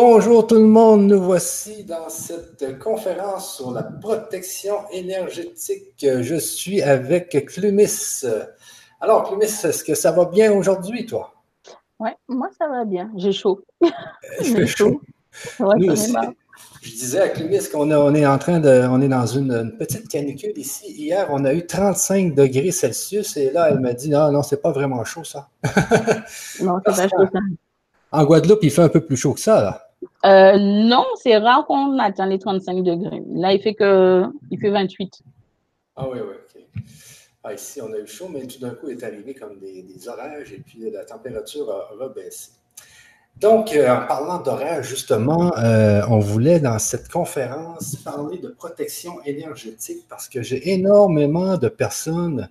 Bonjour 0.00 0.46
tout 0.46 0.54
le 0.54 0.60
monde, 0.60 1.08
nous 1.08 1.20
voici 1.20 1.82
dans 1.82 2.08
cette 2.08 2.78
conférence 2.78 3.56
sur 3.56 3.72
la 3.72 3.82
protection 3.82 4.76
énergétique. 4.92 5.96
Je 5.98 6.36
suis 6.36 6.80
avec 6.80 7.46
Clumis. 7.46 8.22
Alors 9.00 9.24
Clumis, 9.24 9.46
est-ce 9.46 9.82
que 9.82 9.96
ça 9.96 10.12
va 10.12 10.26
bien 10.26 10.52
aujourd'hui, 10.52 11.04
toi? 11.04 11.34
Oui, 11.98 12.10
moi 12.28 12.48
ça 12.56 12.68
va 12.68 12.84
bien. 12.84 13.10
J'ai 13.16 13.32
chaud. 13.32 13.64
J'ai 14.40 14.68
chaud. 14.68 15.00
je 15.58 16.90
disais 16.90 17.20
à 17.20 17.28
Clumis 17.30 17.68
qu'on 17.68 17.90
on 17.90 18.14
est 18.14 18.24
en 18.24 18.38
train 18.38 18.60
de, 18.60 18.86
on 18.88 19.00
est 19.00 19.08
dans 19.08 19.26
une, 19.26 19.76
petite 19.80 20.06
canicule 20.06 20.56
ici. 20.56 20.92
Hier, 20.92 21.26
on 21.32 21.44
a 21.44 21.52
eu 21.52 21.66
35 21.66 22.36
degrés 22.36 22.70
Celsius 22.70 23.36
et 23.36 23.50
là, 23.50 23.68
elle 23.68 23.80
m'a 23.80 23.94
dit 23.94 24.10
non, 24.10 24.30
non, 24.30 24.44
c'est 24.44 24.62
pas 24.62 24.70
vraiment 24.70 25.02
chaud 25.02 25.24
ça. 25.24 25.48
non, 26.62 26.78
c'est 26.86 26.92
pas 26.94 27.08
chaud 27.08 27.26
ça. 27.32 27.40
En 28.12 28.24
Guadeloupe, 28.24 28.60
il 28.62 28.70
fait 28.70 28.82
un 28.82 28.88
peu 28.88 29.04
plus 29.04 29.16
chaud 29.16 29.34
que 29.34 29.40
ça, 29.40 29.60
là. 29.60 29.87
Euh, 30.24 30.58
non, 30.58 31.04
c'est 31.16 31.36
rare 31.36 31.66
qu'on 31.66 31.98
atteint 31.98 32.26
les 32.26 32.38
35 32.38 32.82
degrés. 32.82 33.22
Là, 33.34 33.52
il 33.52 33.60
fait 33.60 33.74
que 33.74 34.24
il 34.50 34.58
fait 34.58 34.70
28. 34.70 35.22
Ah 35.96 36.08
oui, 36.10 36.18
oui, 36.20 36.34
OK. 36.34 36.62
Ah, 37.44 37.54
ici, 37.54 37.80
on 37.80 37.92
a 37.92 37.98
eu 37.98 38.06
chaud, 38.06 38.28
mais 38.28 38.46
tout 38.46 38.58
d'un 38.58 38.70
coup, 38.70 38.88
il 38.88 38.98
est 38.98 39.04
arrivé 39.04 39.34
comme 39.34 39.58
des, 39.58 40.08
orages 40.08 40.52
et 40.52 40.58
puis 40.58 40.90
la 40.90 41.04
température 41.04 41.70
a 41.70 41.94
rebaissé. 41.98 42.50
Donc, 43.36 43.72
euh, 43.72 43.88
en 43.88 44.06
parlant 44.06 44.38
d'orage, 44.38 44.88
justement, 44.88 45.56
euh, 45.58 46.02
on 46.08 46.18
voulait 46.18 46.58
dans 46.58 46.80
cette 46.80 47.08
conférence 47.08 47.94
parler 47.96 48.38
de 48.38 48.48
protection 48.48 49.22
énergétique 49.24 50.06
parce 50.08 50.28
que 50.28 50.42
j'ai 50.42 50.72
énormément 50.72 51.56
de 51.56 51.68
personnes 51.68 52.48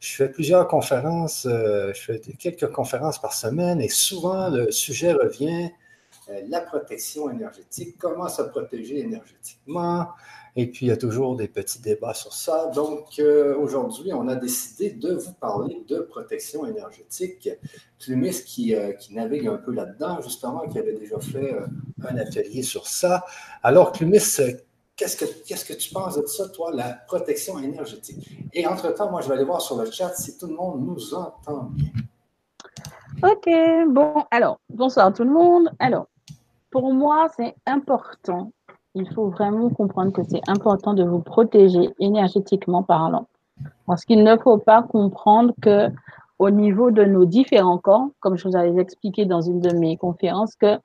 je 0.00 0.16
fais 0.16 0.28
plusieurs 0.28 0.68
conférences, 0.68 1.48
je 1.48 1.98
fais 1.98 2.20
quelques 2.38 2.70
conférences 2.70 3.18
par 3.18 3.32
semaine 3.32 3.80
et 3.80 3.88
souvent 3.88 4.50
le 4.50 4.70
sujet 4.70 5.14
revient 5.14 5.70
la 6.48 6.60
protection 6.60 7.30
énergétique, 7.30 7.96
comment 7.98 8.28
se 8.28 8.42
protéger 8.42 9.00
énergétiquement. 9.00 10.08
Et 10.56 10.70
puis, 10.70 10.86
il 10.86 10.88
y 10.88 10.92
a 10.92 10.96
toujours 10.96 11.34
des 11.36 11.48
petits 11.48 11.80
débats 11.80 12.14
sur 12.14 12.32
ça. 12.32 12.66
Donc, 12.74 13.18
euh, 13.18 13.56
aujourd'hui, 13.56 14.12
on 14.12 14.28
a 14.28 14.36
décidé 14.36 14.90
de 14.90 15.14
vous 15.14 15.32
parler 15.32 15.84
de 15.88 15.98
protection 15.98 16.64
énergétique. 16.64 17.48
Clumis, 17.98 18.42
qui, 18.44 18.74
qui 19.00 19.14
navigue 19.14 19.48
un 19.48 19.56
peu 19.56 19.72
là-dedans, 19.72 20.20
justement, 20.22 20.68
qui 20.68 20.78
avait 20.78 20.94
déjà 20.94 21.18
fait 21.18 21.56
un 22.06 22.16
atelier 22.16 22.62
sur 22.62 22.86
ça. 22.86 23.24
Alors, 23.62 23.92
Clumis, 23.92 24.38
Qu'est-ce 24.96 25.16
que, 25.16 25.72
que 25.72 25.76
tu 25.76 25.92
penses 25.92 26.16
de 26.16 26.26
ça, 26.26 26.48
toi, 26.50 26.70
la 26.72 26.92
protection 26.92 27.58
énergétique? 27.58 28.30
Et 28.52 28.64
entre-temps, 28.64 29.10
moi, 29.10 29.22
je 29.22 29.28
vais 29.28 29.34
aller 29.34 29.44
voir 29.44 29.60
sur 29.60 29.76
le 29.76 29.90
chat 29.90 30.14
si 30.14 30.38
tout 30.38 30.46
le 30.46 30.54
monde 30.54 30.86
nous 30.86 31.14
entend 31.14 31.70
bien. 31.72 31.90
OK, 33.22 33.48
bon, 33.88 34.24
alors, 34.30 34.60
bonsoir 34.68 35.12
tout 35.12 35.24
le 35.24 35.30
monde. 35.30 35.70
Alors, 35.80 36.06
pour 36.74 36.92
moi, 36.92 37.28
c'est 37.36 37.54
important. 37.66 38.50
Il 38.96 39.08
faut 39.14 39.28
vraiment 39.28 39.70
comprendre 39.70 40.12
que 40.12 40.24
c'est 40.24 40.42
important 40.48 40.92
de 40.92 41.04
vous 41.04 41.20
protéger 41.20 41.90
énergétiquement 42.00 42.82
parlant. 42.82 43.28
Parce 43.86 44.04
qu'il 44.04 44.24
ne 44.24 44.36
faut 44.36 44.58
pas 44.58 44.82
comprendre 44.82 45.54
que 45.62 45.88
au 46.40 46.50
niveau 46.50 46.90
de 46.90 47.04
nos 47.04 47.26
différents 47.26 47.78
corps, 47.78 48.08
comme 48.18 48.36
je 48.36 48.48
vous 48.48 48.56
avais 48.56 48.76
expliqué 48.80 49.24
dans 49.24 49.40
une 49.40 49.60
de 49.60 49.72
mes 49.72 49.96
conférences, 49.96 50.56
que 50.56 50.80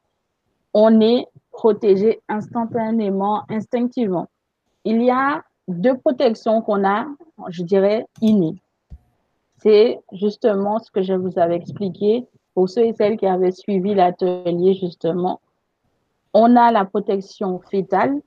on 0.76 1.02
est 1.02 1.26
protégé 1.52 2.22
instantanément, 2.30 3.42
instinctivement. 3.50 4.28
Il 4.86 5.02
y 5.02 5.10
a 5.10 5.42
deux 5.67 5.98
protections 5.98 6.62
qu'on 6.62 6.88
a, 6.88 7.08
je 7.48 7.64
dirais, 7.64 8.06
innées. 8.22 8.62
C'est 9.58 10.00
justement 10.14 10.78
ce 10.78 10.92
que 10.92 11.02
je 11.02 11.14
vous 11.14 11.40
avais 11.40 11.56
expliqué 11.56 12.28
pour 12.54 12.70
ceux 12.70 12.86
et 12.86 12.94
celles 12.94 13.17
qui 13.17 13.26
avaient 13.26 13.52
suivi 13.52 13.95
l'atelier, 13.95 14.76
justement. 14.76 15.40
On 16.33 16.55
a 16.55 16.72
la 16.72 16.85
protection 16.85 17.59
fétale 17.59 18.22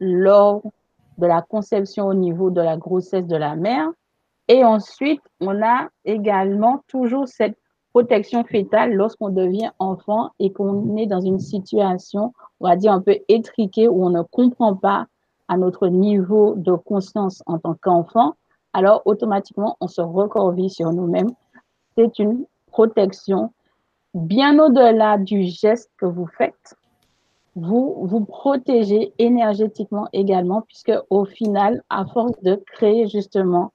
lors 0.00 0.62
de 1.18 1.26
la 1.26 1.42
conception 1.42 2.06
au 2.06 2.14
niveau 2.14 2.50
de 2.50 2.60
la 2.60 2.76
grossesse 2.76 3.26
de 3.26 3.36
la 3.36 3.56
mère. 3.56 3.88
Et 4.48 4.64
ensuite, 4.64 5.22
on 5.40 5.62
a 5.62 5.88
également 6.04 6.82
toujours 6.88 7.28
cette 7.28 7.56
protection 7.92 8.44
fétale 8.44 8.92
lorsqu'on 8.92 9.30
devient 9.30 9.70
enfant 9.78 10.30
et 10.38 10.52
qu'on 10.52 10.96
est 10.96 11.06
dans 11.06 11.20
une 11.20 11.38
situation, 11.38 12.32
on 12.60 12.68
va 12.68 12.76
dire, 12.76 12.92
un 12.92 13.00
peu 13.00 13.16
étriquée 13.28 13.88
où 13.88 14.04
on 14.04 14.10
ne 14.10 14.22
comprend 14.22 14.76
pas 14.76 15.06
à 15.48 15.56
notre 15.56 15.88
niveau 15.88 16.54
de 16.56 16.72
conscience 16.74 17.42
en 17.46 17.58
tant 17.58 17.74
qu'enfant, 17.74 18.34
alors 18.72 19.02
automatiquement, 19.06 19.76
on 19.80 19.88
se 19.88 20.02
recorville 20.02 20.70
sur 20.70 20.92
nous-mêmes. 20.92 21.30
C'est 21.96 22.18
une 22.18 22.44
protection 22.66 23.52
bien 24.12 24.58
au-delà 24.58 25.16
du 25.16 25.44
geste 25.44 25.90
que 25.96 26.06
vous 26.06 26.26
faites. 26.26 26.76
Vous 27.56 28.06
vous 28.06 28.24
protégez 28.24 29.14
énergétiquement 29.18 30.08
également, 30.12 30.62
puisque 30.62 30.92
au 31.08 31.24
final, 31.24 31.82
à 31.88 32.04
force 32.06 32.38
de 32.42 32.62
créer 32.66 33.08
justement 33.08 33.72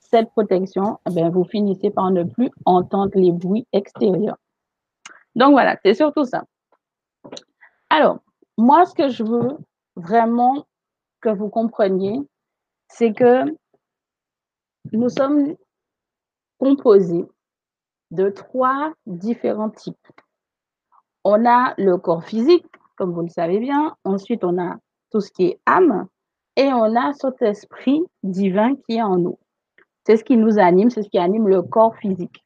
cette 0.00 0.30
protection, 0.30 0.98
eh 1.08 1.28
vous 1.28 1.44
finissez 1.44 1.90
par 1.90 2.10
ne 2.10 2.24
plus 2.24 2.50
entendre 2.64 3.12
les 3.14 3.30
bruits 3.30 3.66
extérieurs. 3.72 4.36
Donc 5.36 5.52
voilà, 5.52 5.78
c'est 5.84 5.94
surtout 5.94 6.24
ça. 6.24 6.44
Alors, 7.88 8.18
moi, 8.58 8.84
ce 8.84 8.94
que 8.94 9.08
je 9.08 9.22
veux 9.22 9.56
vraiment 9.94 10.66
que 11.20 11.28
vous 11.28 11.48
compreniez, 11.48 12.20
c'est 12.88 13.12
que 13.12 13.44
nous 14.92 15.08
sommes 15.08 15.54
composés 16.58 17.26
de 18.10 18.28
trois 18.28 18.92
différents 19.06 19.70
types. 19.70 19.96
On 21.22 21.46
a 21.46 21.74
le 21.78 21.96
corps 21.96 22.24
physique, 22.24 22.66
comme 23.00 23.14
vous 23.14 23.22
le 23.22 23.28
savez 23.28 23.60
bien. 23.60 23.96
Ensuite, 24.04 24.44
on 24.44 24.58
a 24.58 24.76
tout 25.10 25.22
ce 25.22 25.32
qui 25.32 25.44
est 25.46 25.60
âme. 25.64 26.06
Et 26.56 26.66
on 26.66 26.94
a 26.94 27.14
cet 27.14 27.40
esprit 27.40 28.02
divin 28.22 28.76
qui 28.76 28.96
est 28.96 29.02
en 29.02 29.16
nous. 29.16 29.38
C'est 30.06 30.18
ce 30.18 30.24
qui 30.24 30.36
nous 30.36 30.58
anime, 30.58 30.90
c'est 30.90 31.02
ce 31.02 31.08
qui 31.08 31.16
anime 31.16 31.48
le 31.48 31.62
corps 31.62 31.96
physique. 31.96 32.44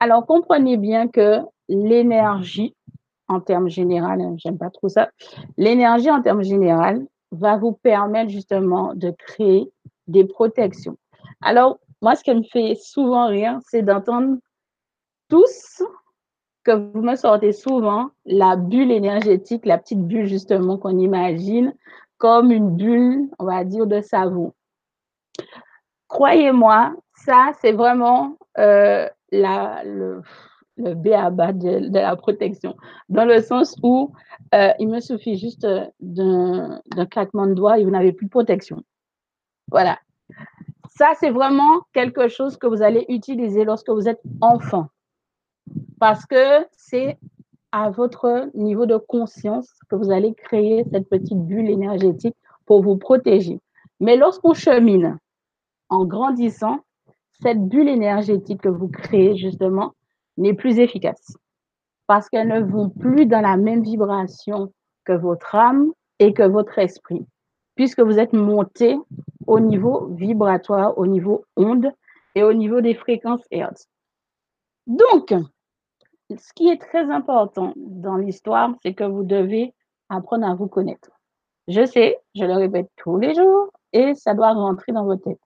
Alors, 0.00 0.26
comprenez 0.26 0.76
bien 0.76 1.08
que 1.08 1.38
l'énergie, 1.70 2.76
en 3.26 3.40
termes 3.40 3.70
généraux, 3.70 4.06
hein, 4.06 4.34
j'aime 4.36 4.58
pas 4.58 4.68
trop 4.68 4.90
ça, 4.90 5.08
l'énergie 5.56 6.10
en 6.10 6.20
termes 6.20 6.42
généraux 6.42 7.08
va 7.30 7.56
vous 7.56 7.72
permettre 7.72 8.28
justement 8.28 8.92
de 8.94 9.14
créer 9.16 9.72
des 10.08 10.26
protections. 10.26 10.98
Alors, 11.40 11.78
moi, 12.02 12.16
ce 12.16 12.22
qui 12.22 12.34
me 12.34 12.42
fait 12.42 12.74
souvent 12.74 13.28
rire, 13.28 13.58
c'est 13.66 13.80
d'entendre 13.80 14.36
tous 15.30 15.82
que 16.64 16.72
vous 16.72 17.02
me 17.02 17.14
sortez 17.14 17.52
souvent 17.52 18.10
la 18.24 18.56
bulle 18.56 18.90
énergétique, 18.90 19.66
la 19.66 19.78
petite 19.78 20.06
bulle 20.06 20.26
justement 20.26 20.78
qu'on 20.78 20.98
imagine 20.98 21.74
comme 22.18 22.50
une 22.50 22.76
bulle, 22.76 23.28
on 23.38 23.44
va 23.44 23.64
dire, 23.64 23.86
de 23.86 24.00
savon 24.00 24.52
croyez-moi, 26.14 26.94
ça, 27.14 27.50
c'est 27.60 27.72
vraiment 27.72 28.36
euh, 28.58 29.08
le, 29.32 30.22
le 30.76 30.94
de, 30.94 31.88
de, 31.88 31.98
la 31.98 32.16
protection, 32.16 32.76
dans 33.08 33.24
le 33.24 33.40
sens 33.40 33.76
où 33.82 34.12
euh, 34.54 34.70
il 34.78 34.88
me 34.88 35.00
suffit 35.00 35.36
juste 35.36 35.66
d'un 36.00 36.80
claquement 37.10 37.46
de 37.48 37.54
doigts 37.54 37.78
et 37.78 37.84
vous 37.84 37.90
n'avez 37.90 38.12
plus 38.12 38.26
de 38.26 38.30
protection. 38.30 38.82
Voilà. 39.70 39.98
Ça, 40.96 41.12
c'est 41.18 41.30
vraiment 41.30 41.80
quelque 41.92 42.28
chose 42.28 42.56
que 42.56 42.68
vous 42.68 42.82
allez 42.82 43.04
utiliser 43.08 43.64
lorsque 43.64 43.90
vous 43.90 44.08
êtes 44.08 44.22
enfant, 44.40 44.86
parce 45.98 46.26
que 46.26 46.66
c'est 46.76 47.18
à 47.72 47.90
votre 47.90 48.50
niveau 48.54 48.86
de 48.86 48.96
conscience 48.96 49.68
que 49.88 49.96
vous 49.96 50.10
allez 50.10 50.34
créer 50.34 50.84
cette 50.92 51.08
petite 51.08 51.38
bulle 51.46 51.68
énergétique 51.68 52.36
pour 52.66 52.82
vous 52.82 52.96
protéger. 52.96 53.60
Mais 54.00 54.16
lorsqu'on 54.16 54.54
chemine, 54.54 55.18
en 55.88 56.04
grandissant, 56.04 56.80
cette 57.42 57.66
bulle 57.66 57.88
énergétique 57.88 58.62
que 58.62 58.68
vous 58.68 58.88
créez, 58.88 59.36
justement, 59.36 59.92
n'est 60.36 60.54
plus 60.54 60.78
efficace 60.78 61.36
parce 62.06 62.28
qu'elles 62.28 62.48
ne 62.48 62.60
vont 62.60 62.90
plus 62.90 63.26
dans 63.26 63.40
la 63.40 63.56
même 63.56 63.82
vibration 63.82 64.72
que 65.04 65.12
votre 65.12 65.54
âme 65.54 65.92
et 66.18 66.32
que 66.32 66.42
votre 66.42 66.78
esprit, 66.78 67.26
puisque 67.74 68.00
vous 68.00 68.18
êtes 68.18 68.32
monté 68.32 68.96
au 69.46 69.60
niveau 69.60 70.06
vibratoire, 70.14 70.96
au 70.98 71.06
niveau 71.06 71.44
onde 71.56 71.90
et 72.34 72.42
au 72.42 72.52
niveau 72.52 72.80
des 72.80 72.94
fréquences 72.94 73.44
Hertz. 73.50 73.88
Donc, 74.86 75.34
ce 76.30 76.52
qui 76.54 76.68
est 76.68 76.80
très 76.80 77.10
important 77.10 77.72
dans 77.76 78.16
l'histoire, 78.16 78.70
c'est 78.82 78.94
que 78.94 79.04
vous 79.04 79.24
devez 79.24 79.74
apprendre 80.08 80.46
à 80.46 80.54
vous 80.54 80.68
connaître. 80.68 81.10
Je 81.68 81.84
sais, 81.86 82.18
je 82.34 82.44
le 82.44 82.54
répète 82.54 82.90
tous 82.96 83.18
les 83.18 83.34
jours 83.34 83.70
et 83.92 84.14
ça 84.14 84.34
doit 84.34 84.52
rentrer 84.52 84.92
dans 84.92 85.04
votre 85.04 85.24
tête 85.24 85.40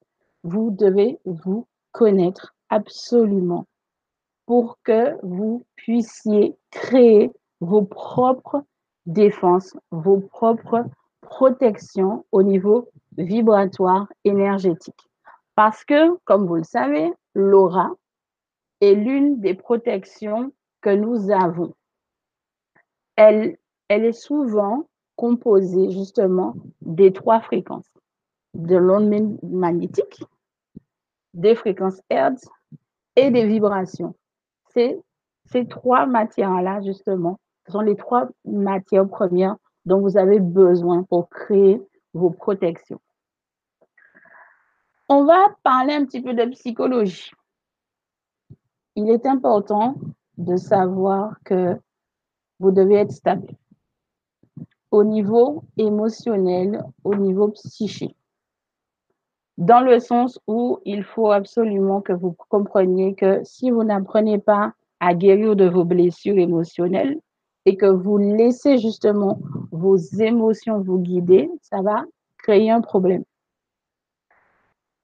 vous 0.44 0.70
devez 0.70 1.18
vous 1.24 1.66
connaître 1.92 2.54
absolument 2.68 3.66
pour 4.46 4.78
que 4.82 5.16
vous 5.22 5.64
puissiez 5.76 6.56
créer 6.70 7.30
vos 7.60 7.82
propres 7.82 8.62
défenses, 9.06 9.76
vos 9.90 10.20
propres 10.20 10.84
protections 11.20 12.24
au 12.32 12.42
niveau 12.42 12.88
vibratoire 13.16 14.06
énergétique. 14.24 15.10
Parce 15.54 15.84
que, 15.84 16.16
comme 16.24 16.46
vous 16.46 16.56
le 16.56 16.64
savez, 16.64 17.12
l'aura 17.34 17.90
est 18.80 18.94
l'une 18.94 19.40
des 19.40 19.54
protections 19.54 20.52
que 20.80 20.90
nous 20.90 21.30
avons. 21.30 21.74
Elle 23.16 23.58
elle 23.88 24.04
est 24.04 24.12
souvent 24.12 24.86
composée 25.16 25.90
justement 25.90 26.54
des 26.82 27.12
trois 27.12 27.40
fréquences, 27.40 27.90
de 28.54 28.76
l'onde 28.76 29.38
magnétique, 29.42 30.22
des 31.34 31.54
fréquences 31.54 32.00
Hertz 32.10 32.46
et 33.16 33.30
des 33.30 33.46
vibrations. 33.46 34.14
C'est 34.68 35.00
ces 35.46 35.66
trois 35.66 36.06
matières-là, 36.06 36.82
justement, 36.82 37.40
sont 37.68 37.80
les 37.80 37.96
trois 37.96 38.28
matières 38.44 39.08
premières 39.08 39.56
dont 39.86 40.00
vous 40.00 40.18
avez 40.18 40.38
besoin 40.38 41.02
pour 41.04 41.30
créer 41.30 41.80
vos 42.12 42.30
protections. 42.30 43.00
On 45.08 45.24
va 45.24 45.56
parler 45.62 45.94
un 45.94 46.04
petit 46.04 46.20
peu 46.20 46.34
de 46.34 46.44
psychologie. 46.50 47.32
Il 48.94 49.08
est 49.10 49.24
important 49.24 49.94
de 50.38 50.56
savoir 50.56 51.36
que 51.44 51.76
vous 52.58 52.70
devez 52.70 52.96
être 52.96 53.12
stable 53.12 53.48
au 54.90 55.04
niveau 55.04 55.64
émotionnel, 55.76 56.82
au 57.04 57.14
niveau 57.14 57.48
psychique. 57.48 58.16
Dans 59.58 59.80
le 59.80 59.98
sens 59.98 60.38
où 60.46 60.78
il 60.84 61.02
faut 61.02 61.30
absolument 61.32 62.00
que 62.00 62.12
vous 62.12 62.34
compreniez 62.48 63.14
que 63.14 63.40
si 63.44 63.70
vous 63.70 63.84
n'apprenez 63.84 64.38
pas 64.38 64.72
à 65.00 65.14
guérir 65.14 65.56
de 65.56 65.68
vos 65.68 65.84
blessures 65.84 66.38
émotionnelles 66.38 67.20
et 67.66 67.76
que 67.76 67.86
vous 67.86 68.18
laissez 68.18 68.78
justement 68.78 69.40
vos 69.72 69.96
émotions 69.96 70.80
vous 70.80 70.98
guider, 70.98 71.50
ça 71.60 71.82
va 71.82 72.04
créer 72.38 72.70
un 72.70 72.80
problème. 72.80 73.24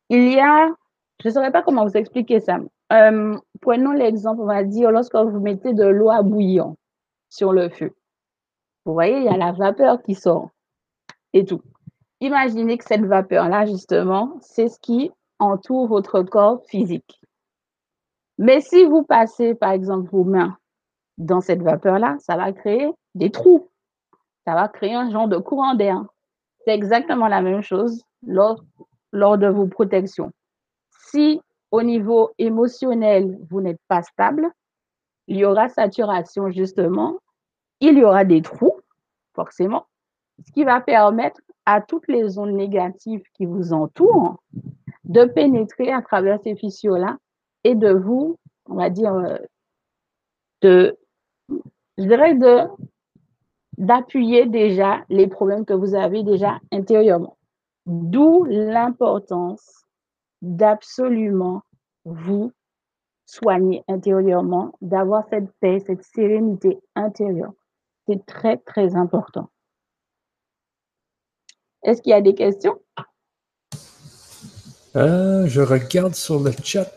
Il 0.09 0.33
y 0.33 0.39
a, 0.39 0.69
je 1.21 1.29
ne 1.29 1.33
saurais 1.33 1.53
pas 1.53 1.63
comment 1.63 1.85
vous 1.85 1.97
expliquer 1.97 2.41
ça. 2.41 2.59
Euh, 2.93 3.37
prenons 3.65 3.93
l'exemple, 3.93 4.43
on 4.43 4.47
va 4.47 4.63
dire, 4.63 4.91
lorsque 4.91 5.17
vous 5.17 5.41
mettez 5.41 5.73
de 5.73 5.87
l'eau 5.87 6.11
à 6.11 6.23
bouillir 6.23 6.75
sur 7.31 7.53
le 7.53 7.71
feu. 7.71 7.93
Vous 8.85 8.93
voyez, 8.93 9.17
il 9.17 9.25
y 9.25 9.29
a 9.29 9.39
la 9.39 9.53
vapeur 9.53 10.03
qui 10.03 10.15
sort 10.15 10.51
et 11.33 11.47
tout. 11.47 11.63
Imaginez 12.21 12.77
que 12.77 12.85
cette 12.85 13.07
vapeur-là, 13.07 13.65
justement, 13.65 14.37
c'est 14.43 14.69
ce 14.69 14.79
qui 14.81 15.11
entoure 15.39 15.89
votre 15.89 16.23
corps 16.23 16.63
physique. 16.67 17.21
Mais 18.37 18.61
si 18.61 18.85
vous 18.85 19.03
passez, 19.03 19.55
par 19.55 19.73
exemple, 19.73 20.11
vos 20.11 20.25
mains 20.25 20.59
dans 21.17 21.41
cette 21.41 21.63
vapeur-là, 21.63 22.17
ça 22.19 22.37
va 22.37 22.53
créer 22.53 22.93
des 23.15 23.31
trous. 23.31 23.69
Ça 24.47 24.55
va 24.55 24.69
créer 24.69 24.95
un 24.95 25.11
genre 25.11 25.29
de 25.29 25.39
courant 25.39 25.75
d'air. 25.75 26.05
C'est 26.65 26.75
exactement 26.75 27.29
la 27.29 27.41
même 27.41 27.63
chose 27.63 28.03
lors, 28.27 28.63
lors 29.13 29.39
de 29.39 29.47
vos 29.47 29.67
protections. 29.67 30.31
Si 31.11 31.41
au 31.75 31.83
niveau 31.83 32.31
émotionnel, 32.39 33.37
vous 33.51 33.61
n'êtes 33.61 33.81
pas 33.89 34.01
stable, 34.03 34.49
il 35.27 35.39
y 35.39 35.45
aura 35.45 35.69
saturation 35.69 36.49
justement, 36.53 37.19
il 37.81 37.99
y 37.99 38.05
aura 38.05 38.25
des 38.25 38.43
trous, 38.43 38.79
forcément, 39.35 39.87
ce 40.47 40.53
qui 40.53 40.63
va 40.63 40.81
permettre 40.81 41.41
à 41.67 41.81
toutes 41.81 42.07
les 42.07 42.29
zones 42.29 42.55
négatives 42.55 43.25
qui 43.33 43.45
vous 43.45 43.73
entourent 43.73 44.41
de 45.03 45.25
pénétrer 45.25 45.93
à 45.93 46.01
travers 46.01 46.39
ces 46.45 46.55
fissures-là 46.55 47.19
et 47.65 47.75
de 47.75 47.91
vous, 47.91 48.39
on 48.69 48.77
va 48.77 48.89
dire, 48.89 49.13
euh, 49.13 49.39
de, 50.63 50.97
je 51.99 52.05
dirais, 52.05 52.37
de, 52.37 52.69
d'appuyer 53.79 54.47
déjà 54.47 55.05
les 55.09 55.27
problèmes 55.27 55.65
que 55.65 55.75
vous 55.75 55.97
avez 55.97 56.23
déjà 56.23 56.61
intérieurement. 56.71 57.37
D'où 57.85 58.45
l'importance 58.45 59.84
d'absolument 60.45 61.63
vous 62.05 62.53
soigner 63.27 63.83
intérieurement, 63.89 64.73
d'avoir 64.83 65.25
cette 65.31 65.51
paix, 65.61 65.81
cette 65.87 66.03
sérénité 66.03 66.79
intérieure. 66.95 67.53
C'est 68.07 68.25
très, 68.27 68.59
très 68.59 68.95
important. 68.95 69.49
Est-ce 71.83 72.03
qu'il 72.03 72.11
y 72.11 72.15
a 72.15 72.21
des 72.21 72.35
questions? 72.35 72.79
Euh, 74.97 75.47
je 75.47 75.61
regarde 75.61 76.15
sur 76.15 76.41
le 76.41 76.53
chat. 76.63 76.91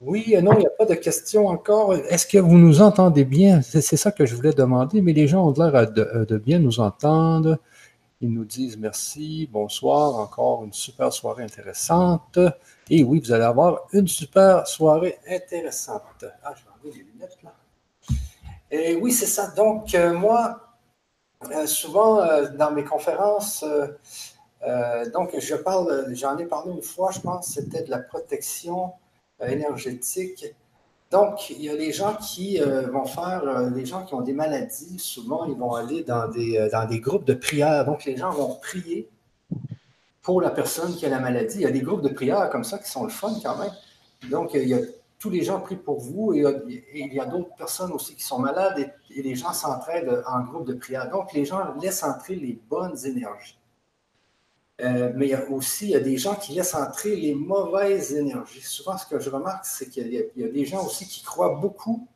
Oui, 0.00 0.36
non, 0.42 0.52
il 0.52 0.60
n'y 0.60 0.66
a 0.66 0.70
pas 0.70 0.84
de 0.84 0.94
questions 0.94 1.48
encore. 1.48 1.94
Est-ce 1.94 2.26
que 2.26 2.38
vous 2.38 2.58
nous 2.58 2.80
entendez 2.82 3.24
bien? 3.24 3.62
C'est 3.62 3.80
ça 3.96 4.12
que 4.12 4.26
je 4.26 4.34
voulais 4.34 4.52
demander, 4.52 5.00
mais 5.00 5.12
les 5.12 5.26
gens 5.26 5.48
ont 5.48 5.52
l'air 5.52 5.90
de, 5.90 6.36
bien 6.36 6.58
nous 6.58 6.80
entendre. 6.80 7.58
Ils 8.20 8.32
nous 8.32 8.44
disent 8.44 8.76
merci, 8.78 9.48
bonsoir, 9.52 10.16
encore 10.16 10.64
une 10.64 10.72
super 10.72 11.12
soirée 11.12 11.44
intéressante. 11.44 12.38
Et 12.88 13.04
oui, 13.04 13.20
vous 13.20 13.32
allez 13.32 13.44
avoir 13.44 13.86
une 13.92 14.08
super 14.08 14.66
soirée 14.66 15.18
intéressante. 15.28 16.24
Ah, 16.42 16.54
je 16.56 16.64
vais 16.64 16.70
enlever 16.70 16.98
les 16.98 17.12
lunettes 17.12 17.38
là. 17.42 17.54
Et 18.70 18.96
oui, 18.96 19.12
c'est 19.12 19.26
ça. 19.26 19.48
Donc, 19.48 19.94
euh, 19.94 20.12
moi, 20.12 20.60
euh, 21.52 21.66
souvent 21.66 22.22
dans 22.56 22.72
mes 22.72 22.84
conférences, 22.84 23.64
euh, 24.62 25.08
donc, 25.10 25.38
je 25.38 25.54
parle, 25.54 26.06
j'en 26.14 26.36
ai 26.38 26.46
parlé 26.46 26.72
une 26.72 26.82
fois, 26.82 27.10
je 27.12 27.20
pense, 27.20 27.48
c'était 27.48 27.82
de 27.82 27.90
la 27.90 27.98
protection 27.98 28.92
euh, 29.40 29.46
énergétique. 29.46 30.46
Donc, 31.16 31.48
il 31.48 31.62
y 31.62 31.70
a 31.70 31.74
les 31.74 31.92
gens 31.92 32.14
qui 32.14 32.60
euh, 32.60 32.88
vont 32.88 33.06
faire, 33.06 33.42
les 33.74 33.86
gens 33.86 34.04
qui 34.04 34.12
ont 34.12 34.20
des 34.20 34.34
maladies, 34.34 34.98
souvent, 34.98 35.46
ils 35.46 35.56
vont 35.56 35.72
aller 35.72 36.02
dans 36.02 36.28
des, 36.28 36.68
dans 36.70 36.86
des 36.86 37.00
groupes 37.00 37.24
de 37.24 37.32
prière. 37.32 37.86
Donc, 37.86 38.04
les 38.04 38.18
gens 38.18 38.30
vont 38.30 38.56
prier 38.56 39.08
pour 40.20 40.42
la 40.42 40.50
personne 40.50 40.94
qui 40.94 41.06
a 41.06 41.08
la 41.08 41.18
maladie. 41.18 41.56
Il 41.56 41.62
y 41.62 41.66
a 41.66 41.70
des 41.70 41.80
groupes 41.80 42.02
de 42.02 42.10
prière 42.10 42.50
comme 42.50 42.64
ça 42.64 42.78
qui 42.78 42.90
sont 42.90 43.04
le 43.04 43.08
fun 43.08 43.32
quand 43.42 43.56
même. 43.56 43.72
Donc, 44.30 44.52
il 44.52 44.68
y 44.68 44.74
a 44.74 44.80
tous 45.18 45.30
les 45.30 45.42
gens 45.42 45.58
prient 45.60 45.76
pour 45.76 46.00
vous 46.00 46.34
et, 46.34 46.44
il 46.92 47.14
y 47.14 47.18
a 47.18 47.24
d'autres 47.24 47.56
personnes 47.56 47.92
aussi 47.92 48.14
qui 48.14 48.22
sont 48.22 48.38
malades 48.38 48.78
et, 48.78 49.18
et 49.18 49.22
les 49.22 49.34
gens 49.34 49.54
s'entraident 49.54 50.22
en 50.26 50.40
groupe 50.40 50.66
de 50.66 50.74
prière. 50.74 51.08
Donc, 51.10 51.32
les 51.32 51.46
gens 51.46 51.74
laissent 51.80 52.02
entrer 52.02 52.34
les 52.34 52.60
bonnes 52.68 52.98
énergies. 53.06 53.58
Euh, 54.82 55.10
mais 55.14 55.26
il 55.26 55.30
y 55.30 55.34
a 55.34 55.50
aussi 55.50 55.86
il 55.86 55.90
y 55.92 55.96
a 55.96 56.00
des 56.00 56.18
gens 56.18 56.34
qui 56.34 56.52
laissent 56.52 56.74
entrer 56.74 57.16
les 57.16 57.34
mauvaises 57.34 58.14
énergies. 58.14 58.60
Souvent, 58.60 58.98
ce 58.98 59.06
que 59.06 59.18
je 59.18 59.30
remarque, 59.30 59.64
c'est 59.64 59.88
qu'il 59.88 60.12
y, 60.12 60.44
a 60.44 60.48
des 60.48 60.64
gens 60.66 60.84
aussi 60.84 61.06
qui 61.06 61.22
croient 61.22 61.54
beaucoup 61.54 62.06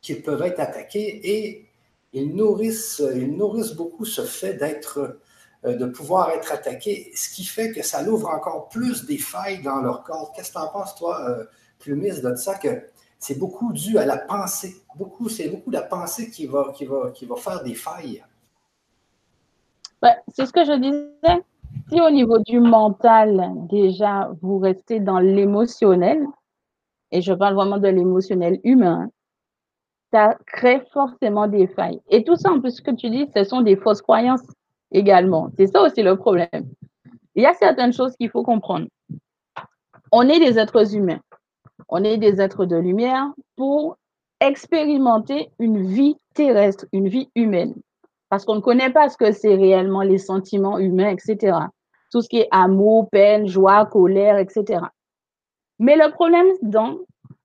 qu'ils 0.00 0.22
peuvent 0.22 0.42
être 0.42 0.58
attaqués 0.58 1.20
et 1.22 1.68
ils 2.12 2.34
nourrissent, 2.34 3.02
ils 3.14 3.36
nourrissent 3.36 3.74
beaucoup 3.74 4.04
ce 4.04 4.22
fait 4.22 4.54
d'être, 4.54 5.20
euh, 5.64 5.76
de 5.76 5.86
pouvoir 5.86 6.30
être 6.30 6.50
attaqués, 6.52 7.12
ce 7.14 7.28
qui 7.28 7.44
fait 7.44 7.70
que 7.70 7.82
ça 7.82 8.02
ouvre 8.02 8.28
encore 8.30 8.68
plus 8.68 9.04
des 9.04 9.18
failles 9.18 9.62
dans 9.62 9.80
leur 9.80 10.02
corps. 10.02 10.32
Qu'est-ce 10.34 10.48
que 10.48 10.58
tu 10.58 10.64
en 10.64 10.68
penses, 10.68 10.96
toi, 10.96 11.20
euh, 11.28 11.44
Plumis, 11.78 12.20
de 12.20 12.34
ça, 12.34 12.56
que 12.56 12.82
c'est 13.20 13.38
beaucoup 13.38 13.72
dû 13.72 13.98
à 13.98 14.06
la 14.06 14.18
pensée? 14.18 14.82
Beaucoup, 14.96 15.28
c'est 15.28 15.48
beaucoup 15.48 15.70
la 15.70 15.82
pensée 15.82 16.30
qui 16.30 16.46
va, 16.46 16.72
qui 16.74 16.84
va, 16.84 17.12
qui 17.12 17.26
va 17.26 17.36
faire 17.36 17.62
des 17.62 17.74
failles. 17.74 18.24
Ben, 20.02 20.16
c'est 20.34 20.46
ce 20.46 20.52
que 20.52 20.64
je 20.64 20.72
disais 20.72 21.44
si 21.90 22.00
au 22.00 22.10
niveau 22.10 22.38
du 22.38 22.60
mental, 22.60 23.52
déjà, 23.70 24.30
vous 24.42 24.58
restez 24.58 25.00
dans 25.00 25.18
l'émotionnel, 25.18 26.26
et 27.10 27.22
je 27.22 27.32
parle 27.32 27.54
vraiment 27.54 27.78
de 27.78 27.88
l'émotionnel 27.88 28.60
humain, 28.64 29.10
ça 30.12 30.36
crée 30.46 30.82
forcément 30.92 31.46
des 31.46 31.66
failles. 31.66 32.00
Et 32.08 32.24
tout 32.24 32.36
ça, 32.36 32.50
en 32.50 32.60
plus, 32.60 32.76
ce 32.76 32.82
que 32.82 32.90
tu 32.90 33.10
dis, 33.10 33.26
ce 33.34 33.44
sont 33.44 33.62
des 33.62 33.76
fausses 33.76 34.02
croyances 34.02 34.46
également. 34.90 35.50
C'est 35.56 35.66
ça 35.66 35.82
aussi 35.82 36.02
le 36.02 36.16
problème. 36.16 36.68
Il 37.34 37.42
y 37.42 37.46
a 37.46 37.54
certaines 37.54 37.92
choses 37.92 38.16
qu'il 38.16 38.30
faut 38.30 38.42
comprendre. 38.42 38.86
On 40.12 40.28
est 40.28 40.40
des 40.40 40.58
êtres 40.58 40.94
humains. 40.94 41.20
On 41.88 42.02
est 42.04 42.18
des 42.18 42.40
êtres 42.40 42.64
de 42.64 42.76
lumière 42.76 43.32
pour 43.56 43.96
expérimenter 44.40 45.50
une 45.58 45.86
vie 45.86 46.16
terrestre, 46.34 46.86
une 46.92 47.08
vie 47.08 47.28
humaine 47.34 47.74
parce 48.28 48.44
qu'on 48.44 48.56
ne 48.56 48.60
connaît 48.60 48.90
pas 48.90 49.08
ce 49.08 49.16
que 49.16 49.32
c'est 49.32 49.54
réellement 49.54 50.02
les 50.02 50.18
sentiments 50.18 50.78
humains, 50.78 51.10
etc. 51.10 51.56
Tout 52.10 52.22
ce 52.22 52.28
qui 52.28 52.38
est 52.38 52.48
amour, 52.50 53.08
peine, 53.10 53.46
joie, 53.46 53.86
colère, 53.86 54.38
etc. 54.38 54.80
Mais 55.78 55.96
le 55.96 56.10
problème 56.10 56.48
dans 56.62 56.98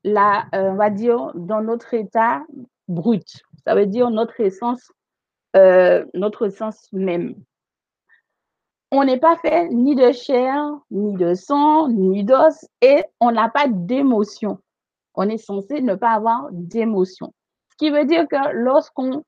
la, 0.03 0.45
euh, 0.55 0.71
on 0.71 0.75
va 0.75 0.89
dire, 0.89 1.31
dans 1.35 1.61
notre 1.61 1.93
état 1.93 2.43
brut, 2.87 3.43
ça 3.65 3.75
veut 3.75 3.85
dire 3.85 4.09
notre 4.09 4.39
essence, 4.39 4.91
euh, 5.55 6.05
notre 6.13 6.47
essence 6.47 6.91
même. 6.91 7.35
On 8.91 9.03
n'est 9.05 9.19
pas 9.19 9.37
fait 9.37 9.69
ni 9.69 9.95
de 9.95 10.11
chair, 10.11 10.69
ni 10.91 11.15
de 11.15 11.33
sang, 11.33 11.89
ni 11.89 12.23
d'os, 12.23 12.65
et 12.81 13.03
on 13.19 13.31
n'a 13.31 13.49
pas 13.49 13.67
d'émotion. 13.67 14.59
On 15.15 15.29
est 15.29 15.37
censé 15.37 15.81
ne 15.81 15.95
pas 15.95 16.11
avoir 16.11 16.49
d'émotion. 16.51 17.33
Ce 17.71 17.75
qui 17.77 17.89
veut 17.89 18.05
dire 18.05 18.27
que 18.27 18.51
lorsqu'on 18.53 19.23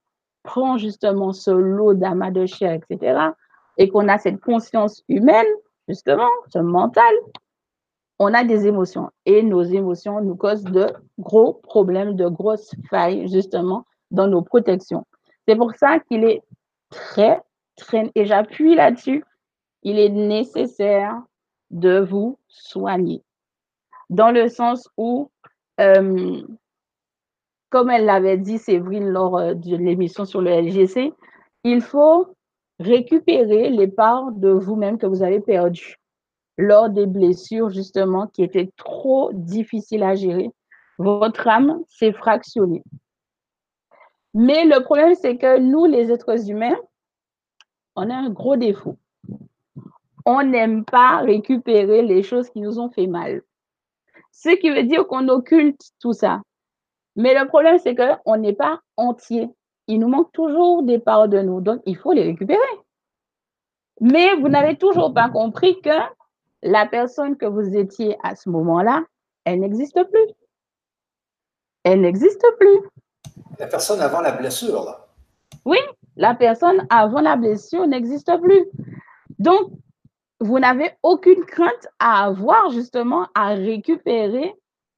prend 0.45 0.77
justement 0.77 1.33
ce 1.33 1.51
lot 1.51 1.93
d'amas 1.93 2.31
de 2.31 2.45
chair, 2.45 2.73
etc., 2.73 3.19
et 3.77 3.89
qu'on 3.89 4.07
a 4.07 4.17
cette 4.17 4.39
conscience 4.39 5.03
humaine, 5.09 5.47
justement, 5.87 6.29
ce 6.47 6.59
mental, 6.59 7.13
on 8.19 8.33
a 8.33 8.43
des 8.43 8.67
émotions. 8.67 9.09
Et 9.25 9.43
nos 9.43 9.63
émotions 9.63 10.21
nous 10.21 10.35
causent 10.35 10.63
de 10.63 10.87
gros 11.19 11.55
problèmes, 11.55 12.15
de 12.15 12.27
grosses 12.27 12.73
failles, 12.89 13.27
justement, 13.27 13.85
dans 14.11 14.27
nos 14.27 14.41
protections. 14.41 15.05
C'est 15.47 15.55
pour 15.55 15.73
ça 15.75 15.99
qu'il 15.99 16.23
est 16.23 16.41
très, 16.89 17.41
très, 17.75 18.11
et 18.15 18.25
j'appuie 18.25 18.75
là-dessus, 18.75 19.25
il 19.83 19.99
est 19.99 20.09
nécessaire 20.09 21.21
de 21.71 21.99
vous 21.99 22.39
soigner. 22.47 23.21
Dans 24.09 24.31
le 24.31 24.47
sens 24.47 24.87
où, 24.97 25.29
euh, 25.81 26.41
comme 27.75 27.89
elle 27.89 28.05
l'avait 28.05 28.38
dit, 28.38 28.58
Séverine, 28.58 29.10
lors 29.10 29.38
euh, 29.38 29.53
de 29.53 29.75
l'émission 29.75 30.24
sur 30.24 30.39
le 30.39 30.50
LGC, 30.50 31.12
il 31.65 31.82
faut 31.82 32.34
récupérer 32.79 33.70
les 33.70 33.89
parts 33.89 34.32
de 34.32 34.48
vous-même 34.48 34.98
que 34.98 35.05
vous 35.05 35.24
avez 35.24 35.41
perdues 35.41 35.98
lors 36.58 36.89
des 36.89 37.05
blessures, 37.05 37.70
justement, 37.70 38.27
qui 38.27 38.44
étaient 38.44 38.72
trop 38.77 39.29
difficiles 39.34 40.03
à 40.03 40.15
gérer. 40.15 40.51
Votre 41.00 41.50
âme 41.50 41.82
s'est 41.89 42.13
fractionnée. 42.13 42.82
Mais 44.34 44.63
le 44.63 44.82
problème, 44.82 45.13
c'est 45.13 45.36
que 45.36 45.60
nous, 45.60 45.86
les 45.86 46.13
êtres 46.13 46.50
humains, 46.50 46.79
on 47.98 48.10
a 48.10 48.15
un 48.15 48.29
gros 48.29 48.55
défaut. 48.55 48.96
On 50.25 50.44
n'aime 50.44 50.86
pas 50.86 51.17
récupérer 51.17 52.03
les 52.03 52.24
choses 52.24 52.50
qui 52.50 52.62
nous 52.62 52.79
ont 52.79 52.89
fait 52.89 53.08
mal. 53.08 53.41
Ce 54.32 54.55
qui 54.55 54.70
veut 54.70 54.84
dire 54.84 55.05
qu'on 55.08 55.27
occulte 55.27 55.91
tout 56.00 56.13
ça. 56.13 56.39
Mais 57.15 57.34
le 57.39 57.48
problème, 57.48 57.77
c'est 57.79 57.95
qu'on 57.95 58.38
n'est 58.38 58.53
pas 58.53 58.81
entier. 58.98 59.50
Il 59.88 60.00
nous 60.00 60.07
manque 60.07 60.31
toujours 60.31 60.84
des 60.84 61.00
parts 61.00 61.29
de 61.29 61.41
nous. 61.41 61.62
Donc, 61.62 61.81
il 61.86 61.95
faut 61.95 62.12
les 62.12 62.24
récupérer. 62.24 62.60
Mais 64.01 64.36
vous 64.36 64.50
n'avez 64.50 64.77
toujours 64.77 65.13
pas 65.13 65.29
compris 65.29 65.79
que 65.81 65.98
la 66.63 66.86
personne 66.86 67.38
que 67.38 67.45
vous 67.45 67.77
étiez 67.77 68.17
à 68.24 68.36
ce 68.36 68.50
moment-là, 68.50 69.03
elle 69.45 69.60
n'existe 69.60 70.03
plus. 70.03 70.34
Elle 71.84 72.01
n'existe 72.01 72.45
plus. 72.60 72.79
La 73.60 73.67
personne 73.67 74.01
avant 74.01 74.22
la 74.22 74.31
blessure, 74.31 74.84
là. 74.84 75.07
Oui, 75.65 75.77
la 76.17 76.36
personne 76.36 76.86
avant 76.89 77.22
la 77.22 77.36
blessure 77.36 77.88
n'existe 77.88 78.31
plus. 78.41 78.65
Donc, 79.39 79.72
vous 80.39 80.60
n'avez 80.60 80.91
aucune 81.03 81.45
crainte 81.45 81.88
à 82.00 82.25
avoir 82.25 82.72
justement 82.72 83.27
à 83.36 83.50
récupérer 83.50 84.53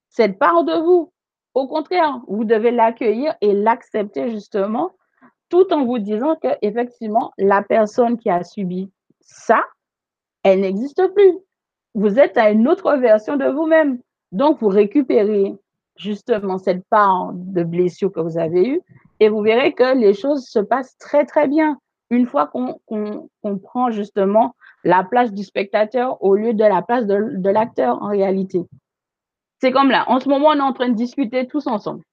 cette 0.10 0.40
part 0.40 0.64
de 0.64 0.74
vous. 0.74 1.12
Au 1.58 1.66
contraire, 1.66 2.22
vous 2.28 2.46
devez 2.46 2.70
l'accueillir 2.70 3.34
et 3.42 3.52
l'accepter 3.52 4.30
justement, 4.30 4.92
tout 5.50 5.74
en 5.74 5.86
vous 5.86 5.98
disant 5.98 6.36
que 6.36 6.50
effectivement, 6.62 7.32
la 7.40 7.64
personne 7.64 8.20
qui 8.20 8.30
a 8.30 8.44
subi 8.44 8.92
ça, 9.22 9.64
elle 10.44 10.62
n'existe 10.62 11.02
plus. 11.16 11.34
Vous 11.96 12.20
êtes 12.20 12.38
à 12.38 12.52
une 12.52 12.68
autre 12.68 12.96
version 12.98 13.38
de 13.38 13.46
vous-même. 13.46 13.98
Donc, 14.32 14.60
vous 14.60 14.68
récupérez 14.68 15.56
justement 15.96 16.60
cette 16.60 16.86
part 16.92 17.32
de 17.34 17.64
blessure 17.64 18.12
que 18.12 18.20
vous 18.20 18.38
avez 18.38 18.68
eue 18.68 18.82
et 19.20 19.28
vous 19.28 19.42
verrez 19.42 19.74
que 19.74 19.98
les 19.98 20.14
choses 20.14 20.46
se 20.46 20.60
passent 20.60 20.96
très, 21.00 21.26
très 21.26 21.48
bien 21.48 21.80
une 22.12 22.28
fois 22.28 22.52
qu'on 22.52 23.58
prend 23.64 23.90
justement 23.90 24.54
la 24.84 25.04
place 25.04 25.34
du 25.34 25.44
spectateur 25.44 26.22
au 26.22 26.36
lieu 26.36 26.54
de 26.54 26.64
la 26.64 26.84
place 26.84 27.08
de, 27.08 27.36
de 27.36 27.50
l'acteur 27.50 28.00
en 28.04 28.10
réalité. 28.10 28.60
C'est 29.60 29.72
comme 29.72 29.90
là, 29.90 30.06
en 30.08 30.20
ce 30.20 30.30
moment, 30.30 30.50
on 30.50 30.58
est 30.58 30.62
en 30.62 30.74
train 30.74 30.90
de 30.90 30.96
discuter 30.96 31.48
tous 31.48 31.68
ensemble. 31.68 32.04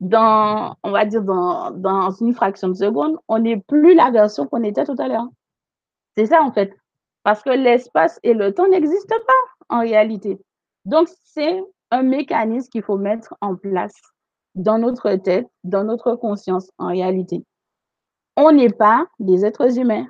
Dans, 0.00 0.76
on 0.84 0.90
va 0.90 1.04
dire, 1.04 1.22
dans, 1.22 1.72
dans 1.72 2.10
une 2.10 2.32
fraction 2.32 2.68
de 2.68 2.74
seconde, 2.74 3.16
on 3.26 3.40
n'est 3.40 3.56
plus 3.56 3.94
la 3.94 4.10
version 4.10 4.46
qu'on 4.46 4.62
était 4.62 4.84
tout 4.84 4.94
à 4.98 5.08
l'heure. 5.08 5.26
C'est 6.16 6.26
ça, 6.26 6.42
en 6.42 6.52
fait. 6.52 6.72
Parce 7.24 7.42
que 7.42 7.50
l'espace 7.50 8.20
et 8.22 8.34
le 8.34 8.54
temps 8.54 8.68
n'existent 8.68 9.16
pas 9.26 9.76
en 9.76 9.80
réalité. 9.80 10.38
Donc, 10.84 11.08
c'est 11.24 11.60
un 11.90 12.02
mécanisme 12.02 12.68
qu'il 12.70 12.82
faut 12.82 12.96
mettre 12.96 13.34
en 13.40 13.56
place 13.56 13.94
dans 14.54 14.78
notre 14.78 15.14
tête, 15.16 15.46
dans 15.64 15.84
notre 15.84 16.14
conscience 16.14 16.70
en 16.78 16.88
réalité. 16.88 17.44
On 18.36 18.52
n'est 18.52 18.72
pas 18.72 19.06
des 19.18 19.44
êtres 19.44 19.78
humains. 19.78 20.06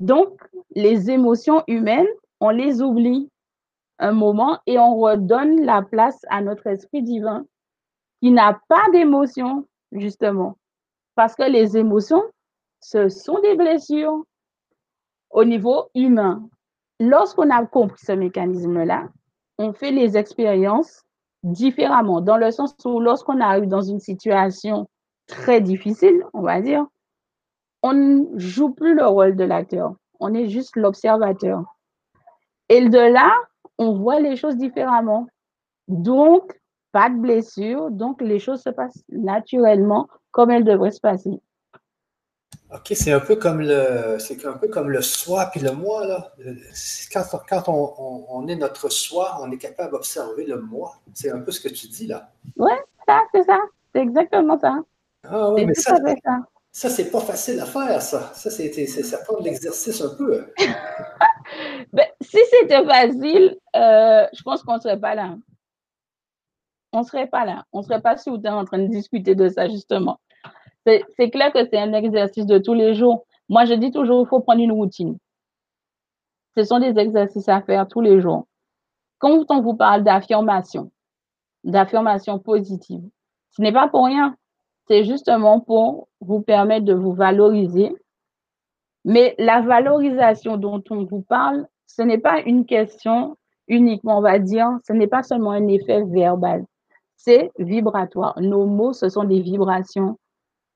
Donc, 0.00 0.40
les 0.74 1.10
émotions 1.10 1.62
humaines, 1.66 2.06
on 2.40 2.50
les 2.50 2.80
oublie 2.82 3.30
un 3.98 4.12
moment 4.12 4.58
et 4.66 4.78
on 4.78 4.96
redonne 4.96 5.64
la 5.64 5.82
place 5.82 6.20
à 6.28 6.40
notre 6.40 6.66
esprit 6.66 7.02
divin 7.02 7.44
qui 8.20 8.30
n'a 8.30 8.58
pas 8.68 8.88
d'émotion, 8.92 9.66
justement. 9.92 10.56
Parce 11.14 11.34
que 11.34 11.44
les 11.44 11.76
émotions, 11.76 12.22
ce 12.80 13.08
sont 13.08 13.40
des 13.40 13.54
blessures 13.56 14.24
au 15.30 15.44
niveau 15.44 15.90
humain. 15.94 16.48
Lorsqu'on 17.00 17.50
a 17.50 17.64
compris 17.66 18.04
ce 18.04 18.12
mécanisme-là, 18.12 19.08
on 19.58 19.72
fait 19.72 19.90
les 19.90 20.16
expériences 20.16 21.02
différemment, 21.42 22.20
dans 22.20 22.36
le 22.36 22.50
sens 22.50 22.74
où 22.84 23.00
lorsqu'on 23.00 23.40
arrive 23.40 23.68
dans 23.68 23.82
une 23.82 24.00
situation 24.00 24.88
très 25.26 25.60
difficile, 25.60 26.24
on 26.32 26.42
va 26.42 26.60
dire, 26.60 26.86
on 27.82 27.92
ne 27.92 28.38
joue 28.38 28.70
plus 28.70 28.94
le 28.94 29.06
rôle 29.06 29.36
de 29.36 29.44
l'acteur, 29.44 29.94
on 30.20 30.32
est 30.32 30.48
juste 30.48 30.76
l'observateur. 30.76 31.62
Et 32.70 32.88
de 32.88 32.98
là, 32.98 33.30
on 33.78 33.94
voit 33.98 34.20
les 34.20 34.36
choses 34.36 34.56
différemment. 34.56 35.26
Donc, 35.88 36.58
pas 36.92 37.10
de 37.10 37.16
blessure, 37.16 37.90
donc 37.90 38.20
les 38.20 38.38
choses 38.38 38.62
se 38.62 38.70
passent 38.70 39.02
naturellement 39.08 40.08
comme 40.30 40.50
elles 40.50 40.64
devraient 40.64 40.90
se 40.90 41.00
passer. 41.00 41.40
OK, 42.72 42.92
c'est 42.94 43.12
un 43.12 43.20
peu 43.20 43.36
comme 43.36 43.60
le 43.60 44.16
c'est 44.18 44.44
un 44.46 44.54
peu 44.54 44.68
comme 44.68 44.90
le 44.90 45.02
soi 45.02 45.46
puis 45.46 45.60
le 45.60 45.72
moi. 45.72 46.06
Là. 46.06 46.32
Quand, 47.12 47.22
quand 47.48 47.68
on, 47.68 48.24
on, 48.28 48.48
est 48.48 48.56
notre 48.56 48.88
soi, 48.90 49.38
on 49.40 49.50
est 49.52 49.58
capable 49.58 49.92
d'observer 49.92 50.44
le 50.44 50.60
moi. 50.60 50.96
C'est 51.12 51.30
un 51.30 51.40
peu 51.40 51.52
ce 51.52 51.60
que 51.60 51.68
tu 51.68 51.86
dis 51.86 52.06
là. 52.06 52.30
Oui, 52.56 52.72
ça, 53.06 53.22
c'est 53.32 53.44
ça. 53.44 53.58
C'est 53.94 54.00
exactement 54.02 54.58
ça. 54.58 54.80
Ah 55.28 55.50
oui, 55.52 55.66
mais 55.66 55.74
ça, 55.74 55.96
ça. 55.96 56.38
ça 56.72 56.90
c'est 56.90 57.10
pas 57.10 57.20
facile 57.20 57.60
à 57.60 57.66
faire, 57.66 58.02
ça. 58.02 58.32
Ça, 58.34 58.50
c'est, 58.50 58.86
ça 58.86 59.18
prend 59.18 59.38
de 59.38 59.44
l'exercice 59.44 60.00
un 60.00 60.14
peu. 60.16 60.44
ben, 61.92 62.06
si 62.20 62.38
c'était 62.50 62.84
facile, 62.84 63.56
euh, 63.76 64.26
je 64.32 64.42
pense 64.42 64.62
qu'on 64.62 64.76
ne 64.76 64.80
serait 64.80 65.00
pas 65.00 65.14
là. 65.14 65.36
On 66.92 67.00
ne 67.00 67.04
serait 67.04 67.26
pas 67.26 67.44
là. 67.44 67.64
On 67.72 67.78
ne 67.78 67.84
serait 67.84 68.00
pas 68.00 68.16
sous 68.16 68.40
en 68.46 68.64
train 68.64 68.78
de 68.78 68.86
discuter 68.86 69.34
de 69.34 69.48
ça, 69.48 69.68
justement. 69.68 70.20
C'est 70.86 71.30
clair 71.30 71.52
que 71.52 71.64
c'est 71.64 71.78
un 71.78 71.92
exercice 71.92 72.46
de 72.46 72.58
tous 72.58 72.74
les 72.74 72.94
jours. 72.94 73.26
Moi, 73.48 73.64
je 73.64 73.74
dis 73.74 73.90
toujours, 73.90 74.26
il 74.26 74.28
faut 74.28 74.40
prendre 74.40 74.62
une 74.62 74.72
routine. 74.72 75.18
Ce 76.56 76.62
sont 76.62 76.78
des 76.78 76.98
exercices 76.98 77.48
à 77.48 77.62
faire 77.62 77.88
tous 77.88 78.00
les 78.00 78.20
jours. 78.20 78.46
Quand 79.18 79.44
on 79.50 79.60
vous 79.60 79.74
parle 79.74 80.04
d'affirmation, 80.04 80.92
d'affirmation 81.64 82.38
positive, 82.38 83.02
ce 83.50 83.62
n'est 83.62 83.72
pas 83.72 83.88
pour 83.88 84.06
rien. 84.06 84.36
C'est 84.86 85.04
justement 85.04 85.60
pour 85.60 86.08
vous 86.20 86.42
permettre 86.42 86.84
de 86.84 86.92
vous 86.92 87.12
valoriser. 87.12 87.94
Mais 89.04 89.34
la 89.38 89.60
valorisation 89.60 90.56
dont 90.56 90.82
on 90.90 91.04
vous 91.04 91.22
parle, 91.22 91.66
ce 91.86 92.02
n'est 92.02 92.18
pas 92.18 92.40
une 92.40 92.64
question 92.64 93.36
uniquement, 93.68 94.18
on 94.18 94.22
va 94.22 94.38
dire, 94.38 94.68
ce 94.86 94.92
n'est 94.92 95.06
pas 95.06 95.22
seulement 95.22 95.52
un 95.52 95.68
effet 95.68 96.02
verbal, 96.04 96.64
c'est 97.16 97.50
vibratoire. 97.58 98.34
Nos 98.40 98.66
mots, 98.66 98.92
ce 98.92 99.08
sont 99.08 99.24
des 99.24 99.40
vibrations. 99.40 100.18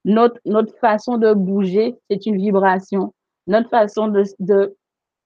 Notre, 0.04 0.40
notre 0.44 0.74
façon 0.78 1.18
de 1.18 1.34
bouger, 1.34 1.96
c'est 2.10 2.24
une 2.26 2.36
vibration. 2.36 3.12
Notre 3.46 3.68
façon 3.68 4.08
de, 4.08 4.22
de... 4.38 4.74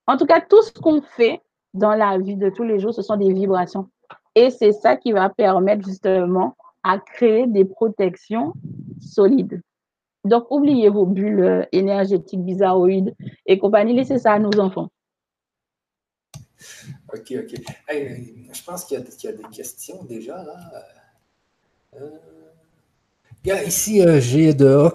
En 0.07 0.17
tout 0.17 0.27
cas, 0.27 0.41
tout 0.41 0.63
ce 0.63 0.73
qu'on 0.73 1.03
fait 1.03 1.41
dans 1.75 1.95
la 1.95 2.19
vie 2.19 2.37
de 2.37 2.51
tous 2.51 2.65
les 2.65 2.81
jours, 2.81 2.95
ce 2.95 3.03
sont 3.03 3.17
des 3.17 3.33
vibrations. 3.33 3.89
Et 4.35 4.51
c'est 4.51 4.73
ça 4.73 4.97
qui 4.97 5.13
va 5.13 5.29
permettre 5.29 5.87
justement 5.87 6.57
à 6.83 6.99
créer 6.99 7.47
des 7.47 7.65
protections 7.65 8.55
solides. 9.01 9.63
Donc, 10.25 10.47
oubliez 10.51 10.89
vos 10.89 11.07
bulles 11.07 11.67
énergétiques, 11.73 12.45
bizarroïdes 12.45 13.15
et 13.47 13.59
compagnie. 13.59 13.95
Laissez 13.95 14.19
ça 14.19 14.33
à 14.33 14.39
nos 14.39 14.59
enfants. 14.61 14.89
OK, 17.13 17.35
OK. 17.39 17.55
je 17.89 18.65
pense 18.65 18.85
qu'il 18.85 18.99
y, 18.99 19.27
y, 19.27 19.29
a 19.29 19.33
des 19.33 19.43
questions 19.51 20.05
déjà, 20.05 20.43
là. 20.43 20.57
Euh 21.95 22.09
ici, 23.45 24.01
euh, 24.01 24.21
j'ai 24.21 24.55
de, 24.55 24.89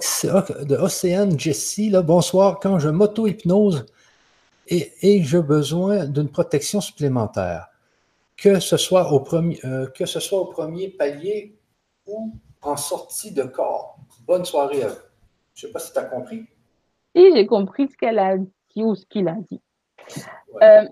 de 0.65 0.75
Océane 0.75 1.39
Jessie. 1.39 1.89
Là, 1.89 2.01
bonsoir. 2.01 2.60
Quand 2.60 2.79
je 2.79 2.89
m'auto-hypnose 2.89 3.86
et, 4.67 4.91
et 5.01 5.24
j'ai 5.24 5.41
besoin 5.41 6.05
d'une 6.05 6.29
protection 6.29 6.81
supplémentaire, 6.81 7.67
que 8.36 8.60
ce, 8.60 8.77
soit 8.77 9.12
au 9.12 9.19
premier, 9.19 9.60
euh, 9.65 9.88
que 9.88 10.05
ce 10.05 10.19
soit 10.19 10.39
au 10.39 10.46
premier 10.46 10.89
palier 10.89 11.57
ou 12.05 12.34
en 12.62 12.77
sortie 12.77 13.31
de 13.31 13.43
corps. 13.43 13.98
Bonne 14.25 14.46
soirée 14.46 14.84
à 14.84 14.88
vous. 14.89 14.96
Je 15.58 15.66
ne 15.66 15.70
sais 15.70 15.74
pas 15.74 15.80
si 15.80 15.92
tu 15.92 15.98
as 15.98 16.06
compris. 16.06 16.46
Si, 17.16 17.32
j'ai 17.36 17.48
compris 17.48 17.88
ce 17.88 17.98
qu'elle 17.98 18.20
a 18.20 18.38
dit 18.38 18.84
ou 18.84 18.94
ce 18.94 19.08
qu'il 19.08 19.28
a 19.28 19.36
dit. 19.50 19.60
Euh, 20.62 20.88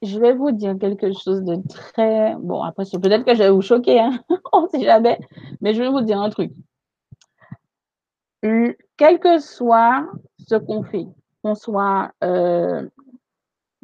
je 0.00 0.18
vais 0.18 0.32
vous 0.32 0.52
dire 0.52 0.74
quelque 0.80 1.12
chose 1.12 1.42
de 1.42 1.56
très... 1.68 2.34
Bon, 2.36 2.62
après, 2.62 2.84
peut-être 2.84 3.26
que 3.26 3.34
je 3.34 3.42
vais 3.42 3.50
vous 3.50 3.60
choquer, 3.60 4.00
hein? 4.00 4.18
on 4.54 4.62
ne 4.62 4.68
sait 4.68 4.84
jamais, 4.84 5.20
mais 5.60 5.74
je 5.74 5.82
vais 5.82 5.90
vous 5.90 6.00
dire 6.00 6.18
un 6.18 6.30
truc. 6.30 6.50
Quel 8.40 9.20
que 9.20 9.38
soit 9.38 10.08
ce 10.38 10.54
qu'on 10.54 10.82
fait, 10.82 11.06
qu'on 11.42 11.54
soit 11.54 12.10
euh, 12.24 12.88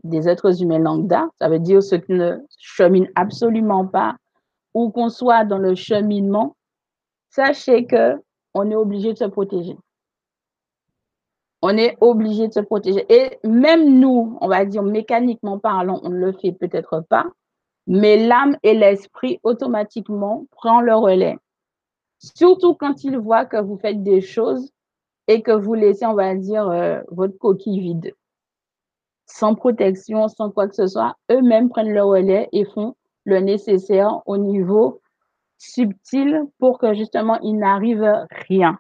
des 0.03 0.31
êtres 0.31 0.63
humains 0.63 0.79
lambda, 0.79 1.29
ça 1.39 1.51
veut 1.51 1.59
dire 1.59 1.83
ceux 1.83 1.99
qui 1.99 2.13
ne 2.13 2.39
cheminent 2.59 3.11
absolument 3.17 3.87
pas, 3.87 4.17
ou 4.73 4.91
qu'on 4.91 5.11
soit 5.11 5.45
dans 5.45 5.59
le 5.59 5.75
cheminement, 5.75 6.57
sachez 7.29 7.85
que 7.85 8.19
on 8.55 8.71
est 8.71 8.76
obligé 8.76 9.12
de 9.12 9.19
se 9.19 9.25
protéger 9.25 9.76
on 11.62 11.76
est 11.76 11.97
obligé 12.00 12.49
de 12.49 12.52
se 12.52 12.61
protéger. 12.61 13.05
Et 13.09 13.38
même 13.47 13.99
nous, 13.99 14.38
on 14.40 14.49
va 14.49 14.64
dire 14.64 14.83
mécaniquement 14.83 15.59
parlant, 15.59 16.00
on 16.02 16.11
ne 16.11 16.17
le 16.17 16.33
fait 16.33 16.52
peut-être 16.52 17.05
pas, 17.09 17.26
mais 17.87 18.26
l'âme 18.26 18.57
et 18.62 18.75
l'esprit 18.75 19.40
automatiquement 19.43 20.47
prennent 20.52 20.85
le 20.85 20.95
relais. 20.95 21.37
Surtout 22.19 22.75
quand 22.75 23.05
ils 23.05 23.19
voient 23.19 23.47
que 23.47 23.61
vous 23.61 23.78
faites 23.78 24.02
des 24.02 24.21
choses 24.21 24.71
et 25.26 25.43
que 25.43 25.52
vous 25.52 25.75
laissez, 25.75 26.07
on 26.07 26.14
va 26.14 26.35
dire, 26.35 26.69
euh, 26.69 27.00
votre 27.11 27.37
coquille 27.38 27.81
vide. 27.81 28.14
Sans 29.26 29.55
protection, 29.55 30.28
sans 30.28 30.50
quoi 30.50 30.69
que 30.69 30.75
ce 30.75 30.87
soit, 30.87 31.17
eux-mêmes 31.31 31.69
prennent 31.69 31.93
le 31.93 32.02
relais 32.02 32.49
et 32.52 32.64
font 32.64 32.95
le 33.25 33.40
nécessaire 33.40 34.23
au 34.26 34.38
niveau 34.38 35.00
subtil 35.59 36.45
pour 36.59 36.79
que 36.79 36.95
justement 36.95 37.38
il 37.41 37.59
n'arrive 37.59 38.07
rien. 38.49 38.79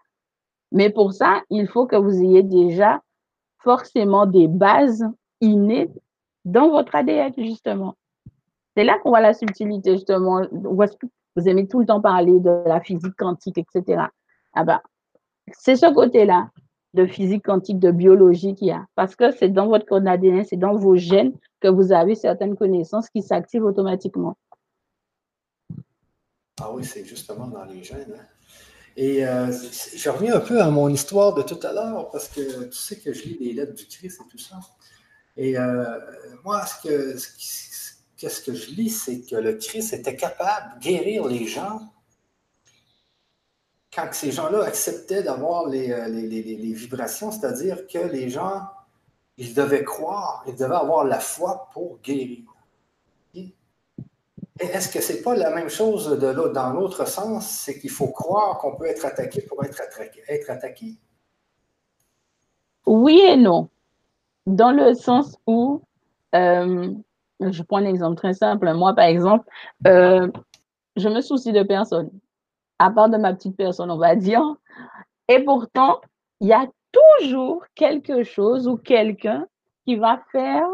Mais 0.72 0.90
pour 0.90 1.12
ça, 1.12 1.42
il 1.50 1.66
faut 1.68 1.86
que 1.86 1.96
vous 1.96 2.22
ayez 2.22 2.42
déjà 2.42 3.02
forcément 3.58 4.26
des 4.26 4.48
bases 4.48 5.04
innées 5.40 5.90
dans 6.44 6.70
votre 6.70 6.94
ADN, 6.94 7.32
justement. 7.36 7.96
C'est 8.76 8.84
là 8.84 8.98
qu'on 8.98 9.10
voit 9.10 9.20
la 9.20 9.34
subtilité, 9.34 9.92
justement. 9.92 10.42
Vous 10.52 11.48
aimez 11.48 11.66
tout 11.66 11.80
le 11.80 11.86
temps 11.86 12.00
parler 12.00 12.38
de 12.40 12.62
la 12.66 12.80
physique 12.80 13.14
quantique, 13.16 13.58
etc. 13.58 14.04
Ah 14.54 14.64
ben, 14.64 14.80
c'est 15.52 15.76
ce 15.76 15.92
côté-là 15.92 16.50
de 16.94 17.06
physique 17.06 17.44
quantique, 17.44 17.78
de 17.78 17.90
biologie 17.90 18.54
qu'il 18.54 18.68
y 18.68 18.72
a. 18.72 18.86
Parce 18.94 19.14
que 19.14 19.30
c'est 19.30 19.48
dans 19.48 19.66
votre 19.66 19.86
code 19.86 20.06
ADN, 20.06 20.44
c'est 20.44 20.56
dans 20.56 20.74
vos 20.74 20.96
gènes 20.96 21.32
que 21.60 21.68
vous 21.68 21.92
avez 21.92 22.14
certaines 22.14 22.56
connaissances 22.56 23.10
qui 23.10 23.22
s'activent 23.22 23.64
automatiquement. 23.64 24.36
Ah 26.60 26.72
oui, 26.72 26.84
c'est 26.84 27.04
justement 27.04 27.46
dans 27.46 27.64
les 27.64 27.82
gènes. 27.82 28.14
Hein. 28.18 28.24
Et 28.96 29.24
euh, 29.24 29.52
je 29.94 30.10
reviens 30.10 30.34
un 30.34 30.40
peu 30.40 30.60
à 30.60 30.70
mon 30.70 30.88
histoire 30.88 31.32
de 31.32 31.42
tout 31.42 31.60
à 31.62 31.72
l'heure, 31.72 32.10
parce 32.10 32.28
que 32.28 32.64
tu 32.64 32.76
sais 32.76 32.98
que 32.98 33.12
je 33.12 33.22
lis 33.22 33.38
les 33.40 33.52
lettres 33.52 33.74
du 33.74 33.86
Christ 33.86 34.20
et 34.20 34.28
tout 34.28 34.38
ça. 34.38 34.58
Et 35.36 35.56
euh, 35.56 35.84
moi, 36.44 36.66
ce 36.66 36.82
que, 36.82 37.16
qu'est-ce 38.16 38.42
que 38.42 38.52
je 38.54 38.70
lis, 38.72 38.90
c'est 38.90 39.20
que 39.20 39.36
le 39.36 39.54
Christ 39.54 39.92
était 39.92 40.16
capable 40.16 40.80
de 40.80 40.84
guérir 40.84 41.26
les 41.26 41.46
gens 41.46 41.80
quand 43.94 44.08
ces 44.12 44.32
gens-là 44.32 44.64
acceptaient 44.64 45.22
d'avoir 45.22 45.68
les, 45.68 45.92
euh, 45.92 46.08
les, 46.08 46.72
vibrations, 46.72 47.30
c'est-à-dire 47.30 47.86
que 47.86 47.98
les 47.98 48.28
gens, 48.28 48.62
ils 49.36 49.54
devaient 49.54 49.84
croire, 49.84 50.44
ils 50.46 50.56
devaient 50.56 50.74
avoir 50.74 51.04
la 51.04 51.20
foi 51.20 51.68
pour 51.72 52.00
guérir. 52.00 52.44
Est-ce 54.60 54.92
que 54.92 55.00
ce 55.00 55.12
n'est 55.12 55.22
pas 55.22 55.36
la 55.36 55.50
même 55.54 55.68
chose 55.68 56.08
de 56.08 56.32
dans 56.52 56.72
l'autre 56.72 57.06
sens? 57.06 57.46
C'est 57.46 57.78
qu'il 57.78 57.90
faut 57.90 58.08
croire 58.08 58.58
qu'on 58.58 58.74
peut 58.74 58.86
être 58.86 59.06
attaqué 59.06 59.42
pour 59.42 59.64
être 59.64 59.80
attaqué, 59.80 60.22
être 60.28 60.50
attaqué? 60.50 60.96
Oui 62.86 63.20
et 63.24 63.36
non. 63.36 63.68
Dans 64.46 64.72
le 64.72 64.94
sens 64.94 65.36
où, 65.46 65.82
euh, 66.34 66.90
je 67.40 67.62
prends 67.62 67.78
un 67.78 67.84
exemple 67.84 68.16
très 68.16 68.34
simple. 68.34 68.72
Moi, 68.72 68.94
par 68.94 69.04
exemple, 69.04 69.48
euh, 69.86 70.28
je 70.96 71.08
me 71.08 71.20
soucie 71.20 71.52
de 71.52 71.62
personne, 71.62 72.10
à 72.78 72.90
part 72.90 73.08
de 73.08 73.16
ma 73.18 73.34
petite 73.34 73.56
personne, 73.56 73.90
on 73.90 73.98
va 73.98 74.16
dire. 74.16 74.42
Et 75.28 75.44
pourtant, 75.44 76.00
il 76.40 76.48
y 76.48 76.52
a 76.52 76.66
toujours 76.90 77.64
quelque 77.74 78.24
chose 78.24 78.66
ou 78.66 78.76
quelqu'un 78.76 79.46
qui 79.84 79.96
va 79.96 80.20
faire 80.32 80.66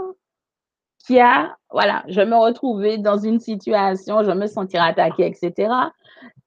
qui 1.06 1.20
a, 1.20 1.56
voilà, 1.70 2.04
je 2.08 2.20
me 2.22 2.36
retrouvais 2.36 2.98
dans 2.98 3.18
une 3.18 3.38
situation, 3.38 4.24
je 4.24 4.30
me 4.30 4.46
sentirais 4.46 4.88
attaquée, 4.88 5.26
etc. 5.26 5.72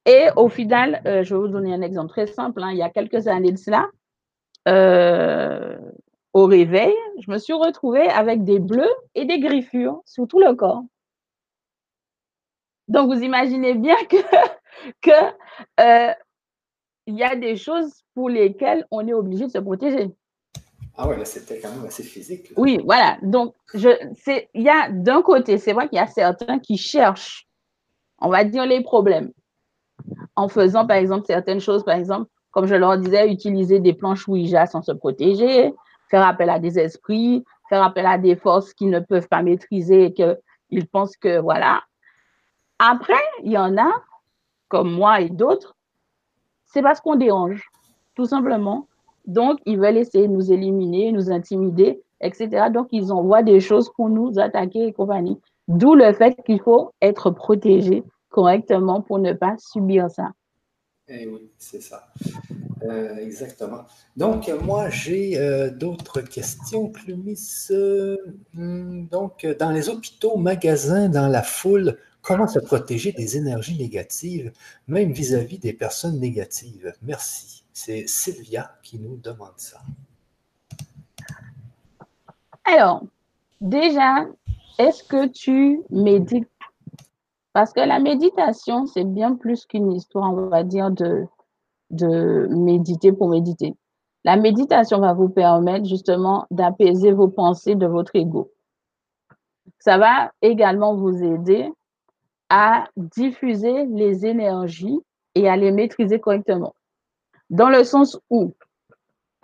Et 0.06 0.28
au 0.36 0.50
final, 0.50 1.02
euh, 1.06 1.24
je 1.24 1.36
vais 1.36 1.42
vous 1.42 1.48
donner 1.48 1.74
un 1.74 1.82
exemple 1.82 2.10
très 2.10 2.28
simple. 2.28 2.64
Hein. 2.64 2.72
il 2.72 2.78
y 2.78 2.82
a 2.82 2.90
quelques 2.90 3.28
années 3.28 3.52
de 3.52 3.58
cela, 3.58 3.88
euh, 4.68 5.78
au 6.34 6.46
réveil, 6.46 6.94
je 7.20 7.32
me 7.32 7.38
suis 7.38 7.54
retrouvée 7.54 8.10
avec 8.10 8.44
des 8.44 8.60
bleus 8.60 8.90
et 9.16 9.26
des 9.26 9.40
griffures 9.40 10.02
sur 10.06 10.28
tout 10.28 10.40
le 10.40 10.54
corps. 10.56 10.84
Donc, 12.88 13.14
vous 13.14 13.22
imaginez 13.22 13.74
bien 13.74 13.98
que, 14.10 14.18
que 15.02 15.12
euh, 15.82 16.14
y 17.06 17.24
a 17.24 17.36
des 17.36 17.58
choses 17.58 18.04
pour 18.16 18.30
lesquelles 18.30 18.86
on 18.92 19.08
est 19.08 19.14
obligé 19.14 19.46
de 19.46 19.52
se 19.52 19.58
protéger. 19.60 20.12
Ah 20.98 21.08
ouais, 21.08 21.18
là, 21.18 21.26
c'était 21.26 21.60
quand 21.60 21.70
même 21.70 21.86
assez 21.86 22.04
physique. 22.04 22.52
Oui, 22.58 22.80
voilà. 22.84 23.18
Donc, 23.22 23.54
il 23.74 24.48
y 24.56 24.70
a 24.70 24.90
d'un 24.90 25.22
côté, 25.22 25.58
c'est 25.60 25.74
vrai 25.74 25.88
qu'il 25.88 25.98
y 25.98 26.02
a 26.02 26.08
certains 26.08 26.58
qui 26.58 26.78
cherchent, 26.78 27.48
on 28.20 28.30
va 28.30 28.44
dire, 28.44 28.66
les 28.66 28.82
problèmes. 28.82 29.32
En 30.36 30.48
faisant, 30.48 30.88
par 30.88 30.98
exemple, 30.98 31.26
certaines 31.28 31.60
choses, 31.60 31.84
par 31.84 31.96
exemple, 31.96 32.30
comme 32.52 32.66
je 32.66 32.76
leur 32.76 32.98
disais, 32.98 33.32
utiliser 33.32 33.80
des 33.80 33.94
planches 33.94 34.28
Ouija 34.28 34.66
sans 34.66 34.82
se 34.82 34.92
protéger, 34.92 35.74
faire 36.10 36.26
appel 36.26 36.50
à 36.50 36.58
des 36.58 36.80
esprits, 36.80 37.46
faire 37.70 37.84
appel 37.84 38.06
à 38.08 38.18
des 38.18 38.36
forces 38.36 38.74
qu'ils 38.74 38.90
ne 38.90 39.00
peuvent 39.00 39.28
pas 39.28 39.44
maîtriser 39.44 40.06
et 40.06 40.14
qu'ils 40.14 40.88
pensent 40.92 41.18
que, 41.18 41.40
voilà. 41.40 41.84
Après, 42.80 43.22
il 43.44 43.52
y 43.52 43.58
en 43.58 43.78
a, 43.78 43.92
comme 44.68 44.92
moi 44.92 45.22
et 45.22 45.30
d'autres, 45.30 45.76
c'est 46.66 46.82
parce 46.82 47.02
qu'on 47.02 47.16
dérange, 47.16 47.70
tout 48.16 48.26
simplement. 48.26 48.88
Donc, 49.28 49.60
ils 49.66 49.78
veulent 49.78 49.98
essayer 49.98 50.28
de 50.28 50.34
nous 50.34 50.52
éliminer, 50.52 51.12
nous 51.12 51.30
intimider, 51.30 52.02
etc. 52.22 52.70
Donc, 52.74 52.88
ils 52.92 53.12
envoient 53.12 53.44
des 53.44 53.60
choses 53.60 53.92
pour 53.94 54.10
nous 54.10 54.40
attaquer 54.40 54.88
et 54.88 54.94
compagnie. 54.94 55.38
D'où 55.68 55.96
le 55.96 56.14
fait 56.14 56.38
qu'il 56.46 56.62
faut 56.62 56.92
être 57.02 57.30
protégé 57.32 58.04
correctement 58.30 59.02
pour 59.02 59.20
ne 59.20 59.34
pas 59.34 59.56
subir 59.60 60.10
ça. 60.10 60.32
Eh 61.10 61.28
oui, 61.28 61.52
c'est 61.58 61.82
ça. 61.82 62.08
Euh, 62.84 63.16
exactement. 63.18 63.86
Donc, 64.16 64.50
moi, 64.64 64.90
j'ai 64.90 65.38
euh, 65.38 65.70
d'autres 65.70 66.22
questions, 66.22 66.90
Clumis. 66.90 67.68
Hmm, 68.54 69.08
donc, 69.08 69.46
dans 69.60 69.72
les 69.72 69.90
hôpitaux, 69.90 70.38
magasins, 70.38 71.08
dans 71.10 71.28
la 71.28 71.44
foule, 71.44 71.98
comment 72.22 72.48
se 72.48 72.60
protéger 72.60 73.14
des 73.14 73.38
énergies 73.38 73.78
négatives, 73.78 74.52
même 74.88 75.12
vis 75.12 75.34
à 75.34 75.40
-vis 75.44 75.60
des 75.60 75.74
personnes 75.74 76.20
négatives? 76.20 76.94
Merci. 77.02 77.67
C'est 77.80 78.08
Sylvia 78.08 78.72
qui 78.82 78.98
nous 78.98 79.18
demande 79.18 79.54
ça. 79.58 79.78
Alors, 82.66 83.04
déjà, 83.62 84.26
est-ce 84.80 85.04
que 85.04 85.28
tu 85.28 85.84
médites? 85.92 86.50
Parce 87.54 87.74
que 87.74 87.82
la 87.82 88.00
méditation, 88.00 88.88
c'est 88.88 89.04
bien 89.04 89.36
plus 89.36 89.68
qu'une 89.68 89.92
histoire, 89.92 90.34
on 90.34 90.48
va 90.48 90.64
dire, 90.64 90.90
de, 90.90 91.28
méditer 92.50 93.12
pour 93.12 93.30
méditer. 93.30 93.76
La 94.24 94.38
méditation 94.38 95.00
va 95.00 95.14
vous 95.14 95.30
permettre 95.30 95.86
justement 95.86 96.48
d'apaiser 96.50 97.12
vos 97.12 97.28
pensées 97.28 97.76
de 97.76 97.86
votre 97.86 98.16
ego. 98.16 98.52
Ça 99.78 100.00
va 100.00 100.32
également 100.42 100.96
vous 100.96 101.24
aider 101.24 101.70
à 102.50 102.86
diffuser 102.98 103.86
les 103.86 104.26
énergies 104.26 105.00
et 105.36 105.48
à 105.48 105.56
les 105.56 105.72
maîtriser 105.72 106.20
correctement 106.20 106.74
dans 107.50 107.70
le 107.70 107.84
sens 107.84 108.20
où 108.30 108.54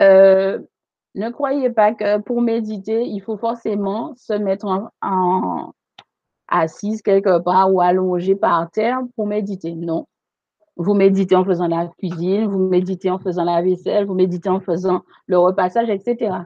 euh, 0.02 0.58
ne 1.14 1.30
croyez 1.30 1.70
pas 1.70 1.94
que 1.94 2.18
pour 2.18 2.42
méditer, 2.42 3.04
il 3.04 3.20
faut 3.20 3.36
forcément 3.36 4.14
se 4.16 4.32
mettre 4.32 4.90
en, 5.00 5.72
assise 6.48 7.02
quelque 7.02 7.38
part 7.38 7.72
ou 7.72 7.80
allongé 7.80 8.34
par 8.34 8.70
terre 8.70 9.00
pour 9.16 9.26
méditer. 9.26 9.74
Non. 9.74 10.06
Vous 10.76 10.94
méditez 10.94 11.36
en 11.36 11.44
faisant 11.44 11.68
la 11.68 11.86
cuisine, 11.98 12.46
vous 12.46 12.58
méditez 12.58 13.10
en 13.10 13.18
faisant 13.18 13.44
la 13.44 13.62
vaisselle, 13.62 14.06
vous 14.06 14.14
méditez 14.14 14.48
en 14.48 14.60
faisant 14.60 15.02
le 15.26 15.38
repassage, 15.38 15.88
etc. 15.88 16.36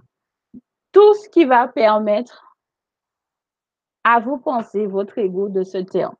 Tout 0.92 1.14
ce 1.14 1.28
qui 1.30 1.44
va 1.46 1.66
permettre 1.66 2.54
à 4.04 4.20
vos 4.20 4.36
pensées, 4.36 4.86
votre 4.86 5.18
ego 5.18 5.48
de 5.48 5.62
se 5.62 5.78
taire, 5.78 6.12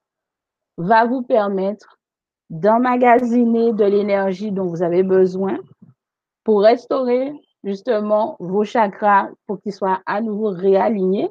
va 0.79 1.05
vous 1.05 1.22
permettre 1.22 1.97
d'emmagasiner 2.50 3.72
de 3.72 3.84
l'énergie 3.84 4.50
dont 4.50 4.66
vous 4.66 4.82
avez 4.82 5.02
besoin 5.02 5.58
pour 6.44 6.62
restaurer 6.62 7.32
justement 7.64 8.37
vos 8.40 8.64
chakras 8.64 9.28
pour 9.46 9.61
qu'ils 9.61 9.72
soient 9.72 10.00
à 10.06 10.20
nouveau 10.20 10.50
réalignés. 10.50 11.30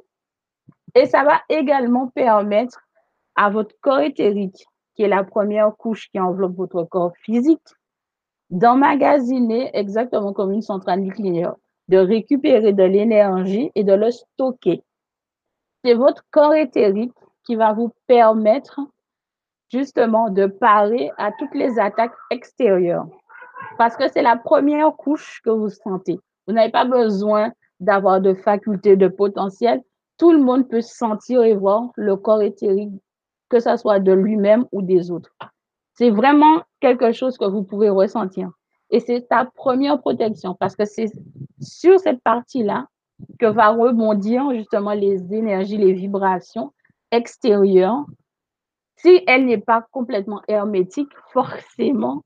Et 0.95 1.05
ça 1.05 1.23
va 1.23 1.41
également 1.49 2.07
permettre 2.07 2.79
à 3.35 3.49
votre 3.49 3.75
corps 3.81 3.99
éthérique, 3.99 4.65
qui 4.95 5.03
est 5.03 5.07
la 5.07 5.23
première 5.23 5.75
couche 5.75 6.09
qui 6.09 6.19
enveloppe 6.19 6.55
votre 6.55 6.83
corps 6.83 7.13
physique, 7.17 7.67
d'emmagasiner 8.49 9.69
exactement 9.73 10.33
comme 10.33 10.51
une 10.51 10.61
centrale 10.61 11.01
nucléaire, 11.01 11.55
de 11.87 11.97
récupérer 11.97 12.73
de 12.73 12.83
l'énergie 12.83 13.71
et 13.75 13.83
de 13.83 13.93
le 13.93 14.11
stocker. 14.11 14.83
C'est 15.83 15.93
votre 15.93 16.23
corps 16.31 16.55
éthérique 16.55 17.13
qui 17.45 17.55
va 17.55 17.73
vous 17.73 17.91
permettre 18.07 18.79
justement 19.69 20.29
de 20.29 20.45
parer 20.45 21.11
à 21.17 21.31
toutes 21.37 21.53
les 21.53 21.79
attaques 21.79 22.15
extérieures. 22.31 23.07
Parce 23.77 23.95
que 23.95 24.07
c'est 24.11 24.21
la 24.21 24.37
première 24.37 24.95
couche 24.95 25.41
que 25.43 25.49
vous 25.49 25.69
sentez. 25.69 26.19
Vous 26.47 26.53
n'avez 26.53 26.71
pas 26.71 26.85
besoin 26.85 27.51
d'avoir 27.79 28.21
de 28.21 28.33
facultés 28.33 28.95
de 28.95 29.07
potentiel. 29.07 29.81
Tout 30.17 30.31
le 30.31 30.39
monde 30.39 30.67
peut 30.67 30.81
sentir 30.81 31.43
et 31.43 31.55
voir 31.55 31.89
le 31.95 32.15
corps 32.15 32.41
éthérique, 32.41 32.91
que 33.49 33.59
ce 33.59 33.75
soit 33.77 33.99
de 33.99 34.13
lui-même 34.13 34.65
ou 34.71 34.81
des 34.81 35.11
autres. 35.11 35.35
C'est 35.93 36.09
vraiment 36.09 36.61
quelque 36.79 37.11
chose 37.11 37.37
que 37.37 37.45
vous 37.45 37.63
pouvez 37.63 37.89
ressentir. 37.89 38.51
Et 38.89 38.99
c'est 38.99 39.27
ta 39.27 39.45
première 39.45 39.99
protection 39.99 40.55
parce 40.55 40.75
que 40.75 40.85
c'est 40.85 41.11
sur 41.59 41.99
cette 41.99 42.21
partie-là 42.23 42.87
que 43.39 43.47
va 43.47 43.69
rebondir 43.69 44.51
justement 44.53 44.93
les 44.93 45.33
énergies, 45.33 45.77
les 45.77 45.93
vibrations 45.93 46.71
extérieures 47.11 48.05
si 48.97 49.23
elle 49.27 49.45
n'est 49.45 49.59
pas 49.59 49.85
complètement 49.91 50.41
hermétique, 50.47 51.11
forcément, 51.31 52.23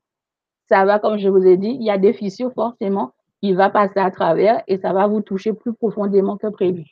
ça 0.70 0.86
va, 0.86 1.00
comme 1.00 1.18
je 1.18 1.28
vous 1.30 1.46
ai 1.46 1.58
dit, 1.58 1.76
il 1.80 1.84
y 1.84 1.90
a 1.90 1.98
des 1.98 2.14
fissures, 2.14 2.54
forcément, 2.54 3.14
il 3.42 3.56
va 3.56 3.70
passer 3.70 4.00
à 4.00 4.12
travers 4.12 4.64
et 4.68 4.78
ça 4.78 4.94
va 4.94 5.08
vous 5.08 5.22
toucher 5.22 5.54
plus 5.54 5.74
profondément 5.74 6.38
que 6.38 6.48
prévu. 6.48 6.86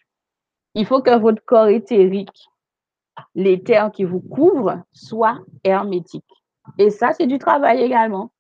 Il 0.76 0.86
faut 0.86 1.02
que 1.02 1.18
votre 1.18 1.44
corps 1.46 1.68
éthérique, 1.68 2.50
terres 3.66 3.92
qui 3.92 4.04
vous 4.04 4.20
couvrent, 4.20 4.82
soient 4.92 5.40
hermétiques. 5.64 6.26
Et 6.78 6.90
ça, 6.90 7.14
c'est 7.14 7.28
du 7.28 7.40
travail 7.40 7.82
également. 7.82 8.32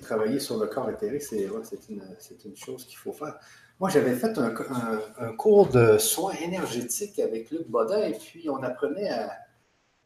Travailler, 0.00 0.40
sur 0.40 0.58
le 0.58 0.66
corps 0.66 0.90
éthérique, 0.90 1.22
c'est 1.22 1.46
une, 1.88 2.56
chose 2.56 2.84
qu'il 2.86 2.96
faut 2.96 3.12
faire. 3.12 3.38
Moi, 3.80 3.90
j'avais 3.90 4.14
fait 4.14 4.36
un, 4.38 5.32
cours 5.36 5.68
de 5.68 5.98
soins 5.98 6.34
énergétiques 6.42 7.20
avec 7.20 7.50
Luc 7.50 7.68
Bodin 7.68 8.02
et 8.02 8.12
puis 8.12 8.50
on 8.50 8.60
apprenait 8.62 9.10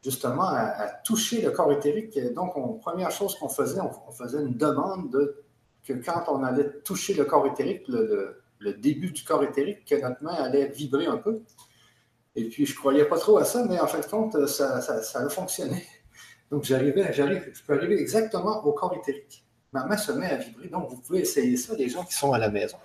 justement 0.02 0.48
à, 0.48 0.88
toucher 1.04 1.40
le 1.40 1.50
corps 1.52 1.72
éthérique. 1.72 2.18
Donc, 2.34 2.52
première 2.80 3.10
chose 3.10 3.34
qu'on 3.36 3.48
faisait, 3.48 3.80
on, 3.80 4.12
faisait 4.12 4.40
une 4.40 4.56
demande 4.56 5.10
de 5.10 5.42
que 5.86 5.94
quand 5.94 6.24
on 6.28 6.44
allait 6.44 6.68
toucher 6.84 7.14
le 7.14 7.24
corps 7.24 7.46
éthérique, 7.46 7.88
le, 7.88 8.38
début 8.78 9.10
du 9.10 9.24
corps 9.24 9.42
éthérique, 9.42 9.84
que 9.86 10.00
notre 10.00 10.22
main 10.22 10.34
allait 10.34 10.68
vibrer 10.68 11.06
un 11.06 11.16
peu. 11.16 11.42
Et 12.36 12.48
puis, 12.48 12.66
je 12.66 12.74
ne 12.74 12.78
croyais 12.78 13.04
pas 13.06 13.18
trop 13.18 13.38
à 13.38 13.44
ça, 13.44 13.64
mais 13.68 13.80
en 13.80 13.86
fait, 13.86 14.08
compte, 14.08 14.46
ça, 14.46 14.80
ça, 14.80 15.18
a 15.18 15.28
fonctionné. 15.28 15.84
Donc, 16.50 16.64
j'arrivais, 16.64 17.12
j'arrive, 17.12 17.50
je 17.52 17.62
peux 17.64 17.74
arriver 17.74 17.98
exactement 17.98 18.64
au 18.64 18.72
corps 18.72 18.94
éthérique. 18.94 19.44
Ma 19.72 19.86
main 19.86 19.96
se 19.96 20.12
met 20.12 20.26
à 20.26 20.36
vibrer. 20.36 20.68
Donc, 20.68 20.90
vous 20.90 20.98
pouvez 20.98 21.20
essayer 21.20 21.56
ça, 21.56 21.74
les 21.74 21.88
gens 21.88 22.04
qui 22.04 22.14
sont 22.14 22.32
à 22.32 22.38
la 22.38 22.50
maison. 22.50 22.76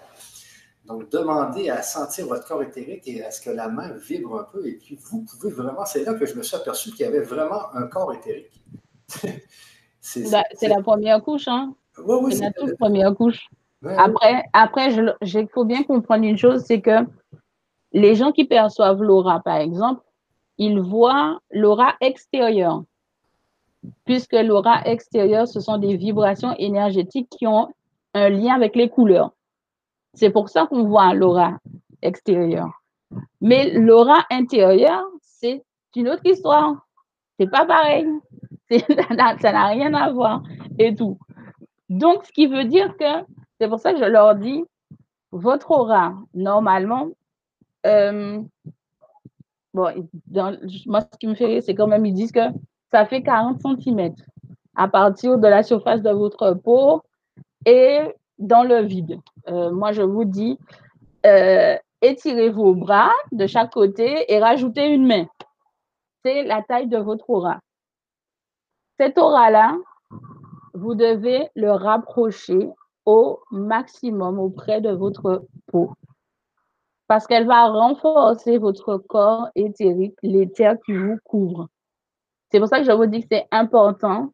Donc, 0.88 1.10
demandez 1.12 1.70
à 1.70 1.82
sentir 1.82 2.28
votre 2.28 2.48
corps 2.48 2.64
éthérique 2.64 3.08
et 3.08 3.24
à 3.24 3.32
ce 3.32 3.42
que 3.42 3.50
la 3.50 3.68
main 3.68 3.92
vibre 3.94 4.40
un 4.40 4.44
peu. 4.44 4.66
Et 4.66 4.74
puis, 4.74 4.98
vous 5.00 5.26
pouvez 5.26 5.52
vraiment, 5.52 5.86
c'est 5.86 6.04
là 6.04 6.14
que 6.14 6.26
je 6.26 6.36
me 6.36 6.44
suis 6.44 6.56
aperçu 6.56 6.92
qu'il 6.92 7.02
y 7.02 7.06
avait 7.06 7.22
vraiment 7.22 7.74
un 7.74 7.88
corps 7.88 8.14
éthérique. 8.14 8.64
Bah, 10.32 10.44
c'est 10.54 10.70
la 10.70 10.82
première 10.82 11.22
couche, 11.22 11.50
hein? 11.50 11.74
Oui, 11.98 12.16
oui, 12.22 12.34
c'est 12.34 12.46
la 12.46 12.52
toute 12.52 12.78
première 12.78 13.14
couche. 13.14 13.48
après, 13.84 14.44
après 14.54 14.94
il 14.94 15.48
faut 15.54 15.66
bien 15.66 15.84
comprendre 15.84 16.24
une 16.24 16.38
chose, 16.38 16.64
c'est 16.66 16.80
que 16.80 17.06
les 17.92 18.16
gens 18.16 18.32
qui 18.32 18.46
perçoivent 18.46 19.02
l'aura, 19.02 19.42
par 19.42 19.58
exemple, 19.58 20.02
ils 20.58 20.80
voient 20.80 21.40
l'aura 21.52 21.96
extérieure, 22.02 22.84
puisque 24.06 24.34
l'aura 24.34 24.82
extérieure, 24.86 25.48
ce 25.48 25.60
sont 25.60 25.78
des 25.78 25.98
vibrations 25.98 26.56
énergétiques 26.58 27.30
qui 27.30 27.48
ont 27.48 27.68
un 28.14 28.30
lien 28.30 28.56
avec 28.56 28.76
les 28.76 28.90
couleurs. 28.90 29.34
C'est 30.14 30.30
pour 30.30 30.50
ça 30.50 30.66
qu'on 30.68 30.84
voit 30.84 31.14
l'aura 31.14 31.58
extérieure. 32.02 32.84
Mais 33.42 33.72
l'aura 33.72 34.26
intérieure, 34.30 35.06
c'est 35.22 35.64
une 35.96 36.10
autre 36.10 36.26
histoire. 36.26 36.86
C'est 37.40 37.50
pas 37.50 37.66
pareil. 37.66 38.08
Ça 38.70 39.52
n'a 39.52 39.68
rien 39.68 39.94
à 39.94 40.12
voir 40.12 40.44
et 40.78 40.94
tout. 40.96 41.18
Donc, 41.90 42.26
ce 42.26 42.32
qui 42.32 42.48
veut 42.48 42.66
dire 42.66 42.96
que, 42.98 43.26
c'est 43.60 43.70
pour 43.70 43.80
ça 43.80 43.94
que 43.94 44.00
je 44.00 44.06
leur 44.06 44.36
dis, 44.36 44.64
votre 45.32 45.72
aura, 45.72 46.16
normalement, 46.34 47.10
euh, 47.86 48.42
bon, 49.74 50.08
moi, 50.86 51.02
ce 51.02 51.18
qui 51.18 51.28
me 51.28 51.36
fait 51.36 51.46
rire, 51.46 51.64
c'est 51.64 51.76
quand 51.76 51.88
même, 51.88 52.06
ils 52.06 52.14
disent 52.14 52.32
que 52.32 52.50
ça 52.92 53.06
fait 53.06 53.22
40 53.24 53.62
cm 53.62 54.14
à 54.76 54.88
partir 54.88 55.38
de 55.38 55.48
la 55.48 55.64
surface 55.64 56.02
de 56.02 56.12
votre 56.12 56.54
peau 56.54 57.02
et 57.66 58.00
dans 58.40 58.64
le 58.64 58.82
vide. 58.82 59.20
Euh, 59.48 59.72
moi, 59.72 59.92
je 59.92 60.02
vous 60.02 60.26
dis, 60.26 60.58
euh, 61.26 61.78
étirez 62.02 62.50
vos 62.50 62.74
bras 62.74 63.12
de 63.32 63.48
chaque 63.48 63.72
côté 63.72 64.32
et 64.32 64.40
rajoutez 64.40 64.88
une 64.88 65.06
main. 65.06 65.26
C'est 66.24 66.44
la 66.44 66.62
taille 66.62 66.88
de 66.88 66.98
votre 66.98 67.30
aura. 67.30 67.60
Cette 69.00 69.18
aura-là, 69.18 69.78
vous 70.74 70.96
devez 70.96 71.50
le 71.56 71.72
rapprocher 71.72 72.70
au 73.06 73.40
maximum 73.52 74.40
auprès 74.40 74.82
de 74.82 74.92
votre 74.92 75.46
peau 75.68 75.92
parce 77.08 77.26
qu'elle 77.26 77.48
va 77.48 77.68
renforcer 77.68 78.58
votre 78.58 78.98
corps 78.98 79.50
éthérique, 79.56 80.18
l'éther 80.22 80.76
qui 80.86 80.94
vous 80.94 81.18
couvre. 81.24 81.70
C'est 82.52 82.60
pour 82.60 82.68
ça 82.68 82.80
que 82.80 82.86
je 82.86 82.92
vous 82.92 83.06
dis 83.06 83.22
que 83.22 83.28
c'est 83.32 83.48
important 83.52 84.32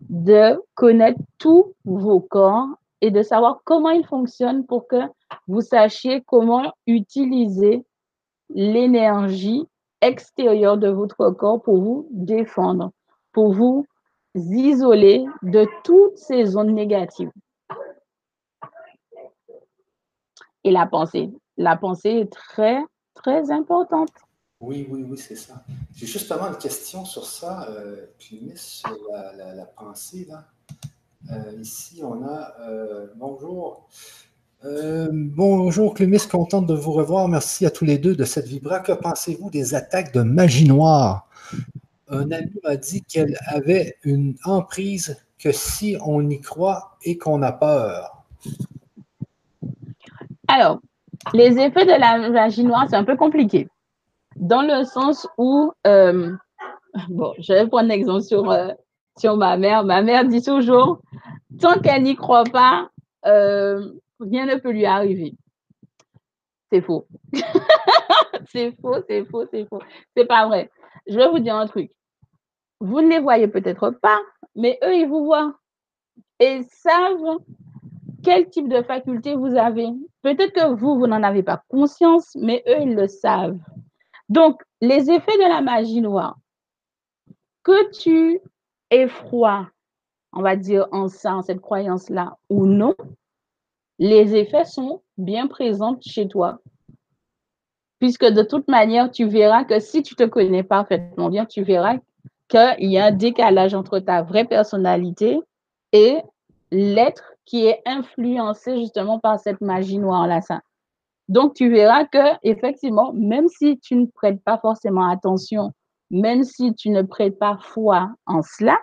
de 0.00 0.60
connaître 0.74 1.20
tous 1.38 1.72
vos 1.84 2.20
corps 2.20 2.68
et 3.00 3.10
de 3.10 3.22
savoir 3.22 3.60
comment 3.64 3.90
ils 3.90 4.06
fonctionnent 4.06 4.66
pour 4.66 4.88
que 4.88 5.02
vous 5.48 5.60
sachiez 5.60 6.22
comment 6.26 6.72
utiliser 6.86 7.84
l'énergie 8.50 9.66
extérieure 10.00 10.78
de 10.78 10.88
votre 10.88 11.30
corps 11.30 11.62
pour 11.62 11.80
vous 11.80 12.08
défendre, 12.10 12.92
pour 13.32 13.52
vous 13.52 13.86
isoler 14.34 15.24
de 15.42 15.66
toutes 15.84 16.16
ces 16.18 16.44
zones 16.44 16.74
négatives. 16.74 17.30
Et 20.64 20.70
la 20.70 20.86
pensée. 20.86 21.30
La 21.56 21.76
pensée 21.76 22.10
est 22.10 22.32
très, 22.32 22.82
très 23.14 23.50
importante. 23.50 24.10
Oui, 24.60 24.86
oui, 24.90 25.04
oui, 25.08 25.18
c'est 25.18 25.36
ça. 25.36 25.62
J'ai 25.94 26.06
justement 26.06 26.48
une 26.48 26.56
question 26.56 27.04
sur 27.04 27.26
ça, 27.26 27.68
euh, 27.68 28.06
sur 28.56 28.98
la, 29.12 29.66
pensée. 29.66 30.26
Là. 30.28 30.46
Euh, 31.32 31.60
ici, 31.60 32.00
on 32.04 32.24
a 32.24 32.54
euh, 32.60 33.06
bonjour. 33.16 33.88
Euh, 34.64 35.08
bonjour 35.12 35.94
Clémis, 35.94 36.20
contente 36.30 36.66
de 36.66 36.74
vous 36.74 36.92
revoir. 36.92 37.26
Merci 37.28 37.66
à 37.66 37.70
tous 37.70 37.84
les 37.84 37.98
deux 37.98 38.14
de 38.14 38.24
cette 38.24 38.46
vibra. 38.46 38.78
Que 38.80 38.92
pensez-vous 38.92 39.50
des 39.50 39.74
attaques 39.74 40.12
de 40.14 40.22
magie 40.22 40.68
noire? 40.68 41.28
Un 42.08 42.30
ami 42.30 42.52
m'a 42.62 42.76
dit 42.76 43.02
qu'elle 43.02 43.36
avait 43.46 43.96
une 44.04 44.36
emprise 44.44 45.16
que 45.38 45.50
si 45.50 45.96
on 46.04 46.28
y 46.30 46.40
croit 46.40 46.96
et 47.02 47.18
qu'on 47.18 47.42
a 47.42 47.52
peur. 47.52 48.24
Alors, 50.46 50.80
les 51.34 51.58
effets 51.58 51.86
de 51.86 51.98
la 51.98 52.30
magie 52.30 52.64
noire, 52.64 52.86
c'est 52.88 52.96
un 52.96 53.04
peu 53.04 53.16
compliqué. 53.16 53.68
Dans 54.36 54.62
le 54.62 54.84
sens 54.84 55.26
où, 55.38 55.72
bon, 55.84 57.34
je 57.40 57.52
vais 57.52 57.66
prendre 57.66 57.90
un 57.90 57.94
exemple 57.94 58.22
sur, 58.22 58.54
sur 59.18 59.36
ma 59.36 59.56
mère. 59.56 59.84
Ma 59.84 60.02
mère 60.02 60.24
dit 60.24 60.42
toujours, 60.42 61.00
tant 61.60 61.78
qu'elle 61.80 62.02
n'y 62.02 62.16
croit 62.16 62.44
pas, 62.44 62.90
euh, 63.26 63.92
rien 64.20 64.46
ne 64.46 64.56
peut 64.56 64.70
lui 64.70 64.86
arriver. 64.86 65.34
C'est 66.70 66.80
faux. 66.80 67.06
c'est 68.52 68.72
faux, 68.80 68.96
c'est 69.08 69.24
faux, 69.24 69.44
c'est 69.50 69.66
faux. 69.66 69.80
C'est 70.16 70.26
pas 70.26 70.46
vrai. 70.46 70.70
Je 71.06 71.16
vais 71.16 71.28
vous 71.28 71.38
dire 71.38 71.54
un 71.54 71.66
truc. 71.66 71.90
Vous 72.80 73.00
ne 73.00 73.08
les 73.08 73.20
voyez 73.20 73.48
peut-être 73.48 73.90
pas, 73.90 74.20
mais 74.54 74.78
eux, 74.84 74.94
ils 74.94 75.08
vous 75.08 75.24
voient 75.24 75.54
et 76.40 76.62
savent 76.64 77.38
quel 78.22 78.48
type 78.50 78.68
de 78.68 78.82
faculté 78.82 79.34
vous 79.34 79.56
avez. 79.56 79.88
Peut-être 80.22 80.52
que 80.52 80.74
vous, 80.74 80.98
vous 80.98 81.06
n'en 81.06 81.22
avez 81.22 81.42
pas 81.42 81.62
conscience, 81.68 82.36
mais 82.40 82.62
eux, 82.68 82.82
ils 82.82 82.94
le 82.94 83.06
savent. 83.06 83.58
Donc, 84.28 84.60
les 84.80 85.10
effets 85.10 85.38
de 85.38 85.48
la 85.48 85.62
magie 85.62 86.00
noire, 86.00 86.36
que 87.62 87.90
tu 87.92 88.40
effroies, 88.90 89.68
on 90.32 90.42
va 90.42 90.56
dire 90.56 90.86
en 90.92 91.08
ça, 91.08 91.34
en 91.34 91.42
cette 91.42 91.60
croyance-là, 91.60 92.36
ou 92.50 92.66
non, 92.66 92.94
les 93.98 94.36
effets 94.36 94.64
sont 94.64 95.02
bien 95.16 95.46
présents 95.46 95.98
chez 96.00 96.28
toi. 96.28 96.60
Puisque 97.98 98.26
de 98.26 98.42
toute 98.42 98.68
manière, 98.68 99.10
tu 99.10 99.26
verras 99.26 99.64
que 99.64 99.80
si 99.80 100.02
tu 100.02 100.14
te 100.14 100.24
connais 100.24 100.62
parfaitement 100.62 101.30
bien, 101.30 101.46
tu 101.46 101.62
verras 101.62 101.96
qu'il 102.48 102.90
y 102.90 102.98
a 102.98 103.06
un 103.06 103.12
décalage 103.12 103.74
entre 103.74 103.98
ta 103.98 104.22
vraie 104.22 104.44
personnalité 104.44 105.40
et 105.92 106.18
l'être 106.70 107.32
qui 107.46 107.66
est 107.66 107.80
influencé 107.86 108.76
justement 108.76 109.18
par 109.18 109.38
cette 109.38 109.60
magie 109.60 109.98
noire-là. 109.98 110.40
Donc, 111.28 111.54
tu 111.54 111.70
verras 111.70 112.04
que, 112.04 112.36
effectivement, 112.42 113.12
même 113.14 113.48
si 113.48 113.78
tu 113.78 113.96
ne 113.96 114.06
prêtes 114.06 114.42
pas 114.42 114.58
forcément 114.58 115.08
attention, 115.08 115.72
même 116.10 116.44
si 116.44 116.74
tu 116.74 116.90
ne 116.90 117.02
prêtes 117.02 117.38
pas 117.38 117.58
foi 117.60 118.10
en 118.26 118.42
cela, 118.42 118.78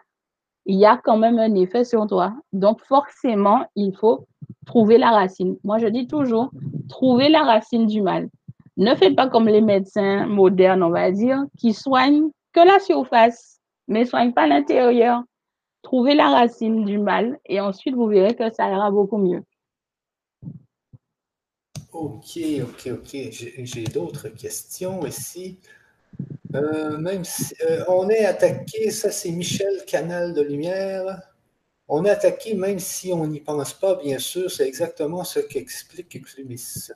il 0.66 0.78
y 0.78 0.86
a 0.86 0.98
quand 0.98 1.18
même 1.18 1.40
un 1.40 1.56
effet 1.56 1.84
sur 1.84 2.08
toi. 2.08 2.34
Donc, 2.54 2.82
forcément, 2.86 3.66
il 3.76 3.96
faut 3.96 4.28
trouver 4.66 4.98
la 4.98 5.12
racine. 5.12 5.58
Moi, 5.64 5.78
je 5.78 5.88
dis 5.88 6.08
toujours, 6.08 6.52
trouver 6.90 7.30
la 7.30 7.44
racine 7.44 7.86
du 7.86 8.02
mal. 8.02 8.30
Ne 8.78 8.96
faites 8.96 9.16
pas 9.16 9.28
comme 9.28 9.48
les 9.48 9.62
médecins 9.62 10.26
modernes, 10.26 10.84
on 10.84 10.90
va 10.90 11.12
dire, 11.12 11.44
qui 11.58 11.74
soignent 11.74 12.30
que 12.54 12.66
la 12.66 12.80
surface 12.80 13.54
mais 13.88 14.06
soigne 14.06 14.34
pas 14.34 14.48
l'intérieur. 14.48 15.24
Trouvez 15.82 16.16
la 16.16 16.30
racine 16.30 16.86
du 16.86 16.98
mal 16.98 17.40
et 17.46 17.60
ensuite 17.60 17.96
vous 17.96 18.08
verrez 18.08 18.36
que 18.36 18.52
ça 18.54 18.72
ira 18.72 18.90
beaucoup 18.90 19.18
mieux. 19.18 19.44
Ok, 21.92 22.40
ok, 22.64 22.90
ok. 22.92 23.18
J'ai 23.32 23.84
d'autres 23.84 24.30
questions 24.30 25.06
ici. 25.06 25.60
Euh, 26.56 27.00
euh, 27.02 27.84
on 27.88 28.10
est 28.10 28.26
attaqué, 28.26 28.92
ça 28.92 29.12
c'est 29.12 29.32
Michel 29.32 29.86
Canal 29.88 30.34
de 30.34 30.42
Lumière. 30.42 31.22
On 31.88 32.06
est 32.06 32.10
attaqué 32.10 32.54
même 32.54 32.80
si 32.80 33.12
on 33.12 33.26
n'y 33.28 33.40
pense 33.40 33.74
pas, 33.74 33.96
bien 33.96 34.20
sûr. 34.20 34.52
C'est 34.52 34.68
exactement 34.68 35.24
ce 35.24 35.40
qu'explique 35.40 36.24
Clumis. 36.24 36.90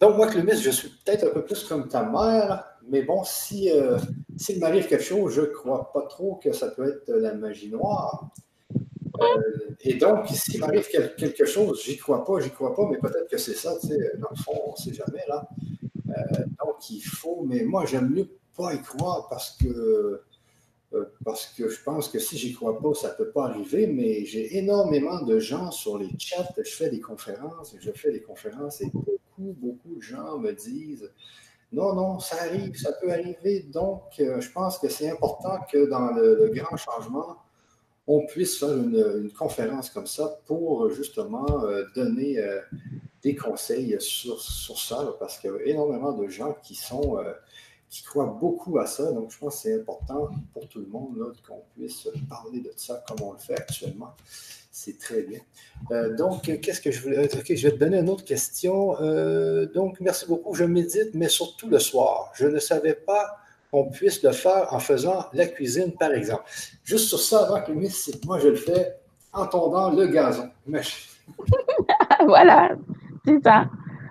Donc, 0.00 0.16
moi, 0.16 0.28
Clumis, 0.28 0.60
je 0.60 0.70
suis 0.70 0.88
peut-être 0.88 1.28
un 1.28 1.30
peu 1.30 1.44
plus 1.44 1.64
comme 1.64 1.88
ta 1.88 2.04
mère, 2.04 2.64
mais 2.88 3.02
bon, 3.02 3.24
si 3.24 3.70
euh, 3.72 3.98
s'il 4.36 4.60
m'arrive 4.60 4.86
quelque 4.86 5.02
chose, 5.02 5.34
je 5.34 5.40
ne 5.40 5.46
crois 5.46 5.90
pas 5.92 6.02
trop 6.02 6.36
que 6.36 6.52
ça 6.52 6.68
peut 6.68 6.88
être 6.88 7.10
la 7.10 7.34
magie 7.34 7.70
noire. 7.70 8.30
Euh, 9.20 9.74
et 9.80 9.94
donc, 9.94 10.28
s'il 10.28 10.60
m'arrive 10.60 10.86
quelque 10.88 11.44
chose, 11.44 11.82
j'y 11.84 11.96
crois 11.96 12.24
pas, 12.24 12.38
j'y 12.38 12.50
crois 12.50 12.74
pas, 12.74 12.86
mais 12.88 12.98
peut-être 12.98 13.28
que 13.28 13.38
c'est 13.38 13.54
ça, 13.54 13.74
tu 13.80 13.88
sais, 13.88 14.12
dans 14.18 14.28
le 14.30 14.36
fond, 14.36 14.60
on 14.66 14.72
ne 14.72 14.76
sait 14.76 14.94
jamais, 14.94 15.24
là. 15.26 15.48
donc, 16.64 16.90
il 16.90 17.00
faut, 17.00 17.44
mais 17.44 17.64
moi, 17.64 17.84
j'aime 17.84 18.10
mieux 18.10 18.37
pas 18.58 18.74
y 18.74 18.82
croire 18.82 19.28
parce 19.28 19.56
que 19.56 20.22
euh, 20.94 21.04
parce 21.22 21.46
que 21.46 21.68
je 21.68 21.82
pense 21.82 22.08
que 22.08 22.18
si 22.18 22.38
j'y 22.38 22.54
crois 22.54 22.78
pas, 22.80 22.94
ça 22.94 23.10
peut 23.10 23.30
pas 23.30 23.48
arriver, 23.48 23.86
mais 23.86 24.24
j'ai 24.24 24.56
énormément 24.56 25.20
de 25.20 25.38
gens 25.38 25.70
sur 25.70 25.98
les 25.98 26.08
chats, 26.18 26.48
je 26.56 26.62
fais 26.62 26.88
des 26.88 27.00
conférences, 27.00 27.74
je 27.78 27.90
fais 27.92 28.10
des 28.10 28.22
conférences 28.22 28.80
et 28.80 28.90
beaucoup, 28.90 29.54
beaucoup 29.60 29.94
de 29.96 30.00
gens 30.00 30.38
me 30.38 30.52
disent 30.52 31.10
non, 31.72 31.94
non, 31.94 32.18
ça 32.18 32.36
arrive, 32.44 32.74
ça 32.78 32.92
peut 32.92 33.12
arriver. 33.12 33.60
Donc, 33.70 34.02
euh, 34.20 34.40
je 34.40 34.50
pense 34.50 34.78
que 34.78 34.88
c'est 34.88 35.10
important 35.10 35.58
que 35.70 35.90
dans 35.90 36.12
le, 36.12 36.50
grand 36.54 36.78
changement, 36.78 37.36
on 38.06 38.24
puisse 38.24 38.58
faire 38.58 38.74
une, 38.74 39.30
conférence 39.38 39.90
comme 39.90 40.06
ça 40.06 40.38
pour 40.46 40.90
justement 40.90 41.64
euh, 41.64 41.84
donner 41.94 42.42
des 43.22 43.36
conseils 43.36 43.94
sur, 44.00 44.40
sur 44.40 44.78
ça, 44.78 45.14
parce 45.18 45.38
qu'il 45.38 45.50
y 45.50 45.52
a 45.52 45.62
énormément 45.66 46.12
de 46.12 46.26
gens 46.28 46.56
qui 46.62 46.74
sont 46.74 47.18
qui 47.90 48.02
croient 48.02 48.36
beaucoup 48.40 48.78
à 48.78 48.86
ça. 48.86 49.12
Donc, 49.12 49.30
je 49.30 49.38
pense 49.38 49.56
que 49.56 49.60
c'est 49.62 49.74
important 49.80 50.30
pour 50.52 50.68
tout 50.68 50.80
le 50.80 50.86
monde 50.86 51.32
qu'on 51.46 51.62
puisse 51.76 52.08
parler 52.28 52.60
de 52.60 52.72
ça 52.76 53.02
comme 53.08 53.26
on 53.26 53.32
le 53.32 53.38
fait 53.38 53.54
actuellement. 53.54 54.14
C'est 54.70 54.98
très 54.98 55.22
bien. 55.22 55.40
Euh, 55.90 56.14
donc, 56.14 56.42
qu'est-ce 56.60 56.80
que 56.80 56.90
je 56.90 57.02
voulais. 57.02 57.34
OK, 57.34 57.52
je 57.54 57.68
vais 57.68 57.74
te 57.74 57.78
donner 57.78 57.98
une 57.98 58.10
autre 58.10 58.24
question. 58.24 59.00
Euh, 59.00 59.66
donc, 59.66 60.00
merci 60.00 60.26
beaucoup. 60.26 60.54
Je 60.54 60.64
médite, 60.64 61.14
mais 61.14 61.28
surtout 61.28 61.68
le 61.68 61.78
soir. 61.78 62.30
Je 62.34 62.46
ne 62.46 62.58
savais 62.58 62.94
pas 62.94 63.38
qu'on 63.70 63.90
puisse 63.90 64.22
le 64.22 64.32
faire 64.32 64.72
en 64.72 64.78
faisant 64.78 65.26
la 65.32 65.46
cuisine, 65.46 65.92
par 65.92 66.12
exemple. 66.12 66.44
Juste 66.84 67.08
sur 67.08 67.18
ça, 67.18 67.46
avant 67.46 67.62
que 67.62 67.72
moi, 67.72 68.38
je 68.38 68.48
le 68.48 68.56
fais 68.56 68.96
en 69.32 69.46
tondant 69.46 69.90
le 69.90 70.06
gazon. 70.06 70.50
voilà, 72.26 72.70
c'est 73.26 73.42
ça. 73.42 73.68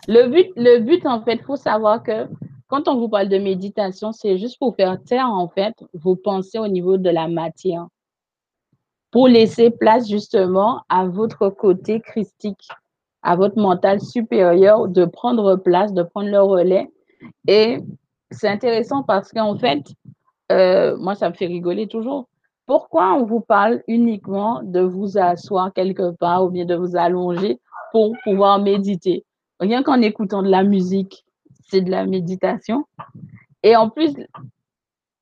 Le 0.07 0.27
but, 0.29 0.51
le 0.55 0.79
but, 0.79 1.05
en 1.05 1.23
fait, 1.23 1.35
il 1.35 1.43
faut 1.43 1.55
savoir 1.55 2.03
que 2.03 2.27
quand 2.67 2.87
on 2.87 2.97
vous 2.97 3.09
parle 3.09 3.29
de 3.29 3.37
méditation, 3.37 4.11
c'est 4.11 4.37
juste 4.37 4.59
pour 4.59 4.75
faire 4.75 5.01
taire, 5.03 5.29
en 5.29 5.47
fait, 5.47 5.73
vos 5.93 6.15
pensées 6.15 6.59
au 6.59 6.67
niveau 6.67 6.97
de 6.97 7.09
la 7.09 7.27
matière. 7.27 7.87
Pour 9.11 9.27
laisser 9.27 9.69
place, 9.69 10.09
justement, 10.09 10.81
à 10.89 11.05
votre 11.05 11.49
côté 11.49 12.01
christique, 12.01 12.67
à 13.21 13.35
votre 13.35 13.57
mental 13.57 14.01
supérieur 14.01 14.87
de 14.87 15.05
prendre 15.05 15.55
place, 15.55 15.93
de 15.93 16.03
prendre 16.03 16.29
le 16.29 16.41
relais. 16.41 16.89
Et 17.47 17.79
c'est 18.31 18.49
intéressant 18.49 19.03
parce 19.03 19.31
qu'en 19.31 19.57
fait, 19.57 19.83
euh, 20.51 20.97
moi, 20.97 21.15
ça 21.15 21.29
me 21.29 21.35
fait 21.35 21.47
rigoler 21.47 21.87
toujours. 21.87 22.27
Pourquoi 22.65 23.13
on 23.13 23.23
vous 23.25 23.39
parle 23.39 23.81
uniquement 23.87 24.61
de 24.61 24.81
vous 24.81 25.17
asseoir 25.17 25.71
quelque 25.73 26.11
part 26.11 26.43
ou 26.43 26.49
bien 26.49 26.65
de 26.65 26.75
vous 26.75 26.97
allonger 26.97 27.59
pour 27.93 28.13
pouvoir 28.25 28.59
méditer? 28.59 29.23
Rien 29.61 29.83
qu'en 29.83 30.01
écoutant 30.01 30.43
de 30.43 30.49
la 30.49 30.63
musique, 30.63 31.23
c'est 31.69 31.81
de 31.81 31.91
la 31.91 32.05
méditation. 32.05 32.85
Et 33.63 33.75
en 33.75 33.89
plus, 33.89 34.13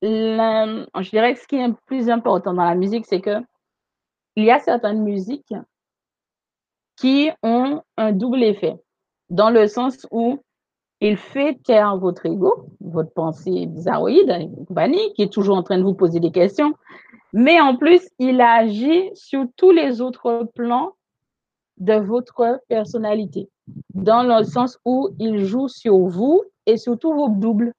je 0.01 1.09
dirais 1.09 1.33
que 1.33 1.39
ce 1.39 1.47
qui 1.47 1.55
est 1.55 1.67
le 1.67 1.75
plus 1.85 2.09
important 2.09 2.53
dans 2.53 2.65
la 2.65 2.75
musique, 2.75 3.05
c'est 3.05 3.21
que 3.21 3.37
il 4.35 4.43
y 4.43 4.51
a 4.51 4.59
certaines 4.59 5.01
musiques 5.01 5.53
qui 6.97 7.29
ont 7.41 7.81
un 7.97 8.11
double 8.11 8.43
effet, 8.43 8.75
dans 9.29 9.49
le 9.49 9.67
sens 9.67 10.07
où 10.11 10.39
il 11.01 11.17
fait 11.17 11.61
taire 11.63 11.97
votre 11.97 12.25
ego, 12.25 12.67
votre 12.79 13.11
pensée 13.11 13.65
bizarroïde, 13.65 14.49
qui 15.15 15.21
est 15.21 15.31
toujours 15.31 15.57
en 15.57 15.63
train 15.63 15.77
de 15.77 15.83
vous 15.83 15.93
poser 15.93 16.19
des 16.19 16.31
questions, 16.31 16.73
mais 17.33 17.59
en 17.59 17.75
plus, 17.75 18.01
il 18.19 18.39
agit 18.39 19.09
sur 19.13 19.45
tous 19.57 19.71
les 19.71 20.01
autres 20.01 20.49
plans 20.55 20.94
de 21.77 21.93
votre 21.93 22.59
personnalité, 22.67 23.49
dans 23.93 24.23
le 24.23 24.43
sens 24.43 24.79
où 24.85 25.09
il 25.19 25.45
joue 25.45 25.67
sur 25.67 25.97
vous 25.97 26.43
et 26.65 26.77
surtout 26.77 27.13
vos 27.13 27.29
doubles. 27.29 27.73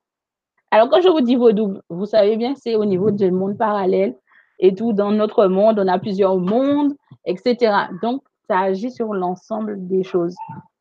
Alors, 0.71 0.91
quand 0.91 1.01
je 1.01 1.09
vous 1.09 1.21
dis 1.21 1.37
vos 1.37 1.53
doubles, 1.53 1.81
vous 1.89 2.07
savez 2.07 2.37
bien 2.37 2.55
c'est 2.57 2.75
au 2.75 2.85
niveau 2.85 3.11
du 3.11 3.31
monde 3.31 3.57
parallèle 3.57 4.17
et 4.59 4.75
tout. 4.75 4.93
Dans 4.93 5.13
notre 5.13 5.47
monde, 5.47 5.79
on 5.79 5.89
a 5.89 5.99
plusieurs 5.99 6.37
mondes, 6.37 6.95
etc. 7.25 7.73
Donc, 8.03 8.23
ça 8.49 8.61
agit 8.61 8.91
sur 8.91 9.15
l'ensemble 9.15 9.87
des 9.87 10.03
choses. 10.03 10.37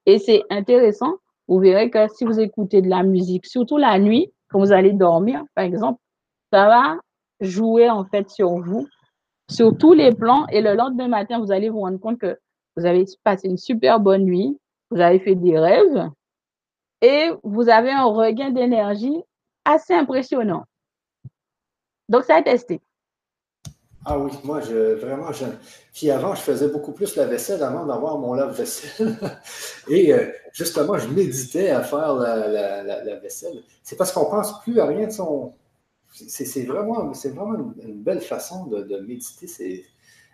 Et 0.06 0.20
c'est 0.20 0.44
intéressant. 0.50 1.16
Vous 1.48 1.60
verrez 1.60 1.90
que 1.90 2.08
si 2.16 2.26
vous 2.26 2.40
écoutez 2.40 2.82
de 2.82 2.90
la 2.90 3.04
musique, 3.04 3.46
surtout 3.46 3.78
la 3.78 4.00
nuit, 4.00 4.32
quand 4.50 4.60
vous 4.60 4.72
allez 4.72 4.94
dormir, 4.94 5.44
par 5.56 5.64
exemple, 5.64 6.00
ça 6.52 6.68
va 6.68 6.98
jouer 7.40 7.90
en 7.90 8.06
fait 8.06 8.30
sur 8.30 8.50
vous, 8.60 8.88
sur 9.50 9.78
tous 9.78 9.94
les 9.94 10.12
plans. 10.14 10.46
Et 10.48 10.62
le 10.62 10.74
lendemain 10.76 11.08
matin, 11.08 11.40
vous 11.40 11.52
allez 11.52 11.70
vous 11.70 11.82
rendre 11.82 12.00
compte 12.00 12.20
que 12.20 12.38
vous 12.76 12.86
avez 12.86 13.06
passé 13.24 13.48
une 13.48 13.58
super 13.58 14.00
bonne 14.00 14.24
nuit, 14.24 14.58
vous 14.92 15.00
avez 15.00 15.20
fait 15.20 15.36
des 15.36 15.58
rêves 15.58 16.10
et 17.02 17.32
vous 17.44 17.70
avez 17.70 17.92
un 17.92 18.06
regain 18.06 18.52
d'énergie 18.52 19.24
assez 19.64 19.94
impressionnant. 19.94 20.66
Donc, 22.10 22.24
ça 22.24 22.36
a 22.36 22.42
testé. 22.42 22.82
Ah 24.08 24.20
oui, 24.20 24.32
moi, 24.44 24.62
je, 24.62 24.94
vraiment, 24.94 25.32
je, 25.32 25.46
puis 25.92 26.12
avant, 26.12 26.36
je 26.36 26.42
faisais 26.42 26.68
beaucoup 26.68 26.92
plus 26.92 27.16
la 27.16 27.26
vaisselle 27.26 27.64
avant 27.64 27.88
d'avoir 27.88 28.20
mon 28.20 28.36
lave-vaisselle. 28.36 29.18
Et 29.90 30.14
euh, 30.14 30.28
justement, 30.54 31.00
je 31.00 31.08
méditais 31.08 31.70
à 31.72 31.82
faire 31.82 32.14
la, 32.14 33.16
vaisselle. 33.16 33.64
C'est 33.82 33.96
parce 33.96 34.12
qu'on 34.12 34.26
ne 34.26 34.30
pense 34.30 34.62
plus 34.62 34.80
à 34.80 34.86
rien 34.86 35.08
de 35.08 35.12
son. 35.12 35.54
C'est 36.12 36.66
vraiment, 36.66 37.12
vraiment 37.12 37.74
une, 37.82 38.04
belle 38.04 38.22
façon 38.22 38.68
de, 38.68 39.00
méditer 39.00 39.48
ces, 39.48 39.86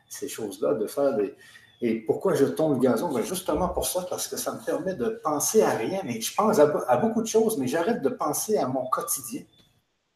ces 0.10 0.28
choses-là, 0.28 0.74
de 0.74 0.86
faire 0.86 1.16
des, 1.16 1.34
et 1.82 1.96
pourquoi 1.96 2.36
je 2.36 2.46
tombe 2.46 2.76
le 2.76 2.80
gazon? 2.80 3.12
Ben, 3.12 3.24
justement 3.24 3.70
pour 3.70 3.88
ça, 3.88 4.06
parce 4.08 4.28
que 4.28 4.38
ça 4.38 4.54
me 4.54 4.64
permet 4.64 4.94
de 4.94 5.20
penser 5.24 5.64
à 5.64 5.72
rien, 5.72 6.02
mais 6.06 6.22
je 6.22 6.34
pense 6.34 6.60
à, 6.60 6.98
beaucoup 6.98 7.24
de 7.24 7.28
choses, 7.28 7.58
mais 7.58 7.68
j'arrête 7.68 8.04
de 8.04 8.10
penser 8.10 8.58
à 8.58 8.68
mon 8.68 8.86
quotidien. 8.86 9.42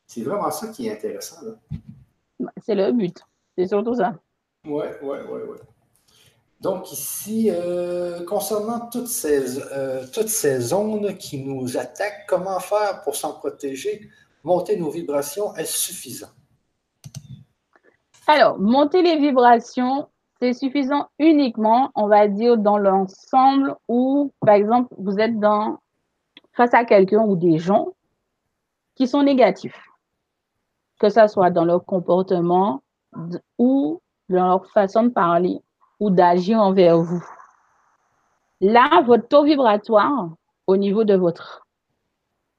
C'est 0.06 0.22
vraiment 0.22 0.52
ça 0.52 0.68
qui 0.68 0.88
est 0.88 0.92
intéressant. 0.92 1.38
C'est 2.64 2.76
le 2.76 2.92
but. 2.92 3.20
C'est 3.58 3.68
surtout 3.68 3.96
ça. 3.96 4.14
Oui, 4.66 4.86
oui, 5.02 5.18
oui, 5.32 5.40
oui. 5.50 5.58
Donc 6.62 6.92
ici, 6.92 7.50
euh, 7.52 8.24
concernant 8.26 8.88
toutes 8.88 9.08
ces, 9.08 9.60
euh, 9.72 10.06
toutes 10.14 10.30
ces 10.30 10.60
zones 10.60 11.18
qui 11.18 11.44
nous 11.44 11.78
attaquent, 11.78 12.26
comment 12.28 12.60
faire 12.60 13.02
pour 13.04 13.16
s'en 13.16 13.34
protéger? 13.34 14.10
Monter 14.44 14.78
nos 14.78 14.92
vibrations, 14.92 15.56
est-ce 15.56 15.78
suffisant? 15.78 16.30
Alors, 18.28 18.60
monter 18.60 19.02
les 19.02 19.18
vibrations, 19.18 20.08
suffisant 20.54 21.10
uniquement, 21.20 21.92
on 21.96 22.08
va 22.08 22.28
dire, 22.28 22.58
dans 22.58 22.78
l'ensemble 22.78 23.76
où, 23.88 24.32
par 24.42 24.56
exemple, 24.56 24.94
vous 24.98 25.18
êtes 25.20 25.40
dans, 25.40 25.80
face 26.54 26.74
à 26.74 26.86
quelqu'un 26.86 27.24
ou 27.24 27.36
des 27.36 27.58
gens 27.58 27.90
qui 28.96 29.08
sont 29.08 29.24
négatifs, 29.24 29.90
que 31.00 31.10
ce 31.10 31.28
soit 31.28 31.50
dans 31.50 31.66
leur 31.66 31.86
comportement 31.86 32.82
ou 33.58 34.02
dans 34.30 34.48
leur 34.48 34.72
façon 34.72 35.04
de 35.04 35.10
parler 35.10 35.62
ou 36.00 36.10
d'agir 36.10 36.60
envers 36.60 36.98
vous. 36.98 37.24
Là, 38.62 39.02
votre 39.06 39.28
taux 39.28 39.44
vibratoire 39.44 40.30
au 40.68 40.78
niveau 40.78 41.04
de 41.04 41.16
votre 41.16 41.66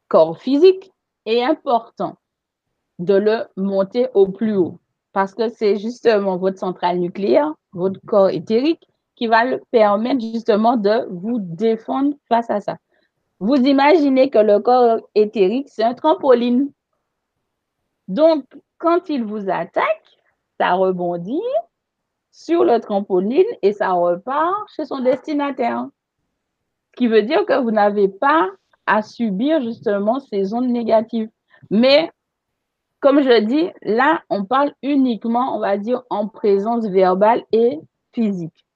corps 0.08 0.38
physique 0.38 0.92
est 1.24 1.42
important 1.42 2.16
de 2.98 3.14
le 3.14 3.46
monter 3.56 4.08
au 4.14 4.28
plus 4.28 4.54
haut 4.54 4.78
parce 5.16 5.34
que 5.34 5.48
c'est 5.48 5.78
justement 5.78 6.36
votre 6.36 6.58
centrale 6.58 6.98
nucléaire, 6.98 7.54
votre 7.72 7.98
corps 8.06 8.28
éthérique, 8.28 8.86
qui 9.14 9.28
va 9.28 9.46
le 9.46 9.62
permettre 9.70 10.20
justement 10.20 10.76
de 10.76 11.08
vous 11.10 11.38
défendre 11.40 12.14
face 12.28 12.50
à 12.50 12.60
ça. 12.60 12.76
Vous 13.40 13.56
imaginez 13.56 14.28
que 14.28 14.36
le 14.36 14.60
corps 14.60 15.00
éthérique, 15.14 15.70
c'est 15.70 15.84
un 15.84 15.94
trampoline. 15.94 16.70
Donc, 18.08 18.44
quand 18.76 19.08
il 19.08 19.24
vous 19.24 19.48
attaque, 19.48 20.18
ça 20.60 20.74
rebondit 20.74 21.40
sur 22.30 22.62
le 22.62 22.78
trampoline 22.78 23.46
et 23.62 23.72
ça 23.72 23.92
repart 23.92 24.68
chez 24.76 24.84
son 24.84 25.00
destinataire. 25.00 25.86
Ce 26.90 26.96
qui 26.98 27.08
veut 27.08 27.22
dire 27.22 27.46
que 27.46 27.58
vous 27.58 27.70
n'avez 27.70 28.08
pas 28.08 28.50
à 28.84 29.00
subir 29.00 29.62
justement 29.62 30.20
ces 30.20 30.52
ondes 30.52 30.68
négatives. 30.68 31.30
Mais 31.70 32.12
comme 33.06 33.22
je 33.22 33.40
dis, 33.44 33.70
là, 33.82 34.24
on 34.30 34.44
parle 34.44 34.74
uniquement, 34.82 35.56
on 35.56 35.60
va 35.60 35.78
dire, 35.78 36.02
en 36.10 36.26
présence 36.26 36.86
verbale 36.86 37.44
et 37.52 37.78
physique. 38.12 38.66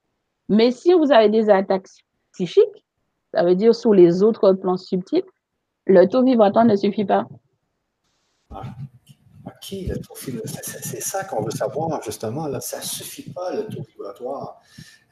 Mais 0.47 0.71
si 0.71 0.93
vous 0.93 1.11
avez 1.11 1.27
des 1.27 1.49
attaques 1.49 1.89
psychiques, 2.31 2.85
ça 3.33 3.43
veut 3.43 3.55
dire 3.55 3.75
sur 3.75 3.93
les 3.93 4.23
autres 4.23 4.53
plans 4.53 4.77
subtils, 4.77 5.25
le 5.85 6.05
taux 6.05 6.23
vibratoire 6.23 6.63
ne 6.63 6.77
suffit 6.77 7.03
pas. 7.03 7.27
Ah, 8.51 8.61
ok, 9.47 9.71
le 9.89 9.95
taux 9.97 10.15
c'est 10.15 11.01
ça 11.01 11.25
qu'on 11.25 11.43
veut 11.43 11.51
savoir, 11.51 12.01
justement. 12.01 12.47
Là. 12.47 12.61
Ça 12.61 12.77
ne 12.77 12.83
suffit 12.83 13.29
pas, 13.33 13.53
le 13.53 13.65
taux 13.65 13.83
vibratoire. 13.83 14.61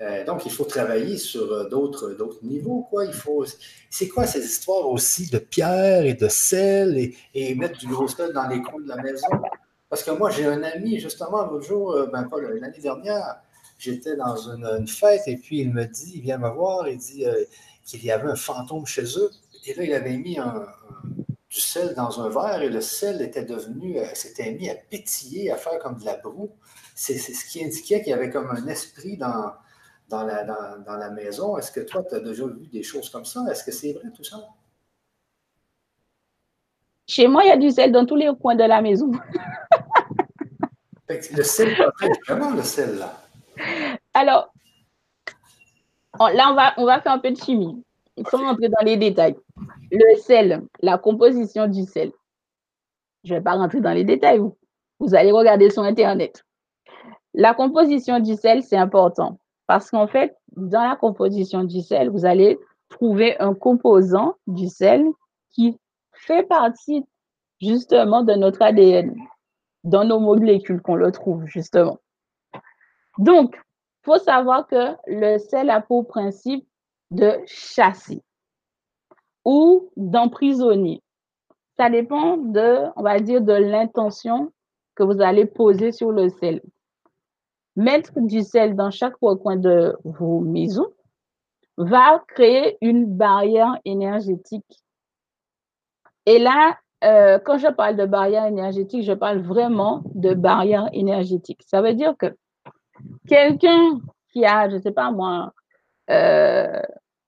Euh, 0.02 0.24
donc, 0.24 0.46
il 0.46 0.52
faut 0.52 0.64
travailler 0.64 1.18
sur 1.18 1.52
euh, 1.52 1.68
d'autres, 1.68 2.12
d'autres 2.12 2.40
niveaux. 2.44 2.88
Quoi. 2.90 3.06
Il 3.06 3.14
faut, 3.14 3.46
c'est 3.90 4.08
quoi 4.08 4.26
ces 4.26 4.46
histoires 4.46 4.88
aussi 4.88 5.30
de 5.30 5.40
pierre 5.40 6.06
et 6.06 6.14
de 6.14 6.30
sel 6.30 7.12
et, 7.34 7.56
mettre 7.56 7.78
du 7.78 7.88
gros 7.88 8.08
sel 8.08 8.32
dans 8.32 8.48
les 8.48 8.62
coins 8.62 8.82
de 8.82 8.88
la 8.88 8.96
maison? 8.96 9.28
Parce 9.90 10.04
que 10.04 10.12
moi, 10.12 10.30
j'ai 10.30 10.46
un 10.46 10.64
ami, 10.64 11.00
justement, 11.00 11.46
l'autre 11.46 11.66
jour, 11.66 11.92
euh, 11.92 12.06
ben 12.06 12.30
l'année 12.62 12.80
dernière, 12.80 13.42
j'étais 13.78 14.16
dans 14.16 14.38
une, 14.38 14.88
fête 14.88 15.24
et 15.28 15.36
puis 15.36 15.60
il 15.60 15.74
me 15.74 15.84
dit, 15.86 16.14
il 16.16 16.22
vient 16.22 16.38
me 16.38 16.50
voir, 16.50 16.88
il 16.88 16.98
dit 16.98 17.26
qu'il 17.84 18.06
y 18.06 18.12
avait 18.12 18.30
un 18.30 18.36
fantôme 18.36 18.86
chez 18.86 19.04
eux. 19.18 19.32
Et 19.66 19.74
là, 19.74 19.84
il 19.84 19.94
avait 19.94 20.16
mis 20.16 20.38
du 21.50 21.60
sel 21.60 21.94
dans 21.96 22.22
un 22.22 22.30
verre 22.30 22.62
et 22.62 22.70
le 22.70 22.80
sel 22.80 23.22
était 23.22 23.44
devenu, 23.44 23.98
s'était 24.14 24.52
mis 24.52 24.70
à 24.70 24.76
pétiller, 24.76 25.52
à 25.52 25.58
faire 25.58 25.78
comme 25.80 25.98
de 25.98 26.06
la 26.06 26.16
broue. 26.16 26.52
C'est 26.96 27.18
ce 27.18 27.46
qui 27.46 27.64
indiquait 27.64 28.00
qu'il 28.02 28.12
y 28.12 28.14
avait 28.14 28.30
comme 28.30 28.50
un 28.52 28.68
esprit 28.68 29.18
dans, 29.18 29.54
dans 30.10 30.24
la, 30.24 30.44
dans, 30.44 30.98
la 30.98 31.10
maison? 31.12 31.58
Est-ce 31.58 31.72
que 31.72 31.82
toi, 31.82 32.04
tu 32.04 32.16
as 32.16 32.20
déjà 32.20 32.46
vu 32.46 32.68
des 32.68 32.84
choses 32.84 33.10
comme 33.10 33.26
ça? 33.26 33.46
Est-ce 33.50 33.64
que 33.64 33.72
c'est 33.72 33.94
vrai 33.94 34.10
tout 34.16 34.24
ça? 34.24 34.38
Chez 37.08 37.28
moi, 37.28 37.44
il 37.44 37.48
y 37.48 37.52
a 37.52 37.58
du 37.58 37.72
sel 37.72 37.92
dans 37.92 38.06
tous 38.06 38.16
les 38.16 38.30
coins 38.40 38.56
de 38.56 38.64
la 38.64 38.82
maison. 38.82 39.12
le 41.10 41.44
sel, 41.44 41.76
vraiment 42.28 42.52
le 42.52 42.62
sel 42.62 42.98
là. 42.98 43.22
Alors, 44.14 44.54
là, 46.20 46.52
on 46.52 46.56
va, 46.56 46.74
on 46.78 46.86
va 46.86 47.02
faire 47.02 47.14
un 47.14 47.20
peu 47.20 47.32
de 47.32 47.38
chimie. 47.38 47.84
Il 48.16 48.28
faut 48.28 48.38
rentrer 48.38 48.70
dans 48.70 48.84
les 48.84 48.98
détails. 48.98 49.36
Le 49.92 50.18
sel, 50.18 50.64
la 50.82 50.98
composition 50.98 51.68
du 51.68 51.84
sel. 51.86 52.12
Je 53.24 53.34
ne 53.34 53.40
vais 53.40 53.44
pas 53.44 53.54
rentrer 53.54 53.82
dans 53.82 53.94
les 53.94 54.04
détails. 54.04 54.38
Vous, 54.38 54.56
vous 55.00 55.16
allez 55.16 55.32
regarder 55.32 55.70
sur 55.70 55.84
Internet. 55.84 56.44
La 57.34 57.54
composition 57.54 58.20
du 58.20 58.36
sel, 58.36 58.62
c'est 58.64 58.78
important. 58.78 59.39
Parce 59.70 59.92
qu'en 59.92 60.08
fait, 60.08 60.36
dans 60.58 60.82
la 60.82 60.96
composition 60.96 61.64
du 61.64 61.82
sel, 61.82 62.10
vous 62.10 62.26
allez 62.26 62.58
trouver 62.90 63.40
un 63.40 63.54
composant 63.54 64.34
du 64.48 64.68
sel 64.68 65.06
qui 65.52 65.78
fait 66.12 66.42
partie 66.42 67.06
justement 67.62 68.24
de 68.24 68.34
notre 68.34 68.64
ADN, 68.64 69.16
dans 69.84 70.06
nos 70.06 70.20
molécules 70.20 70.82
qu'on 70.82 70.96
le 70.96 71.12
trouve 71.12 71.46
justement. 71.46 72.00
Donc, 73.20 73.54
il 73.58 74.06
faut 74.06 74.18
savoir 74.18 74.66
que 74.66 74.96
le 75.06 75.38
sel 75.38 75.70
a 75.70 75.82
pour 75.82 76.08
principe 76.08 76.68
de 77.12 77.38
chasser 77.46 78.24
ou 79.46 79.92
d'emprisonner. 79.96 81.04
Ça 81.78 81.92
dépend 81.92 82.38
de, 82.38 82.88
on 82.96 83.04
va 83.04 83.20
dire, 83.20 83.42
de 83.42 83.54
l'intention 83.54 84.52
que 84.96 85.04
vous 85.04 85.22
allez 85.22 85.46
poser 85.46 85.92
sur 85.92 86.12
le 86.12 86.30
sel 86.30 86.60
mettre 87.80 88.20
du 88.20 88.42
sel 88.42 88.76
dans 88.76 88.92
chaque 88.92 89.16
recoin 89.22 89.56
de 89.56 89.96
vos 90.04 90.42
maisons 90.42 90.92
va 91.78 92.22
créer 92.28 92.78
une 92.82 93.06
barrière 93.06 93.78
énergétique. 93.86 94.84
Et 96.26 96.40
là, 96.40 96.78
euh, 97.06 97.40
quand 97.40 97.58
je 97.58 97.70
parle 97.72 97.96
de 97.96 98.06
barrière 98.06 98.46
énergétique, 98.46 99.04
je 99.04 99.14
parle 99.14 99.40
vraiment 99.40 100.04
de 100.14 100.34
barrière 100.34 100.90
énergétique. 100.92 101.62
Ça 101.66 101.82
veut 101.82 101.94
dire 101.94 102.16
que 102.18 102.36
quelqu'un 103.30 104.02
qui 104.34 104.46
a, 104.46 104.70
je 104.70 104.76
ne 104.76 104.82
sais 104.82 104.92
pas 104.92 105.10
moi, 105.12 105.54
euh, 106.10 106.82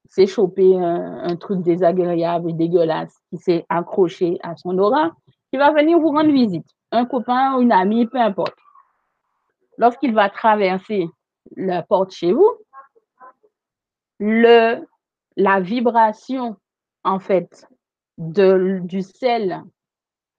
s'est 0.10 0.28
chopé 0.28 0.78
un, 0.78 1.34
truc 1.38 1.62
désagréable 1.62 2.50
et 2.50 2.54
dégueulasse, 2.54 3.16
qui 3.30 3.38
s'est 3.38 3.66
accroché 3.70 4.38
à 4.44 4.58
son 4.58 4.78
aura, 4.78 5.12
qui 5.50 5.58
va 5.58 5.72
venir 5.72 5.98
vous 5.98 6.10
rendre 6.10 6.34
visite. 6.34 6.68
Un 6.92 7.06
copain 7.06 7.56
ou 7.56 7.62
une 7.62 7.72
amie, 7.72 8.06
peu 8.06 8.20
importe 8.20 8.58
lorsqu'il 9.78 10.14
va 10.14 10.30
traverser 10.30 11.08
la 11.56 11.84
porte 11.84 12.12
chez 12.12 12.34
vous, 12.34 12.50
la 14.20 15.60
vibration, 15.60 16.58
en 17.04 17.20
fait, 17.20 17.68
du 18.18 19.02
sel 19.02 19.64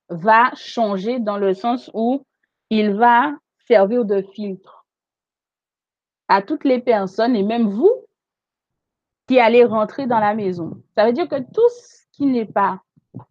va 0.08 0.52
changer 0.54 1.18
dans 1.18 1.38
le 1.38 1.54
sens 1.54 1.90
où 1.94 2.24
il 2.70 2.94
va 2.94 3.32
servir 3.66 4.04
de 4.04 4.22
filtre 4.22 4.86
à 6.28 6.42
toutes 6.42 6.64
les 6.64 6.80
personnes 6.80 7.34
et 7.36 7.42
même 7.42 7.68
vous 7.68 8.06
qui 9.26 9.38
allez 9.38 9.64
rentrer 9.64 10.06
dans 10.06 10.18
la 10.18 10.34
maison. 10.34 10.82
Ça 10.96 11.06
veut 11.06 11.12
dire 11.12 11.28
que 11.28 11.40
tout 11.40 11.68
ce 11.68 12.06
qui 12.12 12.26
n'est 12.26 12.46
pas, 12.46 12.80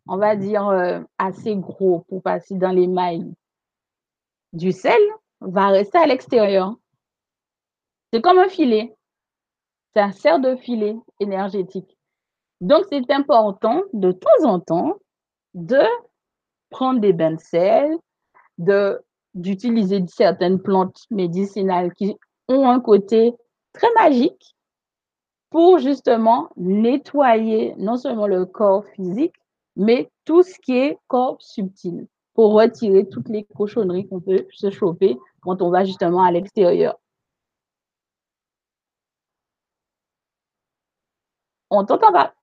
on 0.07 0.17
va 0.17 0.35
dire, 0.35 0.67
euh, 0.67 0.99
assez 1.17 1.55
gros 1.55 2.05
pour 2.09 2.21
passer 2.21 2.55
dans 2.55 2.71
les 2.71 2.87
mailles 2.87 3.33
du 4.53 4.71
sel 4.71 4.99
va 5.41 5.69
rester 5.69 5.97
à 5.97 6.05
l'extérieur. 6.05 6.75
C'est 8.13 8.21
comme 8.21 8.39
un 8.39 8.49
filet. 8.49 8.95
Ça 9.95 10.11
sert 10.11 10.39
de 10.39 10.55
filet 10.55 10.95
énergétique. 11.19 11.97
Donc, 12.61 12.85
c'est 12.89 13.09
important 13.11 13.81
de 13.93 14.11
temps 14.11 14.45
en 14.45 14.59
temps 14.59 14.97
de 15.53 15.81
prendre 16.69 17.01
des 17.01 17.11
bains 17.11 17.33
de 17.33 17.39
sel, 17.39 17.97
d'utiliser 19.33 20.03
certaines 20.07 20.61
plantes 20.61 21.05
médicinales 21.09 21.93
qui 21.93 22.15
ont 22.47 22.69
un 22.69 22.79
côté 22.79 23.33
très 23.73 23.91
magique 23.95 24.55
pour 25.49 25.79
justement 25.79 26.49
nettoyer 26.55 27.75
non 27.77 27.97
seulement 27.97 28.27
le 28.27 28.45
corps 28.45 28.85
physique, 28.95 29.35
mais 29.75 30.09
tout 30.25 30.43
ce 30.43 30.57
qui 30.59 30.77
est 30.77 30.97
corps 31.07 31.41
subtil, 31.41 32.07
pour 32.33 32.53
retirer 32.53 33.07
toutes 33.09 33.29
les 33.29 33.43
cochonneries 33.55 34.07
qu'on 34.07 34.21
peut 34.21 34.47
se 34.51 34.71
choper 34.71 35.17
quand 35.41 35.61
on 35.61 35.69
va 35.69 35.85
justement 35.85 36.23
à 36.23 36.31
l'extérieur. 36.31 36.97
On 41.69 41.85
t'entend 41.85 42.11
pas. 42.11 42.33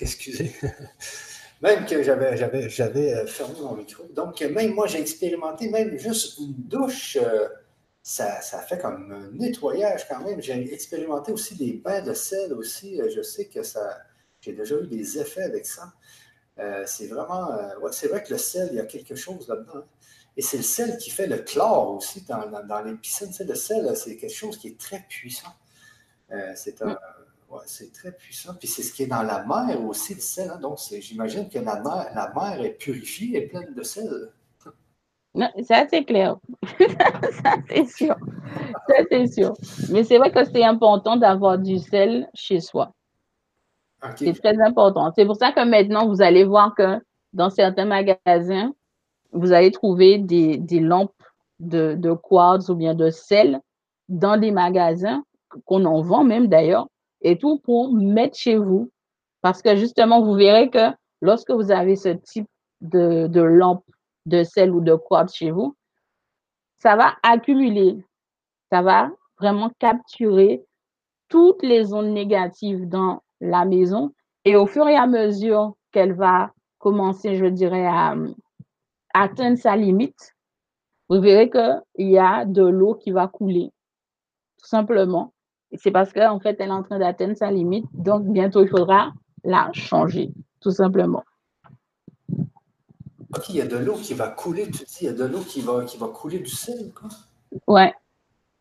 Excusez. 0.00 0.52
Même 1.62 1.84
que 1.84 2.02
j'avais, 2.02 2.36
j'avais, 2.36 2.70
j'avais 2.70 3.14
euh, 3.14 3.26
fermé 3.26 3.60
mon 3.60 3.74
micro. 3.74 4.04
Donc, 4.14 4.40
même 4.40 4.72
moi, 4.72 4.86
j'ai 4.86 4.98
expérimenté, 4.98 5.68
même 5.68 5.98
juste 5.98 6.38
une 6.38 6.54
douche, 6.56 7.18
euh, 7.20 7.48
ça, 8.02 8.40
ça, 8.40 8.60
fait 8.62 8.78
comme 8.78 9.12
un 9.12 9.30
nettoyage 9.32 10.08
quand 10.08 10.24
même. 10.24 10.40
J'ai 10.40 10.72
expérimenté 10.72 11.32
aussi 11.32 11.56
des 11.56 11.74
bains 11.74 12.00
de 12.00 12.14
sel 12.14 12.54
aussi. 12.54 12.98
Euh, 13.00 13.10
je 13.14 13.20
sais 13.20 13.44
que 13.44 13.62
ça, 13.62 13.98
j'ai 14.40 14.54
déjà 14.54 14.76
eu 14.76 14.86
des 14.86 15.18
effets 15.18 15.42
avec 15.42 15.66
ça. 15.66 15.92
C'est 16.86 17.06
vraiment, 17.06 17.48
c'est 17.90 18.08
vrai 18.08 18.22
que 18.22 18.32
le 18.32 18.38
sel, 18.38 18.68
il 18.72 18.76
y 18.76 18.80
a 18.80 18.84
quelque 18.86 19.14
chose 19.14 19.48
là-dedans. 19.48 19.84
Et 20.36 20.42
c'est 20.42 20.58
le 20.58 20.62
sel 20.62 20.96
qui 20.96 21.10
fait 21.10 21.26
le 21.26 21.38
chlore 21.38 21.96
aussi 21.96 22.22
dans, 22.22 22.48
dans, 22.66 22.82
les 22.82 22.94
piscines. 22.94 23.30
le 23.46 23.54
sel, 23.54 23.96
c'est 23.96 24.16
quelque 24.16 24.32
chose 24.32 24.56
qui 24.58 24.68
est 24.68 24.78
très 24.78 25.04
puissant. 25.08 25.52
Euh, 26.32 26.52
c'est 26.54 26.80
un, 26.82 26.96
c'est 27.66 27.92
très 27.92 28.12
puissant. 28.12 28.54
Puis 28.54 28.68
c'est 28.68 28.82
ce 28.82 28.92
qui 28.92 29.02
est 29.02 29.06
dans 29.06 29.22
la 29.22 29.44
mer 29.44 29.82
aussi, 29.84 30.14
le 30.14 30.20
sel. 30.20 30.50
Hein. 30.50 30.58
Donc, 30.60 30.78
j'imagine 31.00 31.48
que 31.48 31.58
la 31.58 31.80
mer, 31.80 32.10
la 32.14 32.32
mer 32.34 32.64
est 32.64 32.70
purifiée 32.70 33.36
et 33.36 33.48
pleine 33.48 33.74
de 33.74 33.82
sel. 33.82 34.30
ça, 35.34 35.86
c'est 35.90 36.04
clair. 36.04 36.36
ça, 36.78 37.56
c'est 37.68 37.88
sûr. 37.88 38.16
Ça, 38.88 38.94
c'est 39.10 39.26
sûr. 39.26 39.54
Mais 39.90 40.04
c'est 40.04 40.18
vrai 40.18 40.30
que 40.30 40.44
c'est 40.44 40.64
important 40.64 41.16
d'avoir 41.16 41.58
du 41.58 41.78
sel 41.78 42.28
chez 42.34 42.60
soi. 42.60 42.92
C'est 44.16 44.32
très 44.32 44.60
important. 44.60 45.12
C'est 45.14 45.26
pour 45.26 45.36
ça 45.36 45.52
que 45.52 45.64
maintenant, 45.64 46.08
vous 46.08 46.22
allez 46.22 46.44
voir 46.44 46.74
que 46.74 46.98
dans 47.32 47.50
certains 47.50 47.84
magasins, 47.84 48.72
vous 49.32 49.52
allez 49.52 49.70
trouver 49.70 50.18
des, 50.18 50.58
lampes 50.80 51.12
de, 51.58 51.94
de, 51.94 52.12
quartz 52.12 52.68
ou 52.68 52.74
bien 52.74 52.94
de 52.94 53.10
sel 53.10 53.60
dans 54.08 54.36
des 54.36 54.50
magasins 54.50 55.22
qu'on 55.64 55.84
en 55.84 56.00
vend 56.00 56.24
même 56.24 56.46
d'ailleurs, 56.46 56.88
et 57.22 57.38
tout 57.38 57.58
pour 57.58 57.92
mettre 57.92 58.36
chez 58.36 58.56
vous. 58.56 58.90
Parce 59.42 59.62
que 59.62 59.76
justement, 59.76 60.22
vous 60.22 60.34
verrez 60.34 60.70
que 60.70 60.92
lorsque 61.20 61.50
vous 61.50 61.70
avez 61.70 61.96
ce 61.96 62.10
type 62.10 62.48
de, 62.80 63.26
de 63.26 63.40
lampe 63.40 63.84
de 64.26 64.42
sel 64.42 64.70
ou 64.70 64.80
de 64.80 64.94
quartz 64.94 65.34
chez 65.34 65.50
vous, 65.50 65.74
ça 66.78 66.96
va 66.96 67.14
accumuler, 67.22 68.02
ça 68.70 68.82
va 68.82 69.10
vraiment 69.38 69.70
capturer 69.78 70.64
toutes 71.28 71.62
les 71.62 71.92
ondes 71.92 72.12
négatives 72.12 72.88
dans 72.88 73.22
la 73.40 73.64
maison. 73.64 74.12
Et 74.44 74.56
au 74.56 74.66
fur 74.66 74.88
et 74.88 74.96
à 74.96 75.06
mesure 75.06 75.74
qu'elle 75.92 76.14
va 76.14 76.52
commencer, 76.78 77.36
je 77.36 77.46
dirais, 77.46 77.86
à, 77.86 78.14
atteindre 79.14 79.58
sa 79.58 79.76
limite, 79.76 80.34
vous 81.08 81.20
verrez 81.20 81.50
qu'il 81.50 82.10
y 82.10 82.18
a 82.18 82.44
de 82.44 82.62
l'eau 82.62 82.94
qui 82.94 83.10
va 83.10 83.26
couler, 83.26 83.70
tout 84.58 84.68
simplement. 84.68 85.32
C'est 85.74 85.90
parce 85.90 86.12
qu'en 86.12 86.40
fait, 86.40 86.56
elle 86.60 86.68
est 86.68 86.72
en 86.72 86.82
train 86.82 86.98
d'atteindre 86.98 87.36
sa 87.36 87.50
limite, 87.50 87.86
donc 87.92 88.24
bientôt, 88.24 88.62
il 88.62 88.68
faudra 88.68 89.12
la 89.44 89.70
changer, 89.72 90.32
tout 90.60 90.70
simplement. 90.70 91.24
OK, 93.36 93.48
il 93.50 93.56
y 93.56 93.60
a 93.60 93.66
de 93.66 93.76
l'eau 93.76 93.94
qui 93.94 94.14
va 94.14 94.28
couler, 94.28 94.64
tu 94.70 94.84
dis, 94.84 94.98
il 95.02 95.06
y 95.06 95.08
a 95.08 95.12
de 95.12 95.24
l'eau 95.24 95.40
qui 95.40 95.60
va, 95.60 95.84
qui 95.84 95.98
va 95.98 96.08
couler 96.08 96.38
du 96.38 96.50
sel, 96.50 96.92
quoi? 96.92 97.08
Ouais. 97.66 97.92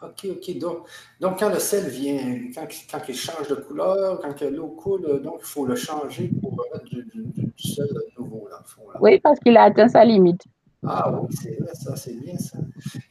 OK, 0.02 0.28
OK. 0.32 0.58
Donc, 0.58 0.88
donc 1.20 1.40
quand 1.40 1.50
le 1.50 1.60
sel 1.60 1.90
vient, 1.90 2.50
quand, 2.56 2.68
quand 2.90 3.02
il 3.10 3.16
change 3.16 3.48
de 3.50 3.56
couleur, 3.56 4.20
quand 4.22 4.42
l'eau 4.50 4.70
coule, 4.70 5.22
donc 5.22 5.40
il 5.42 5.46
faut 5.46 5.66
le 5.66 5.76
changer 5.76 6.30
pour 6.42 6.56
mettre 6.74 6.86
du, 6.86 7.04
du, 7.04 7.54
sel 7.58 7.88
nouveau, 8.18 8.48
là, 8.50 8.64
Oui, 9.02 9.20
parce 9.20 9.40
qu'il 9.40 9.58
a 9.58 9.64
atteint 9.64 9.90
sa 9.90 10.06
limite. 10.06 10.44
Ah 10.86 11.12
oui, 11.12 11.36
c'est 11.36 11.60
vrai, 11.60 11.74
ça, 11.74 11.96
c'est 11.98 12.14
bien 12.14 12.38
ça. 12.38 12.58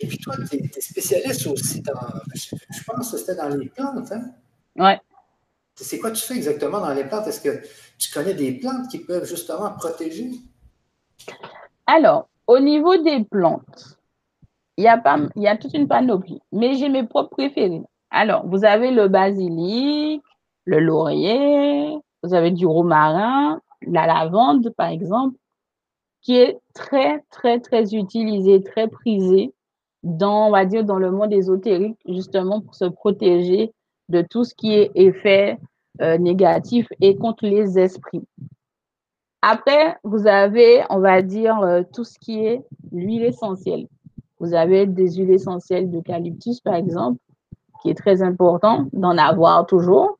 Et 0.00 0.06
puis 0.06 0.16
toi, 0.18 0.34
tu 0.48 0.56
es, 0.56 0.80
spécialiste 0.80 1.46
aussi 1.48 1.82
dans, 1.82 1.92
je, 2.34 2.84
pense 2.86 3.10
que 3.10 3.18
c'était 3.18 3.34
dans 3.34 3.48
les 3.48 3.68
plantes, 3.68 4.10
hein? 4.10 4.30
Oui. 4.76 4.92
C'est 5.76 5.98
quoi 5.98 6.10
tu 6.10 6.22
fais 6.22 6.36
exactement 6.36 6.80
dans 6.80 6.94
les 6.94 7.04
plantes? 7.04 7.26
Est-ce 7.26 7.42
que 7.42 7.60
tu 7.98 8.10
connais 8.12 8.34
des 8.34 8.52
plantes 8.52 8.88
qui 8.90 8.98
peuvent 8.98 9.26
justement 9.26 9.70
protéger? 9.72 10.30
Alors, 11.86 12.28
au 12.46 12.58
niveau 12.58 12.96
des 12.96 13.24
plantes, 13.24 13.97
il 14.78 14.84
y 14.84 14.88
a, 14.88 14.96
pas, 14.96 15.18
il 15.34 15.42
y 15.42 15.48
a 15.48 15.56
toute 15.56 15.74
une 15.74 15.88
panoplie, 15.88 16.40
mais 16.52 16.74
j'ai 16.76 16.88
mes 16.88 17.02
propres 17.02 17.30
préférés. 17.30 17.82
Alors, 18.10 18.46
vous 18.46 18.64
avez 18.64 18.92
le 18.92 19.08
basilic, 19.08 20.22
le 20.66 20.78
laurier, 20.78 21.98
vous 22.22 22.32
avez 22.32 22.52
du 22.52 22.64
romarin, 22.64 23.60
la 23.82 24.06
lavande, 24.06 24.72
par 24.76 24.88
exemple, 24.88 25.36
qui 26.22 26.36
est 26.36 26.60
très, 26.74 27.24
très, 27.30 27.58
très 27.58 27.92
utilisé, 27.92 28.62
très 28.62 28.86
prisé 28.86 29.52
dans, 30.04 30.46
on 30.46 30.50
va 30.52 30.64
dire, 30.64 30.84
dans 30.84 30.98
le 30.98 31.10
monde 31.10 31.32
ésotérique, 31.32 31.98
justement 32.06 32.60
pour 32.60 32.76
se 32.76 32.84
protéger 32.84 33.72
de 34.08 34.22
tout 34.22 34.44
ce 34.44 34.54
qui 34.54 34.74
est 34.74 34.92
effet 34.94 35.58
euh, 36.00 36.18
négatif 36.18 36.86
et 37.00 37.16
contre 37.16 37.46
les 37.46 37.80
esprits. 37.80 38.24
Après, 39.42 39.96
vous 40.04 40.28
avez, 40.28 40.84
on 40.88 41.00
va 41.00 41.20
dire, 41.22 41.58
euh, 41.60 41.82
tout 41.92 42.04
ce 42.04 42.16
qui 42.20 42.44
est 42.44 42.62
l'huile 42.92 43.24
essentielle. 43.24 43.88
Vous 44.40 44.54
avez 44.54 44.86
des 44.86 45.16
huiles 45.16 45.30
essentielles 45.30 45.90
d'eucalyptus, 45.90 46.60
par 46.60 46.74
exemple, 46.74 47.18
qui 47.82 47.90
est 47.90 47.94
très 47.94 48.22
important 48.22 48.86
d'en 48.92 49.16
avoir 49.18 49.66
toujours. 49.66 50.18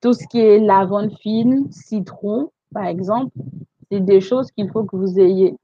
Tout 0.00 0.12
ce 0.12 0.26
qui 0.26 0.40
est 0.40 0.58
lavande 0.58 1.12
fine, 1.18 1.70
citron, 1.70 2.50
par 2.72 2.86
exemple, 2.86 3.32
c'est 3.90 4.00
des 4.00 4.20
choses 4.20 4.50
qu'il 4.50 4.70
faut 4.70 4.84
que 4.84 4.96
vous 4.96 5.20
ayez. 5.20 5.56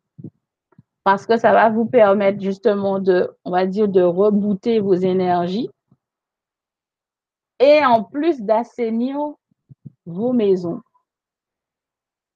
Parce 1.04 1.26
que 1.26 1.36
ça 1.36 1.52
va 1.52 1.70
vous 1.70 1.86
permettre 1.86 2.40
justement 2.40 2.98
de, 2.98 3.30
on 3.44 3.50
va 3.50 3.66
dire, 3.66 3.88
de 3.88 4.02
rebooter 4.02 4.80
vos 4.80 4.94
énergies 4.94 5.70
et 7.58 7.84
en 7.84 8.04
plus 8.04 8.40
d'assainir 8.42 9.16
vos 10.06 10.32
maisons. 10.32 10.80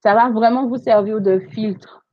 Ça 0.01 0.15
va 0.15 0.29
vraiment 0.29 0.67
vous 0.67 0.77
servir 0.77 1.21
de 1.21 1.39
filtre. 1.39 2.03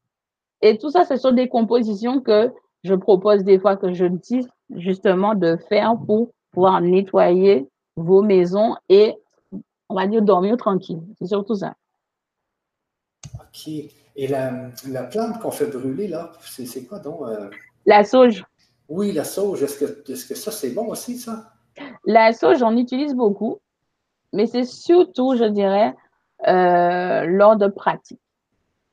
Et 0.62 0.78
tout 0.78 0.90
ça, 0.90 1.04
ce 1.04 1.16
sont 1.16 1.32
des 1.32 1.48
compositions 1.48 2.20
que 2.20 2.52
je 2.84 2.94
propose 2.94 3.44
des 3.44 3.58
fois 3.58 3.76
que 3.76 3.92
je 3.92 4.06
dis 4.06 4.46
justement 4.76 5.34
de 5.34 5.56
faire 5.68 5.96
pour 6.06 6.30
pouvoir 6.52 6.80
nettoyer 6.80 7.68
vos 7.96 8.22
maisons 8.22 8.76
et, 8.88 9.14
on 9.88 9.94
va 9.94 10.06
dire, 10.06 10.22
dormir 10.22 10.56
tranquille. 10.56 11.00
C'est 11.18 11.26
surtout 11.26 11.54
ça. 11.54 11.74
OK. 13.34 13.68
Et 14.16 14.26
la, 14.26 14.70
la 14.88 15.04
plante 15.04 15.38
qu'on 15.40 15.50
fait 15.50 15.66
brûler, 15.66 16.08
là, 16.08 16.32
c'est 16.42 16.84
quoi 16.84 16.98
donc? 16.98 17.22
Euh? 17.22 17.50
La 17.86 18.04
sauge. 18.04 18.44
Oui, 18.88 19.12
la 19.12 19.24
sauge. 19.24 19.62
Est-ce 19.62 19.78
que, 19.78 20.12
est 20.12 20.28
que, 20.28 20.34
ça, 20.34 20.50
c'est 20.50 20.70
bon 20.70 20.88
aussi, 20.88 21.16
ça? 21.16 21.52
La 22.04 22.32
sauge, 22.32 22.58
j'en 22.58 22.76
utilise 22.76 23.14
beaucoup, 23.14 23.58
mais 24.32 24.46
c'est 24.46 24.64
surtout, 24.64 25.36
je 25.36 25.44
dirais, 25.44 25.94
euh, 26.46 27.24
lors 27.26 27.56
de 27.56 27.68
pratique. 27.68 28.20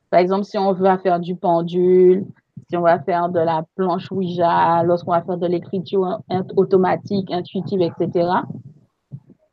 Par 0.09 0.19
exemple, 0.19 0.45
si 0.45 0.57
on 0.57 0.71
veut 0.71 0.97
faire 0.97 1.19
du 1.19 1.35
pendule, 1.35 2.25
si 2.69 2.75
on 2.75 2.81
va 2.81 2.99
faire 2.99 3.29
de 3.29 3.39
la 3.39 3.63
planche 3.75 4.11
Ouija, 4.11 4.83
lorsqu'on 4.83 5.11
va 5.11 5.21
faire 5.21 5.37
de 5.37 5.47
l'écriture 5.47 6.19
automatique, 6.55 7.31
intuitive, 7.31 7.81
etc. 7.81 8.29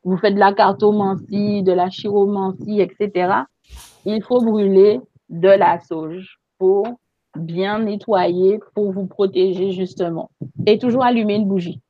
Vous 0.02 0.16
faites 0.16 0.34
de 0.34 0.40
la 0.40 0.52
cartomancie, 0.52 1.62
de 1.62 1.72
la 1.72 1.88
chiromancie, 1.88 2.80
etc. 2.80 3.32
Il 4.04 4.22
faut 4.22 4.40
brûler 4.40 5.00
de 5.28 5.48
la 5.48 5.80
sauge 5.80 6.38
pour 6.58 6.86
bien 7.36 7.78
nettoyer, 7.78 8.60
pour 8.74 8.92
vous 8.92 9.06
protéger 9.06 9.72
justement. 9.72 10.30
Et 10.66 10.78
toujours 10.78 11.04
allumer 11.04 11.36
une 11.36 11.48
bougie. 11.48 11.80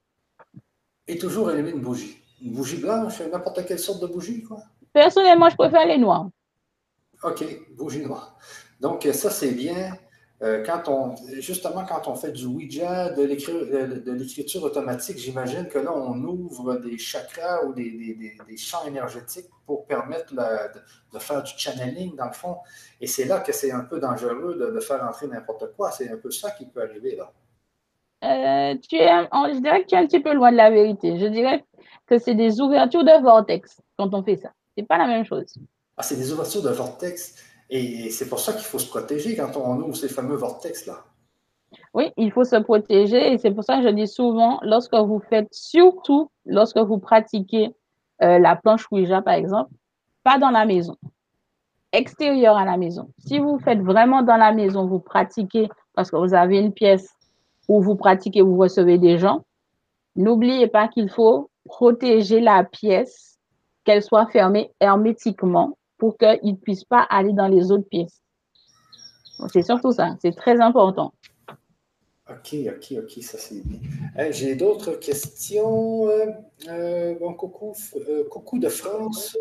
Et 1.09 1.18
toujours 1.18 1.49
allumer 1.49 1.70
une 1.70 1.83
bougie. 1.83 2.16
Une 2.43 2.53
bougie 2.53 2.81
blanche, 2.81 3.20
n'importe 3.33 3.66
quelle 3.66 3.79
sorte 3.79 4.01
de 4.03 4.07
bougie, 4.07 4.43
quoi. 4.43 4.59
Personnellement, 4.93 5.49
je 5.49 5.57
préfère 5.57 5.87
les 5.87 5.99
noires. 5.99 6.29
OK, 7.22 7.45
bougie 7.77 8.05
noire. 8.05 8.37
Donc, 8.81 9.09
ça, 9.12 9.31
c'est 9.31 9.53
bien. 9.53 9.97
Euh, 10.45 10.63
quand 10.63 10.89
on, 10.89 11.15
justement, 11.41 11.87
quand 11.87 12.07
on 12.07 12.15
fait 12.15 12.31
du 12.31 12.45
Ouija, 12.45 13.11
de 13.11 13.23
l'écriture 13.23 14.63
automatique, 14.63 15.17
j'imagine 15.17 15.69
que 15.69 15.79
là, 15.79 15.91
on 15.97 16.23
ouvre 16.23 16.77
des 16.77 16.99
chakras 16.99 17.65
ou 17.65 17.73
des, 17.73 18.37
champs 18.59 18.85
énergétiques 18.85 19.49
pour 19.65 19.87
permettre 19.87 20.35
de, 20.35 21.19
faire 21.19 21.43
du 21.43 21.53
channeling, 21.57 22.15
dans 22.15 22.27
le 22.27 22.33
fond. 22.33 22.59
Et 23.01 23.07
c'est 23.07 23.25
là 23.25 23.41
que 23.41 23.53
c'est 23.53 23.73
un 23.73 23.85
peu 23.85 23.99
dangereux 23.99 24.55
de, 24.55 24.81
faire 24.81 25.03
entrer 25.03 25.29
n'importe 25.29 25.75
quoi. 25.77 25.91
C'est 25.93 26.11
un 26.11 26.19
peu 26.19 26.31
ça 26.31 26.51
qui 26.51 26.67
peut 26.67 26.83
arriver 26.83 27.17
là. 27.17 27.33
Euh, 28.25 28.75
tu 28.87 28.97
es, 28.97 29.07
je 29.07 29.61
dirais 29.61 29.83
que 29.83 29.89
tu 29.89 29.95
es 29.95 29.99
un 29.99 30.07
petit 30.07 30.21
peu 30.21 30.35
loin 30.35 30.53
de 30.53 30.57
la 30.59 30.71
vérité. 30.71 31.19
Je 31.19 31.27
dirais 31.27 31.65
que 32.07 32.19
c'est 32.19 32.35
des 32.35 32.61
ouvertures 32.61 33.05
de 33.05 33.23
vortex 33.23 33.81
quand 33.97 34.13
on 34.13 34.23
fait 34.23 34.37
ça. 34.37 34.51
C'est 34.77 34.87
pas 34.87 34.99
la 34.99 35.07
même 35.07 35.25
chose. 35.25 35.55
Ah, 35.97 36.03
c'est 36.03 36.17
des 36.17 36.33
ouvertures 36.33 36.63
de 36.63 36.71
vortex. 36.71 37.35
Et 37.77 38.09
c'est 38.11 38.29
pour 38.29 38.39
ça 38.39 38.53
qu'il 38.53 38.62
faut 38.66 38.79
se 38.79 38.89
protéger 38.89 39.35
quand 39.35 39.57
on 39.57 39.81
ouvre 39.81 39.97
ces 39.97 40.09
fameux 40.09 40.37
vortex-là. 40.37 41.03
Oui, 41.93 42.12
il 42.16 42.31
faut 42.31 42.45
se 42.45 42.55
protéger 42.55 43.33
et 43.33 43.39
c'est 43.39 43.51
pour 43.51 43.64
ça 43.64 43.79
que 43.79 43.83
je 43.83 43.89
dis 43.89 44.07
souvent, 44.07 44.61
lorsque 44.62 44.95
vous 44.95 45.20
faites, 45.29 45.49
surtout 45.51 46.31
lorsque 46.47 46.79
vous 46.79 46.99
pratiquez 46.99 47.75
euh, 48.22 48.39
la 48.39 48.55
planche 48.55 48.87
Ouija, 48.93 49.22
par 49.22 49.35
exemple, 49.35 49.72
pas 50.22 50.39
dans 50.39 50.51
la 50.51 50.66
maison, 50.66 50.97
extérieur 51.91 52.57
à 52.57 52.64
la 52.64 52.77
maison. 52.77 53.09
Si 53.18 53.41
vous 53.41 53.59
faites 53.59 53.81
vraiment 53.81 54.22
dans 54.22 54.37
la 54.37 54.53
maison, 54.53 54.87
vous 54.87 55.01
pratiquez 55.01 55.68
parce 55.95 56.12
que 56.12 56.16
vous 56.16 56.33
avez 56.33 56.61
une 56.61 56.72
pièce 56.72 57.09
où 57.66 57.83
vous 57.83 57.97
pratiquez, 57.97 58.43
vous 58.43 58.57
recevez 58.57 58.99
des 58.99 59.18
gens, 59.18 59.45
n'oubliez 60.14 60.68
pas 60.68 60.87
qu'il 60.87 61.11
faut 61.11 61.51
protéger 61.64 62.39
la 62.39 62.62
pièce, 62.62 63.41
qu'elle 63.83 64.05
soit 64.05 64.27
fermée 64.27 64.70
hermétiquement 64.79 65.77
pour 65.99 66.17
qu'ils 66.19 66.53
ne 66.53 66.57
puissent 66.57 66.85
pas 66.85 67.03
aller 67.03 67.33
dans 67.33 67.49
les 67.49 67.71
autres 67.71 67.89
pièces. 67.89 68.21
C'est 69.53 69.63
surtout 69.63 69.93
ça, 69.93 70.17
c'est 70.21 70.35
très 70.35 70.61
important. 70.61 71.13
OK, 72.31 72.57
OK, 72.69 72.95
OK, 72.99 73.23
ça 73.23 73.37
c'est 73.37 73.63
bien. 73.67 73.81
J'ai 74.31 74.55
d'autres 74.57 74.93
questions. 74.93 76.09
Euh, 76.09 76.27
euh, 76.69 77.15
bon, 77.19 77.35
coucou, 77.35 77.75
euh, 77.97 78.25
coucou 78.31 78.59
de 78.59 78.71
France. 78.71 79.37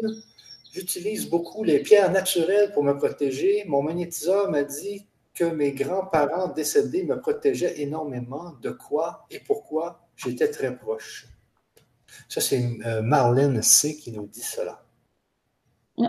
J'utilise 0.73 1.29
beaucoup 1.29 1.63
les 1.63 1.79
pierres 1.79 2.11
naturelles 2.11 2.73
pour 2.73 2.83
me 2.83 2.93
protéger. 2.97 3.63
Mon 3.67 3.81
magnétiseur 3.81 4.51
m'a 4.51 4.63
dit 4.63 5.07
que 5.33 5.45
mes 5.45 5.71
grands-parents 5.71 6.49
décédés 6.49 7.05
me 7.05 7.19
protégeaient 7.19 7.81
énormément. 7.81 8.53
De 8.61 8.71
quoi 8.71 9.25
et 9.31 9.39
pourquoi? 9.39 10.05
J'étais 10.17 10.49
très 10.49 10.75
proche. 10.75 11.27
Ça, 12.27 12.41
c'est 12.41 12.59
Marlène 13.01 13.61
C. 13.61 13.95
qui 13.95 14.11
nous 14.11 14.27
dit 14.27 14.41
cela 14.41 14.83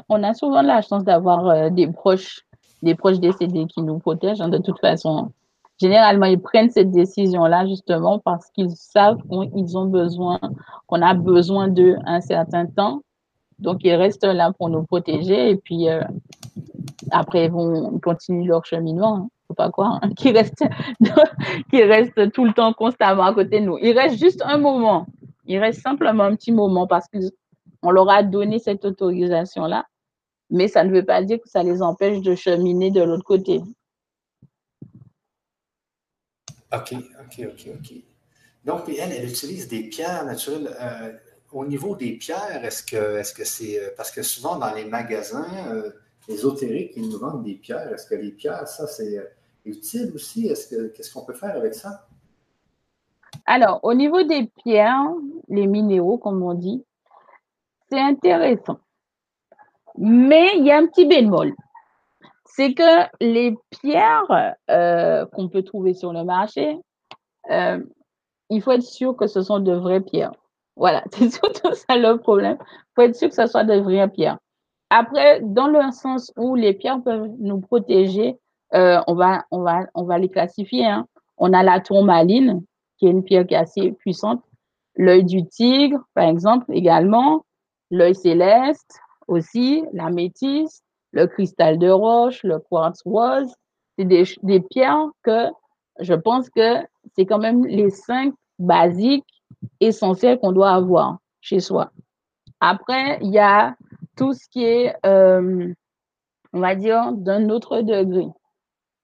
on 0.09 0.23
a 0.23 0.35
souvent 0.35 0.63
la 0.63 0.83
chance 0.83 1.05
d'avoir 1.05 1.47
euh, 1.49 1.71
des 1.71 1.87
proches, 1.87 2.41
des 2.83 2.95
proches 2.95 3.21
décédés 3.21 3.67
qui 3.67 3.83
nous 3.83 3.99
protègent. 3.99 4.41
Hein, 4.41 4.49
de 4.49 4.59
toute 4.59 4.79
façon, 4.81 5.31
généralement, 5.81 6.27
ils 6.27 6.41
prennent 6.41 6.71
cette 6.71 6.91
décision-là 6.91 7.67
justement 7.67 8.19
parce 8.19 8.51
qu'ils 8.51 8.71
savent 8.71 9.19
qu'ils 9.29 9.77
ont 9.77 9.87
besoin, 9.87 10.41
qu'on 10.87 11.03
a 11.03 11.15
besoin 11.15 11.69
d'eux 11.69 11.97
un 12.07 12.21
certain 12.21 12.67
temps. 12.67 13.03
Donc, 13.59 13.81
ils 13.85 13.95
restent 13.95 14.25
là 14.25 14.53
pour 14.53 14.69
nous 14.69 14.83
protéger 14.83 15.51
et 15.51 15.57
puis 15.57 15.89
euh, 15.89 16.03
après, 17.11 17.47
ils 17.47 17.53
vont 17.53 17.99
continuer 18.01 18.45
leur 18.45 18.65
cheminement. 18.65 19.17
Hein, 19.17 19.29
faut 19.49 19.55
pas 19.55 19.71
croire 19.71 20.01
hein, 20.03 20.11
restent, 20.33 20.65
restent 21.73 22.33
tout 22.33 22.45
le 22.45 22.53
temps 22.53 22.73
constamment 22.73 23.25
à 23.25 23.35
côté 23.35 23.61
de 23.61 23.67
nous. 23.67 23.79
Ils 23.79 23.97
restent 23.97 24.19
juste 24.19 24.43
un 24.45 24.59
moment. 24.59 25.07
Ils 25.47 25.59
restent 25.59 25.83
simplement 25.83 26.25
un 26.25 26.35
petit 26.35 26.53
moment 26.53 26.87
parce 26.87 27.07
qu'ils 27.09 27.31
on 27.85 27.91
leur 27.91 28.09
a 28.11 28.23
donné 28.23 28.59
cette 28.59 28.85
autorisation-là, 28.85 29.87
mais 30.51 30.69
ça 30.69 30.85
ne 30.85 30.93
veut 30.93 31.05
pas 31.05 31.23
dire 31.23 31.39
que 31.41 31.49
ça 31.49 31.63
les 31.63 31.83
empêche 31.83 32.21
de 32.23 32.35
cheminer 32.35 32.91
de 32.91 33.03
l'autre 33.03 33.25
côté. 33.25 33.61
OK, 36.73 36.95
OK, 36.95 37.47
OK, 37.47 37.69
OK. 37.79 37.93
Donc, 38.65 38.89
elle, 38.89 39.13
elle 39.13 39.29
utilise 39.29 39.69
des 39.69 39.85
pierres 39.85 40.25
naturelles. 40.25 40.75
Euh, 40.81 41.13
au 41.53 41.65
niveau 41.65 41.95
des 41.95 42.15
pierres, 42.15 42.65
est-ce 42.65 42.83
que 42.83 43.19
est-ce 43.19 43.35
que 43.35 43.45
c'est. 43.45 43.79
Euh, 43.79 43.91
parce 43.97 44.11
que 44.11 44.23
souvent 44.23 44.57
dans 44.57 44.73
les 44.75 44.87
magasins 44.87 45.47
euh, 45.69 45.91
ésotériques, 46.29 46.93
ils 46.97 47.09
nous 47.09 47.19
vendent 47.19 47.45
des 47.45 47.55
pierres. 47.55 47.93
Est-ce 47.93 48.07
que 48.07 48.15
les 48.15 48.33
pierres, 48.33 48.67
ça, 48.67 48.87
c'est 48.87 49.21
utile 49.65 50.11
aussi? 50.15 50.49
Est-ce 50.49 50.69
que 50.69 50.87
qu'est-ce 50.89 51.13
qu'on 51.13 51.25
peut 51.25 51.35
faire 51.35 51.55
avec 51.55 51.75
ça? 51.75 52.09
Alors, 53.47 53.81
au 53.83 53.95
niveau 53.95 54.23
des 54.23 54.51
pierres, 54.65 55.13
les 55.49 55.67
minéraux, 55.67 56.19
comme 56.19 56.43
on 56.43 56.55
dit, 56.55 56.85
intéressant. 58.01 58.79
Mais 59.97 60.51
il 60.57 60.65
y 60.65 60.73
a 60.73 60.79
un 60.79 60.87
petit 60.87 61.07
bémol. 61.07 61.55
C'est 62.45 62.75
que 62.75 63.07
les 63.21 63.57
pierres 63.71 64.55
euh, 64.71 65.27
qu'on 65.27 65.49
peut 65.49 65.63
trouver 65.63 65.95
sur 65.95 66.13
le 66.13 66.25
marché, 66.25 66.79
euh, 67.51 67.81
il 68.51 68.63
faut 68.63 68.73
être 68.73 68.83
sûr 68.83 69.17
que 69.17 69.27
ce 69.27 69.43
sont 69.43 69.61
de 69.61 69.73
vraies 69.73 70.01
pierres. 70.01 70.33
Voilà, 70.77 71.05
c'est 71.13 71.31
surtout 71.31 71.75
ça 71.75 71.97
le 71.97 72.17
problème. 72.19 72.59
Il 72.61 72.93
faut 72.95 73.03
être 73.03 73.17
sûr 73.17 73.29
que 73.29 73.35
ce 73.35 73.47
soit 73.47 73.65
de 73.65 73.79
vraies 73.81 74.09
pierres. 74.09 74.39
Après, 74.91 75.41
dans 75.43 75.69
le 75.69 75.91
sens 75.93 76.33
où 76.37 76.55
les 76.55 76.73
pierres 76.73 77.03
peuvent 77.03 77.29
nous 77.39 77.61
protéger 77.61 78.39
euh, 78.75 79.01
on, 79.07 79.15
va, 79.15 79.45
on, 79.51 79.61
va, 79.63 79.87
on 79.95 80.05
va 80.05 80.19
les 80.19 80.29
classifier. 80.29 80.87
Hein. 80.87 81.07
On 81.39 81.53
a 81.53 81.63
la 81.63 81.81
tourmaline, 81.81 82.63
qui 82.99 83.07
est 83.07 83.11
une 83.11 83.23
pierre 83.23 83.47
qui 83.47 83.55
est 83.55 83.59
assez 83.59 83.93
puissante. 83.93 84.43
L'œil 84.97 85.25
du 85.25 85.47
tigre, 85.47 86.01
par 86.15 86.29
exemple, 86.29 86.67
également. 86.73 87.45
L'œil 87.91 88.15
céleste 88.15 88.99
aussi, 89.29 89.85
la 89.93 90.11
métisse, 90.11 90.83
le 91.13 91.27
cristal 91.27 91.79
de 91.79 91.89
roche, 91.89 92.43
le 92.43 92.59
quartz 92.59 93.03
rose. 93.05 93.55
C'est 93.97 94.05
des, 94.05 94.61
pierres 94.61 95.09
que 95.23 95.47
je 96.01 96.15
pense 96.15 96.51
que 96.51 96.79
c'est 97.15 97.27
quand 97.27 97.39
même 97.39 97.65
les 97.65 97.91
cinq 97.91 98.35
basiques 98.59 99.45
essentiels 99.81 100.39
qu'on 100.41 100.53
doit 100.53 100.73
avoir 100.73 101.19
chez 101.41 101.61
soi. 101.61 101.93
Après, 102.61 103.19
il 103.23 103.31
y 103.31 103.39
a 103.39 103.77
tout 104.17 104.33
ce 104.33 104.49
qui 104.49 104.65
est, 104.65 104.95
euh, 105.07 105.73
on 106.53 106.61
va 106.61 106.75
dire, 106.75 107.13
d'un 107.13 107.49
autre 107.51 107.83
degré, 107.83 108.27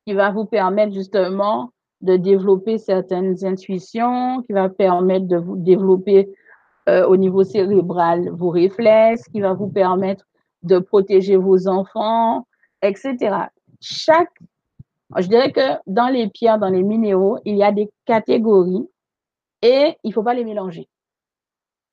qui 0.07 0.15
va 0.15 0.31
vous 0.31 0.45
permettre 0.45 0.93
justement 0.93 1.71
de 2.01 2.17
développer 2.17 2.79
certaines 2.79 3.45
intuitions, 3.45 4.43
qui 4.43 4.53
va 4.53 4.69
permettre 4.69 5.27
de 5.27 5.37
vous 5.37 5.57
développer 5.57 6.33
euh, 6.89 7.07
au 7.07 7.17
niveau 7.17 7.45
cérébral 7.45 8.31
vos 8.31 8.51
réflexes, 8.51 9.29
qui 9.29 9.41
va 9.41 9.53
vous 9.53 9.69
permettre 9.69 10.27
de 10.63 10.79
protéger 10.79 11.37
vos 11.37 11.69
enfants, 11.69 12.47
etc. 12.83 13.49
Chaque, 13.81 14.33
je 15.17 15.27
dirais 15.29 15.53
que 15.53 15.79
dans 15.87 16.09
les 16.09 16.29
pierres, 16.29 16.59
dans 16.59 16.69
les 16.69 16.83
minéraux, 16.83 17.39
il 17.45 17.57
y 17.57 17.63
a 17.63 17.73
des 17.73 17.91
catégories 18.05 18.89
et 19.63 19.97
il 20.05 20.09
ne 20.09 20.13
faut 20.13 20.23
pas 20.23 20.35
les 20.35 20.45
mélanger. 20.45 20.89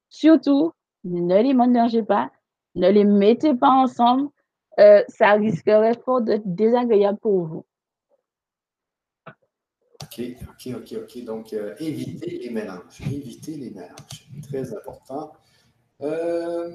Surtout, 0.10 0.72
ne 1.04 1.42
les 1.42 1.54
mélangez 1.54 2.04
pas, 2.04 2.32
ne 2.76 2.90
les 2.90 3.04
mettez 3.04 3.54
pas 3.56 3.70
ensemble, 3.70 4.30
euh, 4.80 5.04
ça 5.08 5.34
risquerait 5.34 5.98
fort 6.06 6.22
d'être 6.22 6.44
désagréable 6.46 7.20
pour 7.20 7.46
vous. 7.46 7.66
OK, 10.08 10.22
OK, 10.50 10.74
OK, 10.76 10.94
OK. 11.04 11.24
Donc, 11.24 11.54
euh, 11.54 11.76
évitez 11.80 12.40
les 12.40 12.50
mélanges. 12.50 13.02
Évitez 13.02 13.58
les 13.58 13.70
mélanges. 13.72 14.28
Très 14.44 14.74
important. 14.74 15.34
Euh, 16.02 16.70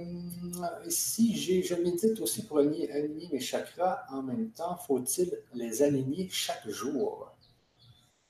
si 0.89 1.37
je 1.62 1.74
médite 1.76 2.20
aussi 2.20 2.45
pour 2.47 2.59
aligner, 2.59 2.89
mes 3.33 3.41
chakras 3.41 4.03
en 4.11 4.22
même 4.22 4.51
temps, 4.51 4.76
faut-il 4.76 5.30
les 5.55 5.83
aligner 5.83 6.28
chaque 6.28 6.68
jour? 6.68 7.33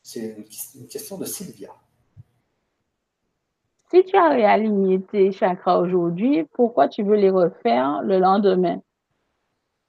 C'est 0.03 0.37
une, 0.75 0.87
question 0.89 1.17
de 1.17 1.25
Sylvia. 1.25 1.71
Si 3.91 4.05
tu 4.05 4.17
as 4.17 4.31
réaligné 4.31 5.01
tes 5.01 5.33
chakras 5.33 5.79
aujourd'hui, 5.79 6.45
pourquoi 6.53 6.89
tu 6.89 7.03
veux 7.03 7.17
les 7.17 7.31
refaire 7.31 8.03
le 8.03 8.19
lendemain? 8.19 8.83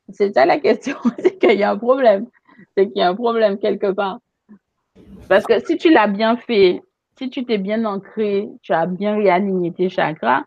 C'est 0.09 0.33
ça 0.33 0.45
la 0.45 0.59
question, 0.59 0.95
c'est 1.19 1.37
qu'il 1.37 1.59
y 1.59 1.63
a 1.63 1.71
un 1.71 1.77
problème. 1.77 2.27
C'est 2.77 2.87
qu'il 2.87 2.97
y 2.97 3.01
a 3.01 3.09
un 3.09 3.15
problème 3.15 3.57
quelque 3.57 3.91
part. 3.91 4.19
Parce 5.33 5.45
que 5.45 5.59
si 5.65 5.77
tu 5.77 5.91
l'as 5.91 6.07
bien 6.07 6.37
fait, 6.37 6.83
si 7.17 7.29
tu 7.29 7.43
t'es 7.43 7.57
bien 7.57 7.85
ancré, 7.85 8.47
tu 8.61 8.71
as 8.71 8.85
bien 8.85 9.15
réaligné 9.15 9.71
tes 9.71 9.89
chakras, 9.89 10.43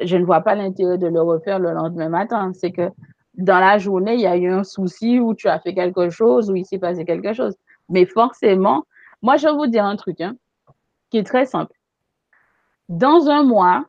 je 0.00 0.16
ne 0.16 0.24
vois 0.24 0.40
pas 0.40 0.54
l'intérêt 0.54 0.98
de 0.98 1.06
le 1.06 1.20
refaire 1.20 1.58
le 1.58 1.72
lendemain 1.72 2.08
matin. 2.08 2.52
C'est 2.52 2.72
que 2.72 2.90
dans 3.34 3.60
la 3.60 3.78
journée, 3.78 4.14
il 4.14 4.20
y 4.20 4.26
a 4.26 4.36
eu 4.36 4.50
un 4.50 4.64
souci 4.64 5.20
où 5.20 5.34
tu 5.34 5.48
as 5.48 5.60
fait 5.60 5.74
quelque 5.74 6.10
chose, 6.10 6.50
où 6.50 6.56
il 6.56 6.64
s'est 6.64 6.78
passé 6.78 7.04
quelque 7.04 7.32
chose. 7.32 7.54
Mais 7.88 8.04
forcément, 8.04 8.84
moi, 9.22 9.36
je 9.36 9.46
vais 9.46 9.54
vous 9.54 9.66
dire 9.66 9.84
un 9.84 9.96
truc 9.96 10.20
hein, 10.20 10.34
qui 11.10 11.18
est 11.18 11.24
très 11.24 11.46
simple. 11.46 11.72
Dans 12.88 13.28
un 13.28 13.42
mois, 13.42 13.84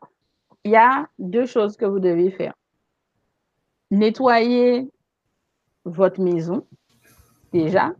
il 0.63 0.71
y 0.71 0.75
a 0.75 1.07
deux 1.17 1.45
choses 1.45 1.77
que 1.77 1.85
vous 1.85 1.99
devez 1.99 2.29
faire. 2.29 2.53
Nettoyer 3.89 4.89
votre 5.85 6.21
maison, 6.21 6.65
déjà, 7.53 7.93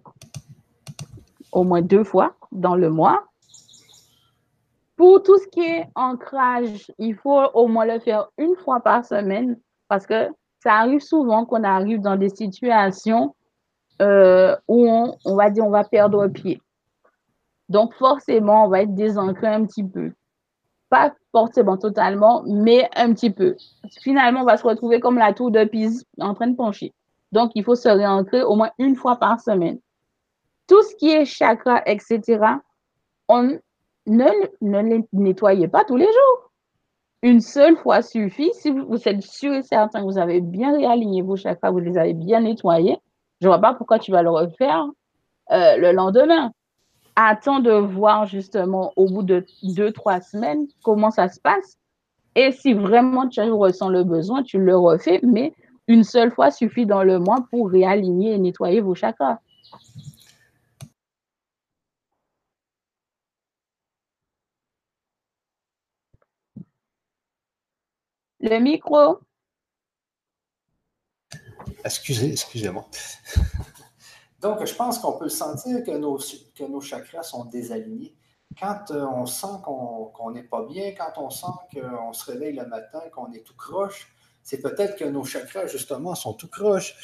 au 1.58 1.64
moins 1.64 1.82
deux 1.82 2.04
fois 2.04 2.36
dans 2.52 2.76
le 2.76 2.90
mois. 2.90 3.26
Pour 4.96 5.24
tout 5.24 5.38
ce 5.38 5.48
qui 5.48 5.62
est 5.62 5.88
ancrage, 5.96 6.92
il 7.00 7.16
faut 7.16 7.42
au 7.54 7.68
moins 7.68 7.86
le 7.86 8.00
faire 8.00 8.30
une 8.38 8.56
fois 8.58 8.80
par 8.80 9.04
semaine 9.04 9.58
parce 9.88 10.06
que 10.06 10.30
ça 10.62 10.74
arrive 10.74 11.00
souvent 11.00 11.46
qu'on 11.46 11.64
arrive 11.64 12.02
dans 12.02 12.16
des 12.16 12.30
situations 12.30 13.36
euh, 14.02 14.56
où 14.68 14.88
on, 14.88 15.18
on, 15.26 15.36
va 15.36 15.50
dire 15.50 15.66
on 15.66 15.72
va 15.72 15.84
perdre 15.84 16.28
pied. 16.28 16.62
Donc 17.70 17.94
forcément, 17.96 18.66
on 18.66 18.70
va 18.70 18.82
être 18.84 18.94
désancré 18.94 19.48
un 19.48 19.66
petit 19.66 19.84
peu. 19.84 20.12
Pas 20.90 21.14
forcément 21.32 21.78
totalement, 21.78 22.44
mais 22.46 22.88
un 22.96 23.14
petit 23.14 23.32
peu. 23.32 23.56
Finalement, 24.02 24.42
on 24.42 24.46
va 24.46 24.58
se 24.58 24.66
retrouver 24.66 25.00
comme 25.00 25.18
la 25.18 25.34
tour 25.34 25.52
de 25.52 25.64
Pise 25.66 26.06
en 26.20 26.34
train 26.34 26.48
de 26.48 26.56
pencher. 26.56 26.94
Donc, 27.34 27.52
il 27.56 27.64
faut 27.64 27.76
se 27.76 27.90
réancrer 27.90 28.42
au 28.42 28.56
moins 28.56 28.72
une 28.80 28.96
fois 28.96 29.18
par 29.18 29.42
semaine. 29.42 29.80
Tout 30.68 30.82
ce 30.84 30.96
qui 30.96 31.10
est 31.10 31.26
chakra, 31.26 31.82
etc., 31.86 32.40
on 33.28 33.60
ne, 34.06 34.26
les 34.62 35.04
nettoyez 35.14 35.68
pas 35.68 35.84
tous 35.84 35.98
les 35.98 36.06
jours. 36.06 36.52
Une 37.24 37.42
seule 37.42 37.78
fois 37.78 38.02
suffit. 38.02 38.52
Si 38.54 38.70
vous, 38.70 38.98
êtes 39.08 39.24
sûr 39.24 39.54
et 39.54 39.64
certain 39.64 40.02
que 40.02 40.06
vous 40.06 40.20
avez 40.20 40.40
bien 40.40 40.76
réaligné 40.76 41.22
vos 41.22 41.36
chakras, 41.36 41.72
vous 41.72 41.80
les 41.80 41.98
avez 41.98 42.14
bien 42.14 42.42
nettoyés, 42.42 42.98
je 43.42 43.48
ne 43.48 43.52
vois 43.52 43.60
pas 43.60 43.74
pourquoi 43.74 44.00
tu 44.00 44.12
vas 44.12 44.22
le 44.22 44.30
refaire 44.30 44.86
euh, 45.52 45.78
le 45.78 45.92
lendemain. 45.92 46.52
Attends 47.16 47.60
de 47.60 47.72
voir 47.72 48.28
justement 48.28 48.92
au 48.96 49.06
bout 49.06 49.24
de 49.24 49.46
deux, 49.64 49.92
trois 49.92 50.22
semaines 50.22 50.68
comment 50.84 51.10
ça 51.10 51.30
se 51.30 51.40
passe. 51.40 51.78
Et 52.36 52.52
si 52.52 52.74
vraiment 52.74 53.28
tu 53.28 53.42
ressens 53.42 53.90
le 53.90 54.04
besoin, 54.04 54.44
tu 54.44 54.60
le 54.60 54.78
refais, 54.78 55.20
mais 55.24 55.54
une 55.88 56.04
seule 56.04 56.32
fois 56.32 56.52
suffit 56.52 56.86
dans 56.86 57.04
le 57.04 57.18
mois 57.18 57.48
pour 57.50 57.72
réaligner 57.72 58.34
et 58.34 58.38
nettoyer 58.38 58.82
vos 58.82 58.94
chakras. 58.94 59.40
Le 68.40 68.60
micro. 68.60 69.20
Excusez, 71.84 72.32
excusez-moi. 72.32 72.86
Donc, 74.42 74.64
je 74.66 74.76
pense 74.76 75.00
qu'on 75.00 75.18
peut 75.18 75.30
sentir 75.30 75.84
que 75.84 75.92
nos, 75.92 76.18
que 76.18 76.64
nos 76.64 76.82
chakras 76.82 77.24
sont 77.24 77.46
désalignés. 77.46 78.16
Quand 78.60 78.92
euh, 78.92 79.06
on 79.06 79.26
sent 79.26 79.62
qu'on 79.64 80.32
n'est 80.32 80.44
pas 80.44 80.64
bien, 80.66 80.94
quand 80.96 81.14
on 81.18 81.30
sent 81.30 81.48
qu'on 81.74 82.14
se 82.14 82.32
réveille 82.32 82.56
le 82.56 82.66
matin, 82.66 83.02
qu'on 83.14 83.32
est 83.32 83.46
tout 83.46 83.56
croche, 83.56 84.08
c'est 84.44 84.62
peut-être 84.62 84.96
que 84.96 85.06
nos 85.06 85.24
chakras, 85.24 85.68
justement, 85.68 86.16
sont 86.16 86.34
tout 86.34 86.48
croche. 86.48 86.96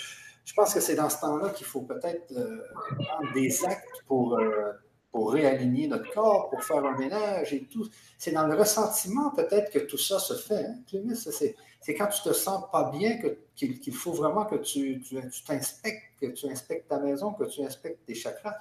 Je 0.46 0.54
pense 0.54 0.74
que 0.74 0.80
c'est 0.80 0.96
dans 0.96 1.10
ce 1.10 1.20
temps-là 1.22 1.50
qu'il 1.50 1.66
faut 1.66 1.82
peut-être 1.82 2.32
euh, 2.34 2.64
prendre 3.00 3.34
des 3.34 3.66
actes 3.66 4.04
pour, 4.08 4.38
euh, 4.38 4.74
pour 5.14 5.32
réaligner 5.32 5.88
notre 5.88 6.12
corps, 6.12 6.50
pour 6.50 6.64
faire 6.64 6.84
un 6.84 6.98
ménage 6.98 7.54
et 7.54 7.66
tout. 7.66 7.88
C'est 8.18 8.32
dans 8.32 8.48
le 8.48 8.56
ressentiment 8.56 9.30
peut-être 9.30 9.72
que 9.72 9.78
tout 9.78 9.98
ça 9.98 10.18
se 10.18 10.34
fait. 10.34 10.66
Hein? 10.66 11.14
C'est 11.14 11.94
quand 11.94 12.08
tu 12.08 12.24
te 12.24 12.34
sens 12.34 12.64
pas 12.72 12.90
bien 12.90 13.20
qu'il 13.56 13.94
faut 13.94 14.12
vraiment 14.12 14.46
que 14.46 14.56
tu 14.56 15.04
t'inspectes, 15.46 16.20
que 16.20 16.26
tu 16.26 16.50
inspectes 16.50 16.90
ta 16.90 16.98
maison, 17.00 17.32
que 17.32 17.44
tu 17.44 17.62
inspectes 17.62 18.04
tes 18.08 18.16
chakras. 18.16 18.56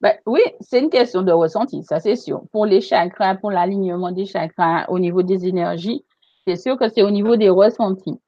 Ben, 0.00 0.14
oui, 0.26 0.40
c'est 0.60 0.80
une 0.80 0.90
question 0.90 1.22
de 1.22 1.30
ressenti, 1.30 1.84
ça 1.84 2.00
c'est 2.00 2.16
sûr. 2.16 2.42
Pour 2.50 2.66
les 2.66 2.80
chakras, 2.80 3.36
pour 3.36 3.52
l'alignement 3.52 4.10
des 4.10 4.26
chakras 4.26 4.86
au 4.88 4.98
niveau 4.98 5.22
des 5.22 5.46
énergies, 5.46 6.04
c'est 6.48 6.56
sûr 6.56 6.76
que 6.76 6.88
c'est 6.88 7.02
au 7.02 7.12
niveau 7.12 7.36
des 7.36 7.48
ressentis. 7.48 8.18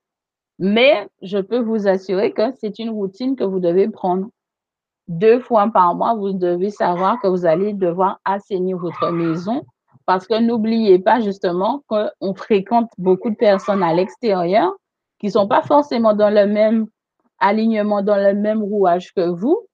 Mais 0.61 1.09
je 1.23 1.39
peux 1.39 1.59
vous 1.59 1.89
assurer 1.89 2.33
que 2.33 2.53
c'est 2.61 2.79
une 2.79 2.91
routine 2.91 3.35
que 3.35 3.43
vous 3.43 3.59
devez 3.59 3.89
prendre 3.89 4.29
deux 5.09 5.41
fois 5.41 5.71
par 5.73 5.95
mois, 5.95 6.15
vous 6.15 6.33
devez 6.33 6.71
savoir 6.71 7.21
que 7.21 7.29
vous 7.29 7.45
allez 7.45 7.73
devoir 7.73 8.21
assainir 8.25 8.79
votre 8.79 9.11
maison 9.11 9.65
parce 10.07 10.27
que 10.27 10.41
n'oubliez 10.41 10.99
pas 10.99 11.21
justement 11.21 11.83
qu'on 11.87 12.35
fréquente 12.35 12.91
beaucoup 12.99 13.31
de 13.31 13.37
personnes 13.37 13.83
à 13.83 13.95
l'extérieur 13.95 14.73
qui 15.19 15.27
ne 15.27 15.33
sont 15.33 15.49
pas 15.49 15.63
forcément 15.63 16.15
dans 16.15 16.31
le 16.31 16.47
même 16.47 16.87
alignement, 17.39 18.03
dans 18.03 18.17
le 18.17 18.35
même 18.35 18.63
rouage 18.63 19.13
que 19.15 19.29
vous. 19.29 19.67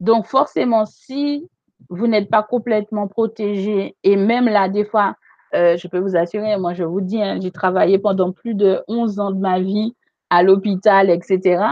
Donc 0.00 0.26
forcément, 0.26 0.86
si 0.86 1.48
vous 1.88 2.06
n'êtes 2.06 2.30
pas 2.30 2.42
complètement 2.42 3.08
protégé 3.08 3.96
et 4.04 4.16
même 4.16 4.46
là, 4.46 4.68
des 4.68 4.84
fois, 4.84 5.14
euh, 5.54 5.76
je 5.76 5.88
peux 5.88 5.98
vous 5.98 6.16
assurer, 6.16 6.56
moi 6.58 6.74
je 6.74 6.84
vous 6.84 7.00
dis, 7.00 7.22
hein, 7.22 7.38
j'ai 7.40 7.50
travaillé 7.50 7.98
pendant 7.98 8.32
plus 8.32 8.54
de 8.54 8.82
11 8.86 9.18
ans 9.18 9.30
de 9.32 9.40
ma 9.40 9.60
vie 9.60 9.94
à 10.30 10.42
l'hôpital, 10.42 11.10
etc. 11.10 11.64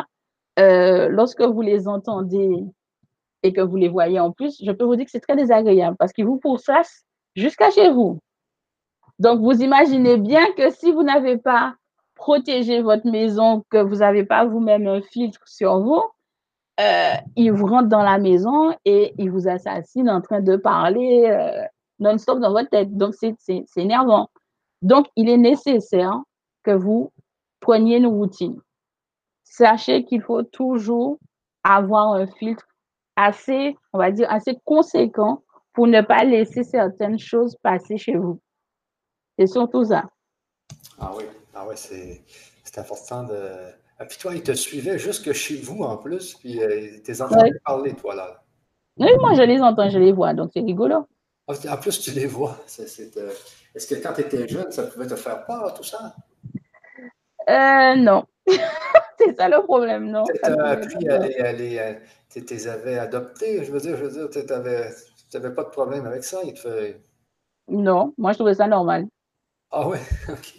Euh, 0.59 1.09
lorsque 1.09 1.43
vous 1.43 1.61
les 1.61 1.87
entendez 1.87 2.65
et 3.43 3.53
que 3.53 3.61
vous 3.61 3.77
les 3.77 3.89
voyez 3.89 4.19
en 4.19 4.33
plus, 4.33 4.61
je 4.65 4.73
peux 4.73 4.85
vous 4.85 4.97
dire 4.97 5.05
que 5.05 5.11
c'est 5.11 5.21
très 5.21 5.37
désagréable 5.37 5.97
parce 5.99 6.13
qu'ils 6.13 6.27
vous 6.27 6.39
pourchassent 6.39 7.05
jusqu'à 7.35 7.71
chez 7.71 7.91
vous. 7.91 8.19
Donc, 9.19 9.41
vous 9.41 9.63
imaginez 9.63 10.17
bien 10.17 10.45
que 10.57 10.71
si 10.71 10.93
vous 10.93 11.03
n'avez 11.03 11.39
pas 11.39 11.75
protégé 12.15 12.83
votre 12.83 13.09
maison, 13.09 13.65
que 13.71 13.79
vous 13.79 13.97
n'avez 13.97 14.25
pas 14.25 14.45
vous-même 14.45 14.87
un 14.87 15.01
filtre 15.01 15.41
sur 15.47 15.81
vous, 15.81 16.03
euh, 16.81 17.15
ils 17.37 17.53
vous 17.53 17.67
rentrent 17.67 17.89
dans 17.89 18.03
la 18.03 18.19
maison 18.19 18.75
et 18.85 19.15
ils 19.17 19.31
vous 19.31 19.49
assassinent 19.49 20.11
en 20.11 20.21
train 20.21 20.41
de 20.41 20.57
parler 20.57 21.27
euh, 21.29 21.65
non-stop 21.99 22.41
dans 22.41 22.53
votre 22.53 22.69
tête. 22.69 22.95
Donc, 22.97 23.15
c'est 23.15 23.65
énervant. 23.77 24.29
Donc, 24.83 25.07
il 25.17 25.29
est 25.31 25.39
nécessaire 25.39 26.21
que 26.63 26.73
vous 26.73 27.13
preniez 27.61 27.97
une 27.97 28.07
routine. 28.07 28.61
Sachez 29.57 30.05
qu'il 30.05 30.21
faut 30.21 30.43
toujours 30.43 31.19
avoir 31.65 32.13
un 32.13 32.27
filtre 32.27 32.67
assez, 33.17 33.75
on 33.95 33.99
va 33.99 34.11
dire, 34.11 34.31
assez 34.31 34.59
conséquent 34.67 35.45
pour 35.73 35.87
ne 35.87 36.03
pas 36.03 36.25
laisser 36.25 36.63
certaines 36.63 37.19
choses 37.19 37.57
passer 37.63 37.97
chez 37.97 38.17
vous. 38.17 38.39
C'est 39.39 39.47
surtout 39.47 39.83
ça. 39.87 40.11
Ah 41.01 41.11
oui, 41.17 41.25
ah 41.55 41.67
c'est 41.75 42.21
important 42.77 43.23
de. 43.23 43.49
Ah, 43.99 44.05
puis 44.05 44.19
toi, 44.19 44.35
il 44.35 44.43
te 44.43 44.53
suivait 44.53 44.99
jusque 44.99 45.33
chez 45.33 45.57
vous 45.57 45.83
en 45.85 45.97
plus, 45.97 46.35
puis 46.35 46.63
euh, 46.63 46.99
tes 47.03 47.23
enfants 47.23 47.41
parler, 47.65 47.95
toi, 47.95 48.15
là. 48.15 48.45
Oui, 48.99 49.09
moi, 49.21 49.33
je 49.33 49.43
les 49.43 49.63
entends, 49.63 49.89
je 49.89 49.99
les 49.99 50.13
vois, 50.13 50.35
donc 50.35 50.51
c'est 50.53 50.61
rigolo. 50.61 51.09
Ah, 51.49 51.55
en 51.71 51.77
plus, 51.79 51.99
tu 51.99 52.11
les 52.11 52.27
vois. 52.27 52.59
Euh, 52.79 53.33
est-ce 53.75 53.87
que 53.87 53.95
quand 54.03 54.13
tu 54.13 54.21
étais 54.21 54.47
jeune, 54.47 54.71
ça 54.71 54.83
pouvait 54.83 55.07
te 55.07 55.17
faire 55.17 55.47
peur, 55.47 55.73
tout 55.73 55.83
ça? 55.83 56.15
Euh, 57.49 57.95
non. 57.95 58.27
c'est 59.27 59.37
ça 59.37 59.49
le 59.49 59.63
problème, 59.63 60.11
non? 60.11 60.25
Tu 60.25 60.41
appris 60.45 61.09
à 61.09 61.53
les, 61.53 61.79
à 61.79 61.95
tu 62.31 62.41
les 62.41 62.69
avais 62.69 62.99
adoptés, 62.99 63.65
je 63.65 63.73
veux 63.73 63.81
dire, 63.81 63.97
je 63.97 64.05
veux 64.05 64.29
dire, 64.29 64.31
tu 64.31 65.39
n'avais 65.39 65.55
pas 65.55 65.65
de 65.65 65.71
problème 65.71 66.07
avec 66.07 66.25
ça? 66.25 66.41
Il 66.45 66.55
te 66.55 66.61
fait... 66.61 67.01
Non, 67.69 68.15
moi, 68.19 68.33
je 68.33 68.39
trouvais 68.39 68.55
ça 68.55 68.67
normal. 68.67 69.07
Ah 69.71 69.89
ouais, 69.89 70.01
OK. 70.29 70.55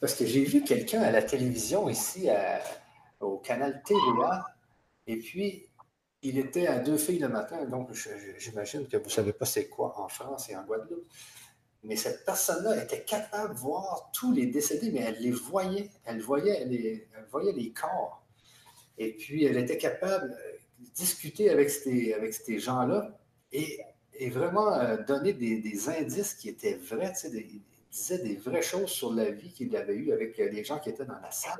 Parce 0.00 0.14
que 0.14 0.26
j'ai 0.26 0.44
vu 0.44 0.62
quelqu'un 0.62 1.02
à 1.02 1.10
la 1.10 1.22
télévision 1.22 1.88
ici, 1.88 2.28
au 3.20 3.38
canal 3.38 3.82
TVA, 3.84 4.44
et 5.06 5.16
puis 5.16 5.66
il 6.22 6.38
était 6.38 6.66
à 6.66 6.78
deux 6.78 6.96
filles 6.96 7.18
le 7.18 7.28
matin, 7.28 7.64
donc 7.66 7.90
j'imagine 8.38 8.86
que 8.86 8.96
vous 8.96 9.04
ne 9.04 9.10
savez 9.10 9.32
pas 9.32 9.44
c'est 9.44 9.68
quoi 9.68 10.00
en 10.00 10.08
France 10.08 10.48
et 10.50 10.56
en 10.56 10.64
Guadeloupe. 10.64 11.06
Mais 11.84 11.96
cette 11.96 12.24
personne-là 12.24 12.84
était 12.84 13.02
capable 13.02 13.54
de 13.54 13.58
voir 13.58 14.10
tous 14.12 14.32
les 14.32 14.46
décédés, 14.46 14.90
mais 14.92 15.00
elle 15.00 15.20
les 15.20 15.32
voyait. 15.32 15.90
Elle 16.04 16.20
voyait, 16.20 16.64
les, 16.64 17.08
voyait 17.30 17.52
les 17.52 17.72
corps. 17.72 18.24
Et 18.98 19.12
puis, 19.14 19.44
elle 19.44 19.56
était 19.56 19.78
capable 19.78 20.30
de 20.30 20.86
discuter 20.94 21.50
avec 21.50 21.70
ces, 21.70 22.58
gens-là 22.58 23.18
et, 23.50 23.80
vraiment 24.30 24.72
euh, 24.74 24.96
donner 25.02 25.32
des, 25.32 25.88
indices 25.88 26.34
qui 26.34 26.48
étaient 26.48 26.74
vrais, 26.74 27.12
tu 27.12 27.28
sais, 27.28 27.46
disait 27.90 28.18
des 28.18 28.36
vraies 28.36 28.62
choses 28.62 28.90
sur 28.90 29.12
la 29.12 29.30
vie 29.30 29.52
qu'il 29.52 29.76
avait 29.76 29.94
eue 29.94 30.12
avec 30.12 30.38
euh, 30.38 30.48
les 30.48 30.64
gens 30.64 30.78
qui 30.78 30.90
étaient 30.90 31.04
dans 31.04 31.20
la 31.20 31.30
salle. 31.30 31.58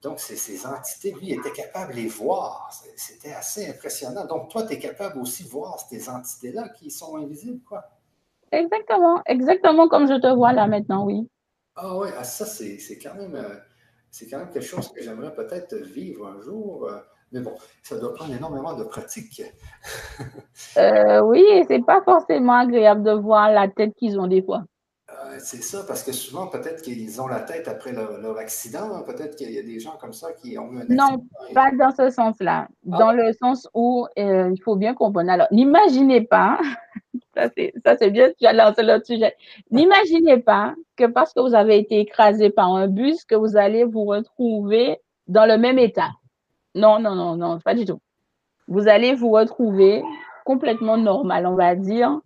Donc, 0.00 0.20
ces, 0.20 0.64
entités, 0.64 1.12
lui, 1.12 1.32
était 1.32 1.52
capable 1.52 1.92
de 1.92 1.98
les 1.98 2.06
voir. 2.06 2.72
C'était 2.96 3.32
assez 3.32 3.66
impressionnant. 3.68 4.24
Donc, 4.24 4.48
toi, 4.48 4.64
tu 4.64 4.74
es 4.74 4.78
capable 4.78 5.18
aussi 5.18 5.44
de 5.44 5.50
voir 5.50 5.78
ces 5.90 6.08
entités-là 6.08 6.68
qui 6.70 6.90
sont 6.90 7.16
invisibles, 7.16 7.62
quoi. 7.64 7.84
Exactement, 8.52 9.22
exactement 9.26 9.88
comme 9.88 10.08
je 10.08 10.14
te 10.14 10.34
vois 10.34 10.52
là 10.52 10.66
maintenant, 10.66 11.04
oui. 11.04 11.28
Ah 11.76 11.96
oui, 11.96 12.08
ah, 12.18 12.24
ça, 12.24 12.44
c'est 12.44 12.98
quand, 12.98 13.14
même, 13.14 13.36
euh, 13.36 13.54
quand 14.30 14.38
même 14.38 14.50
quelque 14.50 14.64
chose 14.64 14.92
que 14.92 15.02
j'aimerais 15.02 15.34
peut-être 15.34 15.74
vivre 15.76 16.26
un 16.26 16.40
jour. 16.40 16.88
Euh, 16.88 16.98
mais 17.30 17.40
bon, 17.40 17.54
ça 17.82 17.98
doit 17.98 18.14
prendre 18.14 18.34
énormément 18.34 18.74
de 18.74 18.84
pratique. 18.84 19.42
euh, 20.76 21.20
oui, 21.20 21.44
c'est 21.68 21.84
pas 21.84 22.02
forcément 22.02 22.54
agréable 22.54 23.02
de 23.02 23.12
voir 23.12 23.52
la 23.52 23.68
tête 23.68 23.94
qu'ils 23.96 24.18
ont 24.18 24.26
des 24.26 24.42
fois. 24.42 24.64
Euh, 25.10 25.36
c'est 25.38 25.62
ça, 25.62 25.84
parce 25.86 26.02
que 26.02 26.12
souvent, 26.12 26.46
peut-être 26.48 26.82
qu'ils 26.82 27.20
ont 27.20 27.26
la 27.26 27.40
tête 27.40 27.66
après 27.66 27.92
leur, 27.92 28.38
accident. 28.38 28.94
Hein. 28.94 29.02
Peut-être 29.06 29.36
qu'il 29.36 29.50
y 29.50 29.58
a 29.58 29.62
des 29.62 29.80
gens 29.80 29.96
comme 30.00 30.12
ça 30.12 30.32
qui 30.32 30.58
ont 30.58 30.72
eu 30.72 30.78
un 30.78 30.80
accident. 30.82 31.10
Non, 31.10 31.26
pas 31.54 31.70
dans 31.72 31.90
ce 31.90 32.10
sens-là. 32.10 32.68
Ah. 32.92 32.98
Dans 32.98 33.12
le 33.12 33.32
sens 33.32 33.68
où 33.74 34.06
euh, 34.18 34.50
il 34.52 34.62
faut 34.62 34.76
bien 34.76 34.94
comprendre. 34.94 35.30
Alors, 35.30 35.48
n'imaginez 35.50 36.22
pas, 36.22 36.58
ça 37.84 37.96
c'est 37.96 38.10
bien, 38.10 38.30
tu 38.38 38.46
as 38.46 38.52
lancé 38.52 38.82
l'autre 38.82 39.06
sujet. 39.06 39.34
N'imaginez 39.70 40.38
pas 40.38 40.74
que 40.96 41.04
parce 41.06 41.32
que 41.32 41.40
vous 41.40 41.54
avez 41.54 41.78
été 41.78 42.00
écrasé 42.00 42.50
par 42.50 42.74
un 42.74 42.88
bus, 42.88 43.24
que 43.24 43.34
vous 43.34 43.56
allez 43.56 43.84
vous 43.84 44.04
retrouver 44.04 44.98
dans 45.26 45.46
le 45.46 45.58
même 45.58 45.78
état. 45.78 46.10
Non, 46.74 46.98
non, 46.98 47.14
non, 47.14 47.36
non, 47.36 47.58
pas 47.60 47.74
du 47.74 47.84
tout. 47.84 48.00
Vous 48.66 48.88
allez 48.88 49.14
vous 49.14 49.30
retrouver 49.30 50.02
complètement 50.44 50.96
normal, 50.96 51.46
on 51.46 51.54
va 51.54 51.74
dire, 51.74 52.20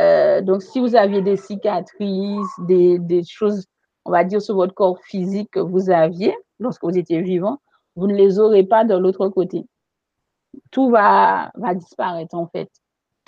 euh, 0.00 0.40
donc, 0.42 0.62
si 0.62 0.80
vous 0.80 0.94
aviez 0.94 1.22
des 1.22 1.36
cicatrices, 1.36 2.60
des, 2.60 3.22
choses, 3.24 3.66
on 4.04 4.10
va 4.10 4.24
dire, 4.24 4.40
sur 4.40 4.54
votre 4.54 4.74
corps 4.74 4.98
physique 5.02 5.50
que 5.52 5.60
vous 5.60 5.90
aviez 5.90 6.36
lorsque 6.60 6.84
vous 6.84 6.96
étiez 6.96 7.20
vivant, 7.22 7.58
vous 7.96 8.06
ne 8.06 8.14
les 8.14 8.38
aurez 8.38 8.64
pas 8.64 8.84
de 8.84 8.96
l'autre 8.96 9.28
côté. 9.28 9.66
Tout 10.70 10.90
va 10.90 11.50
disparaître, 11.74 12.34
en 12.34 12.46
fait. 12.46 12.70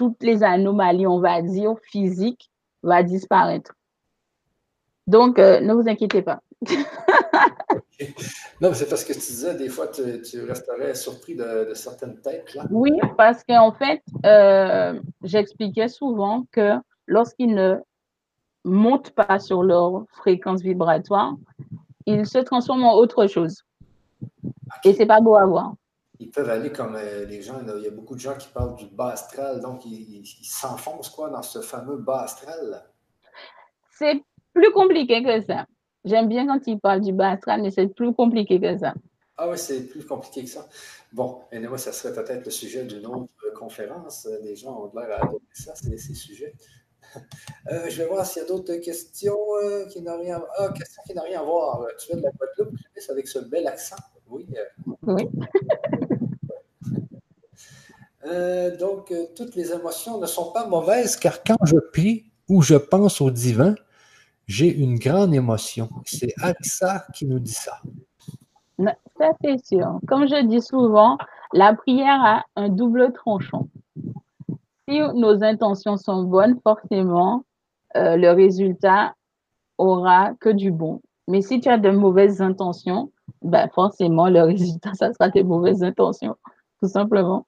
Toutes 0.00 0.22
les 0.22 0.42
anomalies, 0.42 1.06
on 1.06 1.20
va 1.20 1.42
dire, 1.42 1.74
physiques, 1.82 2.50
vont 2.82 3.02
disparaître. 3.02 3.74
Donc, 5.06 5.38
euh, 5.38 5.60
ne 5.60 5.74
vous 5.74 5.86
inquiétez 5.90 6.22
pas. 6.22 6.40
Non, 8.62 8.72
c'est 8.72 8.88
parce 8.88 9.04
que 9.04 9.12
tu 9.12 9.18
disais, 9.18 9.54
des 9.56 9.68
fois, 9.68 9.88
tu, 9.88 10.42
resterais 10.44 10.94
surpris 10.94 11.34
de, 11.34 11.72
certaines 11.74 12.18
têtes. 12.18 12.54
Là. 12.54 12.64
Oui, 12.70 12.92
parce 13.18 13.44
qu'en 13.44 13.72
fait, 13.72 14.02
euh, 14.24 14.98
j'expliquais 15.22 15.88
souvent 15.88 16.46
que 16.50 16.76
lorsqu'ils 17.06 17.54
ne 17.54 17.76
montent 18.64 19.10
pas 19.10 19.38
sur 19.38 19.62
leur 19.62 20.04
fréquence 20.12 20.62
vibratoire, 20.62 21.34
ils 22.06 22.26
se 22.26 22.38
transforment 22.38 22.84
en 22.84 22.94
autre 22.94 23.26
chose. 23.26 23.64
Et 24.84 24.94
c'est 24.94 25.06
pas 25.06 25.20
beau 25.20 25.36
à 25.36 25.44
voir. 25.44 25.74
Ils 26.20 26.30
peuvent 26.30 26.50
aller 26.50 26.70
comme 26.70 26.96
euh, 26.96 27.24
les 27.24 27.40
gens, 27.40 27.60
il 27.60 27.82
y 27.82 27.86
a 27.86 27.90
beaucoup 27.90 28.14
de 28.14 28.20
gens 28.20 28.36
qui 28.36 28.48
parlent 28.48 28.76
du 28.76 28.86
bas 28.86 29.08
astral, 29.08 29.60
donc 29.60 29.84
ils 29.86 30.22
s'enfoncent 30.42 31.08
quoi 31.08 31.30
dans 31.30 31.42
ce 31.42 31.60
fameux 31.60 31.96
bas 31.96 32.22
astral. 32.22 32.84
C'est 33.98 34.22
plus 34.52 34.70
compliqué 34.72 35.22
que 35.22 35.40
ça. 35.40 35.66
J'aime 36.04 36.28
bien 36.28 36.46
quand 36.46 36.60
il 36.66 36.78
parle 36.78 37.00
du 37.00 37.12
bas 37.12 37.30
astral, 37.30 37.62
mais 37.62 37.70
c'est 37.70 37.88
plus 37.88 38.12
compliqué 38.14 38.60
que 38.60 38.78
ça. 38.78 38.94
Ah 39.36 39.48
oui, 39.48 39.56
c'est 39.56 39.86
plus 39.86 40.04
compliqué 40.04 40.44
que 40.44 40.50
ça. 40.50 40.68
Bon, 41.12 41.40
et 41.50 41.58
moi, 41.60 41.78
ça 41.78 41.92
serait 41.92 42.12
peut-être 42.12 42.44
le 42.44 42.50
sujet 42.50 42.84
d'une 42.84 43.06
autre 43.06 43.30
conférence. 43.54 44.28
Les 44.42 44.54
gens 44.54 44.84
ont 44.84 44.92
l'air 44.94 45.10
à 45.18 45.24
adopter 45.24 45.46
ça, 45.54 45.72
c'est 45.74 45.96
ces 45.96 46.14
sujets. 46.14 46.54
Euh, 47.72 47.88
je 47.88 48.02
vais 48.02 48.08
voir 48.08 48.24
s'il 48.24 48.40
y 48.40 48.44
a 48.44 48.48
d'autres 48.48 48.76
questions 48.76 49.36
euh, 49.64 49.84
qui 49.86 50.00
n'ont 50.00 50.18
rien, 50.18 50.40
ah, 50.58 50.68
questions 50.68 51.02
qui 51.04 51.12
n'ont 51.12 51.24
rien 51.24 51.40
à 51.40 51.42
voir. 51.42 51.84
Tu 51.98 52.06
viens 52.06 52.16
de 52.18 52.22
la 52.22 52.30
Guadeloupe, 52.30 52.78
avec 53.08 53.26
ce 53.26 53.40
bel 53.40 53.66
accent? 53.66 53.96
Oui. 54.28 54.46
Euh. 54.56 54.92
Oui. 55.02 55.28
donc, 58.78 59.12
toutes 59.36 59.54
les 59.54 59.72
émotions 59.72 60.18
ne 60.18 60.26
sont 60.26 60.52
pas 60.52 60.66
mauvaises 60.66 61.16
car 61.16 61.42
quand 61.42 61.56
je 61.64 61.76
prie 61.92 62.30
ou 62.48 62.62
je 62.62 62.74
pense 62.74 63.20
au 63.20 63.30
divin, 63.30 63.74
j'ai 64.46 64.74
une 64.74 64.98
grande 64.98 65.32
émotion. 65.32 65.88
C'est 66.04 66.34
Alexa 66.42 67.06
qui 67.14 67.26
nous 67.26 67.38
dit 67.38 67.52
ça. 67.52 67.80
Ça, 69.18 69.30
c'est 69.42 69.64
sûr. 69.64 70.00
Comme 70.08 70.26
je 70.26 70.46
dis 70.46 70.62
souvent, 70.62 71.18
la 71.52 71.74
prière 71.74 72.20
a 72.24 72.44
un 72.56 72.68
double 72.68 73.12
tranchant. 73.12 73.68
Si 74.88 74.98
nos 75.14 75.44
intentions 75.44 75.96
sont 75.96 76.24
bonnes, 76.24 76.58
forcément, 76.62 77.44
euh, 77.96 78.16
le 78.16 78.30
résultat 78.30 79.14
aura 79.78 80.32
que 80.40 80.48
du 80.48 80.70
bon. 80.70 81.00
Mais 81.28 81.42
si 81.42 81.60
tu 81.60 81.68
as 81.68 81.78
de 81.78 81.90
mauvaises 81.90 82.40
intentions, 82.40 83.12
ben 83.42 83.68
forcément, 83.74 84.28
le 84.28 84.42
résultat, 84.42 84.92
ça 84.94 85.12
sera 85.12 85.28
des 85.28 85.42
mauvaises 85.42 85.82
intentions, 85.82 86.36
tout 86.82 86.88
simplement. 86.88 87.46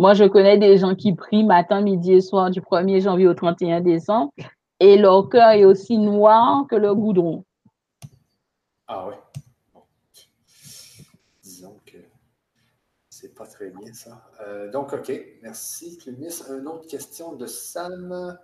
Moi, 0.00 0.14
je 0.14 0.24
connais 0.24 0.56
des 0.56 0.78
gens 0.78 0.94
qui 0.94 1.14
prient 1.14 1.44
matin, 1.44 1.82
midi 1.82 2.14
et 2.14 2.22
soir 2.22 2.50
du 2.50 2.62
1er 2.62 3.02
janvier 3.02 3.28
au 3.28 3.34
31 3.34 3.82
décembre 3.82 4.32
et 4.80 4.96
leur 4.96 5.28
cœur 5.28 5.50
est 5.50 5.66
aussi 5.66 5.98
noir 5.98 6.66
que 6.70 6.74
le 6.74 6.94
goudron. 6.94 7.44
Ah 8.86 9.06
oui. 9.06 9.14
Disons 11.42 11.76
que 11.84 11.98
c'est 13.10 13.34
pas 13.34 13.46
très 13.46 13.68
bien 13.68 13.92
ça. 13.92 14.26
Euh, 14.40 14.70
donc, 14.70 14.94
OK. 14.94 15.12
Merci, 15.42 15.98
Clémis. 15.98 16.44
Une 16.48 16.66
autre 16.66 16.86
question 16.86 17.34
de 17.34 17.44
Sam. 17.44 18.38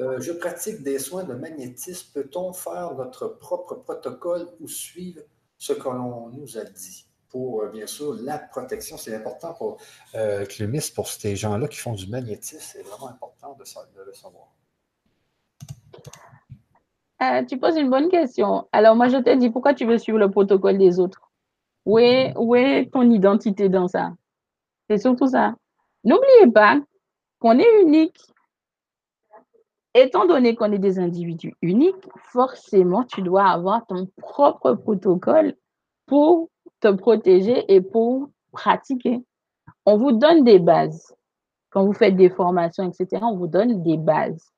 Euh, 0.00 0.20
je 0.20 0.30
pratique 0.30 0.84
des 0.84 1.00
soins 1.00 1.24
de 1.24 1.34
magnétisme. 1.34 2.12
Peut-on 2.14 2.52
faire 2.52 2.94
notre 2.94 3.26
propre 3.26 3.74
protocole 3.74 4.46
ou 4.60 4.68
suivre 4.68 5.22
ce 5.58 5.72
que 5.72 5.88
l'on 5.88 6.28
nous 6.28 6.56
a 6.58 6.62
dit? 6.62 7.11
Pour, 7.32 7.62
euh, 7.62 7.68
bien 7.70 7.86
sûr, 7.86 8.14
la 8.22 8.38
protection, 8.38 8.96
c'est 8.96 9.16
important 9.16 9.54
pour 9.54 9.78
Clémis, 10.48 10.92
pour 10.94 11.08
ces 11.08 11.34
gens-là 11.34 11.66
qui 11.66 11.78
font 11.78 11.94
du 11.94 12.06
magnétisme. 12.06 12.60
C'est 12.60 12.82
vraiment 12.82 13.08
important 13.08 13.54
de 13.54 14.02
le 14.04 14.12
savoir. 14.12 14.48
Euh, 17.22 17.42
tu 17.44 17.56
poses 17.56 17.76
une 17.76 17.88
bonne 17.88 18.08
question. 18.10 18.68
Alors, 18.72 18.96
moi, 18.96 19.08
je 19.08 19.16
te 19.16 19.34
dis, 19.34 19.48
pourquoi 19.48 19.74
tu 19.74 19.86
veux 19.86 19.96
suivre 19.96 20.18
le 20.18 20.30
protocole 20.30 20.76
des 20.76 21.00
autres? 21.00 21.32
Où 21.86 21.98
est 21.98 22.90
ton 22.92 23.10
identité 23.10 23.68
dans 23.68 23.88
ça? 23.88 24.12
C'est 24.90 24.98
surtout 24.98 25.28
ça. 25.28 25.54
N'oubliez 26.04 26.52
pas 26.52 26.80
qu'on 27.38 27.58
est 27.58 27.82
unique. 27.82 28.20
Étant 29.94 30.26
donné 30.26 30.54
qu'on 30.54 30.72
est 30.72 30.78
des 30.78 30.98
individus 30.98 31.54
uniques, 31.62 32.08
forcément, 32.16 33.04
tu 33.04 33.22
dois 33.22 33.48
avoir 33.48 33.86
ton 33.86 34.06
propre 34.16 34.74
protocole 34.74 35.54
pour 36.06 36.50
te 36.82 36.88
protéger 36.88 37.64
et 37.72 37.80
pour 37.80 38.28
pratiquer. 38.50 39.24
On 39.86 39.96
vous 39.96 40.12
donne 40.12 40.44
des 40.44 40.58
bases. 40.58 41.14
Quand 41.70 41.86
vous 41.86 41.94
faites 41.94 42.16
des 42.16 42.28
formations, 42.28 42.86
etc., 42.86 43.22
on 43.22 43.36
vous 43.36 43.46
donne 43.46 43.82
des 43.82 43.96
bases. 43.96 44.52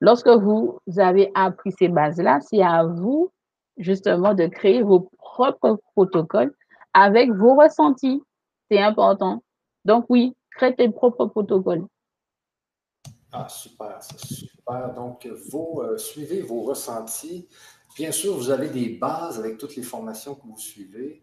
Lorsque 0.00 0.28
vous 0.28 0.78
avez 0.98 1.30
appris 1.34 1.72
ces 1.72 1.88
bases-là, 1.88 2.40
c'est 2.40 2.62
à 2.62 2.84
vous 2.84 3.30
justement 3.78 4.34
de 4.34 4.46
créer 4.46 4.82
vos 4.82 5.08
propres 5.18 5.80
protocoles 5.94 6.54
avec 6.92 7.32
vos 7.32 7.54
ressentis. 7.54 8.22
c'est 8.70 8.82
important. 8.82 9.42
Donc 9.84 10.06
oui, 10.08 10.36
crée 10.50 10.74
tes 10.74 10.90
propres 10.90 11.26
protocoles. 11.26 11.86
Ah, 13.32 13.48
super, 13.48 13.98
super. 14.02 14.94
Donc, 14.94 15.26
vous 15.50 15.80
euh, 15.82 15.96
suivez 15.98 16.40
vos 16.40 16.62
ressentis. 16.62 17.48
Bien 17.96 18.12
sûr, 18.12 18.36
vous 18.36 18.50
avez 18.50 18.68
des 18.68 18.90
bases 18.90 19.40
avec 19.40 19.58
toutes 19.58 19.74
les 19.74 19.82
formations 19.82 20.36
que 20.36 20.46
vous 20.46 20.56
suivez, 20.56 21.20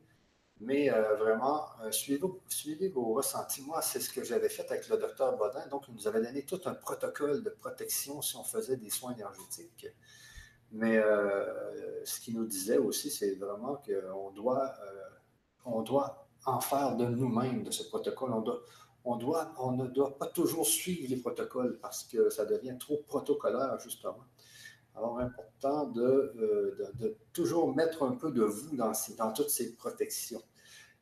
mais 0.62 0.91
euh, 0.91 1.16
vraiment, 1.16 1.66
euh, 1.84 1.91
suivez, 1.91 2.89
vos 2.89 3.14
ressentis. 3.14 3.64
Moi, 3.64 3.82
c'est 3.82 3.99
ce 3.99 4.12
que 4.12 4.24
j'avais 4.24 4.47
fait 4.47 4.70
avec 4.70 4.88
le 4.89 4.97
docteur 4.97 5.36
Bodin. 5.36 5.66
Donc, 5.68 5.86
il 5.88 5.95
nous 5.95 6.07
avait 6.07 6.22
donné 6.22 6.45
tout 6.45 6.62
un 6.66 6.76
protocole 6.76 7.43
de 7.43 7.49
protection 7.49 8.22
si 8.22 8.36
on 8.38 8.43
faisait 8.43 8.78
des 8.78 8.91
soins 8.91 9.14
énergétiques. 9.14 9.88
Mais 10.72 11.01
ce 12.05 12.22
qu'il 12.22 12.36
nous 12.36 12.45
disait 12.45 12.78
aussi, 12.78 13.09
c'est 13.12 13.36
vraiment 13.36 13.84
qu'on 13.86 14.32
doit, 14.32 14.74
on 15.66 15.82
doit 15.82 16.28
en 16.45 16.62
faire 16.62 16.95
de 16.95 17.05
nous-mêmes, 17.07 17.64
de 17.64 17.72
ce 17.72 17.84
protocole. 17.84 18.32
On 19.03 19.18
doit, 19.18 19.53
on, 19.57 19.72
ne 19.72 19.88
doit 19.88 20.18
pas 20.18 20.28
toujours 20.28 20.66
suivre 20.66 21.09
les 21.09 21.18
protocoles 21.18 21.80
parce 21.82 22.05
que 22.05 22.30
ça 22.30 22.45
devient 22.45 22.78
trop 22.80 23.03
protocolaire, 23.07 23.78
justement. 23.80 24.26
Alors, 24.95 25.20
important 25.20 25.91
euh, 25.97 26.76
de, 26.78 26.91
de, 26.99 27.18
toujours 27.34 27.74
mettre 27.76 28.03
un 28.03 28.16
peu 28.16 28.32
de 28.32 28.43
vous 28.43 28.76
dans 28.76 29.34
toutes 29.34 29.49
ces 29.49 29.76
protections. 29.76 30.43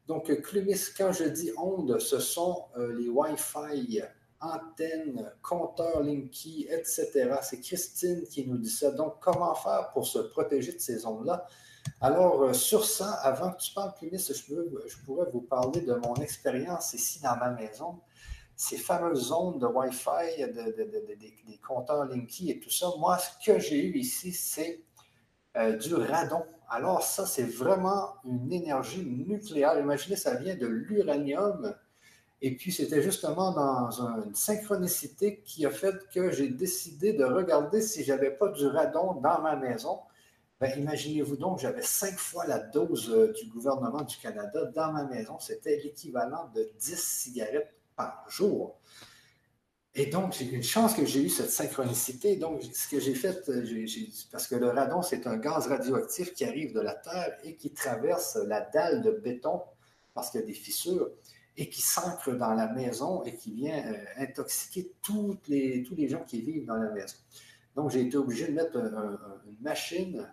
Donc, 0.10 0.41
Clumis, 0.41 0.89
quand 0.97 1.12
je 1.12 1.26
dis 1.26 1.51
ondes, 1.55 1.99
ce 1.99 2.18
sont 2.18 2.66
euh, 2.76 2.97
les 2.97 3.10
Wi-Fi, 3.10 4.01
antennes, 4.41 5.32
compteurs 5.43 6.01
Linky, 6.01 6.68
etc. 6.68 7.36
C'est 7.43 7.62
Christine 7.62 8.24
qui 8.24 8.47
nous 8.47 8.57
dit 8.57 8.72
ça. 8.72 8.89
Donc, 8.89 9.20
comment 9.20 9.53
faire 9.53 9.91
pour 9.93 10.07
se 10.07 10.18
protéger 10.18 10.74
de 10.74 10.80
ces 10.80 11.05
ondes-là? 11.05 11.45
Alors, 12.01 12.41
euh, 12.41 12.53
sur 12.53 12.86
ça, 12.86 13.14
avant 13.22 13.51
que 13.51 13.62
tu 13.62 13.72
parles 13.72 13.93
vite, 14.01 14.20
je, 14.20 15.05
pourrais 15.05 15.30
vous 15.32 15.41
parler 15.41 15.82
de 15.82 15.93
mon 15.93 16.16
expérience 16.16 16.91
ici 16.95 17.22
dans 17.22 17.38
ma 17.38 17.51
maison. 17.51 17.99
Ces 18.55 18.78
fameuses 18.78 19.28
zones 19.28 19.60
de 19.60 19.68
Wi-Fi, 19.68 20.43
des 20.51 21.60
compteurs 21.60 22.05
Linky 22.05 22.49
et 22.49 22.60
tout 22.60 22.72
ça, 22.72 22.88
moi, 22.97 23.20
ce 23.20 23.45
que 23.45 23.60
j'ai 23.60 23.86
eu 23.86 23.95
ici, 23.99 24.32
c'est 24.32 24.84
euh, 25.55 25.78
du 25.78 25.93
radon. 25.93 26.43
Alors, 26.70 27.01
ça, 27.01 27.26
c'est 27.26 27.43
vraiment 27.43 28.15
une 28.26 28.51
énergie 28.51 29.03
nucléaire. 29.03 29.80
Imaginez, 29.80 30.15
ça 30.15 30.36
vient 30.36 30.55
de 30.55 30.67
l'uranium. 30.67 31.76
Et 32.41 32.55
puis, 32.55 32.72
c'était 32.72 33.01
justement 33.01 33.51
dans 33.51 33.89
une 34.01 34.36
synchronicité 34.36 35.41
qui 35.43 35.65
a 35.65 35.72
fait 35.72 35.95
que 36.13 36.32
j'ai 36.32 36.49
décidé 36.49 37.13
de 37.13 37.24
regarder 37.24 37.82
si 37.82 38.03
j'avais 38.03 38.32
pas 38.32 38.49
du 38.49 38.67
radon 38.67 39.15
dans 39.15 39.41
ma 39.41 39.55
maison. 39.55 39.99
Ben, 40.59 40.72
imaginez-vous 40.78 41.38
donc, 41.38 41.59
j'avais 41.59 41.82
cinq 41.82 42.17
fois 42.17 42.45
la 42.45 42.59
dose 42.59 43.09
euh, 43.09 43.34
du 43.34 43.49
gouvernement 43.49 44.01
du 44.01 44.17
Canada 44.17 44.65
dans 44.65 44.91
ma 44.91 45.05
maison. 45.05 45.39
C'était 45.39 45.78
l'équivalent 45.78 46.49
de 46.53 46.70
10 46.80 46.99
cigarettes 46.99 47.74
par 47.95 48.26
jour. 48.30 48.78
Et 49.96 50.06
donc, 50.06 50.34
j'ai 50.34 50.46
une 50.46 50.64
chance 50.64 50.94
que 50.94 51.06
j'ai 51.06 51.24
eu 51.24 51.30
cette 51.30 51.50
synchronicité. 51.50 52.36
Donc, 52.36 52.64
ce 52.64 52.88
que 52.88 53.00
j'ai 53.00 53.16
fait, 53.16 53.50
euh, 53.50 53.86
parce 54.32 54.48
que 54.48 54.56
le 54.56 54.70
radon, 54.70 55.02
c'est 55.02 55.26
un 55.26 55.38
gaz 55.38 55.68
radioactif 55.68 56.34
qui 56.34 56.46
arrive 56.46 56.74
de 56.74 56.80
la 56.80 56.94
Terre 56.94 57.38
et 57.44 57.56
qui 57.56 57.74
traverse 57.74 58.38
la 58.48 58.62
dalle 58.62 59.02
de 59.02 59.12
béton 59.12 59.62
parce 60.14 60.30
qu'il 60.30 60.42
y 60.42 60.44
a 60.44 60.46
des 60.46 60.54
fissures 60.54 61.10
et 61.58 61.70
qui 61.70 61.82
s'ancre 61.82 62.32
dans 62.34 62.54
la 62.54 62.68
maison 62.72 63.24
et 63.24 63.36
qui 63.36 63.52
vient 63.52 63.84
euh, 63.92 64.06
intoxiquer 64.18 64.92
les, 65.48 65.84
tous 65.84 65.96
les 65.96 66.08
gens 66.08 66.24
qui 66.24 66.42
vivent 66.42 66.66
dans 66.66 66.78
la 66.78 66.92
maison. 66.92 67.18
Donc, 67.76 67.90
j'ai 67.90 68.02
été 68.02 68.18
obligé 68.18 68.48
de 68.48 68.54
mettre 68.54 68.78
une 68.78 69.58
machine 69.62 70.28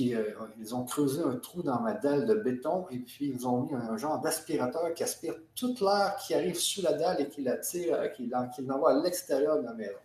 euh, 0.00 0.24
ils 0.58 0.74
ont 0.74 0.84
creusé 0.84 1.22
un 1.22 1.36
trou 1.36 1.62
dans 1.62 1.80
ma 1.80 1.94
dalle 1.94 2.26
de 2.26 2.34
béton 2.34 2.86
et 2.90 2.98
puis 2.98 3.32
ils 3.34 3.46
ont 3.46 3.62
mis 3.62 3.74
un, 3.74 3.96
genre 3.96 4.20
d'aspirateur 4.20 4.92
qui 4.94 5.02
aspire 5.02 5.34
toute 5.54 5.80
l'air 5.80 6.16
qui 6.16 6.34
arrive 6.34 6.56
sous 6.56 6.82
la 6.82 6.92
dalle 6.92 7.20
et 7.20 7.28
qui 7.28 7.42
l'attire, 7.42 7.94
euh, 7.94 8.08
qui, 8.08 8.26
l'envoie 8.26 8.92
à 8.92 9.02
l'extérieur 9.02 9.60
de 9.60 9.64
la 9.64 9.74
maison. 9.74 9.98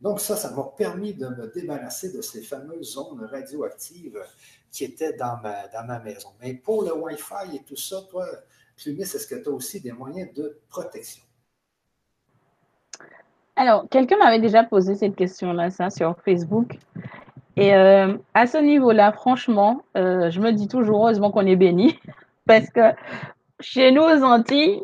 Donc 0.00 0.20
ça, 0.20 0.36
ça 0.36 0.50
m'a 0.50 0.64
permis 0.76 1.14
de 1.14 1.28
me 1.28 1.52
débarrasser 1.52 2.12
de 2.12 2.20
ces 2.20 2.42
fameuses 2.42 2.94
zones 2.94 3.24
radioactives 3.24 4.18
qui 4.70 4.84
étaient 4.84 5.12
dans 5.12 5.38
ma, 5.42 5.98
maison. 6.00 6.30
Mais 6.40 6.54
pour 6.54 6.82
le 6.82 6.94
Wi-Fi 6.94 7.56
et 7.56 7.62
tout 7.62 7.76
ça, 7.76 8.02
toi, 8.10 8.26
Plumis, 8.76 9.02
est-ce 9.02 9.26
que 9.26 9.36
tu 9.36 9.48
as 9.48 9.52
aussi 9.52 9.80
des 9.80 9.92
moyens 9.92 10.32
de 10.34 10.58
protection? 10.68 11.22
Alors, 13.54 13.86
quelqu'un 13.90 14.16
m'avait 14.16 14.40
déjà 14.40 14.64
posé 14.64 14.94
cette 14.94 15.14
question-là, 15.14 15.70
ça, 15.70 15.90
sur 15.90 16.16
Facebook. 16.24 16.78
Et 17.56 17.74
euh, 17.74 18.16
à 18.34 18.46
ce 18.46 18.58
niveau-là, 18.58 19.12
franchement, 19.12 19.82
euh, 19.96 20.30
je 20.30 20.40
me 20.40 20.52
dis 20.52 20.68
toujours 20.68 21.04
heureusement 21.04 21.30
qu'on 21.30 21.46
est 21.46 21.56
béni 21.56 21.98
parce 22.46 22.68
que 22.70 22.80
chez 23.60 23.92
nous 23.92 24.02
aux 24.02 24.22
Antilles, 24.22 24.82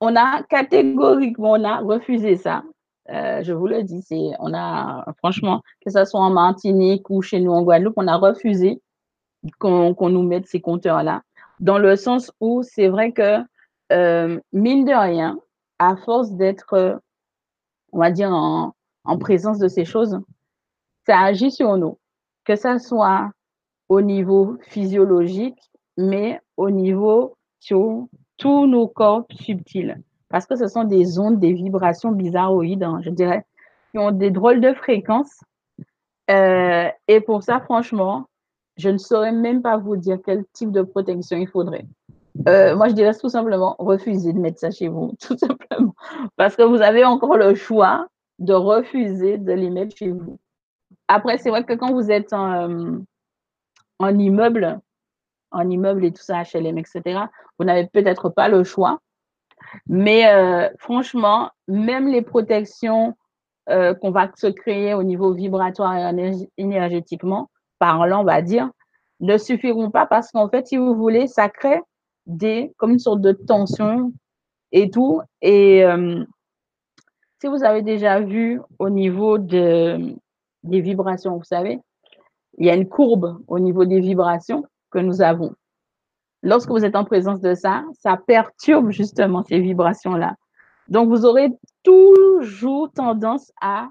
on 0.00 0.14
a 0.16 0.42
catégoriquement 0.44 1.52
on 1.52 1.64
a 1.64 1.78
refusé 1.78 2.36
ça. 2.36 2.62
Euh, 3.10 3.42
je 3.42 3.52
vous 3.52 3.66
le 3.66 3.82
dis, 3.82 4.00
c'est 4.02 4.30
on 4.38 4.54
a 4.54 5.04
franchement 5.18 5.60
que 5.84 5.90
ce 5.90 6.04
soit 6.04 6.20
en 6.20 6.30
Martinique 6.30 7.10
ou 7.10 7.20
chez 7.20 7.40
nous 7.40 7.52
en 7.52 7.62
Guadeloupe, 7.62 7.94
on 7.96 8.06
a 8.06 8.16
refusé 8.16 8.80
qu'on 9.58 9.94
nous 10.08 10.22
mette 10.22 10.46
ces 10.46 10.60
compteurs-là, 10.60 11.22
dans 11.60 11.78
le 11.78 11.96
sens 11.96 12.32
où 12.40 12.62
c'est 12.62 12.88
vrai 12.88 13.12
que 13.12 13.40
mine 14.52 14.84
de 14.84 14.98
rien, 14.98 15.38
à 15.78 15.96
force 15.96 16.32
d'être, 16.32 17.00
on 17.92 17.98
va 17.98 18.10
dire 18.10 18.30
en, 18.30 18.72
en 19.04 19.18
présence 19.18 19.58
de 19.58 19.68
ces 19.68 19.84
choses, 19.84 20.18
ça 21.06 21.20
agit 21.20 21.50
sur 21.50 21.76
nous 21.76 21.98
que 22.44 22.56
ça 22.56 22.78
soit 22.78 23.30
au 23.88 24.00
niveau 24.00 24.56
physiologique, 24.62 25.58
mais 25.96 26.40
au 26.56 26.70
niveau 26.70 27.36
sur 27.60 28.06
tous 28.36 28.66
nos 28.66 28.88
corps 28.88 29.24
subtils. 29.30 30.02
Parce 30.28 30.46
que 30.46 30.56
ce 30.56 30.66
sont 30.66 30.84
des 30.84 31.18
ondes, 31.18 31.38
des 31.38 31.52
vibrations 31.52 32.10
bizarroïdes, 32.10 32.82
hein, 32.82 33.00
je 33.02 33.10
dirais, 33.10 33.44
qui 33.92 33.98
ont 33.98 34.10
des 34.10 34.30
drôles 34.30 34.60
de 34.60 34.74
fréquences. 34.74 35.40
Euh, 36.30 36.88
et 37.06 37.20
pour 37.20 37.42
ça, 37.42 37.60
franchement, 37.60 38.26
je 38.76 38.88
ne 38.88 38.98
saurais 38.98 39.32
même 39.32 39.62
pas 39.62 39.76
vous 39.76 39.96
dire 39.96 40.18
quel 40.24 40.44
type 40.52 40.72
de 40.72 40.82
protection 40.82 41.36
il 41.36 41.48
faudrait. 41.48 41.86
Euh, 42.48 42.74
moi, 42.74 42.88
je 42.88 42.94
dirais 42.94 43.14
tout 43.14 43.28
simplement 43.28 43.76
refuser 43.78 44.32
de 44.32 44.40
mettre 44.40 44.58
ça 44.58 44.70
chez 44.70 44.88
vous, 44.88 45.12
tout 45.20 45.38
simplement. 45.38 45.94
Parce 46.36 46.56
que 46.56 46.62
vous 46.62 46.82
avez 46.82 47.04
encore 47.04 47.36
le 47.36 47.54
choix 47.54 48.08
de 48.40 48.52
refuser 48.52 49.38
de 49.38 49.52
les 49.52 49.70
mettre 49.70 49.96
chez 49.96 50.10
vous. 50.10 50.38
Après, 51.08 51.38
c'est 51.38 51.50
vrai 51.50 51.64
que 51.64 51.74
quand 51.74 51.92
vous 51.92 52.10
êtes 52.10 52.32
en, 52.32 52.70
euh, 52.70 54.12
immeuble, 54.12 54.80
en 55.50 55.68
immeuble 55.68 56.04
et 56.04 56.12
tout 56.12 56.22
ça, 56.22 56.42
HLM, 56.42 56.78
etc., 56.78 57.20
vous 57.58 57.64
n'avez 57.64 57.86
peut-être 57.86 58.30
pas 58.30 58.48
le 58.48 58.64
choix. 58.64 59.00
Mais 59.86 60.28
euh, 60.28 60.68
franchement, 60.78 61.50
même 61.68 62.08
les 62.08 62.22
protections 62.22 63.16
euh, 63.70 63.94
qu'on 63.94 64.10
va 64.10 64.30
se 64.36 64.46
créer 64.46 64.94
au 64.94 65.02
niveau 65.02 65.32
vibratoire 65.32 65.96
et 65.96 66.48
énergétiquement 66.56 67.50
parlant, 67.78 68.20
on 68.20 68.24
va 68.24 68.42
dire, 68.42 68.70
ne 69.20 69.36
suffiront 69.36 69.90
pas 69.90 70.06
parce 70.06 70.30
qu'en 70.30 70.48
fait, 70.48 70.66
si 70.66 70.76
vous 70.76 70.94
voulez, 70.94 71.26
ça 71.26 71.48
crée 71.48 71.80
des, 72.26 72.72
comme 72.78 72.92
une 72.92 72.98
sorte 72.98 73.20
de 73.20 73.32
tension 73.32 74.12
et 74.72 74.90
tout. 74.90 75.20
Et 75.42 75.84
si 77.40 77.46
vous 77.46 77.62
avez 77.62 77.82
déjà 77.82 78.20
vu 78.20 78.60
au 78.78 78.90
niveau 78.90 79.38
de, 79.38 80.14
des 80.64 80.80
vibrations, 80.80 81.36
vous 81.36 81.44
savez, 81.44 81.78
il 82.58 82.66
y 82.66 82.70
a 82.70 82.74
une 82.74 82.88
courbe 82.88 83.38
au 83.46 83.58
niveau 83.58 83.84
des 83.84 84.00
vibrations 84.00 84.64
que 84.90 84.98
nous 84.98 85.22
avons. 85.22 85.54
Lorsque 86.42 86.70
vous 86.70 86.84
êtes 86.84 86.96
en 86.96 87.04
présence 87.04 87.40
de 87.40 87.54
ça, 87.54 87.84
ça 87.98 88.16
perturbe 88.16 88.90
justement 88.90 89.42
ces 89.42 89.60
vibrations-là. 89.60 90.36
Donc, 90.88 91.08
vous 91.08 91.24
aurez 91.24 91.50
toujours 91.82 92.92
tendance 92.92 93.50
à 93.60 93.88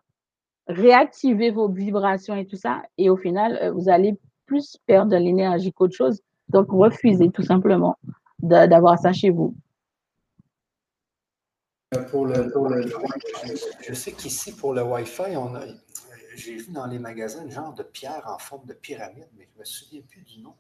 réactiver 0.68 1.52
vos 1.52 1.68
vibrations 1.68 2.36
et 2.36 2.46
tout 2.46 2.56
ça. 2.56 2.84
Et 2.98 3.10
au 3.10 3.18
final, 3.18 3.58
euh, 3.62 3.72
vous 3.72 3.90
allez 3.90 4.18
plus 4.46 4.78
perdre 4.86 5.12
de 5.12 5.18
l'énergie 5.18 5.74
qu'autre 5.74 5.96
chose. 5.96 6.22
Donc, 6.50 6.68
refusez 6.70 7.30
tout 7.32 7.44
simplement 7.44 7.98
d'avoir 8.40 9.00
ça 9.00 9.14
chez 9.14 9.30
vous. 9.30 9.56
Pour 12.10 12.26
le, 12.26 12.52
je 13.82 13.94
sais 13.94 14.12
qu'ici, 14.12 14.56
pour 14.56 14.74
le 14.74 14.84
Wi-Fi, 14.84 15.36
on 15.38 15.56
a, 15.56 15.62
j'ai 16.36 16.56
vu 16.56 16.72
dans 16.72 16.86
les 16.86 17.00
magasins 17.00 17.46
un 17.46 17.50
genre 17.50 17.74
de 17.74 17.84
pierre 17.84 18.24
en 18.28 18.38
forme 18.38 18.66
de 18.66 18.74
pyramide, 18.74 19.28
mais 19.38 19.48
je 19.52 19.56
ne 19.56 19.60
me 19.60 19.66
souviens 19.66 20.02
plus 20.08 20.22
du 20.22 20.42
nom. 20.42 20.56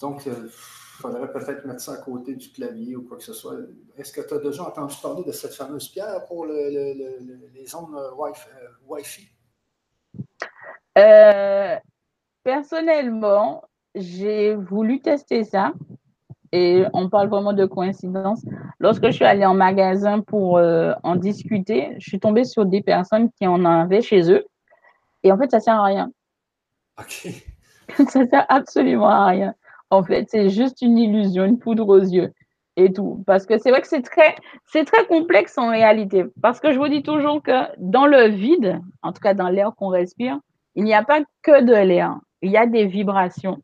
Donc, 0.00 0.26
il 0.26 0.32
euh, 0.32 0.48
faudrait 0.50 1.30
peut-être 1.32 1.64
mettre 1.64 1.80
ça 1.80 1.92
à 1.92 1.96
côté 1.98 2.34
du 2.34 2.50
clavier 2.50 2.96
ou 2.96 3.02
quoi 3.02 3.16
que 3.16 3.22
ce 3.22 3.32
soit. 3.32 3.56
Est-ce 3.96 4.12
que 4.12 4.20
tu 4.26 4.34
as 4.34 4.38
déjà 4.38 4.64
entendu 4.64 4.94
parler 5.00 5.22
de 5.24 5.32
cette 5.32 5.54
fameuse 5.54 5.88
pierre 5.88 6.24
pour 6.26 6.46
les 6.46 7.66
zones 7.66 7.94
euh, 7.96 8.10
Wi-Fi? 8.86 9.28
Euh, 10.98 11.76
personnellement, 12.42 13.62
j'ai 13.94 14.54
voulu 14.54 15.00
tester 15.00 15.44
ça 15.44 15.72
et 16.52 16.84
on 16.92 17.08
parle 17.08 17.28
vraiment 17.28 17.52
de 17.52 17.66
coïncidence. 17.66 18.44
Lorsque 18.78 19.06
je 19.06 19.12
suis 19.12 19.24
allée 19.24 19.46
en 19.46 19.54
magasin 19.54 20.20
pour 20.20 20.58
en 20.58 21.16
discuter, 21.16 21.96
je 21.98 22.08
suis 22.08 22.20
tombée 22.20 22.44
sur 22.44 22.64
des 22.64 22.80
personnes 22.80 23.30
qui 23.32 23.46
en 23.46 23.64
avaient 23.64 24.02
chez 24.02 24.30
eux 24.30 24.44
et 25.24 25.32
en 25.32 25.38
fait, 25.38 25.50
ça 25.50 25.60
sert 25.60 25.74
à 25.74 25.84
rien. 25.84 26.12
OK. 27.00 27.28
ça 28.08 28.26
sert 28.26 28.46
absolument 28.48 29.08
à 29.08 29.26
rien. 29.26 29.54
En 29.90 30.04
fait, 30.04 30.26
c'est 30.30 30.50
juste 30.50 30.82
une 30.82 30.98
illusion, 30.98 31.44
une 31.44 31.58
poudre 31.58 31.88
aux 31.88 32.00
yeux. 32.00 32.32
et 32.76 32.92
tout. 32.92 33.22
Parce 33.26 33.46
que 33.46 33.58
c'est 33.58 33.70
vrai 33.70 33.80
que 33.80 33.88
c'est 33.88 34.02
très, 34.02 34.34
c'est 34.66 34.84
très 34.84 35.06
complexe 35.06 35.56
en 35.58 35.70
réalité. 35.70 36.24
Parce 36.42 36.60
que 36.60 36.72
je 36.72 36.78
vous 36.78 36.88
dis 36.88 37.02
toujours 37.02 37.42
que 37.42 37.68
dans 37.78 38.06
le 38.06 38.28
vide, 38.28 38.80
en 39.02 39.12
tout 39.12 39.20
cas 39.20 39.34
dans 39.34 39.48
l'air 39.48 39.72
qu'on 39.76 39.88
respire, 39.88 40.38
il 40.74 40.84
n'y 40.84 40.94
a 40.94 41.04
pas 41.04 41.20
que 41.42 41.62
de 41.62 41.72
l'air. 41.72 42.16
Il 42.42 42.50
y 42.50 42.56
a 42.56 42.66
des 42.66 42.86
vibrations. 42.86 43.62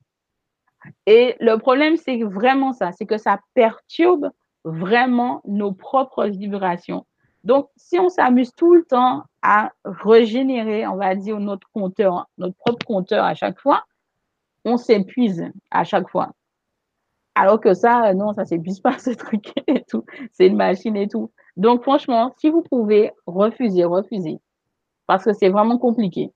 Et 1.07 1.37
le 1.41 1.57
problème, 1.57 1.97
c'est 1.97 2.23
vraiment 2.23 2.73
ça, 2.73 2.93
c'est 2.93 3.05
que 3.05 3.19
ça 3.19 3.41
perturbe 3.55 4.31
vraiment 4.65 5.43
nos 5.45 5.73
propres 5.73 6.27
vibrations. 6.27 7.05
Donc, 7.45 7.69
si 7.77 7.99
on 7.99 8.09
s'amuse 8.09 8.55
tout 8.55 8.75
le 8.75 8.85
temps 8.85 9.25
à 9.43 9.73
régénérer, 9.85 10.87
on 10.87 10.97
va 10.97 11.15
dire, 11.15 11.39
notre 11.41 11.69
compteur, 11.73 12.29
notre 12.39 12.57
propre 12.57 12.85
compteur 12.87 13.25
à 13.25 13.35
chaque 13.35 13.59
fois, 13.59 13.85
on 14.65 14.77
s'épuise 14.77 15.45
à 15.71 15.85
chaque 15.85 16.09
fois. 16.09 16.35
Alors 17.35 17.61
que 17.61 17.75
ça, 17.75 18.13
non, 18.15 18.35
ça 18.35 18.45
s'épuise 18.45 18.81
pas, 18.81 18.99
ce 18.99 19.11
truc 19.11 19.53
et 19.67 19.85
tout. 19.89 20.05
C'est 20.33 20.47
une 20.47 20.57
machine 20.57 20.97
et 20.97 21.09
tout. 21.09 21.31
Donc, 21.57 21.83
franchement, 21.83 22.35
si 22.39 22.51
vous 22.51 22.63
pouvez, 22.63 23.13
refuser, 23.27 23.85
refuser. 23.85 24.41
Parce 25.07 25.25
que 25.25 25.33
c'est 25.33 25.49
vraiment 25.49 25.79
compliqué. 25.79 26.33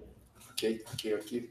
OK, 0.00 0.66
OK, 0.92 1.08
OK. 1.14 1.42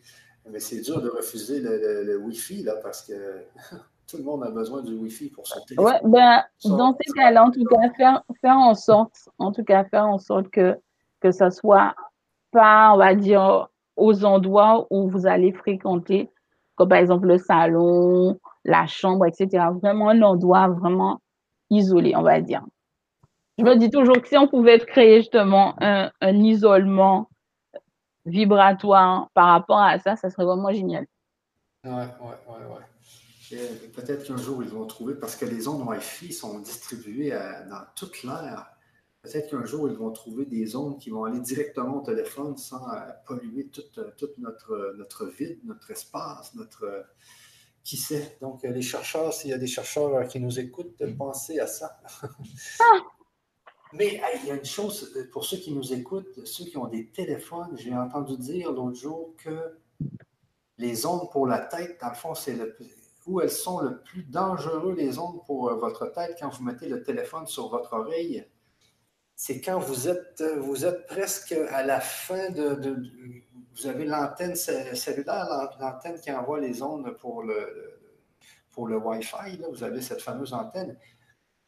Mais 0.50 0.60
c'est 0.60 0.82
dur 0.82 1.02
de 1.02 1.10
refuser 1.10 1.62
le, 1.62 2.18
Wi-Fi, 2.18 2.64
là, 2.64 2.76
parce 2.78 3.04
que 3.04 3.14
tout 4.14 4.20
le 4.20 4.26
monde 4.26 4.44
a 4.44 4.52
besoin 4.52 4.84
du 4.84 4.94
Wi-Fi 4.94 5.30
pour 5.30 5.48
son 5.48 5.60
téléphone. 5.66 5.86
Ouais, 5.86 6.00
ben, 6.04 6.44
dans 6.66 6.96
ces 7.02 7.12
cas-là, 7.14 7.46
en 7.46 7.52
tout 7.52 7.64
cas, 7.66 7.90
faire, 7.98 8.24
faire 8.42 8.58
en 8.58 8.76
sorte, 8.76 9.28
en 9.40 9.52
tout 9.52 9.64
cas, 9.64 9.84
faire 9.86 10.06
en 10.06 10.20
sorte 10.20 10.50
que, 10.50 10.78
que 11.20 11.32
ça 11.32 11.50
soit 11.50 11.96
pas, 12.52 12.92
on 12.94 12.98
va 12.98 13.16
dire, 13.16 13.70
aux 13.96 14.24
endroits 14.24 14.86
où 14.92 15.10
vous 15.10 15.26
allez 15.26 15.52
fréquenter, 15.52 16.30
comme 16.76 16.90
par 16.90 17.00
exemple 17.00 17.26
le 17.26 17.40
salon, 17.40 18.40
la 18.64 18.86
chambre, 18.86 19.26
etc. 19.26 19.66
Vraiment 19.82 20.10
un 20.10 20.22
endroit 20.22 20.68
vraiment 20.68 21.20
isolé, 21.72 22.16
on 22.16 22.22
va 22.22 22.40
dire. 22.40 22.64
Je 23.58 23.64
me 23.64 23.76
dis 23.76 23.90
toujours 23.90 24.22
que 24.22 24.28
si 24.28 24.38
on 24.38 24.48
pouvait 24.48 24.80
créer 24.80 25.22
justement 25.22 25.76
un, 25.80 26.12
isolement 26.22 27.30
vibratoire 28.26 29.30
par 29.34 29.48
rapport 29.48 29.80
à 29.80 29.98
ça, 29.98 30.16
ça 30.16 30.30
serait 30.30 30.46
vraiment 30.46 30.72
génial. 30.72 31.08
Ouais, 31.84 31.92
ouais, 31.92 31.98
ouais, 32.00 32.76
ouais. 32.76 32.93
Peut-être 33.94 34.26
qu'un 34.26 34.38
jour 34.38 34.64
ils 34.64 34.70
vont 34.70 34.86
trouver, 34.86 35.16
parce 35.16 35.36
que 35.36 35.46
les 35.46 35.68
ondes 35.68 35.88
Wi-Fi 35.88 36.34
sont 36.34 36.60
distribuées 36.60 37.32
dans 37.70 37.84
toute 37.96 38.24
l'air. 38.24 38.74
Peut-être 39.24 39.52
qu'un 39.52 39.64
jour, 39.64 39.88
ils 39.88 39.96
vont 39.96 40.12
trouver 40.12 40.46
des 40.46 40.76
ondes 40.76 41.00
qui 41.00 41.10
vont 41.10 41.24
aller 41.24 41.40
directement 41.40 42.02
au 42.02 42.06
téléphone 42.06 42.58
sans 42.58 42.86
euh, 42.90 43.00
polluer 43.26 43.70
tout, 43.70 43.82
euh, 43.98 44.12
notre, 44.38 44.96
notre 44.98 45.28
vide, 45.28 45.60
notre 45.64 45.90
espace, 45.92 46.54
notre. 46.56 46.84
Euh, 46.84 47.02
qui 47.86 47.98
sait? 47.98 48.38
Donc, 48.42 48.64
les 48.64 48.82
chercheurs, 48.82 49.34
s'il 49.34 49.50
y 49.50 49.54
a 49.54 49.58
des 49.58 49.68
chercheurs 49.68 50.26
qui 50.28 50.40
nous 50.40 50.58
écoutent, 50.58 51.04
pensez 51.18 51.60
à 51.60 51.68
ça. 51.68 52.00
Ah! 52.80 53.00
Mais 53.94 54.22
il 54.42 54.48
y 54.48 54.52
a 54.52 54.56
une 54.56 54.66
chose, 54.66 55.14
pour 55.32 55.46
ceux 55.46 55.58
qui 55.58 55.72
nous 55.72 55.94
écoutent, 55.94 56.46
ceux 56.46 56.64
qui 56.64 56.78
ont 56.78 56.88
des 56.88 57.08
téléphones, 57.10 57.78
j'ai 57.78 57.94
entendu 57.94 58.38
dire 58.38 58.72
l'autre 58.72 58.96
jour 58.96 59.36
que 59.38 59.78
les 60.78 61.06
ondes 61.06 61.30
pour 61.30 61.46
la 61.46 61.60
tête, 61.60 62.00
dans 62.02 62.10
le 62.10 62.16
fond, 62.16 62.34
c'est 62.34 62.56
le, 62.56 62.76
où 63.26 63.42
elles 63.42 63.52
sont 63.52 63.82
le 63.82 64.02
plus 64.02 64.24
dangereux, 64.24 64.94
les 64.96 65.18
ondes 65.20 65.44
pour 65.46 65.74
votre 65.76 66.08
tête, 66.08 66.38
quand 66.40 66.50
vous 66.50 66.64
mettez 66.64 66.88
le 66.88 67.04
téléphone 67.04 67.48
sur 67.48 67.70
votre 67.70 67.94
oreille? 67.94 68.46
C'est 69.36 69.62
quand 69.62 69.80
vous 69.80 70.08
êtes, 70.08 70.44
vous 70.60 70.86
êtes 70.86 71.08
presque 71.08 71.54
à 71.54 71.84
la 71.84 72.00
fin 72.00 72.50
de. 72.52 72.96
vous 73.76 73.88
avez 73.88 74.06
l'antenne 74.06 74.56
cellulaire, 74.56 75.70
l'antenne 75.80 76.20
qui 76.20 76.32
envoie 76.32 76.60
les 76.60 76.82
ondes 76.84 77.18
pour 77.20 77.44
le, 77.44 78.00
pour 78.74 78.88
le 78.88 78.98
Wi-Fi. 78.98 79.60
vous 79.72 79.84
avez 79.84 80.02
cette 80.02 80.22
fameuse 80.22 80.54
antenne. 80.54 80.98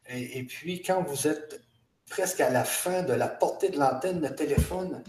Et, 0.08 0.44
puis, 0.44 0.82
quand 0.82 1.02
vous 1.02 1.26
êtes 1.26 1.62
presque 2.08 2.40
à 2.40 2.50
la 2.50 2.64
fin 2.64 3.02
de 3.02 3.12
la 3.12 3.28
portée 3.28 3.70
de 3.70 3.78
l'antenne, 3.78 4.20
le 4.20 4.34
téléphone, 4.34 5.02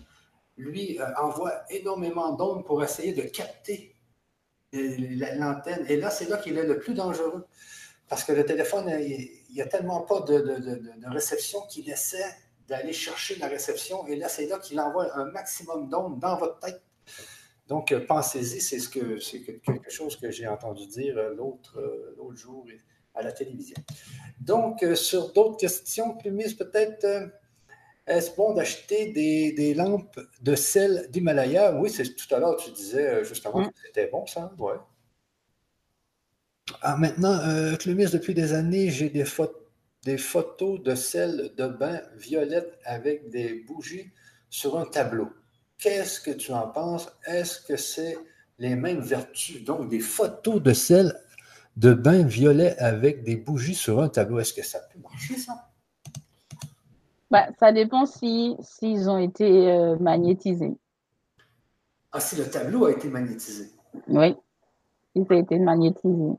lui, 0.56 1.00
euh, 1.00 1.06
envoie 1.22 1.54
énormément 1.70 2.34
d'ondes 2.34 2.66
pour 2.66 2.84
essayer 2.84 3.14
de 3.14 3.22
capter 3.22 3.96
euh, 3.96 3.97
l'antenne. 4.74 5.86
Et 5.88 5.98
là, 5.98 6.10
c'est 6.10 6.30
là 6.30 6.38
qu'il 6.38 6.58
est 6.58 6.66
le 6.66 6.80
plus 6.80 6.94
dangereux. 6.94 7.46
Parce 8.10 8.24
que 8.24 8.32
le 8.32 8.46
téléphone, 8.46 8.90
il 9.00 9.54
n'y 9.54 9.62
a 9.62 9.66
tellement 9.66 10.02
pas 10.02 10.22
de, 10.22 10.40
de 10.40 11.10
réception 11.10 11.62
qu'il 11.70 11.90
essaie 11.90 12.26
d'aller 12.68 12.94
chercher 12.94 13.36
la 13.38 13.48
réception. 13.48 14.06
Et 14.08 14.16
là, 14.16 14.30
c'est 14.30 14.48
là 14.48 14.60
qu'il 14.60 14.80
envoie 14.80 15.14
un 15.18 15.26
maximum 15.32 15.90
d'ondes 15.90 16.20
dans 16.20 16.38
votre 16.38 16.60
tête. 16.60 16.82
Donc, 17.68 17.92
euh, 17.92 18.06
pensez-y, 18.06 18.62
c'est 18.62 18.80
ce 18.80 18.90
que 18.90 19.20
c'est 19.20 19.42
quelque 19.42 19.90
chose 19.90 20.16
que 20.16 20.32
j'ai 20.32 20.48
entendu 20.48 20.88
dire 20.88 21.18
euh, 21.18 21.34
l'autre 21.34 21.80
euh, 21.80 22.16
l'autre 22.18 22.38
jour 22.38 22.66
à 23.14 23.22
la 23.24 23.32
télévision. 23.32 23.76
Donc, 24.40 24.86
sur 24.96 25.34
d'autres 25.34 25.58
questions, 25.58 26.16
Plumis, 26.16 26.54
peut-être, 26.54 27.32
est-ce 28.08 28.36
bon 28.36 28.54
d'acheter 28.54 29.12
des, 29.12 29.74
lampes 29.74 30.20
de 30.42 30.56
sel 30.56 31.08
d'Himalaya? 31.12 31.76
Oui, 31.76 31.90
c'est 31.90 32.16
tout 32.16 32.34
à 32.34 32.40
l'heure, 32.40 32.56
tu 32.56 32.72
disais 32.72 33.24
justement 33.24 33.68
que 33.68 33.76
c'était 33.86 34.08
bon, 34.08 34.26
ça. 34.26 34.52
Ouais. 34.58 34.76
Ah, 36.82 36.98
maintenant, 36.98 37.40
Plumis, 37.78 38.10
depuis 38.10 38.34
des 38.34 38.54
années, 38.54 38.90
j'ai 38.90 39.10
des 39.10 39.26
photos 39.26 39.68
des 40.08 40.18
photos 40.18 40.82
de 40.82 40.96
sel 40.96 41.52
de 41.58 41.68
bain 41.68 42.02
violette 42.16 42.80
avec 42.86 43.30
des 43.30 43.66
bougies 43.68 44.10
sur 44.50 44.80
un 44.80 44.86
tableau. 44.86 45.30
Qu'est-ce 45.78 46.22
que 46.22 46.32
tu 46.32 46.54
en 46.54 46.68
penses? 46.70 47.12
Est-ce 47.26 47.60
que 47.60 47.76
c'est 47.76 48.18
les 48.58 48.78
mêmes 48.78 49.02
vertus? 49.02 49.66
Donc, 49.66 49.90
des 49.90 50.00
photos 50.00 50.62
de 50.62 50.72
sel 50.72 51.14
de 51.76 51.94
bain 51.94 52.24
violet 52.24 52.78
avec 52.78 53.24
des 53.24 53.36
bougies 53.36 53.76
sur 53.76 54.02
un 54.02 54.08
tableau. 54.08 54.40
Est-ce 54.40 54.54
que 54.54 54.64
ça 54.64 54.80
peut 54.80 55.00
marcher, 55.00 55.38
ça? 55.38 55.67
Ben, 57.30 57.48
ça 57.60 57.72
dépend 57.72 58.06
s'ils 58.06 58.56
si, 58.62 58.98
ont 59.08 59.18
été 59.18 59.72
euh, 59.72 59.98
magnétisés. 60.00 60.78
Ah, 62.12 62.20
si 62.20 62.38
le 62.38 62.50
tableau 62.50 62.86
a 62.86 62.92
été 62.92 63.10
magnétisé? 63.10 63.72
Oui, 64.08 64.36
il 65.14 65.26
a 65.30 65.36
été 65.36 65.60
magnétisé. 65.60 66.32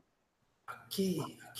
OK. 0.89 1.01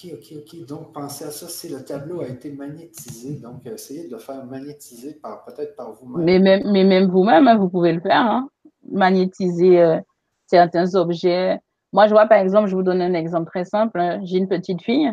OK, 0.03 0.11
OK, 0.13 0.33
OK. 0.37 0.65
Donc, 0.65 0.93
pensez 0.93 1.25
à 1.25 1.31
ça 1.31 1.47
si 1.47 1.69
le 1.69 1.83
tableau 1.83 2.21
a 2.21 2.27
été 2.27 2.51
magnétisé. 2.51 3.35
Donc, 3.35 3.65
essayez 3.65 4.07
de 4.07 4.11
le 4.11 4.17
faire 4.17 4.45
magnétiser 4.45 5.13
par, 5.15 5.43
peut-être 5.45 5.75
par 5.75 5.93
vous-même. 5.93 6.25
Mais 6.25 6.39
même, 6.39 6.71
mais 6.71 6.83
même 6.83 7.09
vous-même, 7.09 7.47
hein, 7.47 7.57
vous 7.57 7.69
pouvez 7.69 7.91
le 7.91 7.99
faire. 7.99 8.21
Hein. 8.21 8.49
Magnétiser 8.89 9.81
euh, 9.81 9.99
certains 10.47 10.95
objets. 10.95 11.59
Moi, 11.91 12.07
je 12.07 12.11
vois, 12.11 12.27
par 12.27 12.39
exemple, 12.39 12.69
je 12.69 12.75
vous 12.75 12.83
donne 12.83 13.01
un 13.01 13.13
exemple 13.13 13.47
très 13.47 13.65
simple. 13.65 13.99
Hein. 13.99 14.21
J'ai 14.23 14.37
une 14.37 14.47
petite 14.47 14.81
fille. 14.81 15.11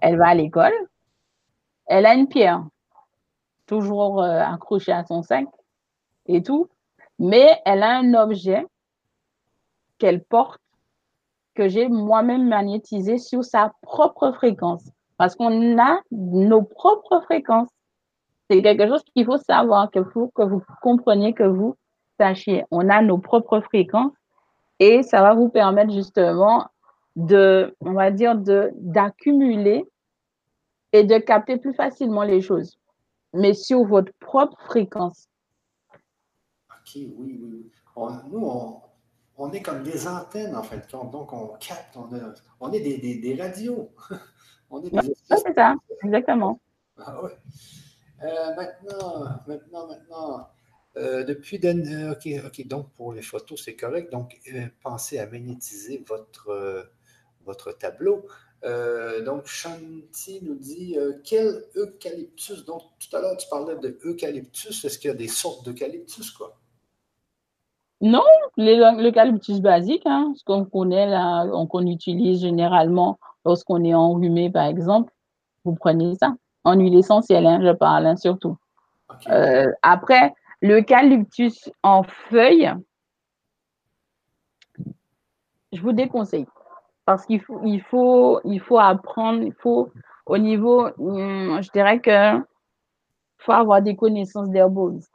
Elle 0.00 0.18
va 0.18 0.28
à 0.28 0.34
l'école. 0.34 0.72
Elle 1.86 2.06
a 2.06 2.14
une 2.14 2.28
pierre, 2.28 2.64
toujours 3.72 4.22
euh, 4.22 4.40
accrochée 4.40 4.92
à 4.92 5.02
son 5.04 5.22
sac 5.22 5.46
et 6.26 6.42
tout. 6.42 6.68
Mais 7.18 7.48
elle 7.64 7.82
a 7.82 7.96
un 7.96 8.12
objet 8.14 8.66
qu'elle 9.98 10.22
porte 10.22 10.60
que 11.54 11.68
j'ai 11.68 11.88
moi-même 11.88 12.48
magnétisé 12.48 13.16
sur 13.16 13.44
sa 13.44 13.72
propre 13.80 14.32
fréquence. 14.32 14.84
Parce 15.16 15.34
qu'on 15.36 15.78
a 15.78 16.00
nos 16.10 16.62
propres 16.62 17.20
fréquences. 17.22 17.68
C'est 18.50 18.60
quelque 18.60 18.86
chose 18.86 19.02
qu'il 19.14 19.24
faut 19.24 19.38
savoir, 19.38 19.90
qu'il 19.90 20.04
faut 20.12 20.30
que 20.34 20.42
vous 20.42 20.62
compreniez, 20.82 21.32
que 21.32 21.44
vous 21.44 21.76
sachiez. 22.18 22.64
On 22.70 22.90
a 22.90 23.00
nos 23.00 23.18
propres 23.18 23.60
fréquences 23.60 24.12
et 24.80 25.02
ça 25.02 25.22
va 25.22 25.34
vous 25.34 25.48
permettre 25.48 25.92
justement 25.92 26.66
de, 27.16 27.74
on 27.80 27.92
va 27.92 28.10
dire, 28.10 28.36
de, 28.36 28.70
d'accumuler 28.74 29.86
et 30.92 31.04
de 31.04 31.16
capter 31.18 31.56
plus 31.56 31.72
facilement 31.72 32.22
les 32.22 32.42
choses, 32.42 32.78
mais 33.32 33.54
sur 33.54 33.84
votre 33.84 34.12
propre 34.20 34.60
fréquence. 34.64 35.28
OK, 36.70 36.96
oui, 37.16 37.40
oui. 37.42 37.70
nous, 38.30 38.44
on, 38.44 38.80
on 39.36 39.50
est 39.52 39.62
comme 39.62 39.82
des 39.82 40.06
antennes, 40.06 40.54
en 40.54 40.62
fait. 40.62 40.88
Donc, 40.90 41.32
on 41.32 41.48
capte, 41.58 41.96
on, 42.60 42.72
est 42.72 42.80
des, 42.80 43.36
radios. 43.40 43.90
on 44.70 44.82
est 44.82 44.90
des 44.90 45.14
c'est 45.24 45.54
ça, 45.54 45.74
exactement. 46.04 46.60
Ah 46.98 47.20
euh, 48.22 48.54
maintenant, 48.54 49.24
maintenant, 49.48 49.88
maintenant, 49.88 50.48
euh, 50.96 51.24
depuis. 51.24 51.60
Euh, 51.64 52.12
OK, 52.12 52.28
OK, 52.46 52.66
donc 52.68 52.92
pour 52.92 53.12
les 53.12 53.22
photos, 53.22 53.64
c'est 53.64 53.74
correct. 53.74 54.12
Donc, 54.12 54.38
pensez 54.82 55.18
à 55.18 55.26
magnétiser 55.26 56.04
votre, 56.06 56.92
votre 57.44 57.72
tableau. 57.72 58.26
Donc, 59.24 59.46
Shanti 59.46 60.40
nous 60.42 60.54
dit 60.54 60.96
quel 61.24 61.64
eucalyptus? 61.76 62.64
Donc, 62.64 62.82
tout 62.98 63.16
à 63.16 63.20
l'heure, 63.20 63.36
tu 63.36 63.48
parlais 63.48 63.76
de 63.76 63.98
eucalyptus. 64.04 64.84
Est-ce 64.84 64.98
qu'il 64.98 65.08
y 65.08 65.12
a 65.12 65.16
des 65.16 65.28
sortes 65.28 65.64
d'eucalyptus, 65.64 66.30
quoi? 66.30 66.56
Non, 68.00 68.24
l'eucalyptus 68.56 69.60
basique, 69.60 70.02
hein, 70.06 70.32
ce 70.36 70.42
qu'on 70.42 70.64
connaît 70.64 71.06
là, 71.06 71.46
qu'on 71.70 71.86
utilise 71.86 72.40
généralement 72.40 73.20
lorsqu'on 73.44 73.84
est 73.84 73.94
enrhumé, 73.94 74.50
par 74.50 74.66
exemple, 74.66 75.12
vous 75.64 75.76
prenez 75.76 76.16
ça. 76.16 76.34
En 76.64 76.74
huile 76.74 76.96
essentielle, 76.96 77.46
hein, 77.46 77.60
je 77.62 77.72
parle 77.72 78.06
hein, 78.06 78.16
surtout. 78.16 78.56
Euh, 79.28 79.70
après, 79.82 80.34
l'eucalyptus 80.60 81.70
en 81.84 82.02
feuilles, 82.02 82.72
je 85.72 85.80
vous 85.80 85.92
déconseille. 85.92 86.46
Parce 87.04 87.26
qu'il 87.26 87.40
faut, 87.40 87.60
il 87.64 87.82
faut, 87.82 88.40
il 88.44 88.60
faut 88.60 88.78
apprendre, 88.78 89.42
il 89.42 89.52
faut, 89.54 89.90
au 90.26 90.38
niveau, 90.38 90.86
hum, 90.98 91.60
je 91.62 91.70
dirais 91.72 92.00
que 92.00 92.40
faut 93.38 93.52
avoir 93.52 93.82
des 93.82 93.96
connaissances 93.96 94.50
d'herboliste. 94.50 95.12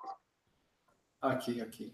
OK, 1.23 1.49
OK. 1.61 1.87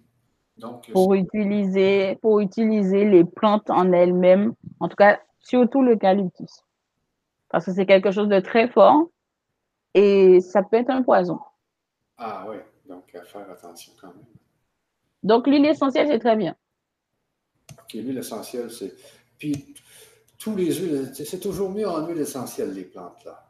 Donc, 0.57 0.91
pour 0.91 1.13
utiliser, 1.15 2.17
pour 2.21 2.39
utiliser 2.39 3.05
les 3.05 3.23
plantes 3.23 3.69
en 3.69 3.91
elles-mêmes, 3.91 4.53
en 4.79 4.87
tout 4.87 4.95
cas, 4.95 5.19
surtout 5.39 5.81
l'eucalyptus. 5.81 6.63
Parce 7.49 7.65
que 7.65 7.73
c'est 7.73 7.85
quelque 7.85 8.11
chose 8.11 8.27
de 8.27 8.39
très 8.39 8.67
fort 8.67 9.09
et 9.93 10.41
ça 10.41 10.63
peut 10.63 10.77
être 10.77 10.89
un 10.89 11.03
poison. 11.03 11.39
Ah 12.17 12.45
oui, 12.47 12.57
donc 12.87 13.13
à 13.15 13.23
faire 13.23 13.49
attention 13.49 13.93
quand 13.99 14.07
même. 14.07 14.25
Donc 15.23 15.47
l'huile 15.47 15.65
essentielle, 15.65 16.07
c'est 16.07 16.19
très 16.19 16.35
bien. 16.35 16.55
OK, 17.71 17.93
l'huile 17.93 18.17
essentielle, 18.17 18.69
c'est. 18.69 18.95
Puis 19.37 19.73
tous 20.43 20.55
les 20.57 20.73
huiles, 20.73 21.11
c'est 21.13 21.39
toujours 21.39 21.69
mieux 21.69 21.87
en 21.87 22.05
huile 22.05 22.19
essentielle, 22.19 22.73
les 22.73 22.83
plantes, 22.83 23.23
là. 23.23 23.49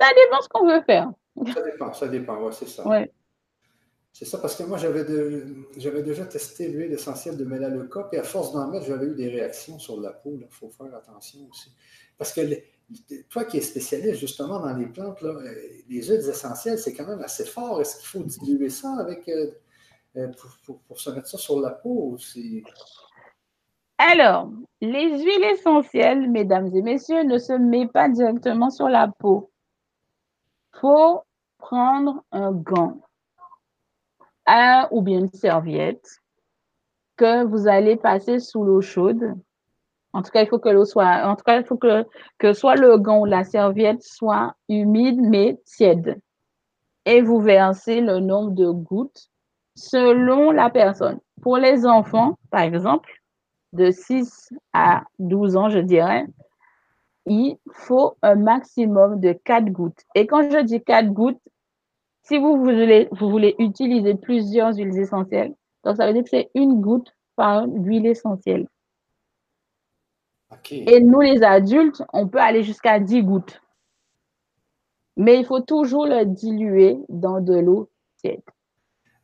Ça 0.00 0.08
dépend 0.08 0.42
ce 0.42 0.48
qu'on 0.48 0.66
veut 0.66 0.82
faire. 0.82 1.12
Ça 1.54 1.62
dépend, 1.62 1.92
ça 1.92 2.08
dépend, 2.08 2.42
ouais, 2.42 2.52
c'est 2.52 2.68
ça. 2.68 2.86
Ouais. 2.86 3.12
C'est 4.12 4.24
ça, 4.24 4.38
parce 4.38 4.56
que 4.56 4.64
moi, 4.64 4.76
j'avais, 4.76 5.04
déjà 5.04 6.24
testé 6.26 6.68
l'huile 6.68 6.92
essentielle 6.92 7.36
de 7.36 7.44
Melaleuca, 7.44 8.08
et 8.12 8.18
à 8.18 8.24
force 8.24 8.52
d'en 8.52 8.66
mettre, 8.66 8.86
j'avais 8.86 9.06
eu 9.06 9.14
des 9.14 9.28
réactions 9.28 9.78
sur 9.78 10.00
la 10.00 10.12
peau. 10.12 10.36
Il 10.40 10.48
faut 10.50 10.70
faire 10.70 10.92
attention 10.92 11.48
aussi. 11.48 11.72
Parce 12.18 12.32
que 12.32 12.40
toi 13.30 13.44
qui 13.44 13.58
es 13.58 13.60
spécialiste 13.60 14.18
justement 14.18 14.58
dans 14.58 14.76
les 14.76 14.86
plantes, 14.86 15.22
les 15.22 16.02
huiles 16.02 16.28
essentielles, 16.28 16.80
c'est 16.80 16.94
quand 16.94 17.06
même 17.06 17.22
assez 17.22 17.44
fort. 17.44 17.80
Est-ce 17.80 17.98
qu'il 17.98 18.06
faut 18.06 18.24
diluer 18.24 18.70
ça 18.70 18.96
avec 18.98 19.28
euh, 19.28 19.52
euh, 20.16 20.28
pour, 20.64 21.00
se 21.00 21.10
mettre 21.10 21.28
ça 21.28 21.38
sur 21.38 21.60
la 21.60 21.70
peau 21.70 22.12
aussi? 22.14 22.64
Alors, 24.06 24.50
les 24.82 25.24
huiles 25.24 25.44
essentielles, 25.44 26.30
mesdames 26.30 26.68
et 26.74 26.82
messieurs, 26.82 27.22
ne 27.22 27.38
se 27.38 27.54
mettent 27.54 27.92
pas 27.92 28.10
directement 28.10 28.68
sur 28.68 28.88
la 28.88 29.08
peau. 29.08 29.50
Faut 30.72 31.22
prendre 31.56 32.22
un 32.30 32.52
gant 32.52 33.00
ou 34.90 35.00
bien 35.00 35.20
une 35.20 35.32
serviette 35.32 36.18
que 37.16 37.44
vous 37.44 37.66
allez 37.66 37.96
passer 37.96 38.40
sous 38.40 38.62
l'eau 38.62 38.82
chaude. 38.82 39.34
En 40.12 40.22
tout 40.22 40.30
cas, 40.30 40.42
il 40.42 40.48
faut 40.48 40.58
que 40.58 40.68
l'eau 40.68 40.84
soit, 40.84 41.26
en 41.26 41.34
tout 41.34 41.44
cas, 41.44 41.58
il 41.58 41.64
faut 41.64 41.78
que 41.78 42.52
soit 42.52 42.74
le 42.74 42.98
gant 42.98 43.20
ou 43.20 43.24
la 43.24 43.42
serviette 43.42 44.02
soit 44.02 44.54
humide 44.68 45.18
mais 45.18 45.58
tiède. 45.64 46.20
Et 47.06 47.22
vous 47.22 47.40
versez 47.40 48.02
le 48.02 48.20
nombre 48.20 48.50
de 48.50 48.70
gouttes 48.70 49.30
selon 49.76 50.50
la 50.50 50.68
personne. 50.68 51.20
Pour 51.40 51.56
les 51.56 51.86
enfants, 51.86 52.36
par 52.50 52.60
exemple, 52.60 53.23
de 53.74 53.90
6 53.90 54.52
à 54.72 55.04
12 55.18 55.56
ans, 55.56 55.68
je 55.68 55.78
dirais, 55.78 56.26
il 57.26 57.56
faut 57.72 58.16
un 58.22 58.34
maximum 58.36 59.20
de 59.20 59.32
4 59.32 59.66
gouttes. 59.66 60.04
Et 60.14 60.26
quand 60.26 60.50
je 60.50 60.58
dis 60.62 60.82
4 60.82 61.08
gouttes, 61.08 61.40
si 62.22 62.38
vous 62.38 62.56
voulez, 62.56 63.08
vous 63.12 63.30
voulez 63.30 63.54
utiliser 63.58 64.14
plusieurs 64.14 64.74
huiles 64.76 64.98
essentielles, 64.98 65.54
donc 65.84 65.96
ça 65.96 66.06
veut 66.06 66.14
dire 66.14 66.22
que 66.24 66.30
c'est 66.30 66.50
une 66.54 66.80
goutte 66.80 67.14
par 67.36 67.66
huile 67.66 68.06
essentielle. 68.06 68.66
Et 70.70 71.00
nous, 71.00 71.20
les 71.20 71.42
adultes, 71.42 72.02
on 72.12 72.28
peut 72.28 72.38
aller 72.38 72.62
jusqu'à 72.62 73.00
10 73.00 73.22
gouttes. 73.22 73.60
Mais 75.16 75.38
il 75.38 75.44
faut 75.44 75.60
toujours 75.60 76.06
le 76.06 76.24
diluer 76.24 76.98
dans 77.08 77.40
de 77.40 77.54
l'eau 77.54 77.90
tiède. 78.18 78.42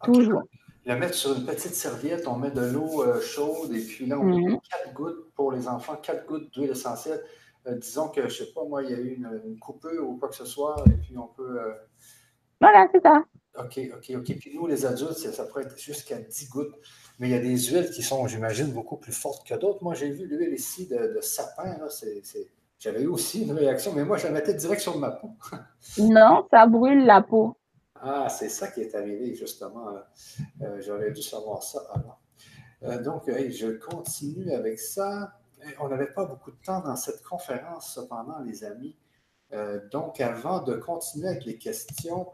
Toujours. 0.02 0.42
Le 0.90 0.96
mettre 0.96 1.14
sur 1.14 1.36
une 1.36 1.46
petite 1.46 1.76
serviette, 1.76 2.26
on 2.26 2.34
met 2.34 2.50
de 2.50 2.62
l'eau 2.62 3.04
euh, 3.04 3.20
chaude 3.20 3.72
et 3.72 3.80
puis 3.80 4.06
là, 4.06 4.18
on 4.18 4.24
met 4.24 4.42
4 4.42 4.88
mhm. 4.88 4.92
gouttes 4.92 5.32
pour 5.36 5.52
les 5.52 5.68
enfants, 5.68 5.94
4 5.94 6.26
gouttes 6.26 6.52
d'huile 6.52 6.70
essentielle. 6.70 7.22
Euh, 7.68 7.76
disons 7.76 8.08
que, 8.08 8.22
je 8.22 8.26
ne 8.26 8.30
sais 8.30 8.52
pas, 8.52 8.64
moi, 8.64 8.82
il 8.82 8.90
y 8.90 8.94
a 8.94 8.98
eu 8.98 9.14
une, 9.14 9.56
coupure 9.60 10.10
ou 10.10 10.16
quoi 10.16 10.28
que 10.30 10.34
ce 10.34 10.44
soit, 10.44 10.82
et 10.88 10.96
puis 10.96 11.16
on 11.16 11.28
peut. 11.28 11.60
Euh, 11.60 11.74
voilà, 12.60 12.88
c'est 12.92 13.02
ça. 13.04 13.22
OK, 13.56 13.78
OK, 13.96 14.16
OK. 14.16 14.36
Puis 14.40 14.50
nous, 14.52 14.66
les 14.66 14.84
adultes, 14.84 15.12
ça 15.12 15.44
pourrait 15.44 15.62
être 15.62 15.78
jusqu'à 15.78 16.18
10 16.18 16.48
gouttes. 16.48 16.74
Mais 17.20 17.28
il 17.28 17.30
y 17.30 17.36
a 17.36 17.40
des 17.40 17.56
huiles 17.56 17.90
qui 17.92 18.02
sont, 18.02 18.26
j'imagine, 18.26 18.72
beaucoup 18.72 18.96
plus 18.96 19.12
fortes 19.12 19.46
que 19.46 19.54
d'autres. 19.54 19.84
Moi, 19.84 19.94
j'ai 19.94 20.10
vu 20.10 20.26
l'huile 20.26 20.54
ici 20.54 20.88
de, 20.88 21.20
sapin. 21.20 21.76
J'avais 22.80 23.02
eu 23.02 23.06
aussi 23.06 23.44
une 23.44 23.52
réaction, 23.52 23.92
mais 23.94 24.04
moi, 24.04 24.16
je 24.16 24.26
la 24.26 24.32
mettais 24.32 24.54
direct 24.54 24.80
sur 24.80 24.98
ma 24.98 25.12
peau. 25.12 25.30
non, 25.98 26.48
ça 26.50 26.66
brûle 26.66 27.04
la 27.04 27.22
peau. 27.22 27.54
Ah, 28.02 28.28
c'est 28.28 28.48
ça 28.48 28.68
qui 28.68 28.80
est 28.80 28.94
arrivé, 28.94 29.34
justement. 29.34 29.94
Euh, 30.62 30.80
j'aurais 30.80 31.10
dû 31.12 31.22
savoir 31.22 31.62
ça 31.62 31.80
avant. 31.90 32.18
Euh, 32.82 33.02
donc, 33.02 33.24
je 33.26 33.76
continue 33.76 34.52
avec 34.52 34.78
ça. 34.78 35.38
On 35.80 35.88
n'avait 35.88 36.12
pas 36.12 36.24
beaucoup 36.24 36.50
de 36.50 36.56
temps 36.64 36.80
dans 36.80 36.96
cette 36.96 37.22
conférence, 37.22 37.94
cependant, 37.94 38.38
les 38.40 38.64
amis. 38.64 38.96
Euh, 39.52 39.80
donc, 39.90 40.20
avant 40.20 40.62
de 40.62 40.74
continuer 40.74 41.28
avec 41.28 41.44
les 41.44 41.58
questions, 41.58 42.28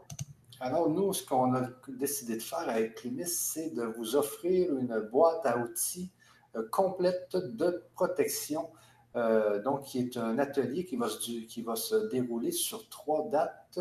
alors 0.59 0.89
nous, 0.89 1.13
ce 1.13 1.25
qu'on 1.25 1.53
a 1.55 1.67
décidé 1.87 2.37
de 2.37 2.41
faire 2.41 2.69
avec 2.69 2.95
Climis, 2.95 3.27
c'est 3.27 3.71
de 3.71 3.83
vous 3.83 4.15
offrir 4.15 4.75
une 4.77 4.99
boîte 5.11 5.45
à 5.45 5.57
outils 5.57 6.11
euh, 6.55 6.67
complète 6.71 7.35
de 7.35 7.83
protection. 7.95 8.69
Euh, 9.15 9.61
donc, 9.63 9.83
qui 9.85 9.99
est 9.99 10.17
un 10.17 10.37
atelier 10.37 10.85
qui 10.85 10.95
va 10.95 11.75
se 11.75 12.09
dérouler 12.09 12.51
sur 12.51 12.87
trois 12.89 13.27
dates. 13.29 13.79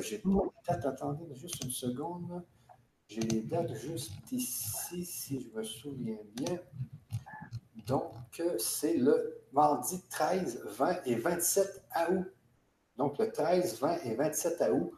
J'ai 0.00 0.18
pas 0.18 0.28
les 0.28 0.74
dates, 0.74 0.86
attendez 0.86 1.34
juste 1.34 1.62
une 1.64 1.70
seconde. 1.70 2.42
J'ai 3.08 3.20
les 3.20 3.42
dates 3.42 3.74
juste 3.74 4.12
ici, 4.32 5.04
si 5.04 5.40
je 5.40 5.58
me 5.58 5.62
souviens 5.62 6.18
bien. 6.34 6.58
Donc, 7.86 8.42
c'est 8.58 8.96
le 8.96 9.42
mardi 9.52 10.02
13, 10.08 10.62
20 10.78 10.96
et 11.06 11.16
27 11.16 11.82
août 12.10 12.24
donc 12.96 13.18
le 13.18 13.30
13, 13.30 13.80
20 13.80 13.96
et 14.04 14.14
27 14.14 14.64
août 14.72 14.92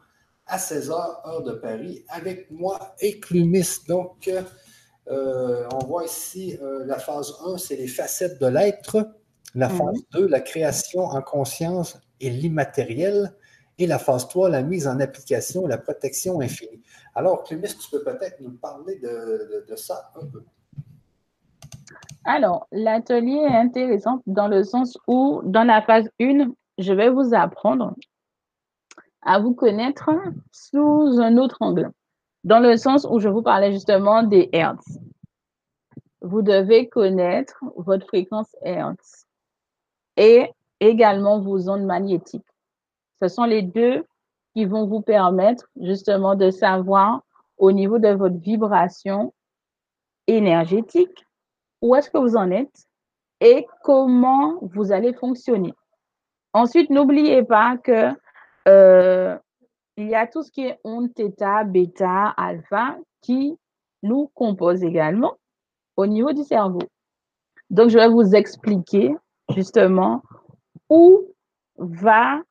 à 0.45 0.57
16h, 0.57 0.91
heure 0.91 1.43
de 1.43 1.53
Paris, 1.53 2.05
avec 2.07 2.49
moi 2.51 2.95
et 3.01 3.19
Clumis. 3.19 3.79
Donc, 3.87 4.29
euh, 5.07 5.67
on 5.73 5.85
voit 5.85 6.05
ici 6.05 6.57
euh, 6.61 6.85
la 6.85 6.99
phase 6.99 7.33
1, 7.45 7.57
c'est 7.57 7.75
les 7.75 7.87
facettes 7.87 8.39
de 8.39 8.47
l'être. 8.47 8.97
La 9.55 9.67
mhm. 9.67 9.77
phase 9.77 10.01
2, 10.13 10.27
la 10.27 10.39
création 10.39 11.01
en 11.01 11.21
conscience 11.21 11.97
et 12.19 12.29
l'immatériel. 12.29 13.33
Et 13.79 13.87
la 13.87 13.99
phase 13.99 14.27
3, 14.27 14.49
la 14.49 14.63
mise 14.63 14.87
en 14.87 14.99
application 14.99 15.67
la 15.67 15.77
protection 15.77 16.41
infinie. 16.41 16.81
Alors, 17.13 17.43
Clumis, 17.43 17.75
tu 17.75 17.89
peux 17.91 18.03
peut-être 18.03 18.39
nous 18.41 18.51
parler 18.51 18.95
de, 18.95 19.65
de 19.69 19.75
ça 19.75 20.11
un 20.15 20.25
peu. 20.25 20.43
Alors, 22.25 22.67
l'atelier 22.71 23.37
est 23.49 23.55
intéressant 23.55 24.21
dans 24.25 24.47
le 24.47 24.63
sens 24.63 24.97
où, 25.07 25.41
dans 25.45 25.63
la 25.63 25.81
phase 25.81 26.09
1, 26.19 26.51
je 26.77 26.93
vais 26.93 27.09
vous 27.09 27.33
apprendre 27.33 27.95
à 29.21 29.39
vous 29.39 29.53
connaître 29.53 30.09
sous 30.51 31.19
un 31.19 31.37
autre 31.37 31.57
angle, 31.59 31.91
dans 32.43 32.59
le 32.59 32.77
sens 32.77 33.05
où 33.09 33.19
je 33.19 33.29
vous 33.29 33.41
parlais 33.41 33.71
justement 33.71 34.23
des 34.23 34.49
Hertz. 34.53 34.99
Vous 36.21 36.41
devez 36.41 36.89
connaître 36.89 37.63
votre 37.75 38.07
fréquence 38.07 38.55
Hertz 38.61 39.25
et 40.15 40.49
également 40.79 41.39
vos 41.39 41.69
ondes 41.69 41.85
magnétiques. 41.85 42.45
Ce 43.21 43.27
sont 43.27 43.45
les 43.45 43.61
deux 43.61 44.05
qui 44.53 44.65
vont 44.65 44.87
vous 44.87 45.01
permettre 45.01 45.67
justement 45.79 46.35
de 46.35 46.51
savoir 46.51 47.21
au 47.57 47.71
niveau 47.71 47.99
de 47.99 48.09
votre 48.09 48.37
vibration 48.37 49.33
énergétique 50.27 51.25
où 51.81 51.95
est-ce 51.95 52.09
que 52.09 52.17
vous 52.17 52.35
en 52.35 52.51
êtes 52.51 52.87
et 53.39 53.67
comment 53.83 54.59
vous 54.61 54.91
allez 54.91 55.13
fonctionner. 55.13 55.73
Ensuite, 56.53 56.89
n'oubliez 56.89 57.43
pas 57.43 57.77
que 57.77 58.11
euh, 58.67 59.37
il 59.95 60.07
y 60.07 60.15
a 60.15 60.27
tout 60.27 60.43
ce 60.43 60.51
qui 60.51 60.65
est 60.65 60.79
onde 60.83 61.13
theta, 61.13 61.63
bêta, 61.63 62.33
alpha 62.37 62.97
qui 63.21 63.57
nous 64.03 64.27
compose 64.33 64.83
également 64.83 65.35
au 65.95 66.05
niveau 66.05 66.33
du 66.33 66.43
cerveau. 66.43 66.81
Donc, 67.69 67.89
je 67.89 67.97
vais 67.97 68.07
vous 68.07 68.35
expliquer 68.35 69.15
justement 69.55 70.23
où 70.89 71.25
va 71.77 72.41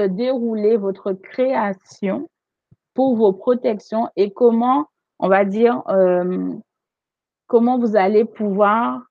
dérouler 0.00 0.76
votre 0.76 1.12
création 1.12 2.28
pour 2.94 3.16
vos 3.16 3.32
protections 3.32 4.08
et 4.16 4.32
comment, 4.32 4.88
on 5.18 5.28
va 5.28 5.44
dire, 5.44 5.82
euh, 5.88 6.52
comment 7.46 7.78
vous 7.78 7.96
allez 7.96 8.24
pouvoir 8.24 9.02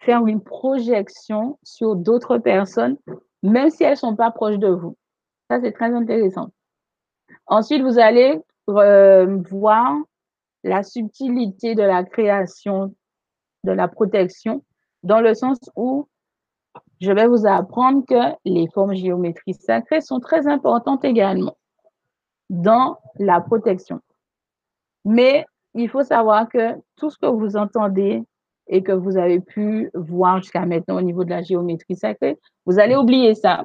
faire 0.00 0.26
une 0.26 0.42
projection 0.42 1.58
sur 1.62 1.96
d'autres 1.96 2.38
personnes 2.38 2.96
même 3.42 3.70
si 3.70 3.84
elles 3.84 3.92
ne 3.92 3.96
sont 3.96 4.16
pas 4.16 4.30
proches 4.30 4.58
de 4.58 4.68
vous. 4.68 4.96
Ça, 5.50 5.60
c'est 5.60 5.72
très 5.72 5.92
intéressant. 5.92 6.50
Ensuite, 7.46 7.82
vous 7.82 7.98
allez 7.98 8.40
euh, 8.68 9.38
voir 9.50 9.96
la 10.64 10.82
subtilité 10.82 11.74
de 11.74 11.82
la 11.82 12.04
création, 12.04 12.94
de 13.64 13.72
la 13.72 13.88
protection, 13.88 14.64
dans 15.02 15.20
le 15.20 15.34
sens 15.34 15.58
où 15.74 16.08
je 17.02 17.10
vais 17.10 17.26
vous 17.26 17.48
apprendre 17.48 18.04
que 18.06 18.36
les 18.44 18.68
formes 18.68 18.94
géométriques 18.94 19.60
sacrées 19.60 20.00
sont 20.00 20.20
très 20.20 20.46
importantes 20.46 21.04
également 21.04 21.56
dans 22.48 22.96
la 23.18 23.40
protection. 23.40 23.98
Mais 25.04 25.44
il 25.74 25.88
faut 25.88 26.04
savoir 26.04 26.48
que 26.48 26.76
tout 26.94 27.10
ce 27.10 27.18
que 27.18 27.26
vous 27.26 27.56
entendez 27.56 28.22
et 28.68 28.84
que 28.84 28.92
vous 28.92 29.16
avez 29.16 29.40
pu 29.40 29.90
voir 29.94 30.40
jusqu'à 30.40 30.64
maintenant 30.64 30.98
au 30.98 31.00
niveau 31.00 31.24
de 31.24 31.30
la 31.30 31.42
géométrie 31.42 31.96
sacrée, 31.96 32.38
vous 32.66 32.78
allez 32.78 32.94
oublier 32.94 33.34
ça 33.34 33.64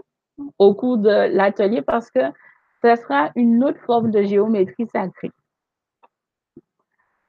au 0.58 0.74
cours 0.74 0.98
de 0.98 1.36
l'atelier 1.36 1.84
parce 1.84 2.10
que 2.10 2.32
ce 2.84 2.96
sera 2.96 3.30
une 3.36 3.64
autre 3.64 3.80
forme 3.86 4.10
de 4.10 4.24
géométrie 4.24 4.88
sacrée. 4.88 5.32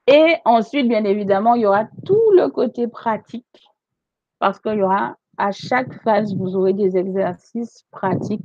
Et 0.07 0.37
ensuite, 0.47 0.89
bien 0.89 1.05
évidemment, 1.05 1.55
il 1.55 1.63
y 1.63 1.67
aura 1.67 1.85
tout 2.07 2.31
le 2.33 2.49
côté 2.49 2.89
pratique 2.89 3.45
parce 4.39 4.59
qu'il 4.59 4.79
y 4.79 4.83
aura 4.83 5.19
à 5.39 5.53
chaque 5.53 5.95
phase, 6.03 6.35
vous 6.35 6.57
aurez 6.57 6.73
des 6.73 6.97
exercices 6.97 7.85
pratiques 7.91 8.43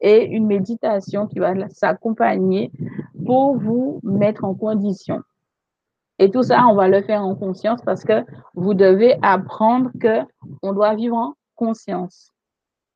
et 0.00 0.24
une 0.24 0.46
méditation 0.46 1.26
qui 1.26 1.38
va 1.38 1.54
s'accompagner 1.68 2.72
pour 3.24 3.56
vous 3.56 4.00
mettre 4.02 4.44
en 4.44 4.54
condition. 4.54 5.22
Et 6.18 6.30
tout 6.30 6.42
ça, 6.42 6.66
on 6.66 6.74
va 6.74 6.88
le 6.88 7.02
faire 7.02 7.22
en 7.22 7.34
conscience 7.34 7.80
parce 7.82 8.04
que 8.04 8.24
vous 8.54 8.74
devez 8.74 9.16
apprendre 9.22 9.90
que 10.00 10.20
on 10.62 10.72
doit 10.72 10.94
vivre 10.94 11.16
en 11.16 11.34
conscience. 11.54 12.30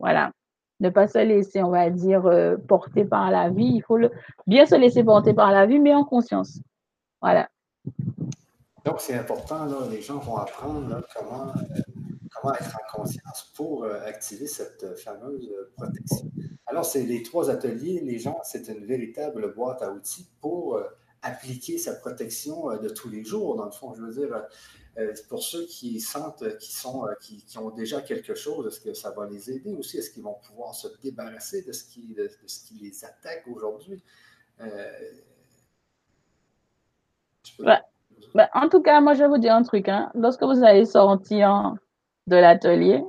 Voilà. 0.00 0.32
Ne 0.80 0.90
pas 0.90 1.06
se 1.06 1.18
laisser, 1.18 1.62
on 1.62 1.70
va 1.70 1.88
dire, 1.90 2.26
euh, 2.26 2.56
porter 2.56 3.04
par 3.04 3.30
la 3.30 3.48
vie. 3.48 3.72
Il 3.76 3.82
faut 3.82 3.98
bien 4.46 4.66
se 4.66 4.74
laisser 4.74 5.02
porter 5.02 5.32
par 5.32 5.50
la 5.50 5.64
vie, 5.66 5.78
mais 5.78 5.94
en 5.94 6.04
conscience. 6.04 6.60
Voilà. 7.22 7.48
Donc, 8.84 9.00
c'est 9.00 9.18
important, 9.18 9.64
là, 9.64 9.76
les 9.90 10.02
gens 10.02 10.18
vont 10.18 10.36
apprendre 10.36 11.00
comment, 11.14 11.52
comment 12.40 12.54
être 12.54 12.76
en 12.76 12.96
conscience 12.96 13.52
pour 13.54 13.84
euh, 13.84 14.00
activer 14.04 14.46
cette 14.46 14.96
fameuse 14.98 15.50
protection. 15.76 16.30
Alors, 16.66 16.84
c'est 16.84 17.04
les 17.04 17.22
trois 17.22 17.50
ateliers, 17.50 18.00
les 18.00 18.18
gens, 18.18 18.40
c'est 18.42 18.68
une 18.68 18.84
véritable 18.84 19.54
boîte 19.54 19.82
à 19.82 19.92
outils 19.92 20.28
pour 20.40 20.76
euh, 20.76 20.84
appliquer 21.22 21.78
sa 21.78 21.94
protection 21.94 22.70
euh, 22.70 22.78
de 22.78 22.88
tous 22.88 23.08
les 23.08 23.24
jours, 23.24 23.56
dans 23.56 23.66
le 23.66 23.70
fond. 23.70 23.94
Je 23.94 24.02
veux 24.02 24.12
dire, 24.12 24.44
pour 25.28 25.42
ceux 25.42 25.66
qui 25.66 26.00
sentent, 26.00 26.56
qui, 26.58 26.72
sont, 26.72 27.06
qui, 27.20 27.58
ont 27.58 27.70
déjà 27.70 28.00
quelque 28.00 28.34
chose, 28.34 28.66
est-ce 28.66 28.80
que 28.80 28.94
ça 28.94 29.10
va 29.10 29.26
les 29.26 29.50
aider 29.50 29.74
aussi? 29.74 29.98
Est-ce 29.98 30.10
qu'ils 30.10 30.22
vont 30.22 30.38
pouvoir 30.46 30.74
se 30.74 30.88
débarrasser 31.02 31.62
de 31.62 31.72
ce 31.72 31.84
qui, 31.84 32.14
de 32.14 32.30
ce 32.46 32.66
qui 32.66 32.74
les 32.74 33.04
attaque 33.04 33.44
aujourd'hui? 33.46 34.02
Bah, 37.58 38.50
en 38.54 38.68
tout 38.68 38.82
cas, 38.82 39.00
moi, 39.00 39.14
je 39.14 39.22
vais 39.22 39.28
vous 39.28 39.38
dire 39.38 39.54
un 39.54 39.62
truc. 39.62 39.88
Hein. 39.88 40.10
Lorsque 40.14 40.42
vous 40.42 40.64
allez 40.64 40.86
sortir 40.86 41.76
de 42.26 42.36
l'atelier, 42.36 43.04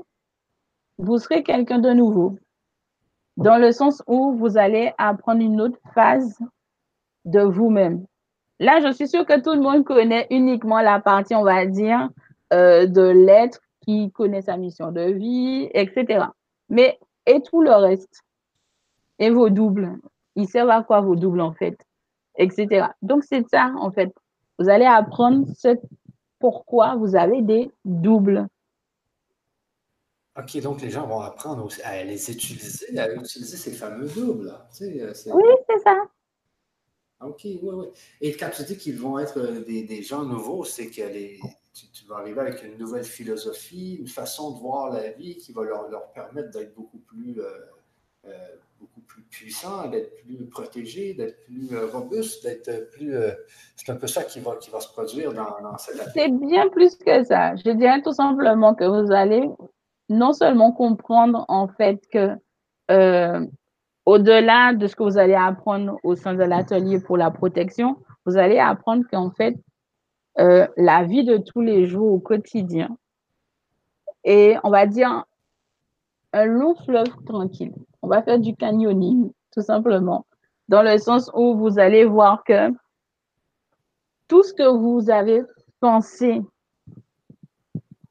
vous 0.97 1.17
serez 1.17 1.43
quelqu'un 1.43 1.79
de 1.79 1.91
nouveau. 1.91 2.37
Dans 3.37 3.57
le 3.57 3.71
sens 3.71 4.01
où 4.07 4.35
vous 4.35 4.57
allez 4.57 4.93
apprendre 4.97 5.41
une 5.41 5.61
autre 5.61 5.77
phase 5.93 6.39
de 7.25 7.41
vous-même. 7.41 8.05
Là, 8.59 8.79
je 8.81 8.91
suis 8.91 9.07
sûre 9.07 9.25
que 9.25 9.39
tout 9.39 9.53
le 9.53 9.61
monde 9.61 9.83
connaît 9.83 10.25
uniquement 10.31 10.81
la 10.81 10.99
partie, 10.99 11.35
on 11.35 11.43
va 11.43 11.65
dire, 11.67 12.09
euh, 12.53 12.87
de 12.87 13.03
l'être 13.03 13.59
qui 13.81 14.11
connaît 14.11 14.41
sa 14.41 14.57
mission 14.57 14.91
de 14.91 15.01
vie, 15.01 15.69
etc. 15.73 16.25
Mais 16.69 16.97
et 17.27 17.41
tout 17.41 17.61
le 17.61 17.71
reste? 17.71 18.23
Et 19.19 19.29
vos 19.29 19.49
doubles? 19.49 19.97
Ils 20.35 20.47
servent 20.47 20.69
à 20.69 20.81
quoi 20.81 21.01
vos 21.01 21.15
doubles, 21.15 21.41
en 21.41 21.53
fait? 21.53 21.77
Etc. 22.37 22.87
Donc, 23.01 23.23
c'est 23.23 23.47
ça, 23.49 23.71
en 23.77 23.91
fait. 23.91 24.13
Vous 24.57 24.69
allez 24.69 24.85
apprendre 24.85 25.45
ce 25.55 25.75
pourquoi 26.39 26.95
vous 26.95 27.15
avez 27.15 27.41
des 27.41 27.71
doubles. 27.85 28.47
OK, 30.37 30.61
donc 30.61 30.81
les 30.81 30.91
gens 30.91 31.07
vont 31.07 31.21
apprendre 31.21 31.67
à 31.83 32.03
les 32.03 32.31
utiliser, 32.31 32.97
à 32.99 33.11
utiliser 33.11 33.57
ces 33.57 33.71
fameux 33.71 34.07
doubles. 34.07 34.53
Euh, 34.81 35.13
oui, 35.33 35.43
c'est 35.67 35.79
ça. 35.83 36.03
OK, 37.21 37.41
oui, 37.43 37.59
oui. 37.63 37.87
Et 38.21 38.35
quand 38.35 38.51
tu 38.51 38.63
dis 38.63 38.77
qu'ils 38.77 38.99
vont 38.99 39.17
être 39.17 39.39
euh, 39.39 39.63
des, 39.63 40.03
gens 40.03 40.23
nouveaux, 40.23 40.63
c'est 40.63 40.87
que 40.87 41.37
tu, 41.73 42.05
vas 42.07 42.17
arriver 42.17 42.39
avec 42.39 42.63
une 42.63 42.77
nouvelle 42.77 43.03
philosophie, 43.03 43.95
une 43.95 44.07
façon 44.07 44.51
de 44.51 44.59
voir 44.59 44.93
la 44.93 45.09
vie 45.11 45.37
qui 45.37 45.51
va 45.51 45.63
leur, 45.63 46.11
permettre 46.13 46.51
d'être 46.51 46.75
beaucoup 46.75 46.99
plus 46.99 47.41
euh, 48.25 48.31
beaucoup 48.79 49.01
plus 49.01 49.23
puissant, 49.23 49.87
d'être 49.87 50.15
plus 50.17 50.45
protégé, 50.45 51.15
d'être 51.15 51.43
plus 51.45 51.69
euh, 51.71 51.87
robuste, 51.87 52.43
d'être 52.43 52.91
plus. 52.91 53.15
C'est 53.75 53.91
un 53.91 53.95
peu 53.95 54.05
ça 54.05 54.23
qui 54.23 54.39
va, 54.39 54.55
qui 54.57 54.69
va 54.69 54.79
se 54.79 54.89
produire 54.89 55.33
dans, 55.33 55.59
dans 55.61 55.77
cette 55.79 55.97
C'est 56.13 56.29
bien 56.29 56.69
plus 56.69 56.95
que 56.95 57.23
ça. 57.23 57.55
Je 57.55 57.71
dirais 57.71 58.03
tout 58.03 58.13
simplement 58.13 58.75
que 58.75 58.83
vous 58.83 59.11
allez 59.11 59.49
non 60.09 60.33
seulement 60.33 60.71
comprendre 60.71 61.45
en 61.47 61.67
fait 61.67 62.07
que 62.11 62.35
euh, 62.91 63.45
au-delà 64.05 64.73
de 64.73 64.87
ce 64.87 64.95
que 64.95 65.03
vous 65.03 65.17
allez 65.17 65.35
apprendre 65.35 65.97
au 66.03 66.15
sein 66.15 66.33
de 66.33 66.43
l'atelier 66.43 66.99
pour 66.99 67.17
la 67.17 67.31
protection, 67.31 67.97
vous 68.25 68.37
allez 68.37 68.59
apprendre 68.59 69.03
qu'en 69.11 69.31
fait, 69.31 69.55
la 70.37 71.03
vie 71.03 71.25
de 71.25 71.37
tous 71.37 71.61
les 71.61 71.87
jours 71.87 72.13
au 72.13 72.19
quotidien, 72.19 72.95
et 74.23 74.57
on 74.63 74.69
va 74.69 74.85
dire 74.85 75.25
un 76.33 76.45
long 76.45 76.75
fleuve 76.75 77.07
tranquille. 77.25 77.73
On 78.01 78.07
va 78.07 78.21
faire 78.21 78.39
du 78.39 78.55
canyoning, 78.55 79.31
tout 79.51 79.61
simplement, 79.61 80.25
dans 80.67 80.83
le 80.83 80.97
sens 80.97 81.31
où 81.33 81.55
vous 81.55 81.79
allez 81.79 82.03
voir 82.03 82.43
que 82.43 82.69
tout 84.27 84.43
ce 84.43 84.53
que 84.53 84.67
vous 84.67 85.09
avez 85.09 85.43
pensé 85.79 86.41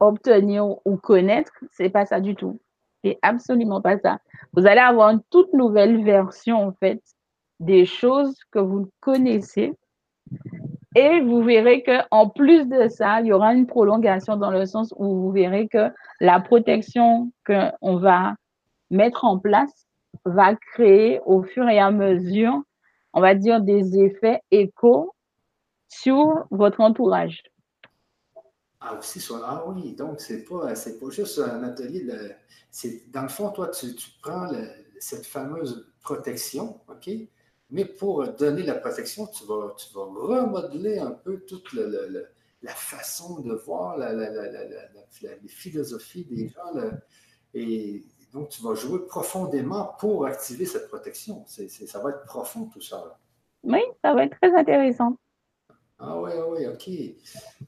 obtenir 0.01 0.67
ou 0.85 0.97
connaître, 0.97 1.53
c'est 1.73 1.91
pas 1.91 2.07
ça 2.07 2.21
du 2.21 2.35
tout. 2.35 2.61
C'est 3.05 3.19
absolument 3.23 3.81
pas 3.81 3.99
ça. 3.99 4.19
Vous 4.55 4.67
allez 4.67 4.81
avoir 4.81 5.11
une 5.11 5.23
toute 5.31 5.53
nouvelle 5.53 6.05
version, 6.05 6.67
en 6.69 6.73
fait, 6.73 7.01
des 7.61 7.87
choses 7.87 8.37
que 8.51 8.59
vous 8.59 8.91
connaissez. 9.01 9.73
Et 10.95 11.21
vous 11.21 11.43
verrez 11.43 11.83
que 11.83 11.99
en 12.11 12.29
plus 12.29 12.67
de 12.67 12.89
ça, 12.89 13.21
il 13.21 13.27
y 13.27 13.33
aura 13.33 13.55
une 13.55 13.67
prolongation 13.67 14.37
dans 14.37 14.51
le 14.51 14.65
sens 14.65 14.95
où 14.97 15.05
vous 15.21 15.31
verrez 15.31 15.69
que 15.69 15.91
la 16.21 16.41
protection 16.41 17.31
qu'on 17.47 17.97
va 17.97 18.35
mettre 18.91 19.25
en 19.25 19.39
place 19.39 19.87
va 20.25 20.55
créer 20.55 21.21
au 21.27 21.43
fur 21.43 21.69
et 21.69 21.79
à 21.79 21.91
mesure, 21.91 22.63
on 23.13 23.21
va 23.21 23.35
dire, 23.35 23.61
des 23.61 23.99
effets 23.99 24.41
échos 24.51 25.13
sur 25.89 26.47
votre 26.51 26.81
entourage. 26.81 27.43
Ah, 28.89 28.97
aussi, 28.99 29.21
ah 29.33 29.65
oui, 29.67 29.95
donc 29.95 30.21
c'est 30.21 30.45
pas, 30.45 30.69
pas 30.69 31.11
juste 31.11 31.41
un 31.41 31.65
atelier. 31.65 32.07
Dans 33.09 33.23
le 33.23 33.29
fond, 33.29 33.51
toi, 33.51 33.69
tu, 33.69 33.89
prends 34.23 34.49
cette 35.01 35.27
fameuse 35.27 35.93
protection, 36.03 36.81
OK? 36.89 37.11
Mais 37.71 37.85
pour 37.85 38.29
donner 38.35 38.63
la 38.63 38.77
protection, 38.77 39.27
tu 39.27 39.45
vas, 39.45 39.75
tu 39.77 39.93
vas 39.93 40.05
remodeler 40.05 40.99
un 40.99 41.11
peu 41.11 41.41
toute 41.41 41.73
la 41.73 42.75
façon 42.75 43.41
de 43.41 43.55
voir, 43.55 43.97
la, 43.97 44.13
les 44.13 45.49
philosophies 45.49 46.25
des 46.25 46.49
gens. 46.49 46.81
et 47.55 48.05
donc, 48.33 48.51
tu 48.51 48.63
vas 48.63 48.75
jouer 48.75 49.05
profondément 49.07 49.97
pour 49.99 50.27
activer 50.27 50.65
cette 50.65 50.87
protection. 50.89 51.45
ça 51.47 51.99
va 51.99 52.11
être 52.11 52.25
profond 52.25 52.67
tout 52.67 52.81
ça. 52.81 53.19
Oui, 53.65 53.81
ça 54.05 54.15
va 54.15 54.25
être 54.25 54.39
très 54.39 54.55
intéressant. 54.55 55.17
Ah 55.99 56.21
oui, 56.21 56.31
ah 56.35 56.47
oui, 56.49 56.67
OK. 56.67 56.91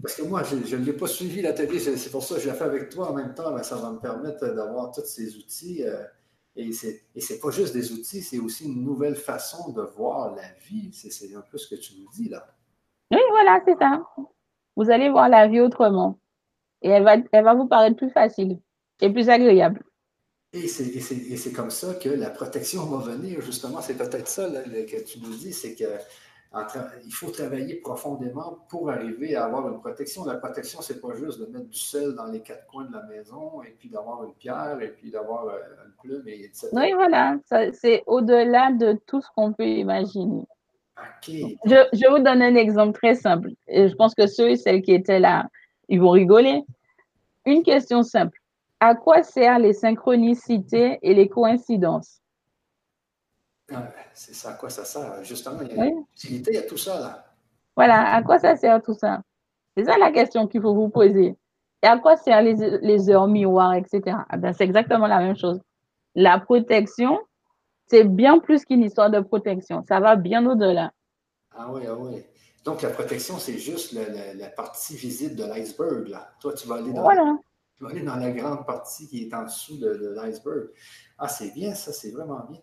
Parce 0.03 0.15
que 0.15 0.23
moi, 0.23 0.43
je 0.43 0.77
ne 0.77 0.85
l'ai 0.85 0.93
pas 0.93 1.07
suivi 1.07 1.41
l'atelier, 1.41 1.79
c'est 1.79 2.11
pour 2.11 2.23
ça 2.23 2.35
que 2.35 2.43
je 2.43 2.51
l'ai 2.51 2.55
fait 2.55 2.65
avec 2.65 2.91
toi 2.91 3.11
en 3.11 3.15
même 3.15 3.35
temps. 3.35 3.63
ça 3.63 3.77
va 3.77 3.91
me 3.91 3.99
permettre 3.99 4.47
d'avoir 4.49 4.93
tous 4.93 5.05
ces 5.07 5.37
outils. 5.37 5.83
Euh, 5.85 6.05
et 6.55 6.73
ce 6.73 6.89
n'est 6.89 7.39
pas 7.39 7.51
juste 7.51 7.73
des 7.73 7.93
outils, 7.93 8.21
c'est 8.21 8.39
aussi 8.39 8.65
une 8.65 8.83
nouvelle 8.85 9.15
façon 9.15 9.71
de 9.71 9.83
voir 9.83 10.35
la 10.35 10.51
vie. 10.69 10.91
C'est 10.93 11.35
un 11.35 11.41
peu 11.41 11.57
ce 11.57 11.75
que 11.75 11.81
tu 11.81 11.95
nous 12.01 12.09
dis 12.13 12.29
là. 12.29 12.47
Oui, 13.11 13.21
voilà, 13.31 13.63
c'est 13.65 13.79
ça. 13.79 14.03
Vous 14.77 14.91
allez 14.91 15.09
voir 15.09 15.29
la 15.29 15.49
vie 15.49 15.61
autrement. 15.61 16.19
Et 16.83 16.91
elle 16.91 17.05
va, 17.05 17.17
elle 17.33 17.45
va 17.45 17.55
vous 17.55 17.67
paraître 17.67 17.97
plus 17.97 18.11
facile 18.11 18.61
et 19.01 19.11
plus 19.11 19.31
agréable. 19.31 19.83
Et 20.53 20.67
c'est 20.67 21.53
comme 21.53 21.71
ça 21.71 21.95
que 21.95 22.09
la 22.09 22.31
protection 22.31 22.85
va 22.87 23.13
venir, 23.13 23.41
justement. 23.41 23.81
C'est 23.81 23.97
peut-être 23.97 24.29
ça 24.29 24.49
que 24.49 25.05
tu 25.05 25.21
nous 25.21 25.35
dis, 25.35 25.53
c'est 25.53 25.75
qu'il 26.51 27.13
faut 27.13 27.31
travailler 27.31 27.77
profondément 27.77 28.59
pour 28.69 28.91
arriver 28.91 29.37
à 29.37 29.45
avoir 29.45 29.69
une 29.69 29.81
protection. 29.81 30.25
La 30.25 30.37
protection, 30.37 30.81
c'est 30.81 31.01
pas 31.01 31.15
juste 31.15 31.41
de 31.41 31.47
mettre 31.47 31.69
du 31.69 31.79
sel 31.79 32.15
dans 32.15 32.27
les 32.27 32.41
quatre 32.41 32.67
coins 32.67 32.85
de 32.85 32.93
la 32.93 33.03
maison 33.03 33.63
et 33.63 33.75
puis 33.79 33.89
d'avoir 33.89 34.25
une 34.25 34.33
pierre 34.33 34.81
et 34.81 34.89
puis 34.89 35.11
d'avoir 35.11 35.47
euh, 35.47 35.59
une 35.85 35.93
plume, 36.03 36.27
et 36.27 36.45
etc. 36.45 36.69
Oui, 36.73 36.93
voilà. 36.95 37.37
C'est 37.73 38.03
au-delà 38.07 38.73
de 38.73 38.99
tout 39.07 39.21
ce 39.21 39.29
qu'on 39.37 39.53
peut 39.53 39.67
imaginer. 39.67 40.45
Je, 41.27 41.87
je, 41.93 42.11
vous 42.11 42.19
donne 42.19 42.43
un 42.43 42.55
exemple 42.55 42.99
très 42.99 43.15
simple. 43.15 43.51
Et 43.69 43.89
je 43.89 43.95
pense 43.95 44.15
que 44.15 44.27
ceux 44.27 44.51
et 44.51 44.57
celles 44.57 44.83
qui 44.83 44.93
étaient 44.93 45.21
là, 45.21 45.49
ils 45.89 46.01
vont 46.01 46.11
rigoler. 46.11 46.65
Une 47.45 47.63
question 47.63 48.03
simple 48.03 48.39
à 48.81 48.95
quoi 48.95 49.23
servent 49.23 49.63
les 49.63 49.73
synchronicités 49.73 50.99
et 51.03 51.15
les 51.15 51.29
coïncidences? 51.29 52.18
Ah, 53.73 53.89
c'est 54.15 54.35
ça, 54.35 54.51
à 54.51 54.55
quoi 54.55 54.71
ça 54.71 54.85
sert? 54.85 55.23
Justement, 55.25 55.61
il 55.63 55.77
y 55.77 55.81
a 55.81 55.85
une 55.87 56.05
utilité 56.15 56.59
à 56.59 56.63
tout 56.63 56.79
ça. 56.79 56.99
Là. 56.99 57.25
Voilà, 57.77 58.15
à 58.15 58.23
quoi 58.23 58.39
ça 58.39 58.57
sert 58.57 58.83
tout 58.83 58.95
ça? 58.95 59.23
C'est 59.77 59.85
ça 59.85 59.99
la 59.99 60.11
question 60.11 60.47
qu'il 60.47 60.63
faut 60.63 60.75
vous 60.75 60.89
poser. 60.89 61.37
Et 61.83 61.87
à 61.87 61.99
quoi 61.99 62.17
servent 62.17 62.45
les, 62.45 63.11
heures 63.11 63.29
miroirs, 63.29 63.75
etc.? 63.75 64.17
Ah 64.29 64.37
ben, 64.37 64.53
c'est 64.53 64.65
exactement 64.65 65.07
la 65.07 65.19
même 65.19 65.37
chose. 65.37 65.61
La 66.15 66.41
protection, 66.41 67.21
c'est 67.87 68.05
bien 68.05 68.39
plus 68.39 68.65
qu'une 68.65 68.83
histoire 68.83 69.11
de 69.11 69.21
protection. 69.21 69.85
Ça 69.87 70.01
va 70.01 70.17
bien 70.17 70.45
au-delà. 70.47 70.93
Ah 71.57 71.71
oui, 71.73 71.83
ah 71.87 71.95
oui. 71.95 72.25
Donc, 72.65 72.83
la 72.83 72.91
protection, 72.91 73.39
c'est 73.39 73.59
juste 73.59 73.93
la, 73.93 74.49
partie 74.49 74.97
visible 74.97 75.37
de 75.37 75.45
l'iceberg. 75.45 76.19
Toi, 76.41 76.55
tu 76.55 76.67
vas, 76.67 76.77
aller 76.77 76.93
dans, 76.93 77.09
tu 77.77 77.85
vas 77.85 77.91
aller 77.91 78.03
dans 78.03 78.17
la 78.17 78.31
grande 78.33 78.67
partie 78.67 79.07
qui 79.07 79.29
est 79.29 79.35
en 79.35 79.45
dessous 79.45 79.79
de, 79.79 80.15
l'iceberg. 80.17 80.71
Ah, 81.17 81.29
c'est 81.29 81.53
bien, 81.53 81.75
ça, 81.75 81.93
c'est 81.93 82.11
vraiment 82.11 82.45
bien. 82.51 82.59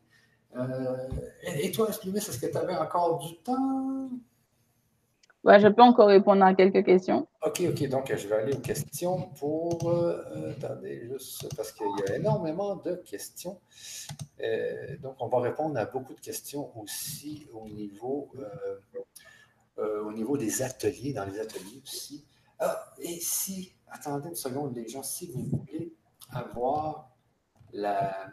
Euh, 0.56 1.08
et, 1.44 1.72
toi, 1.72 1.90
est-ce 1.90 2.40
que 2.40 2.48
tu 2.48 2.58
avais 2.58 2.76
encore 2.76 3.20
du 3.20 3.38
temps? 3.38 4.10
Ouais, 5.46 5.60
je 5.60 5.68
peux 5.68 5.84
encore 5.84 6.08
répondre 6.08 6.44
à 6.44 6.56
quelques 6.56 6.84
questions. 6.84 7.28
OK, 7.46 7.62
OK. 7.70 7.88
Donc, 7.88 8.16
je 8.16 8.28
vais 8.28 8.36
aller 8.36 8.54
aux 8.54 8.62
questions 8.62 9.30
pour. 9.38 9.90
Euh, 9.90 10.52
attendez, 10.52 11.08
juste 11.08 11.56
parce 11.56 11.72
qu'il 11.72 11.86
y 11.86 12.12
a 12.12 12.16
énormément 12.16 12.78
de 12.78 12.96
questions. 12.96 13.60
Euh, 14.42 14.98
donc, 14.98 15.18
on 15.20 15.28
va 15.28 15.42
répondre 15.42 15.78
à 15.78 15.86
beaucoup 15.86 16.16
de 16.16 16.20
questions 16.20 16.72
aussi 16.80 17.48
au 17.54 17.68
niveau, 17.70 18.32
euh, 19.78 20.04
au 20.04 20.12
niveau 20.14 20.36
des 20.36 20.64
ateliers, 20.64 21.14
dans 21.14 21.26
les 21.26 21.40
ateliers 21.40 21.80
aussi. 21.84 22.26
Ah, 22.58 22.94
et 22.98 23.20
si, 23.20 23.76
attendez 23.88 24.30
une 24.30 24.36
seconde, 24.36 24.76
les 24.76 24.88
gens, 24.88 25.04
si 25.04 25.28
vous 25.28 25.44
voulez 25.44 25.94
avoir 26.32 27.12
la 27.72 28.32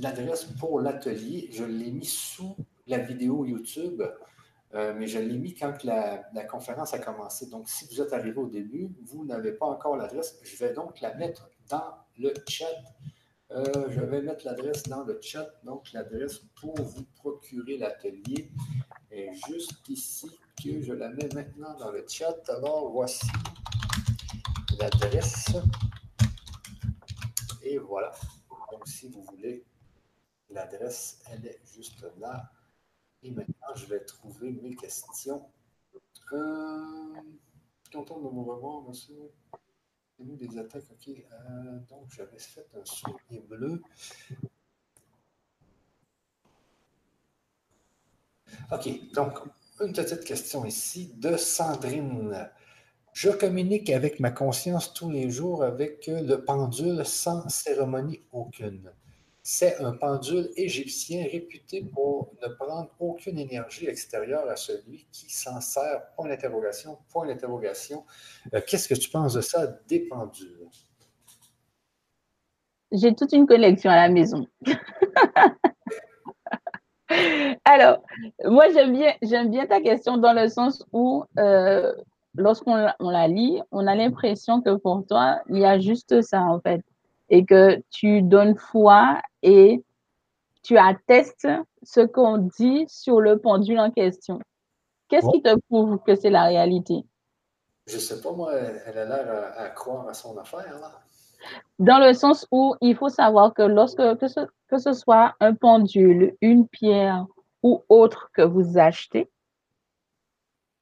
l'adresse 0.00 0.44
pour 0.58 0.80
l'atelier, 0.80 1.48
je 1.52 1.64
l'ai 1.64 1.90
mis 1.90 2.06
sous 2.06 2.56
la 2.86 2.98
vidéo 2.98 3.44
YouTube. 3.44 4.02
Euh, 4.74 4.92
mais 4.92 5.06
je 5.06 5.20
l'ai 5.20 5.38
mis 5.38 5.54
quand 5.54 5.84
la, 5.84 6.18
conférence 6.50 6.94
a 6.94 6.98
commencé. 6.98 7.46
Donc, 7.46 7.68
si 7.68 7.86
vous 7.86 8.00
êtes 8.00 8.12
arrivé 8.12 8.36
au 8.36 8.48
début, 8.48 8.90
vous 9.04 9.24
n'avez 9.24 9.52
pas 9.52 9.66
encore 9.66 9.96
l'adresse. 9.96 10.36
Je 10.42 10.56
vais 10.56 10.72
donc 10.72 11.00
la 11.00 11.14
mettre 11.14 11.48
dans 11.68 11.94
le 12.18 12.34
chat. 12.48 12.66
Euh, 13.52 13.62
je 13.90 14.00
vais 14.00 14.20
mettre 14.20 14.44
l'adresse 14.44 14.82
dans 14.84 15.04
le 15.04 15.20
chat. 15.22 15.48
Donc, 15.62 15.92
l'adresse 15.92 16.40
pour 16.60 16.74
vous 16.74 17.04
procurer 17.14 17.78
l'atelier 17.78 18.50
est 19.12 19.32
juste 19.46 19.88
ici 19.88 20.28
que 20.60 20.82
je 20.82 20.92
la 20.92 21.08
mets 21.08 21.28
maintenant 21.32 21.78
dans 21.78 21.92
le 21.92 22.04
chat. 22.08 22.36
Alors, 22.48 22.90
voici 22.90 23.28
l'adresse. 24.80 25.52
Et 27.62 27.78
voilà. 27.78 28.10
Donc, 28.72 28.88
si 28.88 29.08
vous 29.08 29.22
voulez, 29.22 29.64
l'adresse, 30.54 31.20
elle 31.30 31.46
est 31.46 31.60
juste 31.64 32.04
là. 32.18 32.50
Et 33.22 33.30
maintenant, 33.30 33.74
je 33.74 33.86
vais 33.86 34.00
trouver 34.00 34.52
mes 34.52 34.74
questions. 34.74 35.46
Euh, 36.32 37.14
content 37.92 38.18
de 38.18 38.28
vous 38.28 38.44
revoir, 38.44 38.82
monsieur. 38.82 39.30
nous 40.18 40.36
des 40.36 40.58
attaques. 40.58 40.84
Euh, 41.08 41.78
donc, 41.88 42.10
j'avais 42.10 42.38
fait 42.38 42.66
un 42.74 42.84
soulier 42.84 43.40
bleu. 43.48 43.82
OK, 48.72 49.12
donc, 49.12 49.38
une 49.80 49.92
petite 49.92 50.24
question 50.24 50.64
ici 50.64 51.12
de 51.16 51.36
Sandrine. 51.36 52.50
Je 53.12 53.30
communique 53.30 53.90
avec 53.90 54.20
ma 54.20 54.30
conscience 54.30 54.92
tous 54.92 55.10
les 55.10 55.30
jours 55.30 55.62
avec 55.62 56.06
le 56.08 56.36
pendule 56.36 57.04
sans 57.04 57.48
cérémonie 57.48 58.22
aucune. 58.32 58.92
C'est 59.46 59.78
un 59.78 59.92
pendule 59.92 60.48
égyptien 60.56 61.26
réputé 61.30 61.82
pour 61.82 62.32
ne 62.42 62.48
prendre 62.48 62.88
aucune 62.98 63.38
énergie 63.38 63.86
extérieure 63.86 64.48
à 64.48 64.56
celui 64.56 65.06
qui 65.12 65.28
s'en 65.28 65.60
sert. 65.60 66.00
Point 66.16 66.28
d'interrogation, 66.28 66.96
point 67.12 67.26
d'interrogation. 67.26 68.06
Euh, 68.54 68.62
qu'est-ce 68.66 68.88
que 68.88 68.94
tu 68.94 69.10
penses 69.10 69.34
de 69.34 69.42
ça, 69.42 69.66
des 69.86 70.08
pendules? 70.08 70.66
J'ai 72.90 73.14
toute 73.14 73.32
une 73.32 73.46
collection 73.46 73.90
à 73.90 73.96
la 73.96 74.08
maison. 74.08 74.46
Alors, 77.66 78.02
moi, 78.46 78.70
j'aime 78.72 78.94
bien, 78.94 79.12
j'aime 79.20 79.50
bien 79.50 79.66
ta 79.66 79.82
question 79.82 80.16
dans 80.16 80.32
le 80.32 80.48
sens 80.48 80.86
où, 80.90 81.22
euh, 81.38 81.92
lorsqu'on 82.34 82.88
la 82.98 83.28
lit, 83.28 83.60
on 83.72 83.86
a 83.86 83.94
l'impression 83.94 84.62
que 84.62 84.74
pour 84.76 85.04
toi, 85.06 85.42
il 85.50 85.58
y 85.58 85.66
a 85.66 85.78
juste 85.78 86.22
ça, 86.22 86.40
en 86.40 86.60
fait 86.60 86.80
et 87.34 87.44
que 87.44 87.82
tu 87.90 88.22
donnes 88.22 88.56
foi 88.56 89.20
et 89.42 89.82
tu 90.62 90.78
attestes 90.78 91.48
ce 91.82 92.00
qu'on 92.00 92.38
dit 92.38 92.84
sur 92.86 93.20
le 93.20 93.40
pendule 93.40 93.80
en 93.80 93.90
question. 93.90 94.38
Qu'est-ce 95.08 95.28
qui 95.32 95.42
te 95.42 95.56
prouve 95.68 95.98
que 96.06 96.14
c'est 96.14 96.30
la 96.30 96.44
réalité? 96.44 97.04
Je 97.88 97.96
ne 97.96 98.00
sais 98.00 98.20
pas, 98.22 98.30
moi, 98.30 98.52
elle 98.54 98.98
a 98.98 99.04
l'air 99.04 99.52
à, 99.56 99.68
croire 99.70 100.06
à 100.06 100.14
son 100.14 100.38
affaire. 100.38 100.78
Là. 100.80 100.92
Dans 101.80 101.98
le 101.98 102.12
sens 102.12 102.46
où 102.52 102.76
il 102.80 102.94
faut 102.94 103.08
savoir 103.08 103.52
que 103.52 103.62
lorsque 103.62 104.16
que 104.18 104.28
ce, 104.28 104.46
que 104.68 104.78
ce 104.78 104.92
soit 104.92 105.34
un 105.40 105.54
pendule, 105.54 106.36
une 106.40 106.68
pierre 106.68 107.26
ou 107.64 107.82
autre 107.88 108.30
que 108.32 108.42
vous 108.42 108.78
achetez, 108.78 109.28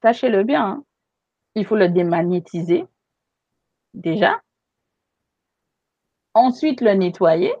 sachez-le 0.03 0.43
bien, 0.43 0.65
hein, 0.65 0.83
il 1.55 1.65
faut 1.65 1.75
le 1.75 1.89
démagnétiser 1.89 2.85
déjà 3.95 4.39
ensuite 6.33 6.81
le 6.81 6.93
nettoyer, 6.93 7.53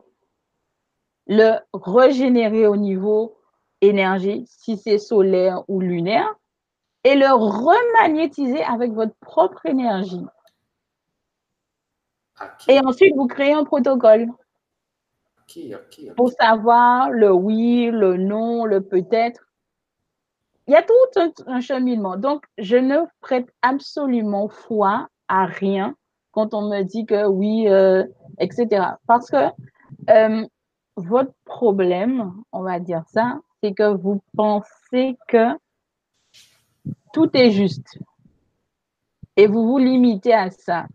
le 1.27 1.57
régénérer 1.73 2.67
au 2.67 2.75
niveau 2.75 3.37
énergie, 3.81 4.45
si 4.47 4.77
c'est 4.77 4.97
solaire 4.97 5.63
ou 5.67 5.79
lunaire, 5.79 6.33
et 7.03 7.15
le 7.15 7.31
remagnétiser 7.33 8.63
avec 8.63 8.93
votre 8.93 9.15
propre 9.19 9.65
énergie. 9.65 10.25
Et 12.67 12.79
ensuite, 12.79 13.13
vous 13.15 13.27
créez 13.27 13.53
un 13.53 13.63
protocole. 13.63 14.27
Pour 16.15 16.31
savoir 16.31 17.11
le 17.11 17.31
oui, 17.31 17.89
le 17.91 18.17
non, 18.17 18.65
le 18.65 18.81
peut-être. 18.81 19.41
Il 20.67 20.73
y 20.73 20.75
a 20.75 20.81
tout 20.81 21.33
un 21.45 21.59
cheminement. 21.59 22.15
Donc, 22.15 22.45
je 22.57 22.77
ne 22.77 22.99
prête 23.19 23.47
absolument 23.61 24.47
foi 24.47 25.09
à 25.27 25.45
rien 25.45 25.95
quand 26.31 26.53
on 26.53 26.69
me 26.69 26.81
dit 26.83 27.05
que 27.05 27.25
oui, 27.27 27.67
euh, 27.67 28.05
etc. 28.39 28.85
Parce 29.07 29.29
que 29.29 29.49
euh, 30.09 30.45
votre 30.95 31.33
problème, 31.45 32.33
on 32.51 32.61
va 32.61 32.79
dire 32.79 33.03
ça, 33.07 33.39
c'est 33.61 33.73
que 33.73 33.93
vous 33.95 34.21
pensez 34.35 35.17
que 35.27 35.57
tout 37.13 37.29
est 37.35 37.51
juste 37.51 37.99
et 39.35 39.47
vous 39.47 39.67
vous 39.67 39.77
limitez 39.77 40.33
à 40.33 40.51
ça, 40.51 40.87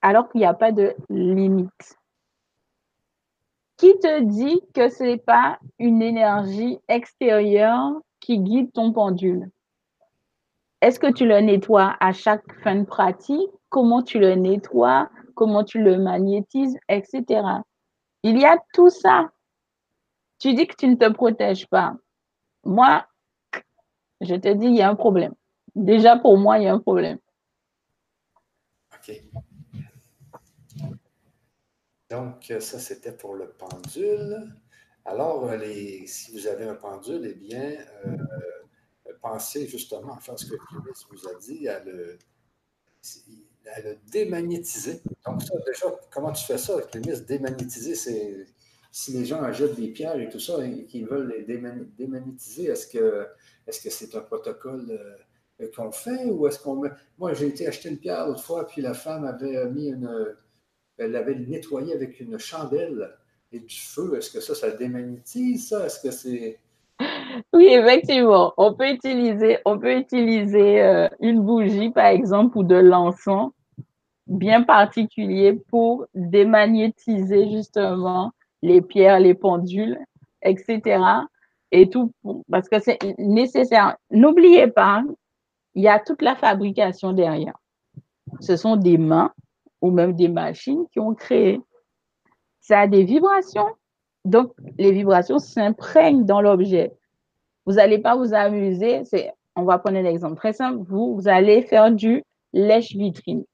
alors 0.00 0.28
qu'il 0.28 0.40
n'y 0.40 0.46
a 0.46 0.54
pas 0.54 0.72
de 0.72 0.94
limite. 1.10 1.98
Qui 3.76 3.98
te 3.98 4.22
dit 4.22 4.60
que 4.72 4.88
ce 4.88 5.02
n'est 5.02 5.18
pas 5.18 5.58
une 5.78 6.00
énergie 6.00 6.78
extérieure 6.88 7.92
qui 8.20 8.38
guide 8.38 8.72
ton 8.72 8.92
pendule? 8.92 9.50
Est-ce 10.80 11.00
que 11.00 11.12
tu 11.12 11.26
le 11.26 11.40
nettoies 11.40 11.96
à 12.00 12.12
chaque 12.12 12.52
fin 12.62 12.76
de 12.76 12.84
pratique? 12.84 13.50
Comment 13.68 14.02
tu 14.02 14.18
le 14.18 14.34
nettoies, 14.34 15.10
comment 15.34 15.64
tu 15.64 15.82
le 15.82 15.98
magnétises, 15.98 16.76
etc. 16.88 17.42
Il 18.22 18.38
y 18.38 18.44
a 18.44 18.58
tout 18.72 18.90
ça. 18.90 19.30
Tu 20.38 20.54
dis 20.54 20.66
que 20.66 20.76
tu 20.76 20.88
ne 20.88 20.96
te 20.96 21.10
protèges 21.10 21.66
pas. 21.68 21.96
Moi, 22.64 23.06
je 24.20 24.34
te 24.34 24.52
dis, 24.52 24.66
il 24.66 24.76
y 24.76 24.82
a 24.82 24.88
un 24.88 24.94
problème. 24.94 25.34
Déjà, 25.74 26.16
pour 26.16 26.38
moi, 26.38 26.58
il 26.58 26.64
y 26.64 26.66
a 26.66 26.74
un 26.74 26.80
problème. 26.80 27.18
OK. 28.94 29.22
Donc, 32.10 32.52
ça, 32.60 32.78
c'était 32.78 33.16
pour 33.16 33.34
le 33.34 33.50
pendule. 33.50 34.54
Alors, 35.04 35.50
les, 35.56 36.06
si 36.06 36.32
vous 36.32 36.46
avez 36.46 36.64
un 36.64 36.74
pendule, 36.74 37.26
eh 37.26 37.34
bien, 37.34 37.76
euh, 38.06 38.16
pensez 39.24 39.66
justement 39.66 40.14
à 40.14 40.20
faire 40.20 40.38
ce 40.38 40.44
que 40.44 40.56
Clémis 40.68 41.06
vous 41.10 41.28
a 41.28 41.34
dit, 41.34 41.66
à 41.66 41.82
le, 41.82 42.18
elle 43.76 43.86
a 43.86 43.94
démagnétisé. 44.10 45.00
Donc, 45.26 45.42
ça, 45.42 45.54
déjà, 45.66 45.86
comment 46.12 46.32
tu 46.32 46.44
fais 46.44 46.58
ça 46.58 46.74
avec 46.74 46.94
les 46.94 47.20
Démagnétiser, 47.20 47.94
c'est 47.94 48.46
si 48.90 49.12
les 49.12 49.24
gens 49.24 49.42
achètent 49.42 49.74
des 49.74 49.88
pierres 49.88 50.20
et 50.20 50.28
tout 50.28 50.38
ça 50.38 50.64
et 50.64 50.84
qu'ils 50.84 51.06
veulent 51.06 51.28
les 51.28 51.42
démagnétiser, 51.42 52.66
est-ce 52.66 52.86
que 52.86 53.26
est-ce 53.66 53.80
que 53.80 53.90
c'est 53.90 54.14
un 54.14 54.20
protocole 54.20 54.86
euh, 54.90 55.68
qu'on 55.74 55.92
fait 55.92 56.26
ou 56.26 56.46
est-ce 56.46 56.58
qu'on 56.58 56.76
met. 56.76 56.90
Moi, 57.18 57.32
j'ai 57.34 57.46
été 57.48 57.66
acheter 57.66 57.88
une 57.88 57.98
pierre 57.98 58.26
l'autre 58.26 58.42
fois, 58.42 58.66
puis 58.66 58.82
la 58.82 58.94
femme 58.94 59.24
avait 59.24 59.68
mis 59.70 59.88
une. 59.88 60.34
Elle 60.96 61.12
l'avait 61.12 61.34
nettoyée 61.34 61.92
avec 61.92 62.20
une 62.20 62.38
chandelle 62.38 63.16
et 63.52 63.60
du 63.60 63.74
feu. 63.74 64.16
Est-ce 64.16 64.30
que 64.30 64.40
ça, 64.40 64.54
ça 64.54 64.70
démagnétise, 64.70 65.68
ça? 65.68 65.86
Est-ce 65.86 66.00
que 66.00 66.10
c'est. 66.10 66.60
Oui, 67.52 67.66
effectivement. 67.66 68.52
On 68.56 68.74
peut 68.74 68.90
utiliser, 68.90 70.82
euh, 70.82 71.08
une 71.20 71.40
bougie, 71.40 71.90
par 71.90 72.06
exemple, 72.06 72.58
ou 72.58 72.62
de 72.64 72.76
l'encens 72.76 73.52
bien 74.26 74.62
particulier 74.62 75.52
pour 75.52 76.06
démagnétiser 76.14 77.50
justement 77.50 78.32
les 78.62 78.80
pierres, 78.80 79.20
les 79.20 79.34
pendules, 79.34 79.98
etc. 80.42 81.00
Et 81.72 81.90
tout, 81.90 82.12
parce 82.50 82.68
que 82.68 82.80
c'est 82.80 82.98
nécessaire. 83.18 83.96
N'oubliez 84.10 84.68
pas, 84.68 85.02
il 85.74 85.82
y 85.82 85.88
a 85.88 85.98
toute 85.98 86.22
la 86.22 86.36
fabrication 86.36 87.12
derrière. 87.12 87.58
Ce 88.40 88.56
sont 88.56 88.76
des 88.76 88.96
mains 88.96 89.32
ou 89.82 89.90
même 89.90 90.14
des 90.14 90.28
machines 90.28 90.86
qui 90.92 91.00
ont 91.00 91.14
créé. 91.14 91.60
Ça 92.60 92.80
a 92.80 92.86
des 92.86 93.04
vibrations. 93.04 93.68
Donc, 94.24 94.52
les 94.78 94.92
vibrations 94.92 95.38
s'imprègnent 95.38 96.24
dans 96.24 96.40
l'objet. 96.40 96.92
Vous 97.66 97.74
n'allez 97.74 97.98
pas 97.98 98.16
vous 98.16 98.34
amuser. 98.34 99.02
On 99.56 99.64
va 99.64 99.78
prendre 99.78 99.98
un 99.98 100.04
exemple 100.04 100.36
très 100.36 100.52
simple. 100.52 100.78
Vous, 100.86 101.14
vous 101.14 101.28
allez 101.28 101.62
faire 101.62 101.90
du 101.90 102.22
lèche-vitrine. 102.52 103.44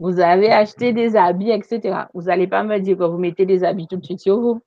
Vous 0.00 0.20
avez 0.20 0.50
acheté 0.50 0.92
des 0.92 1.16
habits, 1.16 1.50
etc. 1.50 2.04
Vous 2.14 2.22
n'allez 2.22 2.46
pas 2.46 2.62
me 2.62 2.78
dire 2.78 2.96
que 2.96 3.04
vous 3.04 3.18
mettez 3.18 3.46
des 3.46 3.64
habits 3.64 3.88
tout 3.88 3.96
de 3.96 4.04
suite 4.04 4.20
sur 4.20 4.40
vous. 4.40 4.60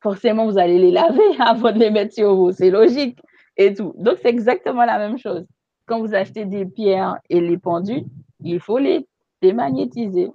Forcément, 0.00 0.46
vous 0.46 0.58
allez 0.58 0.78
les 0.78 0.90
laver 0.90 1.20
avant 1.38 1.72
de 1.72 1.78
les 1.78 1.90
mettre 1.90 2.14
sur 2.14 2.34
vous. 2.34 2.52
C'est 2.52 2.70
logique 2.70 3.18
et 3.56 3.74
tout. 3.74 3.94
Donc, 3.98 4.18
c'est 4.22 4.30
exactement 4.30 4.84
la 4.84 4.98
même 4.98 5.18
chose. 5.18 5.44
Quand 5.86 6.00
vous 6.00 6.14
achetez 6.14 6.46
des 6.46 6.64
pierres 6.64 7.18
et 7.28 7.40
les 7.40 7.58
pendules, 7.58 8.04
il 8.40 8.58
faut 8.58 8.78
les 8.78 9.06
démagnétiser, 9.42 10.30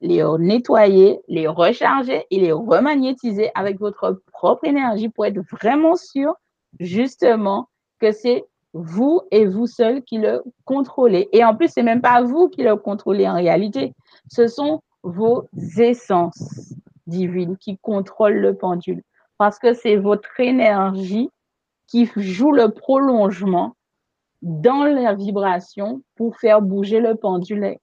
les 0.00 0.24
nettoyer, 0.38 1.20
les 1.28 1.46
recharger 1.46 2.24
et 2.30 2.40
les 2.40 2.52
remagnétiser 2.52 3.50
avec 3.54 3.78
votre 3.78 4.20
propre 4.32 4.64
énergie 4.64 5.08
pour 5.08 5.24
être 5.24 5.40
vraiment 5.52 5.94
sûr, 5.94 6.34
justement, 6.80 7.68
que 7.98 8.12
c'est 8.12 8.44
vous 8.72 9.22
et 9.30 9.46
vous 9.46 9.66
seul 9.66 10.02
qui 10.02 10.18
le 10.18 10.42
contrôlez. 10.64 11.28
Et 11.32 11.44
en 11.44 11.56
plus, 11.56 11.68
c'est 11.68 11.82
même 11.82 12.02
pas 12.02 12.22
vous 12.22 12.48
qui 12.48 12.62
le 12.62 12.76
contrôlez 12.76 13.26
en 13.26 13.34
réalité. 13.34 13.94
Ce 14.30 14.46
sont 14.48 14.82
vos 15.02 15.48
essences 15.78 16.74
divines 17.06 17.56
qui 17.56 17.78
contrôlent 17.78 18.40
le 18.40 18.54
pendule. 18.54 19.02
Parce 19.38 19.58
que 19.58 19.72
c'est 19.72 19.96
votre 19.96 20.40
énergie 20.40 21.30
qui 21.86 22.10
joue 22.16 22.52
le 22.52 22.70
prolongement 22.70 23.76
dans 24.42 24.84
la 24.84 25.14
vibration 25.14 26.02
pour 26.16 26.36
faire 26.38 26.60
bouger 26.60 27.00
le 27.00 27.14
pendule. 27.14 27.76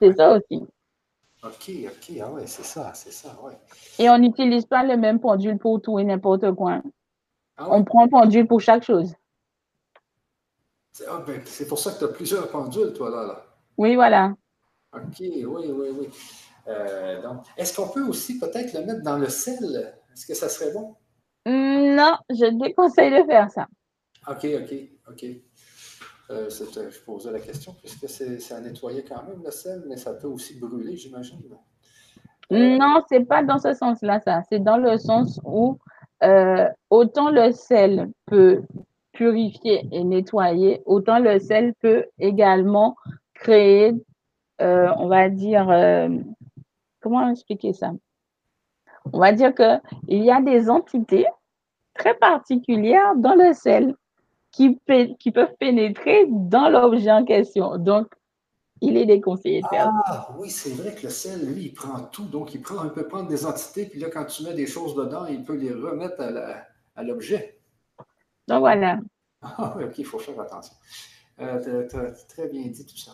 C'est 0.00 0.12
ça 0.12 0.36
aussi. 0.36 0.64
OK, 1.42 1.70
OK, 1.86 2.16
ah 2.20 2.30
ouais, 2.32 2.46
c'est 2.46 2.64
ça, 2.64 2.92
c'est 2.94 3.12
ça, 3.12 3.36
ouais. 3.42 3.52
Et 3.98 4.08
on 4.10 4.18
n'utilise 4.18 4.66
pas 4.66 4.82
le 4.82 4.96
même 4.96 5.20
pendule 5.20 5.58
pour 5.58 5.80
tout 5.80 5.98
et 5.98 6.04
n'importe 6.04 6.52
quoi. 6.54 6.82
Ah 7.56 7.68
on 7.70 7.84
prend 7.84 8.04
un 8.04 8.08
pendule 8.08 8.46
pour 8.46 8.60
chaque 8.60 8.84
chose. 8.84 9.14
Ah, 11.08 11.22
ben, 11.26 11.40
c'est 11.44 11.66
pour 11.66 11.78
ça 11.78 11.92
que 11.92 11.98
tu 11.98 12.04
as 12.04 12.08
plusieurs 12.08 12.48
pendules, 12.50 12.92
toi, 12.92 13.10
là. 13.10 13.26
là. 13.26 13.46
Oui, 13.76 13.94
voilà. 13.94 14.34
OK, 14.94 15.20
oui, 15.20 15.44
oui, 15.44 15.88
oui. 15.98 16.08
Euh, 16.68 17.22
donc, 17.22 17.44
est-ce 17.56 17.76
qu'on 17.76 17.88
peut 17.88 18.04
aussi 18.06 18.38
peut-être 18.38 18.72
le 18.72 18.84
mettre 18.84 19.02
dans 19.02 19.18
le 19.18 19.28
sel? 19.28 19.94
Est-ce 20.12 20.26
que 20.26 20.34
ça 20.34 20.48
serait 20.48 20.72
bon? 20.72 20.96
Non, 21.46 22.16
je 22.30 22.46
déconseille 22.58 23.10
de 23.10 23.24
faire 23.24 23.50
ça. 23.50 23.68
OK, 24.28 24.44
OK, 24.44 24.74
OK. 25.08 25.24
Euh, 26.30 26.50
je 26.50 27.00
posais 27.04 27.30
la 27.30 27.38
question, 27.38 27.76
puisque 27.80 28.08
c'est 28.08 28.52
à 28.52 28.60
nettoyer 28.60 29.04
quand 29.04 29.22
même 29.22 29.42
le 29.44 29.50
sel, 29.50 29.84
mais 29.86 29.96
ça 29.96 30.14
peut 30.14 30.26
aussi 30.26 30.58
brûler, 30.58 30.96
j'imagine. 30.96 31.40
Euh, 32.52 32.78
non, 32.78 33.02
c'est 33.08 33.24
pas 33.24 33.44
dans 33.44 33.58
ce 33.58 33.74
sens-là, 33.74 34.20
ça. 34.20 34.42
C'est 34.48 34.58
dans 34.58 34.76
le 34.76 34.98
sens 34.98 35.40
où 35.44 35.78
euh, 36.22 36.68
autant 36.90 37.30
le 37.30 37.52
sel 37.52 38.10
peut 38.26 38.62
purifier 39.12 39.86
et 39.92 40.04
nettoyer, 40.04 40.82
autant 40.86 41.18
le 41.18 41.38
sel 41.38 41.74
peut 41.80 42.04
également 42.18 42.96
créer, 43.34 43.94
on 44.58 45.08
va 45.08 45.28
dire, 45.28 45.66
comment 47.00 47.28
expliquer 47.30 47.72
ça? 47.72 47.92
On 49.12 49.20
va 49.20 49.32
dire 49.32 49.54
qu'il 49.54 50.24
y 50.24 50.30
a 50.30 50.40
des 50.40 50.68
entités 50.68 51.26
très 51.94 52.14
particulières 52.14 53.16
dans 53.16 53.34
le 53.34 53.52
sel 53.52 53.94
qui, 54.52 54.78
qui 55.18 55.30
peuvent 55.30 55.54
pénétrer 55.58 56.26
dans 56.28 56.68
l'objet 56.68 57.12
en 57.12 57.24
question. 57.24 57.78
Donc, 57.78 58.06
il 58.80 58.96
est 58.96 59.06
déconseillé 59.06 59.62
de 59.62 59.66
Ah 59.72 60.28
oui, 60.38 60.50
c'est 60.50 60.70
vrai 60.70 60.94
que 60.94 61.04
le 61.04 61.10
sel, 61.10 61.46
lui, 61.46 61.66
il 61.66 61.74
prend 61.74 62.00
tout. 62.00 62.26
Donc, 62.26 62.54
il, 62.54 62.60
prend, 62.60 62.88
peut 62.90 63.08
prendre 63.08 63.28
des 63.28 63.46
entités, 63.46 63.86
puis 63.86 64.00
là, 64.00 64.10
quand 64.10 64.24
tu 64.26 64.42
mets 64.44 64.54
des 64.54 64.66
choses 64.66 64.94
dedans, 64.94 65.26
il 65.26 65.42
peut 65.44 65.56
les 65.56 65.72
remettre 65.72 66.20
à 66.94 67.02
l'objet. 67.02 67.58
Donc, 68.48 68.60
voilà. 68.60 68.98
Ah 69.42 69.74
oui, 69.76 69.84
OK, 69.86 69.98
il 69.98 70.04
faut 70.04 70.18
faire 70.18 70.38
attention. 70.40 70.74
Euh, 71.38 71.86
tu 71.88 71.96
as, 71.96 72.10
très 72.28 72.48
bien 72.48 72.66
dit 72.66 72.86
tout 72.86 72.96
ça. 72.96 73.12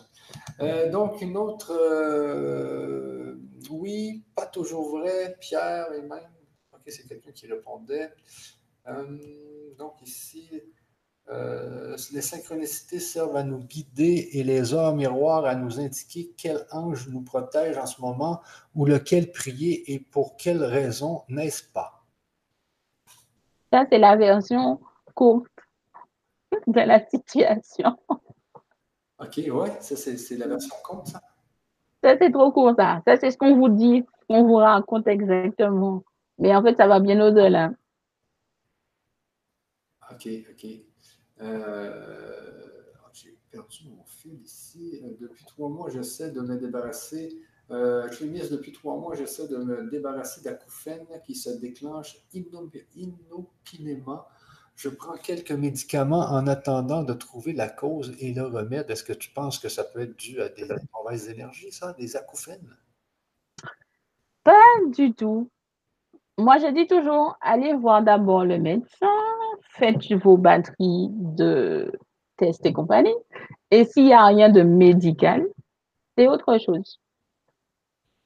Euh, 0.61 0.89
donc, 0.91 1.21
une 1.21 1.37
autre. 1.37 1.71
Euh, 1.71 3.35
oui, 3.69 4.23
pas 4.35 4.45
toujours 4.45 4.97
vrai, 4.97 5.35
Pierre 5.39 5.91
et 5.93 6.01
même. 6.01 6.31
OK, 6.73 6.81
c'est 6.87 7.07
quelqu'un 7.07 7.31
qui 7.31 7.47
répondait. 7.47 8.11
donc, 9.77 10.01
ici, 10.01 10.49
euh, 11.29 11.95
les 12.11 12.21
synchronicités 12.21 12.99
servent 12.99 13.37
à 13.37 13.43
nous 13.43 13.59
guider 13.59 14.29
et 14.33 14.43
les 14.43 14.73
heures 14.73 14.93
miroirs 14.93 15.45
à 15.45 15.55
nous 15.55 15.79
indiquer 15.79 16.33
quel 16.37 16.65
ange 16.71 17.07
nous 17.07 17.21
protège 17.21 17.77
en 17.77 17.85
ce 17.85 18.01
moment 18.01 18.41
ou 18.75 18.85
lequel 18.85 19.31
prier 19.31 19.93
et 19.93 19.99
pour 19.99 20.35
quelle 20.35 20.63
raison, 20.63 21.23
n'est-ce 21.29 21.63
pas? 21.63 22.03
Ça, 23.71 23.85
c'est 23.89 23.99
la 23.99 24.15
version 24.15 24.79
courte 25.15 25.47
de 26.67 26.81
la 26.81 27.07
situation. 27.07 27.97
OK, 29.19 29.37
ouais, 29.37 29.71
ça, 29.79 29.95
c'est 29.95 30.37
la 30.37 30.47
version 30.47 30.75
courte, 30.83 31.07
ça? 31.07 31.21
Ça, 32.03 32.17
c'est 32.19 32.31
trop 32.31 32.51
court, 32.51 32.73
ça. 32.77 33.01
Ça, 33.07 33.15
c'est 33.17 33.31
ce 33.31 33.37
qu'on 33.37 33.55
vous 33.55 33.69
dit, 33.69 34.03
ce 34.21 34.25
qu'on 34.27 34.43
vous 34.43 34.55
raconte 34.55 35.07
exactement. 35.07 36.03
Mais 36.37 36.53
en 36.53 36.61
fait, 36.61 36.75
ça 36.75 36.85
va 36.85 36.99
bien 36.99 37.19
au-delà. 37.25 37.71
OK, 40.11 40.27
OK. 40.51 40.65
Euh, 41.43 42.61
j'ai 43.13 43.37
perdu 43.51 43.89
mon 43.89 44.03
fil 44.05 44.41
ici. 44.41 45.01
Depuis 45.19 45.45
trois 45.45 45.69
mois, 45.69 45.89
j'essaie 45.89 46.31
de 46.31 46.41
me 46.41 46.57
débarrasser. 46.57 47.37
Euh, 47.71 48.07
depuis 48.51 48.71
trois 48.71 48.97
mois, 48.97 49.15
j'essaie 49.15 49.47
de 49.47 49.57
me 49.57 49.89
débarrasser 49.89 50.41
d'acouphènes 50.41 51.07
qui 51.25 51.35
se 51.35 51.49
déclenchent 51.49 52.17
inopinément. 52.33 54.25
Je 54.75 54.89
prends 54.89 55.17
quelques 55.17 55.51
médicaments 55.51 56.31
en 56.31 56.47
attendant 56.47 57.03
de 57.03 57.13
trouver 57.13 57.53
la 57.53 57.69
cause 57.69 58.15
et 58.19 58.33
le 58.33 58.43
remède. 58.43 58.89
Est-ce 58.89 59.03
que 59.03 59.13
tu 59.13 59.29
penses 59.29 59.59
que 59.59 59.69
ça 59.69 59.83
peut 59.83 60.01
être 60.01 60.17
dû 60.17 60.41
à 60.41 60.49
des 60.49 60.67
mauvaises 60.93 61.29
énergies, 61.29 61.71
ça, 61.71 61.93
des 61.93 62.15
acouphènes? 62.15 62.75
Pas 64.43 64.75
du 64.87 65.13
tout. 65.13 65.49
Moi, 66.37 66.57
je 66.57 66.73
dis 66.73 66.87
toujours, 66.87 67.37
allez 67.41 67.73
voir 67.75 68.01
d'abord 68.03 68.43
le 68.43 68.57
médecin, 68.57 69.07
faites 69.77 70.11
vos 70.13 70.37
batteries 70.37 71.09
de 71.11 71.91
tests 72.37 72.65
et 72.65 72.73
compagnie. 72.73 73.15
Et 73.71 73.85
s'il 73.85 74.05
n'y 74.05 74.13
a 74.13 74.25
rien 74.25 74.49
de 74.49 74.61
médical, 74.61 75.47
c'est 76.17 76.27
autre 76.27 76.57
chose. 76.59 76.99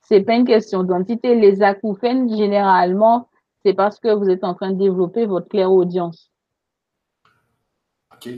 C'est 0.02 0.22
pas 0.22 0.36
une 0.36 0.45
question 0.45 0.84
d'entité. 0.84 1.36
Les 1.36 1.61
acouphènes, 1.61 2.30
généralement, 2.36 3.30
c'est 3.64 3.74
parce 3.74 3.99
que 3.99 4.14
vous 4.14 4.30
êtes 4.30 4.44
en 4.44 4.53
train 4.53 4.72
de 4.72 4.78
développer 4.78 5.26
votre 5.26 5.48
clairaudience. 5.49 6.32
OK. 8.14 8.30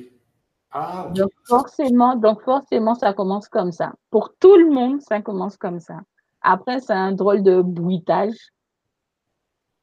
Ah, 0.71 1.09
Donc, 1.15 1.31
forcément, 1.45 2.15
donc, 2.15 2.41
forcément, 2.41 2.93
ça 2.95 3.13
commence 3.13 3.47
comme 3.47 3.71
ça. 3.71 3.93
Pour 4.11 4.33
tout 4.39 4.55
le 4.55 4.69
monde, 4.69 5.01
ça 5.01 5.21
commence 5.21 5.57
comme 5.57 5.79
ça. 5.79 5.99
Après, 6.41 6.79
c'est 6.79 6.93
un 6.93 7.11
drôle 7.11 7.43
de 7.43 7.61
bruitage 7.61 8.35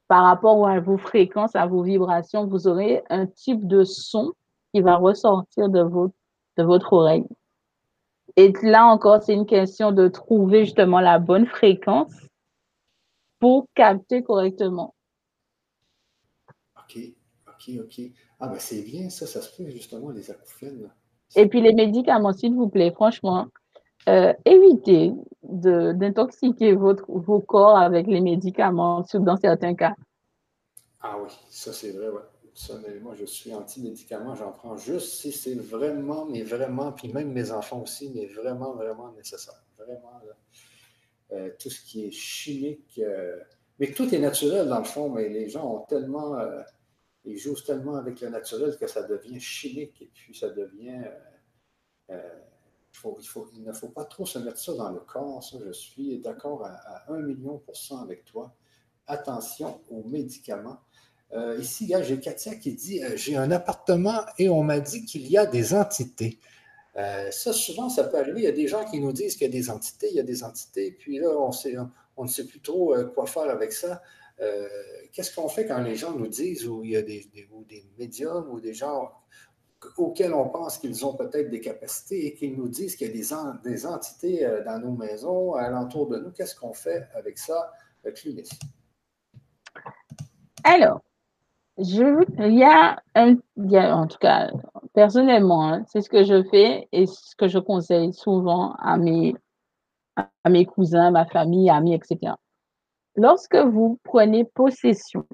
par 0.08 0.24
rapport 0.24 0.66
à 0.68 0.80
vos 0.80 0.98
fréquences, 0.98 1.56
à 1.56 1.66
vos 1.66 1.82
vibrations, 1.82 2.46
vous 2.46 2.68
aurez 2.68 3.02
un 3.10 3.26
type 3.26 3.66
de 3.66 3.84
son 3.84 4.32
qui 4.72 4.80
va 4.80 4.96
ressortir 4.96 5.68
de 5.68 5.80
votre, 5.80 6.14
de 6.56 6.62
votre 6.62 6.92
oreille. 6.92 7.26
Et 8.36 8.52
là 8.62 8.86
encore, 8.86 9.22
c'est 9.22 9.34
une 9.34 9.46
question 9.46 9.92
de 9.92 10.08
trouver 10.08 10.64
justement 10.64 11.00
la 11.00 11.18
bonne 11.18 11.46
fréquence 11.46 12.12
pour 13.38 13.66
capter 13.74 14.22
correctement. 14.22 14.94
OK, 16.78 16.98
OK, 17.48 17.70
OK. 17.80 18.00
Ah 18.38 18.48
ben 18.48 18.58
c'est 18.58 18.82
bien, 18.82 19.08
ça, 19.08 19.26
ça 19.26 19.40
se 19.40 19.54
fait 19.54 19.70
justement, 19.70 20.10
les 20.10 20.30
acouphènes. 20.30 20.90
Et 21.34 21.48
puis 21.48 21.60
les 21.60 21.72
médicaments, 21.72 22.32
s'il 22.32 22.54
vous 22.54 22.68
plaît, 22.68 22.92
franchement, 22.92 23.46
euh, 24.08 24.32
évitez 24.44 25.12
d'intoxiquer 25.42 26.74
vos 26.74 27.40
corps 27.40 27.76
avec 27.76 28.06
les 28.06 28.20
médicaments, 28.20 29.04
dans 29.14 29.36
certains 29.36 29.74
cas. 29.74 29.94
Ah 31.00 31.16
oui, 31.22 31.30
ça 31.50 31.72
c'est 31.72 31.90
vrai, 31.90 32.08
ouais. 32.08 33.00
moi, 33.00 33.14
je 33.18 33.24
suis 33.24 33.54
anti-médicament, 33.54 34.34
j'en 34.34 34.52
prends 34.52 34.76
juste 34.76 35.20
si 35.20 35.32
c'est 35.32 35.54
vraiment, 35.54 36.24
mais 36.26 36.42
vraiment, 36.42 36.92
puis 36.92 37.12
même 37.12 37.32
mes 37.32 37.50
enfants 37.50 37.82
aussi, 37.82 38.10
mais 38.14 38.26
vraiment, 38.26 38.74
vraiment 38.74 39.12
nécessaire. 39.12 39.62
Vraiment, 39.76 40.20
euh, 41.32 41.50
tout 41.60 41.70
ce 41.70 41.80
qui 41.84 42.06
est 42.06 42.12
chimique, 42.12 43.00
euh, 43.02 43.38
mais 43.78 43.92
tout 43.92 44.12
est 44.14 44.18
naturel 44.18 44.68
dans 44.68 44.78
le 44.78 44.84
fond, 44.84 45.10
mais 45.10 45.28
les 45.28 45.48
gens 45.48 45.68
ont 45.68 45.80
tellement, 45.80 46.38
ils 47.24 47.38
jouent 47.38 47.60
tellement 47.60 47.96
avec 47.96 48.20
le 48.20 48.28
naturel 48.28 48.76
que 48.78 48.86
ça 48.86 49.02
devient 49.02 49.40
chimique 49.40 50.00
et 50.00 50.10
puis 50.14 50.34
ça 50.34 50.48
devient 50.50 51.04
il, 53.54 53.62
ne 53.62 53.72
faut 53.72 53.88
pas 53.88 54.04
trop 54.04 54.26
se 54.26 54.38
mettre 54.38 54.58
ça 54.58 54.74
dans 54.74 54.90
le 54.90 55.00
corps. 55.00 55.42
Ça, 55.42 55.58
je 55.64 55.72
suis 55.72 56.18
d'accord 56.18 56.64
à, 56.64 57.04
un 57.12 57.20
million 57.20 57.58
pour 57.58 57.76
cent 57.76 57.98
avec 57.98 58.24
toi. 58.24 58.54
Attention 59.06 59.80
aux 59.90 60.02
médicaments. 60.04 60.78
Euh, 61.32 61.58
ici, 61.58 61.92
j'ai 62.02 62.20
Katia 62.20 62.54
qui 62.54 62.72
dit 62.74 63.02
euh, 63.02 63.16
J'ai 63.16 63.36
un 63.36 63.50
appartement 63.50 64.20
et 64.38 64.48
on 64.48 64.62
m'a 64.62 64.80
dit 64.80 65.04
qu'il 65.04 65.28
y 65.28 65.36
a 65.36 65.46
des 65.46 65.74
entités. 65.74 66.38
Euh, 66.96 67.30
ça, 67.30 67.52
souvent, 67.52 67.88
ça 67.88 68.04
peut 68.04 68.18
arriver. 68.18 68.40
Il 68.40 68.44
y 68.44 68.48
a 68.48 68.52
des 68.52 68.68
gens 68.68 68.84
qui 68.84 69.00
nous 69.00 69.12
disent 69.12 69.34
qu'il 69.34 69.46
y 69.46 69.50
a 69.50 69.52
des 69.52 69.70
entités, 69.70 70.08
il 70.10 70.16
y 70.16 70.20
a 70.20 70.24
des 70.24 70.44
entités, 70.44 70.92
puis 70.92 71.18
là, 71.18 71.28
on, 71.36 72.24
ne 72.24 72.28
sait 72.28 72.44
plus 72.44 72.60
trop 72.60 72.94
quoi 73.14 73.26
faire 73.26 73.50
avec 73.50 73.72
ça. 73.72 74.02
Qu'est-ce 75.12 75.34
qu'on 75.34 75.48
fait 75.48 75.66
quand 75.66 75.80
les 75.82 75.96
gens 75.96 76.12
nous 76.12 76.28
disent, 76.28 76.66
ou 76.66 76.84
il 76.84 76.92
y 76.92 76.96
a 76.96 77.02
des, 77.02 77.28
des 77.34 77.84
médiums 77.98 78.48
ou 78.50 78.60
des 78.60 78.72
gens 78.72 79.12
auxquels 79.96 80.34
on 80.34 80.48
pense 80.48 80.78
qu'ils 80.78 81.04
ont 81.04 81.14
peut-être 81.14 81.50
des 81.50 81.60
capacités 81.60 82.26
et 82.26 82.34
qu'ils 82.34 82.56
nous 82.56 82.68
disent 82.68 82.96
qu'il 82.96 83.08
y 83.08 83.10
a 83.10 83.58
des, 83.62 83.86
entités 83.86 84.44
euh, 84.44 84.64
dans 84.64 84.78
nos 84.78 84.92
maisons, 84.92 85.54
alentour 85.54 86.08
de 86.08 86.18
nous. 86.18 86.30
Qu'est-ce 86.30 86.54
qu'on 86.56 86.72
fait 86.72 87.08
avec 87.14 87.38
ça, 87.38 87.72
Clunis? 88.14 88.48
Alors, 90.64 91.00
il, 91.78 91.94
y 91.94 92.64
a 92.64 92.96
il 93.14 93.70
y 93.70 93.76
a, 93.76 93.96
en 93.96 94.06
tout 94.06 94.18
cas, 94.18 94.50
personnellement, 94.94 95.68
hein, 95.68 95.84
c'est 95.88 96.00
ce 96.00 96.08
que 96.08 96.24
je 96.24 96.42
fais 96.44 96.88
et 96.92 97.06
ce 97.06 97.36
que 97.36 97.48
je 97.48 97.58
conseille 97.58 98.12
souvent 98.12 98.74
à 98.74 98.96
mes, 98.96 99.34
à 100.16 100.50
mes 100.50 100.64
cousins, 100.64 101.10
ma 101.10 101.26
famille, 101.26 101.68
amis, 101.68 101.94
etc. 101.94 102.34
Lorsque 103.14 103.56
vous 103.56 103.98
prenez 104.04 104.44
possession 104.44 105.26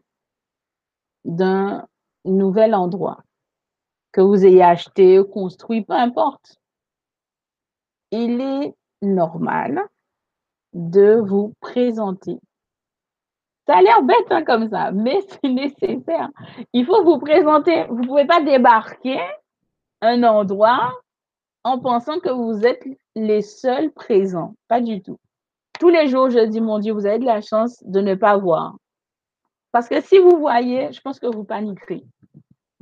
d'un 1.24 1.86
nouvel 2.24 2.74
endroit, 2.74 3.22
que 4.12 4.20
vous 4.20 4.44
ayez 4.44 4.62
acheté, 4.62 5.20
construit, 5.32 5.82
peu 5.82 5.94
importe, 5.94 6.58
il 8.10 8.40
est 8.40 8.74
normal 9.00 9.88
de 10.74 11.20
vous 11.24 11.54
présenter. 11.60 12.38
Ça 13.66 13.76
a 13.78 13.82
l'air 13.82 14.02
bête 14.02 14.30
hein, 14.30 14.44
comme 14.44 14.68
ça, 14.68 14.90
mais 14.92 15.20
c'est 15.28 15.48
nécessaire. 15.48 16.30
Il 16.72 16.84
faut 16.84 17.02
vous 17.04 17.18
présenter. 17.18 17.84
Vous 17.88 18.02
ne 18.02 18.06
pouvez 18.06 18.26
pas 18.26 18.42
débarquer 18.42 19.20
un 20.00 20.22
endroit 20.24 20.92
en 21.64 21.78
pensant 21.78 22.18
que 22.18 22.30
vous 22.30 22.66
êtes 22.66 22.84
les 23.14 23.40
seuls 23.40 23.92
présents. 23.92 24.54
Pas 24.68 24.80
du 24.80 25.00
tout. 25.00 25.18
Tous 25.78 25.88
les 25.88 26.08
jours, 26.08 26.30
je 26.30 26.40
dis, 26.40 26.60
mon 26.60 26.78
Dieu, 26.80 26.92
vous 26.92 27.06
avez 27.06 27.18
de 27.18 27.24
la 27.24 27.40
chance 27.40 27.82
de 27.84 28.00
ne 28.00 28.14
pas 28.14 28.36
voir. 28.36 28.76
Parce 29.70 29.88
que 29.88 30.00
si 30.00 30.18
vous 30.18 30.38
voyez, 30.38 30.92
je 30.92 31.00
pense 31.00 31.18
que 31.18 31.26
vous 31.26 31.44
paniquerez. 31.44 32.04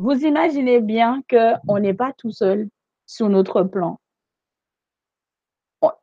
Vous 0.00 0.24
imaginez 0.24 0.80
bien 0.80 1.22
qu'on 1.28 1.78
n'est 1.78 1.92
pas 1.92 2.14
tout 2.14 2.30
seul 2.30 2.70
sur 3.04 3.28
notre 3.28 3.64
plan. 3.64 4.00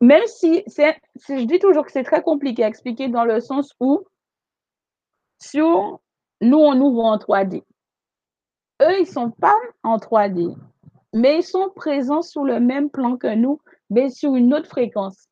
Même 0.02 0.22
si, 0.28 0.64
je 0.68 1.46
dis 1.46 1.58
toujours 1.58 1.84
que 1.84 1.92
c'est 1.92 2.04
très 2.04 2.22
compliqué 2.22 2.64
à 2.64 2.68
expliquer 2.68 3.08
dans 3.08 3.26
le 3.26 3.40
sens 3.40 3.74
où 3.80 4.06
sur 5.42 6.00
nous, 6.42 6.60
on 6.60 6.80
ouvre 6.80 7.06
en 7.06 7.18
3D. 7.18 7.64
Eux, 8.84 8.98
ils 9.00 9.02
ne 9.02 9.06
sont 9.06 9.32
pas 9.32 9.58
en 9.82 9.98
3D, 9.98 10.56
mais 11.16 11.40
ils 11.40 11.44
sont 11.44 11.72
présents 11.76 12.22
sur 12.22 12.44
le 12.44 12.60
même 12.60 12.92
plan 12.92 13.18
que 13.18 13.34
nous, 13.34 13.60
mais 13.90 14.12
sur 14.12 14.36
une 14.36 14.54
autre 14.54 14.70
fréquence. 14.70 15.28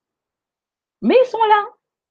Mais 1.04 1.16
ils 1.24 1.30
sont 1.30 1.38
là, 1.38 1.68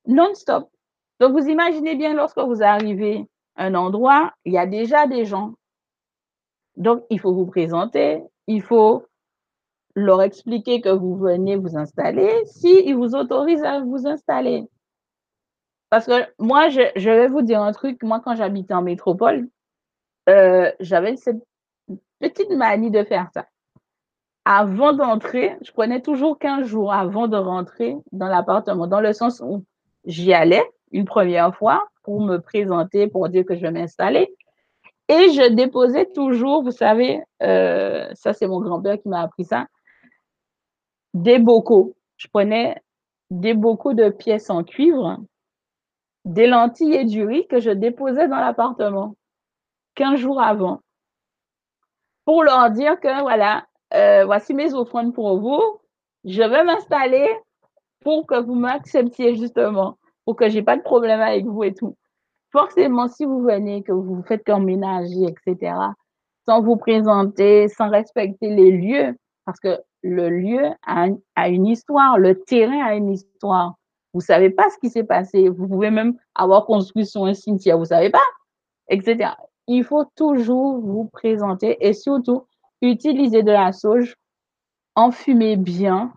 non-stop. 0.06 0.70
Donc, 1.18 1.32
vous 1.32 1.48
imaginez 1.48 1.96
bien 1.96 2.14
lorsque 2.14 2.38
vous 2.38 2.62
arrivez 2.62 3.28
à 3.56 3.64
un 3.64 3.74
endroit, 3.74 4.32
il 4.44 4.52
y 4.52 4.58
a 4.58 4.66
déjà 4.66 5.08
des 5.08 5.24
gens. 5.24 5.54
Donc, 6.76 7.04
il 7.10 7.20
faut 7.20 7.34
vous 7.34 7.46
présenter, 7.46 8.22
il 8.46 8.62
faut 8.62 9.04
leur 9.94 10.22
expliquer 10.22 10.80
que 10.80 10.88
vous 10.88 11.16
venez 11.16 11.56
vous 11.56 11.76
installer, 11.76 12.44
s'ils 12.46 12.96
vous 12.96 13.14
autorisent 13.14 13.62
à 13.62 13.80
vous 13.80 14.06
installer. 14.06 14.68
Parce 15.90 16.06
que 16.06 16.26
moi, 16.38 16.70
je, 16.70 16.80
vais 16.96 17.28
vous 17.28 17.42
dire 17.42 17.62
un 17.62 17.72
truc. 17.72 18.02
Moi, 18.02 18.20
quand 18.24 18.34
j'habitais 18.34 18.74
en 18.74 18.82
métropole, 18.82 19.48
euh, 20.28 20.72
j'avais 20.80 21.16
cette 21.16 21.42
petite 22.18 22.50
manie 22.50 22.90
de 22.90 23.04
faire 23.04 23.28
ça. 23.32 23.46
Avant 24.44 24.92
d'entrer, 24.92 25.56
je 25.62 25.70
prenais 25.72 26.02
toujours 26.02 26.38
15 26.38 26.66
jours 26.66 26.92
avant 26.92 27.28
de 27.28 27.36
rentrer 27.36 27.96
dans 28.12 28.26
l'appartement, 28.26 28.86
dans 28.86 29.00
le 29.00 29.12
sens 29.12 29.40
où 29.40 29.64
j'y 30.04 30.34
allais 30.34 30.64
une 30.92 31.04
première 31.04 31.54
fois 31.54 31.86
pour 32.02 32.20
me 32.20 32.38
présenter, 32.38 33.06
pour 33.06 33.28
dire 33.28 33.44
que 33.46 33.54
je 33.54 33.62
vais 33.62 33.70
m'installer. 33.70 34.34
Et 35.08 35.30
je 35.32 35.52
déposais 35.52 36.06
toujours, 36.14 36.62
vous 36.62 36.70
savez, 36.70 37.22
euh, 37.42 38.08
ça 38.14 38.32
c'est 38.32 38.46
mon 38.46 38.60
grand-père 38.60 39.00
qui 39.00 39.08
m'a 39.08 39.20
appris 39.20 39.44
ça, 39.44 39.66
des 41.12 41.38
bocaux. 41.38 41.94
Je 42.16 42.28
prenais 42.28 42.82
des 43.30 43.54
bocaux 43.54 43.92
de 43.92 44.08
pièces 44.08 44.50
en 44.50 44.64
cuivre 44.64 45.18
des 46.24 46.46
lentilles 46.46 46.94
et 46.94 47.04
du 47.04 47.24
riz 47.24 47.46
que 47.46 47.60
je 47.60 47.70
déposais 47.70 48.28
dans 48.28 48.38
l'appartement 48.38 49.14
15 49.94 50.18
jours 50.18 50.40
avant 50.40 50.80
pour 52.24 52.42
leur 52.42 52.70
dire 52.70 52.98
que 52.98 53.20
voilà, 53.20 53.66
euh, 53.92 54.24
voici 54.24 54.54
mes 54.54 54.72
offrandes 54.74 55.14
pour 55.14 55.38
vous. 55.38 55.60
Je 56.24 56.42
vais 56.42 56.64
m'installer 56.64 57.28
pour 58.00 58.26
que 58.26 58.40
vous 58.40 58.54
m'acceptiez 58.54 59.36
justement, 59.36 59.98
pour 60.24 60.36
que 60.36 60.48
j'ai 60.48 60.62
pas 60.62 60.76
de 60.76 60.82
problème 60.82 61.20
avec 61.20 61.44
vous 61.44 61.64
et 61.64 61.74
tout. 61.74 61.96
Forcément, 62.54 63.08
si 63.08 63.24
vous 63.24 63.42
venez, 63.42 63.82
que 63.82 63.90
vous 63.90 64.22
faites 64.22 64.48
ménager, 64.48 65.24
etc., 65.26 65.74
sans 66.46 66.62
vous 66.62 66.76
présenter, 66.76 67.66
sans 67.66 67.90
respecter 67.90 68.48
les 68.48 68.70
lieux, 68.70 69.16
parce 69.44 69.58
que 69.58 69.80
le 70.04 70.30
lieu 70.30 70.70
a 70.86 71.48
une 71.48 71.66
histoire, 71.66 72.16
le 72.16 72.40
terrain 72.44 72.80
a 72.84 72.94
une 72.94 73.10
histoire. 73.10 73.74
Vous 74.12 74.20
savez 74.20 74.50
pas 74.50 74.70
ce 74.70 74.78
qui 74.78 74.88
s'est 74.88 75.02
passé. 75.02 75.48
Vous 75.48 75.66
pouvez 75.66 75.90
même 75.90 76.16
avoir 76.36 76.64
construit 76.64 77.06
sur 77.06 77.24
un 77.24 77.34
cimetière, 77.34 77.76
vous 77.76 77.86
savez 77.86 78.10
pas, 78.10 78.22
etc. 78.88 79.32
Il 79.66 79.82
faut 79.82 80.04
toujours 80.14 80.78
vous 80.78 81.06
présenter 81.06 81.76
et 81.80 81.92
surtout 81.92 82.46
utiliser 82.82 83.42
de 83.42 83.50
la 83.50 83.72
sauge, 83.72 84.14
enfumer 84.94 85.56
bien 85.56 86.12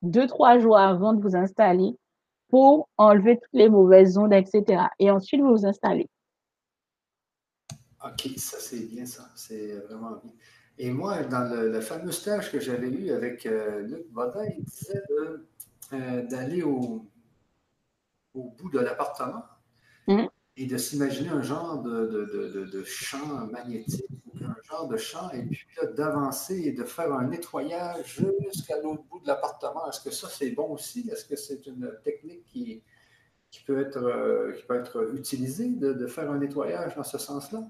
deux, 0.00 0.26
trois 0.26 0.58
jours 0.58 0.78
avant 0.78 1.12
de 1.12 1.20
vous 1.20 1.36
installer 1.36 1.94
pour 2.52 2.90
enlever 2.98 3.38
toutes 3.38 3.54
les 3.54 3.70
mauvaises 3.70 4.18
ondes, 4.18 4.34
etc. 4.34 4.84
Et 4.98 5.10
ensuite, 5.10 5.40
vous 5.40 5.56
vous 5.56 5.66
installez. 5.66 6.06
OK, 8.04 8.28
ça 8.36 8.58
c'est 8.60 8.90
bien 8.90 9.06
ça. 9.06 9.30
C'est 9.34 9.78
vraiment 9.88 10.16
bien. 10.22 10.32
Et 10.76 10.90
moi, 10.90 11.22
dans 11.22 11.48
le, 11.50 11.80
fameux 11.80 12.12
stage 12.12 12.52
que 12.52 12.60
j'avais 12.60 12.90
eu 12.90 13.10
avec 13.10 13.46
euh, 13.46 13.80
Luc 13.80 14.06
Bodin, 14.10 14.44
il 14.44 14.64
disait 14.64 15.02
euh, 15.94 16.22
d'aller 16.26 16.62
au, 16.62 17.06
au, 18.34 18.50
bout 18.50 18.68
de 18.68 18.80
l'appartement. 18.80 19.44
Et 20.56 20.66
de 20.66 20.76
s'imaginer 20.76 21.30
un 21.30 21.42
genre 21.42 21.82
de, 21.82 22.06
de, 22.06 22.64
de, 22.70 22.84
champ 22.84 23.46
magnétique, 23.50 24.04
un 24.42 24.54
genre 24.62 24.86
de 24.86 24.96
champ, 24.96 25.30
et 25.30 25.42
puis 25.42 25.66
d'avancer 25.96 26.60
et 26.66 26.72
de 26.72 26.84
faire 26.84 27.12
un 27.12 27.28
nettoyage 27.28 28.20
jusqu'à 28.52 28.80
l'autre 28.82 29.02
bout 29.10 29.20
de 29.20 29.28
l'appartement. 29.28 29.88
Est-ce 29.88 30.00
que 30.00 30.10
ça, 30.10 30.28
c'est 30.28 30.50
bon 30.50 30.68
aussi? 30.72 31.08
Est-ce 31.10 31.24
que 31.24 31.36
c'est 31.36 31.66
une 31.66 31.90
technique 32.04 32.44
qui, 32.44 32.82
qui, 33.50 33.62
peut 33.64 33.80
être, 33.80 33.96
euh, 33.96 34.52
qui 34.52 34.64
peut 34.64 34.78
être 34.78 35.14
utilisée 35.16 35.68
de, 35.68 36.06
faire 36.06 36.30
un 36.30 36.38
nettoyage 36.38 36.96
dans 36.96 37.04
ce 37.04 37.18
sens-là? 37.18 37.62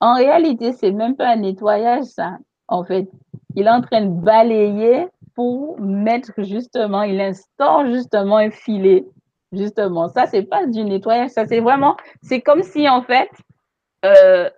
En 0.00 0.16
réalité, 0.16 0.72
c'est 0.72 0.92
même 0.92 1.16
pas 1.16 1.28
un 1.28 1.36
nettoyage, 1.36 2.04
ça. 2.04 2.38
En 2.68 2.82
fait, 2.82 3.08
il 3.54 3.66
est 3.66 3.70
en 3.70 3.80
train 3.80 4.04
de 4.04 4.10
balayer 4.10 5.06
pour 5.36 5.80
mettre 5.80 6.32
justement, 6.42 7.02
il 7.02 7.20
instaure 7.20 7.86
justement 7.86 8.38
un 8.38 8.50
filet. 8.50 9.06
Justement, 9.52 10.08
ça, 10.08 10.26
c'est 10.26 10.42
pas 10.42 10.66
du 10.66 10.84
nettoyage, 10.84 11.30
ça, 11.30 11.46
c'est 11.46 11.60
vraiment, 11.60 11.96
c'est 12.22 12.40
comme 12.40 12.62
si 12.62 12.88
en 12.88 13.02
fait, 13.02 13.30
euh, 14.04 14.50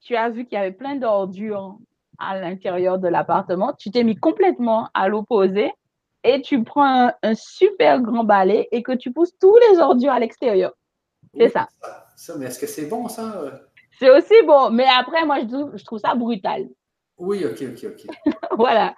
tu 0.00 0.14
as 0.14 0.30
vu 0.30 0.44
qu'il 0.44 0.56
y 0.56 0.60
avait 0.60 0.72
plein 0.72 0.96
d'ordures 0.96 1.78
à 2.18 2.38
l'intérieur 2.38 2.98
de 2.98 3.08
l'appartement, 3.08 3.72
tu 3.78 3.90
t'es 3.90 4.04
mis 4.04 4.16
complètement 4.16 4.88
à 4.94 5.08
l'opposé 5.08 5.72
et 6.24 6.40
tu 6.42 6.62
prends 6.64 7.10
un, 7.22 7.34
super 7.34 8.00
grand 8.00 8.24
balai 8.24 8.68
et 8.72 8.82
que 8.82 8.92
tu 8.92 9.12
pousses 9.12 9.36
tous 9.38 9.56
les 9.70 9.78
ordures 9.78 10.12
à 10.12 10.20
l'extérieur. 10.20 10.72
C'est 11.38 11.48
ça. 11.48 11.68
ça. 12.16 12.34
Mais 12.38 12.46
est-ce 12.46 12.58
que 12.58 12.66
c'est 12.66 12.86
bon, 12.86 13.08
ça? 13.08 13.60
C'est 13.98 14.10
aussi 14.10 14.34
bon, 14.46 14.70
mais 14.70 14.86
après, 14.86 15.24
moi, 15.24 15.38
je 15.40 15.84
trouve 15.84 15.98
ça 15.98 16.14
brutal. 16.14 16.68
Oui, 17.18 17.44
ok, 17.44 17.62
ok, 17.72 17.90
ok. 17.90 18.34
voilà. 18.58 18.94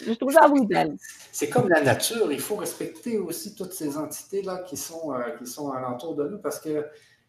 Brutal. 0.00 0.96
C'est 1.32 1.48
comme 1.48 1.68
la 1.68 1.82
nature. 1.82 2.32
Il 2.32 2.40
faut 2.40 2.56
respecter 2.56 3.18
aussi 3.18 3.54
toutes 3.54 3.72
ces 3.72 3.96
entités-là 3.96 4.58
qui 4.58 4.76
sont, 4.76 5.12
euh, 5.12 5.30
qui 5.38 5.46
sont 5.46 5.70
alentour 5.70 6.14
de 6.14 6.28
nous 6.28 6.38
parce 6.38 6.60
que 6.60 6.86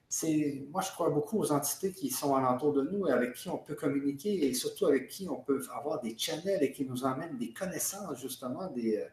c'est, 0.08 0.66
moi, 0.72 0.82
je 0.82 0.92
crois 0.92 1.10
beaucoup 1.10 1.40
aux 1.40 1.52
entités 1.52 1.92
qui 1.92 2.10
sont 2.10 2.36
alentour 2.36 2.74
de 2.74 2.84
nous 2.84 3.08
et 3.08 3.12
avec 3.12 3.34
qui 3.34 3.50
on 3.50 3.58
peut 3.58 3.76
communiquer 3.76 4.46
et 4.46 4.54
surtout 4.54 4.86
avec 4.86 5.08
qui 5.10 5.28
on 5.30 5.38
peut 5.42 5.62
avoir 5.76 6.02
des 6.02 6.18
channels 6.18 6.64
et 6.64 6.72
qui 6.72 6.86
nous 6.86 7.04
emmènent 7.04 7.38
des 7.38 7.52
connaissances, 7.52 8.20
justement, 8.20 8.68
des, 8.68 8.98
euh, 8.98 9.06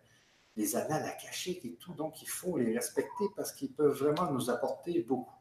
des 0.56 0.76
annales 0.76 1.10
et 1.46 1.76
tout. 1.80 1.94
Donc, 1.94 2.22
il 2.22 2.28
faut 2.28 2.56
les 2.58 2.74
respecter 2.74 3.24
parce 3.36 3.52
qu'ils 3.52 3.72
peuvent 3.72 3.96
vraiment 3.96 4.30
nous 4.30 4.50
apporter 4.50 5.02
beaucoup. 5.02 5.34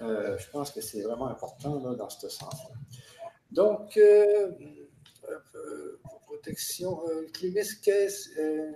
Euh, 0.00 0.36
je 0.38 0.50
pense 0.50 0.70
que 0.70 0.80
c'est 0.80 1.02
vraiment 1.02 1.28
important 1.28 1.76
dans 1.76 2.08
ce 2.08 2.28
sens-là. 2.28 2.74
Donc, 3.50 3.98
protection 6.48 7.00
euh, 7.08 7.26
qu'est-ce 7.32 8.40
euh, 8.40 8.72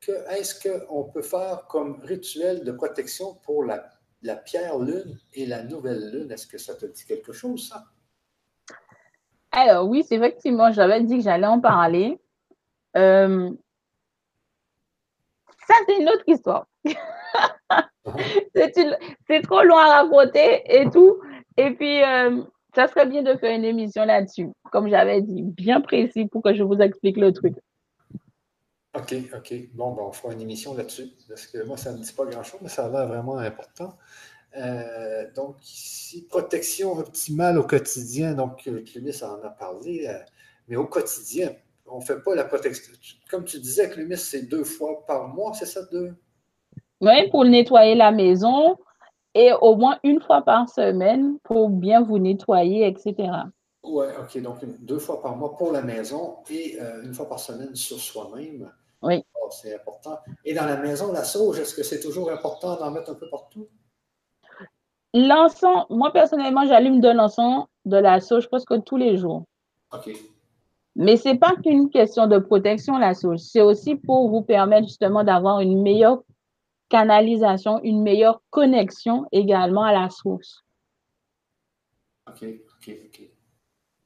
que, 0.00 0.86
qu'on 0.86 1.04
peut 1.04 1.22
faire 1.22 1.66
comme 1.68 2.00
rituel 2.02 2.64
de 2.64 2.72
protection 2.72 3.34
pour 3.44 3.64
la, 3.64 3.90
la, 4.22 4.36
pierre 4.36 4.78
lune 4.78 5.18
et 5.34 5.46
la 5.46 5.62
nouvelle 5.62 6.10
lune? 6.10 6.30
Est-ce 6.32 6.46
que 6.46 6.58
ça 6.58 6.74
te 6.74 6.86
dit 6.86 7.04
quelque 7.04 7.32
chose, 7.32 7.68
ça? 7.68 7.84
Alors, 9.52 9.88
oui, 9.88 10.04
c'est 10.06 10.16
effectivement, 10.16 10.72
j'avais 10.72 11.02
dit 11.02 11.18
que 11.18 11.24
j'allais 11.24 11.46
en 11.46 11.60
parler. 11.60 12.18
Euh, 12.96 13.50
ça, 15.66 15.74
c'est 15.86 16.00
une 16.00 16.08
autre 16.08 16.24
histoire. 16.26 16.66
c'est 18.54 19.42
trop 19.42 19.62
long 19.62 19.76
à 19.76 20.02
raconter 20.02 20.62
et 20.66 20.88
tout. 20.90 21.20
Et 21.56 21.74
puis, 21.74 22.00
ça 22.74 22.88
serait 22.88 23.06
bien 23.06 23.22
de 23.22 23.34
faire 23.36 23.56
une 23.56 23.64
émission 23.64 24.04
là-dessus, 24.04 24.48
comme 24.70 24.88
j'avais 24.88 25.22
dit, 25.22 25.42
bien 25.42 25.80
précis 25.80 26.26
pour 26.26 26.42
que 26.42 26.54
je 26.54 26.62
vous 26.62 26.78
explique 26.78 27.16
le 27.16 27.32
truc. 27.32 27.54
OK, 28.94 29.14
OK. 29.36 29.54
Bon, 29.74 29.92
ben, 29.92 30.02
on 30.02 30.12
fera 30.12 30.32
une 30.32 30.40
émission 30.40 30.74
là-dessus, 30.74 31.12
parce 31.28 31.46
que 31.46 31.64
moi, 31.64 31.76
ça 31.76 31.92
ne 31.92 31.98
me 31.98 32.02
dit 32.02 32.12
pas 32.12 32.24
grand-chose, 32.26 32.60
mais 32.62 32.68
ça 32.68 32.86
a 32.86 32.88
l'air 32.88 33.06
vraiment 33.06 33.38
important. 33.38 33.96
Euh, 34.56 35.30
donc, 35.34 35.56
ici, 35.62 36.26
protection 36.28 36.98
optimale 36.98 37.56
au 37.58 37.62
quotidien. 37.62 38.34
Donc, 38.34 38.62
Clémis 38.62 39.22
en 39.22 39.40
a 39.44 39.50
parlé, 39.50 40.06
euh, 40.08 40.18
mais 40.66 40.76
au 40.76 40.86
quotidien, 40.86 41.50
on 41.86 41.98
ne 41.98 42.04
fait 42.04 42.20
pas 42.20 42.34
la 42.34 42.44
protection. 42.44 42.92
Comme 43.30 43.44
tu 43.44 43.60
disais, 43.60 43.88
Clémis, 43.88 44.16
c'est 44.16 44.42
deux 44.42 44.64
fois 44.64 45.06
par 45.06 45.28
mois, 45.28 45.52
c'est 45.54 45.66
ça, 45.66 45.82
deux? 45.92 46.14
Oui, 47.00 47.30
pour 47.30 47.44
nettoyer 47.44 47.94
la 47.94 48.10
maison 48.10 48.76
et 49.34 49.52
au 49.60 49.76
moins 49.76 49.98
une 50.02 50.20
fois 50.20 50.42
par 50.42 50.68
semaine 50.68 51.38
pour 51.44 51.70
bien 51.70 52.02
vous 52.02 52.18
nettoyer, 52.18 52.86
etc. 52.86 53.32
Oui, 53.82 54.06
OK. 54.20 54.42
Donc, 54.42 54.58
deux 54.80 54.98
fois 54.98 55.22
par 55.22 55.36
mois 55.36 55.56
pour 55.56 55.72
la 55.72 55.82
maison 55.82 56.36
et 56.50 56.76
euh, 56.80 57.02
une 57.02 57.14
fois 57.14 57.28
par 57.28 57.40
semaine 57.40 57.74
sur 57.74 57.98
soi-même. 57.98 58.70
Oui. 59.02 59.24
Oh, 59.40 59.48
c'est 59.50 59.74
important. 59.74 60.18
Et 60.44 60.52
dans 60.52 60.66
la 60.66 60.76
maison, 60.76 61.12
la 61.12 61.24
sauge, 61.24 61.58
est-ce 61.58 61.74
que 61.74 61.82
c'est 61.82 62.00
toujours 62.00 62.30
important 62.30 62.76
d'en 62.76 62.90
mettre 62.90 63.10
un 63.10 63.14
peu 63.14 63.28
partout? 63.30 63.68
L'encens, 65.14 65.86
moi 65.88 66.12
personnellement, 66.12 66.66
j'allume 66.66 67.00
de 67.00 67.08
l'encens 67.08 67.66
de 67.84 67.96
la 67.96 68.20
sauge 68.20 68.48
presque 68.48 68.84
tous 68.84 68.96
les 68.96 69.16
jours. 69.16 69.44
OK. 69.92 70.10
Mais 70.96 71.16
ce 71.16 71.28
n'est 71.28 71.38
pas 71.38 71.54
qu'une 71.64 71.88
question 71.88 72.26
de 72.26 72.38
protection, 72.38 72.98
la 72.98 73.14
sauge. 73.14 73.38
C'est 73.38 73.62
aussi 73.62 73.96
pour 73.96 74.28
vous 74.28 74.42
permettre 74.42 74.88
justement 74.88 75.24
d'avoir 75.24 75.60
une 75.60 75.80
meilleure 75.82 76.22
canalisation, 76.90 77.80
une 77.82 78.02
meilleure 78.02 78.42
connexion 78.50 79.26
également 79.32 79.84
à 79.84 79.92
la 79.92 80.10
source. 80.10 80.64
OK, 82.28 82.44
OK, 82.44 82.94
OK. 83.06 83.30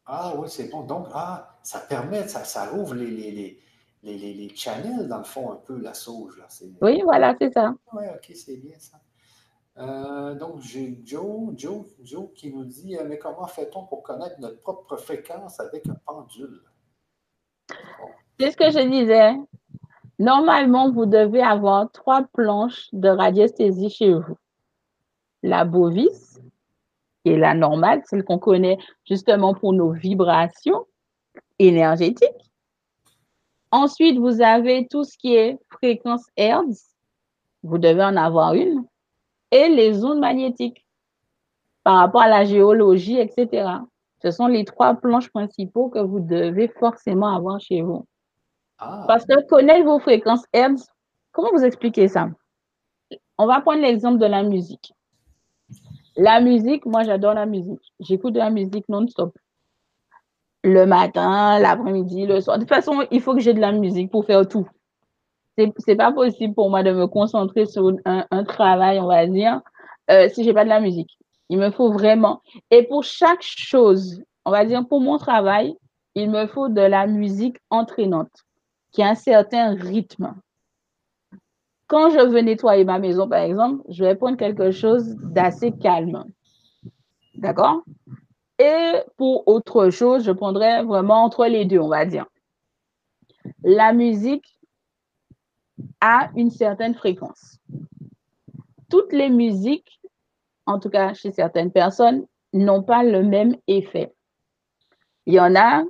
Ah 0.07 0.35
oui, 0.37 0.49
c'est 0.49 0.71
bon. 0.71 0.83
Donc, 0.83 1.09
ah, 1.13 1.59
ça 1.63 1.81
permet, 1.81 2.29
ça, 2.29 2.45
ça 2.45 2.73
ouvre 2.75 2.95
les, 2.95 3.11
les, 3.11 3.31
les, 3.33 4.19
les, 4.19 4.35
les 4.35 4.55
channels, 4.55 5.09
dans 5.09 5.19
le 5.19 5.25
fond, 5.25 5.51
un 5.51 5.57
peu, 5.57 5.81
la 5.81 5.95
sauge. 5.95 6.37
Là. 6.39 6.47
Oui, 6.83 7.01
voilà, 7.03 7.35
c'est 7.39 7.53
ça. 7.53 7.75
Oui, 7.93 8.05
OK, 8.15 8.31
c'est 8.37 8.57
bien 8.59 8.79
ça. 8.79 8.99
Euh, 9.79 10.35
donc, 10.35 10.61
j'ai 10.61 11.01
Joe, 11.05 11.53
Joe, 11.57 11.87
Joe 12.03 12.29
qui 12.35 12.53
nous 12.53 12.65
dit 12.65 12.97
euh, 12.97 13.05
Mais 13.05 13.19
comment 13.19 13.47
fait-on 13.47 13.85
pour 13.85 14.03
connaître 14.03 14.39
notre 14.39 14.61
propre 14.61 14.97
fréquence 14.97 15.59
avec 15.59 15.89
un 15.89 15.97
pendule? 16.07 16.63
C'est 18.39 18.53
ce 18.53 18.57
que 18.57 18.71
je 18.71 18.89
disais. 18.89 19.33
Normalement, 20.19 20.93
vous 20.93 21.07
devez 21.07 21.43
avoir 21.43 21.91
trois 21.91 22.23
planches 22.33 22.89
de 22.93 23.09
radiesthésie 23.09 23.91
chez 23.91 24.15
vous. 24.15 24.37
La 25.43 25.65
bovis, 25.65 26.41
qui 27.25 27.33
est 27.33 27.39
la 27.39 27.55
normale, 27.55 28.03
celle 28.07 28.25
qu'on 28.25 28.39
connaît 28.39 28.79
justement 29.05 29.55
pour 29.55 29.73
nos 29.73 29.91
vibrations 29.91 30.87
énergétiques. 31.59 32.51
Ensuite, 33.71 34.19
vous 34.19 34.41
avez 34.41 34.87
tout 34.87 35.05
ce 35.05 35.19
qui 35.19 35.35
est 35.35 35.59
fréquence 35.69 36.27
Hertz. 36.37 36.95
Vous 37.65 37.79
devez 37.79 38.05
en 38.05 38.17
avoir 38.17 38.55
une. 38.55 38.85
Et 39.51 39.69
les 39.69 40.05
ondes 40.05 40.21
magnétiques 40.21 40.87
par 41.83 41.99
rapport 41.99 42.23
à 42.23 42.29
la 42.29 42.45
géologie, 42.45 43.19
etc. 43.19 43.69
Ce 44.23 44.31
sont 44.31 44.47
les 44.47 44.65
trois 44.65 44.95
planches 44.95 45.31
principaux 45.31 45.89
que 45.89 45.99
vous 45.99 46.21
devez 46.21 46.69
forcément 46.69 47.35
avoir 47.35 47.61
chez 47.61 47.83
vous. 47.83 48.07
Ah. 48.79 49.05
Parce 49.07 49.25
que 49.25 49.47
connaître 49.47 49.85
vos 49.85 49.99
fréquences 49.99 50.45
Hertz, 50.53 50.87
comment 51.33 51.51
vous 51.53 51.65
expliquer 51.65 52.09
ça? 52.09 52.29
On 53.39 53.47
va 53.47 53.61
prendre 53.61 53.81
l'exemple 53.83 54.19
de 54.19 54.27
la 54.27 54.43
musique. 54.43 54.93
La 56.17 56.41
musique, 56.41 56.87
moi 56.87 57.03
j'adore 57.03 57.35
la 57.35 57.47
musique. 57.47 57.81
J'écoute 58.01 58.35
de 58.35 58.39
la 58.39 58.51
musique 58.51 58.89
non-stop. 58.89 59.37
Le 60.63 60.87
matin, 60.87 61.59
l'après-midi, 61.59 62.27
le 62.27 62.41
soir. 62.41 62.57
De 62.57 62.63
toute 62.63 62.71
façon, 62.71 63.05
il 63.11 63.21
faut 63.21 63.35
que 63.35 63.41
j'ai 63.41 63.53
de 63.53 63.61
la 63.61 63.73
musique 63.73 64.11
pour 64.11 64.25
faire 64.25 64.47
tout. 64.47 64.67
C'est 65.59 65.73
n'est 65.87 65.97
pas 65.97 66.13
possible 66.13 66.55
pour 66.55 66.71
moi 66.71 66.83
de 66.83 66.91
me 66.93 67.07
concentrer 67.07 67.67
sur 67.67 67.93
un, 68.05 68.45
travail, 68.45 68.99
on 68.99 69.07
va 69.07 69.27
dire, 69.27 69.61
euh, 70.11 70.29
si 70.29 70.43
j'ai 70.43 70.53
pas 70.53 70.65
de 70.65 70.69
la 70.69 70.81
musique. 70.81 71.19
Il 71.49 71.59
me 71.59 71.71
faut 71.71 71.93
vraiment. 71.93 72.41
Et 72.71 72.85
pour 72.85 73.05
chaque 73.05 73.43
chose, 73.43 74.23
on 74.45 74.51
va 74.51 74.65
dire 74.65 74.87
pour 74.89 75.01
mon 75.01 75.19
travail, 75.19 75.77
il 76.15 76.31
me 76.31 76.47
faut 76.47 76.69
de 76.69 76.81
la 76.81 77.07
musique 77.07 77.59
entraînante 77.71 78.45
qui 78.95 79.03
a 79.03 79.09
un 79.09 79.15
certain 79.17 79.75
rythme. 79.75 80.35
Quand 81.89 82.11
je 82.11 82.21
veux 82.21 82.41
nettoyer 82.41 82.85
ma 82.85 83.01
maison, 83.01 83.29
par 83.29 83.41
exemple, 83.43 83.83
je 83.89 84.05
vais 84.05 84.15
prendre 84.15 84.39
quelque 84.39 84.71
chose 84.71 85.17
d'assez 85.17 85.73
calme. 85.73 86.25
D'accord? 87.35 87.83
Et 88.61 88.95
pour 89.17 89.47
autre 89.49 89.91
chose, 89.91 90.25
je 90.25 90.31
prendrai 90.31 90.85
vraiment 90.85 91.25
entre 91.25 91.47
les 91.47 91.65
deux, 91.65 91.81
on 91.81 91.89
va 91.89 92.07
dire. 92.07 92.27
La 93.65 93.93
musique 93.93 94.61
a 96.01 96.31
une 96.37 96.51
certaine 96.51 96.95
fréquence. 96.95 97.59
Toutes 98.89 99.13
les 99.13 99.29
musiques, 99.29 100.01
en 100.67 100.79
tout 100.79 100.89
cas 100.89 101.15
chez 101.15 101.33
certaines 101.33 101.73
personnes, 101.73 102.27
n'ont 102.53 102.85
pas 102.85 103.03
le 103.03 103.25
même 103.25 103.57
effet. 103.67 104.15
Il 105.27 105.35
y 105.35 105.41
en 105.41 105.57
a 105.57 105.83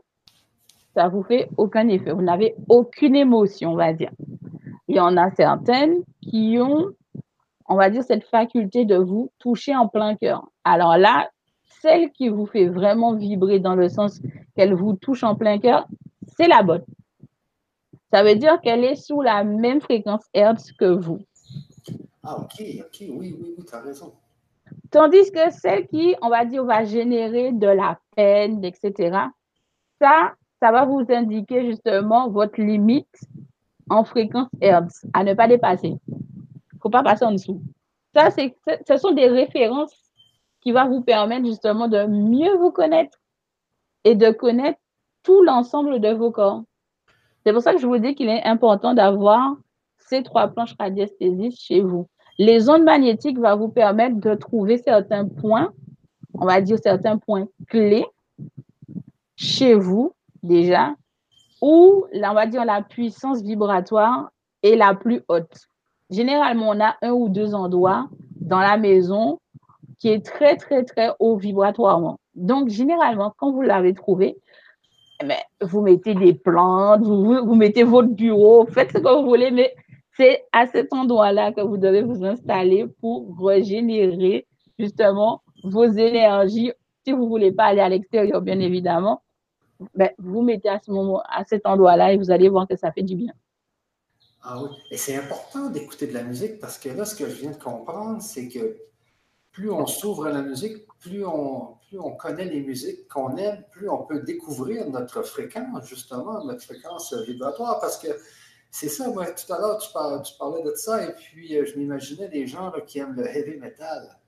ça 0.95 1.09
vous 1.09 1.23
fait 1.23 1.49
aucun 1.57 1.89
effet. 1.89 2.13
Vous 2.13 2.23
n'avez 2.23 2.55
aucune 2.69 3.17
émotion, 3.17 3.73
on 3.73 3.77
va 3.77 3.93
dire. 3.93 4.13
Il 4.89 4.97
y 4.97 5.01
en 5.01 5.17
a 5.17 5.31
certaines 5.33 6.03
qui 6.23 6.59
ont, 6.61 6.91
on 7.67 7.77
va 7.77 7.91
dire, 7.91 8.05
cette 8.05 8.25
faculté 8.25 8.85
de 8.85 8.97
vous 8.97 9.31
toucher 9.39 9.75
en 9.75 9.89
plein 9.89 10.15
cœur. 10.15 10.49
Alors 10.63 10.97
là, 10.97 11.31
celle 11.83 12.11
qui 12.13 12.29
vous 12.29 12.47
fait 12.47 12.67
vraiment 12.67 13.15
vibrer 13.15 13.59
dans 13.59 13.75
le 13.75 13.89
sens 13.89 14.21
qu'elle 14.57 14.75
vous 14.75 14.95
touche 14.95 15.25
en 15.25 15.35
plein 15.35 15.59
cœur, 15.59 15.87
c'est 16.37 16.49
la 16.49 16.63
bonne. 16.63 16.85
Ça 18.13 18.23
veut 18.23 18.37
dire 18.37 18.61
qu'elle 18.61 18.85
est 18.85 18.95
sous 18.95 19.21
la 19.21 19.43
même 19.43 19.81
fréquence 19.81 20.25
Hertz 20.33 20.73
que 20.73 20.85
vous. 20.85 21.19
Ah, 22.23 22.39
ok, 22.39 22.63
ok, 22.79 22.97
oui, 23.01 23.37
oui, 23.39 23.55
oui, 23.59 23.65
tu 23.69 23.75
as 23.75 23.81
raison. 23.81 24.13
Tandis 24.91 25.31
que 25.33 25.51
celle 25.51 25.87
qui, 25.89 26.15
on 26.23 26.31
va 26.31 26.45
dire, 26.45 26.65
va 26.65 26.85
générer 26.85 27.53
de 27.53 27.67
la 27.67 27.99
peine, 28.15 28.65
etc., 28.65 29.19
ça, 30.01 30.35
ça 30.61 30.73
va 30.73 30.85
vous 30.85 31.05
indiquer 31.09 31.67
justement 31.67 32.29
votre 32.29 32.61
limite 32.61 33.21
en 33.91 34.05
fréquence 34.05 34.49
Hertz 34.61 35.07
à 35.13 35.25
ne 35.25 35.35
pas 35.35 35.49
dépasser. 35.49 35.97
Il 36.09 36.15
ne 36.75 36.81
faut 36.81 36.91
pas 36.91 37.03
passer 37.03 37.25
en 37.25 37.33
dessous. 37.33 37.61
Ça, 38.15 38.31
ce 38.31 38.97
sont 38.97 39.13
des 39.13 39.29
références 39.29 39.95
qui 40.61 40.73
vont 40.73 40.89
vous 40.89 41.03
permettre 41.03 41.47
justement 41.47 41.89
de 41.89 42.07
mieux 42.07 42.57
vous 42.57 42.71
connaître 42.71 43.19
et 44.05 44.15
de 44.15 44.31
connaître 44.31 44.79
tout 45.23 45.43
l'ensemble 45.43 46.01
de 46.01 46.11
vos 46.11 46.31
corps. 46.31 46.63
C'est 47.45 47.53
pour 47.53 47.63
ça 47.63 47.73
que 47.73 47.81
je 47.81 47.87
vous 47.87 47.99
dis 47.99 48.15
qu'il 48.15 48.29
est 48.29 48.45
important 48.45 48.95
d'avoir 48.95 49.57
ces 49.99 50.23
trois 50.23 50.49
planches 50.49 50.75
radiesthésistes 50.79 51.61
chez 51.61 51.81
vous. 51.81 52.09
Les 52.39 52.69
ondes 52.69 52.85
magnétiques 52.85 53.39
vont 53.39 53.57
vous 53.57 53.69
permettre 53.69 54.17
de 54.17 54.35
trouver 54.35 54.79
certains 54.79 55.27
points, 55.29 55.73
on 56.35 56.47
va 56.47 56.61
dire 56.61 56.79
certains 56.83 57.19
points 57.19 57.47
clés 57.69 58.07
chez 59.37 59.75
vous 59.75 60.15
déjà, 60.45 60.95
où, 61.61 62.05
là, 62.13 62.31
on 62.31 62.35
va 62.35 62.47
dire, 62.47 62.65
la 62.65 62.83
puissance 62.83 63.43
vibratoire 63.43 64.31
est 64.63 64.77
la 64.77 64.95
plus 64.95 65.23
haute. 65.29 65.67
Généralement, 66.11 66.71
on 66.71 66.81
a 66.81 66.97
un 67.03 67.13
ou 67.13 67.29
deux 67.29 67.55
endroits 67.55 68.09
dans 68.41 68.61
la 68.61 68.77
maison 68.77 69.39
qui 69.99 70.09
est 70.09 70.25
très, 70.25 70.57
très, 70.57 70.85
très 70.85 71.11
haut 71.19 71.37
vibratoirement. 71.37 72.19
Donc, 72.35 72.69
généralement, 72.69 73.33
quand 73.37 73.51
vous 73.53 73.63
l'avez 73.63 73.95
trouvé, 73.95 74.37
eh 75.23 75.65
vous 75.65 75.81
mettez 75.81 76.15
des 76.15 76.35
plantes, 76.35 77.03
vous, 77.03 77.45
vous 77.45 77.55
mettez 77.55 77.85
votre 77.85 78.09
bureau, 78.09 78.67
faites 78.67 78.93
ce 78.93 78.99
que 78.99 79.21
vous 79.21 79.27
voulez, 79.27 79.51
mais 79.51 79.75
c'est 80.17 80.45
à 80.53 80.67
cet 80.67 80.93
endroit-là 80.93 81.53
que 81.53 81.61
vous 81.61 81.77
devez 81.77 82.03
vous 82.03 82.25
installer 82.25 82.87
pour 83.01 83.35
régénérer 83.39 84.47
justement 84.79 85.43
vos 85.63 85.85
énergies. 85.85 86.73
Si 87.05 87.13
vous 87.13 87.25
ne 87.25 87.29
voulez 87.29 87.53
pas 87.53 87.65
aller 87.65 87.81
à 87.81 87.89
l'extérieur, 87.89 88.43
bien 88.43 88.61
évidemment, 88.61 89.23
ben, 89.95 90.11
vous 90.19 90.43
mettez 90.43 90.69
à 90.69 90.81
ce 90.81 90.91
moment, 90.91 91.23
à 91.29 91.45
cet 91.45 91.67
endroit-là 91.67 92.13
et 92.13 92.17
vous 92.17 92.31
allez 92.31 92.49
voir 92.49 92.67
que 92.69 92.77
ça 92.77 92.93
fait 92.93 93.03
du 93.03 93.17
bien. 93.17 93.33
Ah 94.43 94.63
oui, 94.63 94.69
et 94.91 94.99
c'est 94.99 95.17
important 95.17 95.71
d'écouter 95.71 96.07
de 96.07 96.13
la 96.13 96.23
musique 96.23 96.59
parce 96.61 96.79
que 96.79 96.91
là, 96.91 97.05
ce 97.05 97.15
que 97.15 97.29
je 97.29 97.35
viens 97.35 97.51
de 97.51 97.63
comprendre, 97.63 98.21
c'est 98.21 98.49
que 98.49 98.77
plus 99.53 99.71
on 99.71 99.87
s'ouvre 99.87 100.27
à 100.27 100.33
la 100.33 100.43
musique, 100.43 100.87
plus 101.01 101.25
on, 101.25 101.77
plus 101.89 101.99
on 101.99 102.11
connaît 102.11 102.45
les 102.45 102.61
musiques 102.61 103.09
qu'on 103.09 103.37
aime, 103.37 103.65
plus 103.71 103.89
on 103.89 104.05
peut 104.05 104.21
découvrir 104.21 104.91
notre 104.91 105.23
fréquence, 105.23 105.87
justement, 105.87 106.45
notre 106.45 106.63
fréquence 106.63 107.15
vibratoire. 107.27 107.79
Parce 107.81 107.99
que 107.99 108.09
c'est 108.71 108.89
ça, 108.89 109.09
moi, 109.09 109.27
tout 109.27 109.53
à 109.53 109.59
l'heure, 109.61 109.79
tu, 109.79 109.89
parlais, 109.93 110.63
de 110.63 110.75
ça, 110.75 111.05
et 111.07 111.13
puis 111.15 111.57
euh, 111.57 111.65
je 111.65 111.79
m'imaginais 111.79 112.29
des 112.29 112.49
gens 112.49 112.73
qui 112.87 112.99
aiment 112.99 113.15
le 113.15 113.25
heavy 113.27 113.57
metal. 113.57 114.19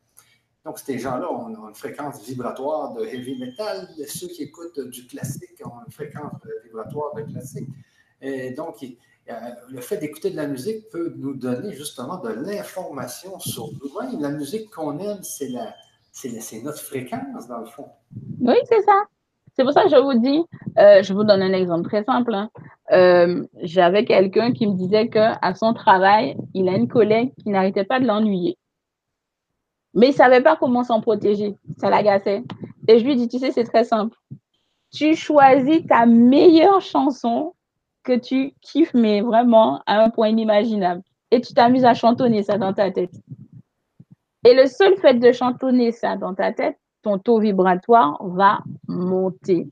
Donc, 0.67 0.81
ces 0.81 0.99
gens-là 0.99 1.33
ont, 1.33 1.69
une 1.69 1.75
fréquence 1.75 2.25
vibratoire 2.25 2.93
de 2.95 3.07
heavy 3.07 3.39
metal. 3.39 3.89
Ceux 4.09 4.27
qui 4.27 4.43
écoutent 4.43 4.81
du 4.81 5.07
classique 5.07 5.63
ont 5.65 5.85
une 5.87 5.93
fréquence 5.93 6.33
vibratoire 6.65 7.15
de 7.15 7.23
classique. 7.23 7.69
Et 8.21 8.51
donc, 8.51 8.75
euh, 8.83 9.33
le 9.71 9.81
fait 9.81 9.99
d'écouter 9.99 10.31
de 10.31 10.37
la 10.37 10.49
musique 10.49 10.89
peut 10.91 11.15
nous 11.17 11.35
donner 11.35 11.73
justement 11.73 12.19
de 12.19 12.31
l'information 12.31 13.39
sur 13.39 13.71
nous-mêmes. 13.75 14.21
La 14.21 14.31
musique 14.31 14.69
qu'on 14.71 14.99
aime, 14.99 15.21
c'est 15.23 16.63
notre 16.65 16.81
fréquence, 16.81 17.47
dans 17.47 17.59
le 17.61 17.67
fond. 17.67 17.87
Oui, 18.41 18.57
c'est 18.65 18.83
ça. 18.83 19.05
C'est 19.55 19.63
pour 19.63 19.73
ça 19.73 19.85
que 19.85 19.91
je 19.91 20.03
vous 20.03 20.19
dis, 20.19 20.45
euh, 20.79 21.01
je 21.05 21.15
vous 21.15 21.23
donne 21.23 21.43
un 21.43 21.53
exemple 21.53 21.89
très 21.89 22.03
simple. 22.03 22.35
Hein. 22.35 22.51
Euh, 22.91 23.47
j'avais 23.63 24.05
quelqu'un 24.05 24.53
qui 24.53 24.67
me 24.67 24.75
disait 24.75 25.09
qu'à 25.09 25.55
son 25.55 25.75
travail, 25.75 26.37
il 26.55 26.69
a 26.69 26.73
une 26.73 26.89
collègue 26.89 27.33
qui 27.41 27.51
n'arrêtait 27.51 27.85
pas 27.85 28.01
de 28.01 28.07
l'ennuyer. 28.07 28.59
Mais 29.97 30.09
il 30.09 30.11
ne 30.11 30.17
savait 30.17 30.43
pas 30.43 30.57
comment 30.57 30.85
s'en 30.85 31.01
protéger. 31.01 31.57
Ça 31.79 31.89
l'agaçait. 31.89 32.45
Et 32.87 32.99
je 32.99 33.05
lui 33.05 33.17
dis, 33.17 33.29
tu 33.29 33.39
sais, 33.39 33.51
c'est 33.51 33.65
très 33.65 33.85
simple. 33.85 34.17
Tu 34.93 35.17
choisis 35.17 35.85
ta 35.87 36.05
meilleure 36.05 36.83
chanson 36.83 37.55
que 38.05 38.17
tu 38.17 38.53
kiffes, 38.61 38.95
mais 38.95 39.23
vraiment 39.23 39.83
à 39.87 40.05
un 40.05 40.11
point 40.11 40.29
inimaginable. 40.29 41.03
Et 41.31 41.41
tu 41.41 41.55
t'amuses 41.55 41.87
à 41.87 41.95
chantonner 41.95 42.43
ça 42.43 42.59
dans 42.59 42.75
ta 42.75 42.91
tête. 42.91 43.15
Et 44.45 44.55
le 44.55 44.67
seul 44.67 44.97
fait 44.99 45.15
de 45.15 45.33
chantonner 45.33 45.91
ça 45.93 46.17
dans 46.17 46.35
ta 46.35 46.53
tête, 46.53 46.79
ton 47.03 47.19
taux 47.19 47.41
vibratoire 47.41 48.19
va 48.23 48.61
monter, 48.87 49.67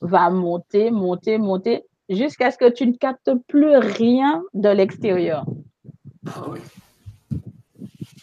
va 0.00 0.30
monter, 0.30 0.90
monter, 0.90 1.38
monter, 1.38 1.84
jusqu'à 2.08 2.50
ce 2.50 2.58
que 2.58 2.70
tu 2.70 2.86
ne 2.86 2.96
captes 2.96 3.30
plus 3.46 3.76
rien 3.76 4.42
de 4.54 4.70
l'extérieur. 4.70 5.44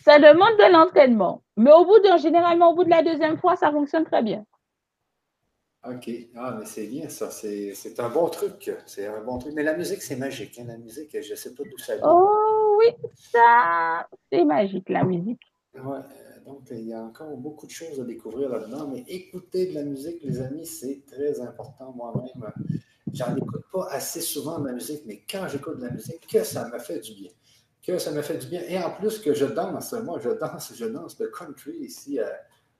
Ça 0.03 0.17
demande 0.17 0.57
de 0.57 0.71
l'entraînement, 0.71 1.43
mais 1.57 1.71
au 1.71 1.85
bout 1.85 1.99
de, 1.99 2.17
généralement, 2.17 2.71
au 2.71 2.75
bout 2.75 2.83
de 2.83 2.89
la 2.89 3.03
deuxième 3.03 3.37
fois, 3.37 3.55
ça 3.55 3.71
fonctionne 3.71 4.05
très 4.05 4.23
bien. 4.23 4.45
OK. 5.87 6.09
Ah, 6.35 6.55
mais 6.59 6.65
c'est 6.65 6.85
bien 6.87 7.09
ça. 7.09 7.31
C'est 7.31 7.99
un 7.99 8.09
bon 8.09 8.29
truc. 8.29 8.71
C'est 8.85 9.07
un 9.07 9.21
bon 9.21 9.39
truc. 9.39 9.53
Mais 9.55 9.63
la 9.63 9.75
musique, 9.75 10.01
c'est 10.01 10.15
magique. 10.15 10.59
Hein, 10.59 10.65
la 10.67 10.77
musique, 10.77 11.09
je 11.19 11.31
ne 11.31 11.35
sais 11.35 11.53
pas 11.55 11.63
d'où 11.63 11.77
ça 11.77 11.95
vient. 11.95 12.05
Oh 12.07 12.77
oui, 12.79 12.93
ça, 13.15 14.07
c'est 14.31 14.43
magique, 14.43 14.89
la 14.89 15.03
musique. 15.03 15.41
Ouais. 15.73 15.99
Donc, 16.45 16.67
il 16.71 16.87
y 16.87 16.93
a 16.93 17.01
encore 17.01 17.35
beaucoup 17.37 17.65
de 17.65 17.71
choses 17.71 17.99
à 17.99 18.03
découvrir 18.03 18.49
là-dedans, 18.49 18.87
mais 18.87 19.03
écouter 19.07 19.67
de 19.67 19.75
la 19.75 19.83
musique, 19.83 20.21
les 20.23 20.41
amis, 20.41 20.65
c'est 20.65 21.03
très 21.05 21.39
important. 21.39 21.93
Moi-même, 21.95 22.51
j'en 23.13 23.35
écoute 23.35 23.65
pas 23.71 23.87
assez 23.91 24.21
souvent 24.21 24.59
de 24.59 24.67
la 24.67 24.73
musique, 24.73 25.03
mais 25.05 25.21
quand 25.29 25.47
j'écoute 25.47 25.77
de 25.77 25.85
la 25.85 25.91
musique, 25.91 26.27
que 26.27 26.43
ça 26.43 26.67
me 26.69 26.77
fait 26.79 26.99
du 26.99 27.13
bien. 27.13 27.31
Que 27.85 27.97
ça 27.97 28.11
me 28.11 28.21
fait 28.21 28.37
du 28.37 28.47
bien. 28.47 28.61
Et 28.67 28.77
en 28.77 28.91
plus 28.91 29.19
que 29.19 29.33
je 29.33 29.45
danse, 29.45 29.93
moi, 29.93 30.19
je 30.19 30.29
danse, 30.29 30.73
je 30.75 30.85
danse 30.85 31.19
le 31.19 31.27
country 31.29 31.77
ici 31.79 32.19
euh, 32.19 32.29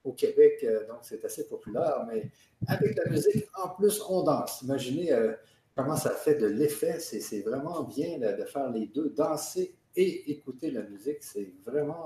au 0.04 0.14
Québec, 0.14 0.60
euh, 0.64 0.88
donc 0.88 1.00
c'est 1.02 1.24
assez 1.26 1.48
populaire, 1.48 2.06
mais 2.08 2.30
avec 2.68 2.96
la 2.96 3.10
musique, 3.10 3.48
en 3.64 3.70
plus, 3.70 4.02
on 4.08 4.24
danse. 4.24 4.62
Imaginez 4.62 5.12
euh, 5.12 5.34
comment 5.76 5.96
ça 5.96 6.12
fait 6.12 6.36
de 6.36 6.46
l'effet. 6.46 7.00
C'est 7.00 7.42
vraiment 7.42 7.84
bien 7.84 8.20
de 8.20 8.46
faire 8.46 8.70
les 8.70 8.88
deux, 8.88 9.10
danser 9.10 9.76
et 9.96 10.32
écouter 10.32 10.70
la 10.70 10.84
musique. 10.84 11.24
C'est 11.24 11.52
vraiment 11.66 12.06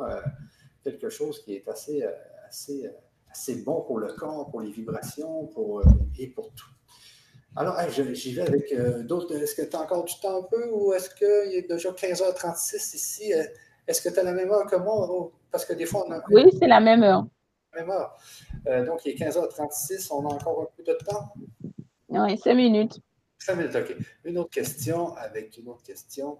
quelque 0.83 1.09
chose 1.09 1.43
qui 1.43 1.55
est 1.55 1.67
assez, 1.67 2.03
assez, 2.47 2.89
assez 3.29 3.55
bon 3.63 3.81
pour 3.81 3.99
le 3.99 4.13
corps, 4.13 4.49
pour 4.49 4.61
les 4.61 4.71
vibrations 4.71 5.47
pour, 5.47 5.83
et 6.17 6.27
pour 6.27 6.53
tout. 6.53 6.69
Alors, 7.55 7.77
j'y 7.89 8.33
vais 8.33 8.41
avec 8.41 8.73
d'autres. 9.05 9.35
Est-ce 9.35 9.55
que 9.55 9.61
tu 9.61 9.75
as 9.75 9.81
encore 9.81 10.03
du 10.03 10.13
temps 10.21 10.39
un 10.39 10.43
peu 10.43 10.69
ou 10.71 10.93
est-ce 10.93 11.09
qu'il 11.09 11.55
est 11.55 11.69
déjà 11.69 11.91
15h36 11.91 12.95
ici? 12.95 13.33
Est-ce 13.87 14.01
que 14.01 14.09
tu 14.09 14.19
as 14.19 14.23
la 14.23 14.33
même 14.33 14.51
heure 14.51 14.65
que 14.65 14.75
moi? 14.75 15.31
Parce 15.51 15.65
que 15.65 15.73
des 15.73 15.85
fois, 15.85 16.05
on 16.07 16.11
a. 16.11 16.21
Oui, 16.29 16.43
c'est 16.59 16.67
la 16.67 16.79
même 16.81 17.03
heure. 17.03 17.25
Même 17.75 17.89
heure. 17.89 18.17
donc, 18.85 19.05
il 19.05 19.11
est 19.11 19.25
15h36. 19.25 20.07
On 20.11 20.27
a 20.27 20.33
encore 20.33 20.63
un 20.63 20.67
peu 20.75 20.83
de 20.83 20.97
temps? 21.05 21.33
Oui, 22.09 22.37
5 22.37 22.53
minutes. 22.53 22.99
5 23.39 23.55
minutes, 23.55 23.75
OK. 23.75 23.95
Une 24.23 24.37
autre 24.37 24.49
question 24.49 25.15
avec 25.15 25.57
une 25.57 25.69
autre 25.69 25.83
question. 25.83 26.37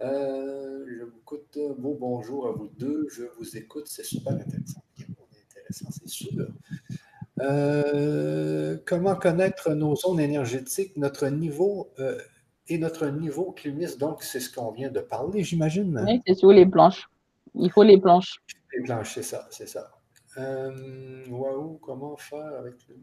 Euh, 0.00 0.84
je 0.88 1.04
vous 1.04 1.18
écoute. 1.18 1.58
Beau 1.78 1.96
bonjour 1.98 2.48
à 2.48 2.52
vous 2.52 2.68
deux. 2.76 3.06
Je 3.10 3.24
vous 3.38 3.56
écoute. 3.56 3.86
C'est 3.88 4.04
super 4.04 4.34
intéressant. 4.34 4.82
Intéressant, 5.50 5.90
c'est 5.90 6.08
sûr. 6.08 6.48
Euh, 7.40 8.76
comment 8.86 9.16
connaître 9.16 9.74
nos 9.74 9.96
zones 9.96 10.20
énergétiques, 10.20 10.96
notre 10.96 11.28
niveau 11.28 11.92
euh, 11.98 12.18
et 12.68 12.78
notre 12.78 13.06
niveau 13.08 13.52
climat? 13.52 13.96
Donc, 13.98 14.22
c'est 14.22 14.40
ce 14.40 14.54
qu'on 14.54 14.70
vient 14.70 14.90
de 14.90 15.00
parler, 15.00 15.42
j'imagine. 15.42 16.04
Oui, 16.06 16.20
c'est 16.26 16.34
sur 16.34 16.50
les 16.50 16.66
planches. 16.66 17.08
Il 17.54 17.70
faut 17.70 17.82
les 17.82 17.98
planches. 17.98 18.36
Les 18.76 18.82
planches, 18.84 19.14
c'est 19.14 19.22
ça, 19.22 19.46
c'est 19.50 19.68
ça. 19.68 19.90
waouh, 20.36 21.78
comment 21.78 22.16
faire 22.16 22.58
avec 22.58 22.74
le 22.88 22.96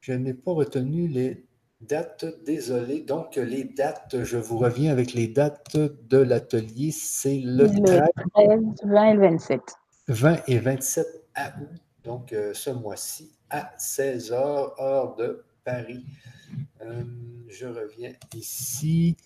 Je 0.00 0.12
n'ai 0.12 0.34
pas 0.34 0.52
retenu 0.52 1.08
les 1.08 1.46
Date, 1.80 2.26
désolé. 2.44 3.00
Donc, 3.00 3.36
les 3.36 3.64
dates, 3.64 4.22
je 4.22 4.36
vous 4.36 4.58
reviens 4.58 4.92
avec 4.92 5.14
les 5.14 5.28
dates 5.28 5.78
de 5.78 6.18
l'atelier. 6.18 6.90
C'est 6.92 7.40
le, 7.42 7.68
13, 7.68 8.60
20 8.84 9.12
et 9.12 9.16
27. 9.16 9.60
20 10.08 10.48
et 10.48 10.58
27 10.58 11.06
août, 11.38 11.80
donc 12.04 12.32
euh, 12.32 12.54
ce 12.54 12.70
mois-ci, 12.70 13.32
à 13.50 13.72
16h, 13.78 14.32
heure 14.80 15.16
de 15.16 15.44
Paris. 15.64 16.04
Euh, 16.80 17.04
je 17.48 17.66
reviens 17.66 18.12
ici. 18.34 19.16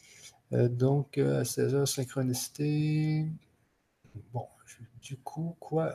Euh, 0.53 0.69
donc, 0.69 1.19
à 1.19 1.43
16h, 1.43 1.87
synchronicité. 1.87 3.27
Bon, 4.33 4.47
du 5.01 5.17
coup, 5.17 5.57
quoi 5.61 5.95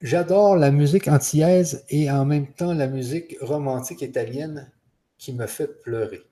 J'adore 0.00 0.56
la 0.56 0.70
musique 0.70 1.08
antillaise 1.08 1.84
et 1.88 2.10
en 2.10 2.24
même 2.24 2.52
temps 2.52 2.74
la 2.74 2.86
musique 2.86 3.36
romantique 3.40 4.02
italienne 4.02 4.70
qui 5.16 5.32
me 5.32 5.46
fait 5.46 5.80
pleurer. 5.82 6.22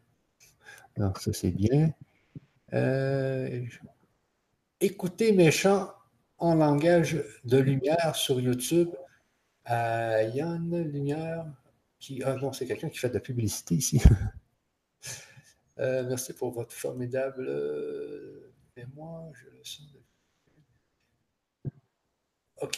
Donc, 0.97 1.19
ça, 1.19 1.33
c'est 1.33 1.51
bien. 1.51 1.93
Écoutez 4.81 5.33
mes 5.33 5.51
chants 5.51 5.89
en 6.39 6.55
langage 6.55 7.23
de 7.45 7.59
lumière 7.59 8.15
sur 8.15 8.41
YouTube 8.41 8.91
Yann 9.69 10.83
Lumière, 10.83 11.47
qui. 11.99 12.23
Ah 12.25 12.35
non, 12.37 12.53
c'est 12.53 12.67
quelqu'un 12.67 12.89
qui 12.89 12.99
fait 12.99 13.09
de 13.09 13.15
la 13.15 13.21
publicité 13.21 13.75
ici. 13.75 14.03
Euh, 15.81 16.05
merci 16.09 16.33
pour 16.33 16.53
votre 16.53 16.73
formidable 16.73 17.51
mémoire. 18.77 19.25
Je 19.35 19.47
le 19.47 19.65
sens 19.65 19.93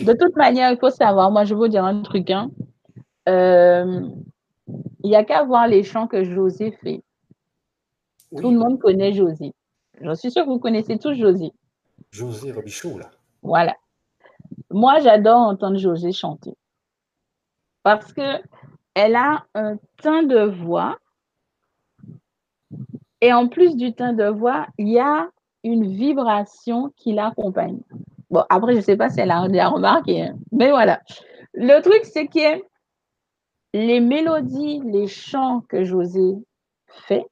de 0.00 0.12
toute 0.12 0.36
manière, 0.36 0.70
il 0.70 0.78
faut 0.78 0.90
savoir, 0.90 1.30
moi 1.30 1.44
je 1.44 1.54
veux 1.54 1.60
vous 1.60 1.68
dire 1.68 1.84
un 1.84 2.02
truc. 2.02 2.30
Hein. 2.30 2.50
Euh, 3.28 4.08
il 5.02 5.10
n'y 5.10 5.16
a 5.16 5.24
qu'à 5.24 5.44
voir 5.44 5.68
les 5.68 5.82
chants 5.82 6.06
que 6.06 6.24
José 6.24 6.72
fait. 6.82 7.02
Tout 8.36 8.50
le 8.50 8.58
monde 8.58 8.80
connaît 8.80 9.12
José. 9.12 9.52
Je 10.00 10.14
suis 10.14 10.30
sûre 10.30 10.44
que 10.44 10.50
vous 10.50 10.58
connaissez 10.58 10.98
tous 10.98 11.14
José. 11.14 11.52
José 12.10 12.52
Robichaud, 12.52 12.98
là. 12.98 13.10
Voilà. 13.46 13.76
Moi, 14.70 14.98
j'adore 14.98 15.38
entendre 15.38 15.78
José 15.78 16.12
chanter. 16.12 16.54
Parce 17.84 18.12
que 18.12 18.42
elle 18.94 19.14
a 19.14 19.44
un 19.54 19.76
teint 20.02 20.24
de 20.24 20.40
voix. 20.40 20.98
Et 23.20 23.32
en 23.32 23.48
plus 23.48 23.76
du 23.76 23.94
teint 23.94 24.12
de 24.12 24.26
voix, 24.26 24.66
il 24.78 24.88
y 24.88 24.98
a 24.98 25.28
une 25.62 25.86
vibration 25.86 26.92
qui 26.96 27.12
l'accompagne. 27.12 27.80
Bon, 28.30 28.44
après, 28.48 28.72
je 28.72 28.78
ne 28.78 28.82
sais 28.82 28.96
pas 28.96 29.10
si 29.10 29.20
elle 29.20 29.30
a 29.30 29.40
remarqué, 29.40 30.22
hein. 30.22 30.36
mais 30.52 30.70
voilà. 30.70 31.00
Le 31.54 31.80
truc, 31.80 32.04
c'est 32.04 32.26
que 32.26 32.62
les 33.72 34.00
mélodies, 34.00 34.82
les 34.84 35.06
chants 35.06 35.62
que 35.68 35.84
José 35.84 36.34
fait, 36.88 37.26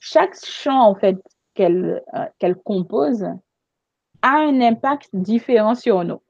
chaque 0.00 0.34
chant, 0.44 0.82
en 0.82 0.94
fait, 0.94 1.18
qu'elle 1.54 2.02
euh, 2.14 2.26
qu'elle 2.38 2.56
compose, 2.56 3.26
a 4.22 4.36
un 4.38 4.60
impact 4.60 5.08
différent 5.12 5.74
sur 5.74 6.04
nous. 6.04 6.20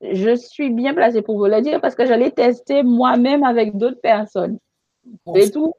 Je 0.00 0.34
suis 0.36 0.70
bien 0.70 0.94
placée 0.94 1.22
pour 1.22 1.38
vous 1.38 1.46
le 1.46 1.60
dire 1.62 1.80
parce 1.80 1.94
que 1.94 2.06
je 2.06 2.12
l'ai 2.12 2.30
testé 2.30 2.82
moi-même 2.82 3.44
avec 3.44 3.76
d'autres 3.76 4.00
personnes. 4.00 4.58
Et 5.34 5.50
tout. 5.50 5.72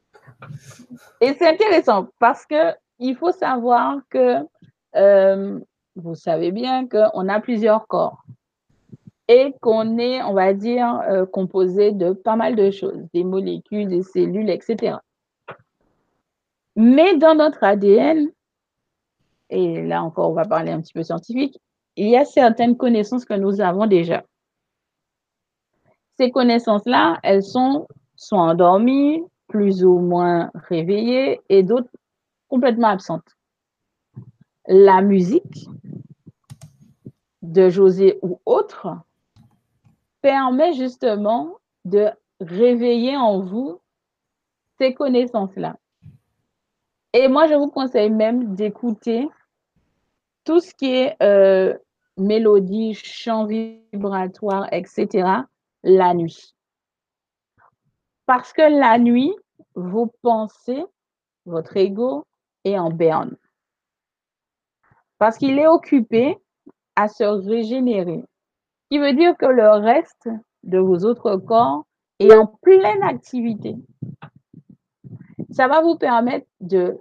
Et 1.22 1.34
c'est 1.34 1.48
intéressant 1.48 2.08
parce 2.20 2.45
que 2.45 2.74
il 2.99 3.16
faut 3.16 3.32
savoir 3.32 3.99
que 4.10 4.38
euh, 4.95 5.60
vous 5.95 6.16
savez 6.16 6.52
bien 6.52 6.88
qu'on 6.88 7.28
a 7.28 7.40
plusieurs 7.40 7.88
corps 7.88 8.24
et 9.28 9.54
qu'on 9.62 9.98
est, 9.98 10.24
on 10.24 10.34
va 10.34 10.54
dire, 10.54 11.02
euh, 11.10 11.26
composé 11.26 11.91
de 11.91 12.14
pas 12.14 12.36
mal 12.36 12.56
de 12.56 12.72
choses, 12.72 13.06
des 13.14 13.24
molécules, 13.24 13.88
des 13.90 14.04
cellules, 14.04 14.49
etc. 14.49 14.98
Mais 16.76 17.18
dans 17.18 17.36
notre 17.36 17.64
ADN, 17.64 18.30
et 19.49 19.82
là 19.84 20.03
encore, 20.03 20.30
on 20.30 20.34
va 20.34 20.45
parler 20.45 20.72
un 20.72 20.82
petit 20.82 20.94
peu 20.94 21.03
scientifique, 21.03 21.60
il 21.95 22.10
y 22.10 22.18
a 22.18 22.26
certaines 22.26 22.78
connaissances 22.78 23.26
que 23.26 23.34
nous 23.34 23.61
avons 23.61 23.88
déjà. 23.88 24.24
Ces 26.18 26.32
connaissances-là, 26.32 27.19
elles 27.24 27.44
sont 27.44 27.88
soit 28.15 28.40
endormies, 28.40 29.24
plus 29.48 29.84
ou 29.84 29.99
moins 29.99 30.52
réveillées, 30.53 31.41
et 31.49 31.64
d'autres 31.64 31.90
complètement 32.49 32.90
absentes. 32.90 33.38
La 34.68 35.02
musique, 35.02 35.69
de 37.41 37.69
José 37.69 38.19
ou 38.22 38.40
autre 38.45 38.90
permet 40.22 40.74
justement 40.74 41.57
de 41.86 42.10
réveiller 42.40 43.15
en 43.15 43.40
vous 43.40 43.80
ces 44.78 44.94
connaissances-là. 44.94 45.78
Et 47.19 47.27
moi, 47.27 47.48
je 47.48 47.56
vous 47.56 47.72
conseille 47.72 48.11
même 48.11 48.53
d'écouter 48.53 49.27
tout 50.44 50.60
ce 50.60 50.72
qui 50.76 50.94
est 50.94 51.15
euh, 51.23 51.76
mélodie, 52.15 52.94
chant 52.94 53.48
vibratoire, 53.48 54.72
etc., 54.72 55.27
la 55.81 56.14
nuit. 56.14 56.53
Parce 58.27 58.53
que 58.53 58.61
la 58.61 58.99
nuit, 58.99 59.34
vos 59.73 60.14
pensées, 60.22 60.85
votre 61.48 61.76
ego 61.76 62.23
est 62.64 62.77
en 62.77 62.91
berne. 62.91 63.35
Parce 65.18 65.39
qu'il 65.39 65.57
est 65.57 65.68
occupé 65.68 66.38
à 66.95 67.07
se 67.07 67.23
régénérer. 67.23 68.26
Ce 68.84 68.88
qui 68.91 68.99
veut 68.99 69.14
dire 69.14 69.35
que 69.35 69.48
le 69.48 69.69
reste 69.72 70.30
de 70.61 70.77
vos 70.77 70.99
autres 70.99 71.38
corps 71.38 71.84
est 72.19 72.35
en 72.35 72.45
pleine 72.45 73.02
activité. 73.02 73.76
Ça 75.49 75.68
va 75.68 75.81
vous 75.81 75.98
permettre 75.98 76.45
de 76.60 76.99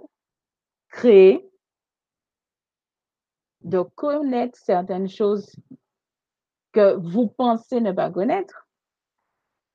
créer, 0.97 1.47
de 3.61 3.81
connaître 3.81 4.57
certaines 4.57 5.07
choses 5.07 5.55
que 6.71 6.95
vous 6.95 7.27
pensez 7.27 7.79
ne 7.81 7.91
pas 7.91 8.09
connaître. 8.09 8.67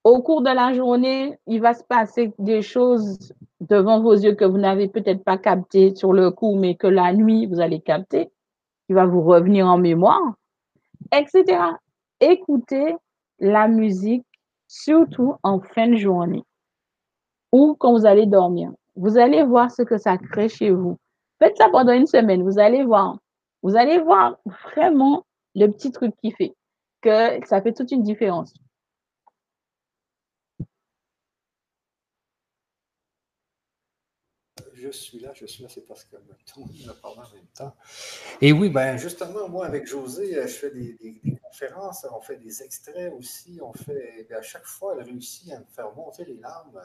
Au 0.03 0.21
cours 0.21 0.43
de 0.43 0.51
la 0.51 0.73
journée, 0.73 1.39
il 1.47 1.61
va 1.61 1.75
se 1.75 1.85
passer 1.85 2.35
des 2.39 2.61
choses 2.61 3.33
devant 3.61 4.03
vos 4.03 4.15
yeux 4.15 4.35
que 4.35 4.45
vous 4.45 4.59
n'avez 4.59 4.89
peut-être 4.89 5.23
pas 5.23 5.39
capté 5.39 5.95
sur 5.95 6.13
le 6.13 6.33
coup, 6.33 6.57
mais 6.57 6.75
que 6.75 6.89
la 6.89 7.13
nuit, 7.13 7.47
vous 7.47 7.61
allez 7.61 7.81
capter, 7.81 8.31
qui 8.87 8.93
va 8.93 9.07
vous 9.07 9.23
revenir 9.23 9.67
en 9.69 9.79
mémoire, 9.79 10.35
etc. 11.13 11.45
Écoutez 12.19 12.97
la 13.39 13.69
musique, 13.69 14.27
surtout 14.67 15.37
en 15.45 15.61
fin 15.61 15.87
de 15.87 15.97
journée 15.97 16.43
ou 17.53 17.77
quand 17.79 17.93
vous 17.93 18.07
allez 18.07 18.27
dormir. 18.27 18.73
Vous 18.97 19.19
allez 19.19 19.45
voir 19.45 19.71
ce 19.71 19.83
que 19.83 19.99
ça 19.99 20.19
crée 20.19 20.49
chez 20.49 20.71
vous. 20.71 20.99
Faites 21.43 21.57
ça 21.57 21.69
pendant 21.71 21.93
une 21.93 22.07
semaine, 22.07 22.45
vous 22.45 22.61
allez 22.61 22.85
voir. 22.85 23.19
Vous 23.65 23.75
allez 23.75 23.99
voir 23.99 24.39
vraiment 24.77 25.27
le 25.57 25.67
petit 25.67 25.91
truc 25.91 26.15
qui 26.23 26.31
fait 26.31 26.55
que 27.01 27.45
ça 27.49 27.61
fait 27.61 27.73
toute 27.73 27.91
une 27.91 28.05
différence. 28.05 28.55
je 34.83 34.91
suis 34.91 35.19
là, 35.21 35.33
je 35.35 35.47
suis 35.47 35.63
là, 35.63 35.69
c'est 35.69 35.87
parce 35.87 36.05
que 36.05 36.17
tout 36.47 36.61
le 36.61 36.87
monde 36.87 36.97
parlé 37.01 37.19
en 37.19 37.35
même 37.35 37.47
temps. 37.55 37.75
Et 38.41 38.53
oui, 38.53 38.69
ben 38.69 38.97
justement, 38.97 39.49
moi, 39.49 39.67
avec 39.67 39.87
José, 39.87 40.37
euh, 40.37 40.47
je 40.47 40.55
fais 40.55 40.71
des, 40.71 41.23
conférences, 41.43 42.07
on 42.13 42.21
fait 42.21 42.37
des 42.37 42.63
extraits 42.63 43.13
aussi, 43.17 43.61
on 43.63 43.73
fait, 43.73 44.27
ben, 44.29 44.39
à 44.39 44.43
chaque 44.43 44.67
fois, 44.67 44.97
elle 44.97 45.05
réussit 45.05 45.53
à 45.53 45.61
me 45.61 45.65
faire 45.67 45.95
monter 45.95 46.25
les 46.25 46.37
larmes. 46.37 46.81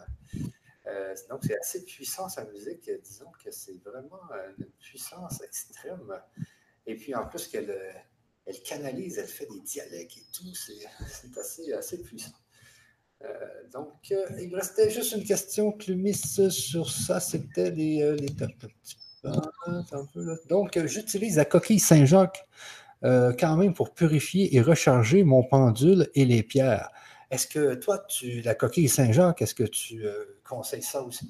Euh, 0.87 1.15
donc, 1.29 1.41
c'est 1.43 1.57
assez 1.59 1.83
puissant, 1.83 2.29
sa 2.29 2.45
musique. 2.45 2.89
Disons 3.03 3.31
que 3.43 3.51
c'est 3.51 3.81
vraiment 3.83 4.21
euh, 4.33 4.51
une 4.57 4.71
puissance 4.79 5.41
extrême. 5.41 6.13
Et 6.85 6.95
puis, 6.95 7.13
en 7.15 7.25
plus, 7.27 7.47
qu'elle 7.47 7.75
elle 8.45 8.61
canalise, 8.61 9.17
elle 9.17 9.27
fait 9.27 9.47
des 9.47 9.59
dialogues 9.59 9.93
et 10.17 10.25
tout. 10.33 10.53
C'est 10.55 11.37
assez, 11.37 11.73
assez 11.73 12.01
puissant. 12.01 12.31
Euh, 13.23 13.27
donc, 13.73 14.13
il 14.39 14.49
me 14.49 14.55
restait 14.55 14.89
juste 14.89 15.13
une 15.13 15.25
question, 15.25 15.71
Clumis, 15.73 16.13
sur 16.49 16.89
ça. 16.89 17.19
C'était 17.19 17.71
les, 17.71 18.15
les... 18.15 18.29
Donc, 20.47 20.79
j'utilise 20.85 21.35
la 21.35 21.45
coquille 21.45 21.79
Saint-Jacques 21.79 22.47
quand 23.01 23.57
même 23.57 23.73
pour 23.73 23.93
purifier 23.93 24.55
et 24.55 24.61
recharger 24.61 25.23
mon 25.23 25.43
pendule 25.43 26.09
et 26.15 26.23
les 26.23 26.43
pierres. 26.43 26.89
Est-ce 27.29 27.47
que 27.47 27.75
toi, 27.75 27.99
tu, 28.07 28.41
la 28.41 28.55
coquille 28.55 28.87
Saint-Jacques, 28.87 29.41
est-ce 29.41 29.55
que 29.55 29.63
tu 29.63 30.05
euh, 30.51 30.55
conseilles 30.55 30.81
ça 30.81 31.01
aussi? 31.01 31.29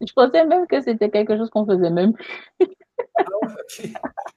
Je 0.00 0.12
pensais 0.14 0.46
même 0.46 0.66
que 0.66 0.80
c'était 0.80 1.10
quelque 1.10 1.36
chose 1.36 1.50
qu'on 1.50 1.66
faisait 1.66 1.90
même 1.90 2.14
plus. 2.14 2.68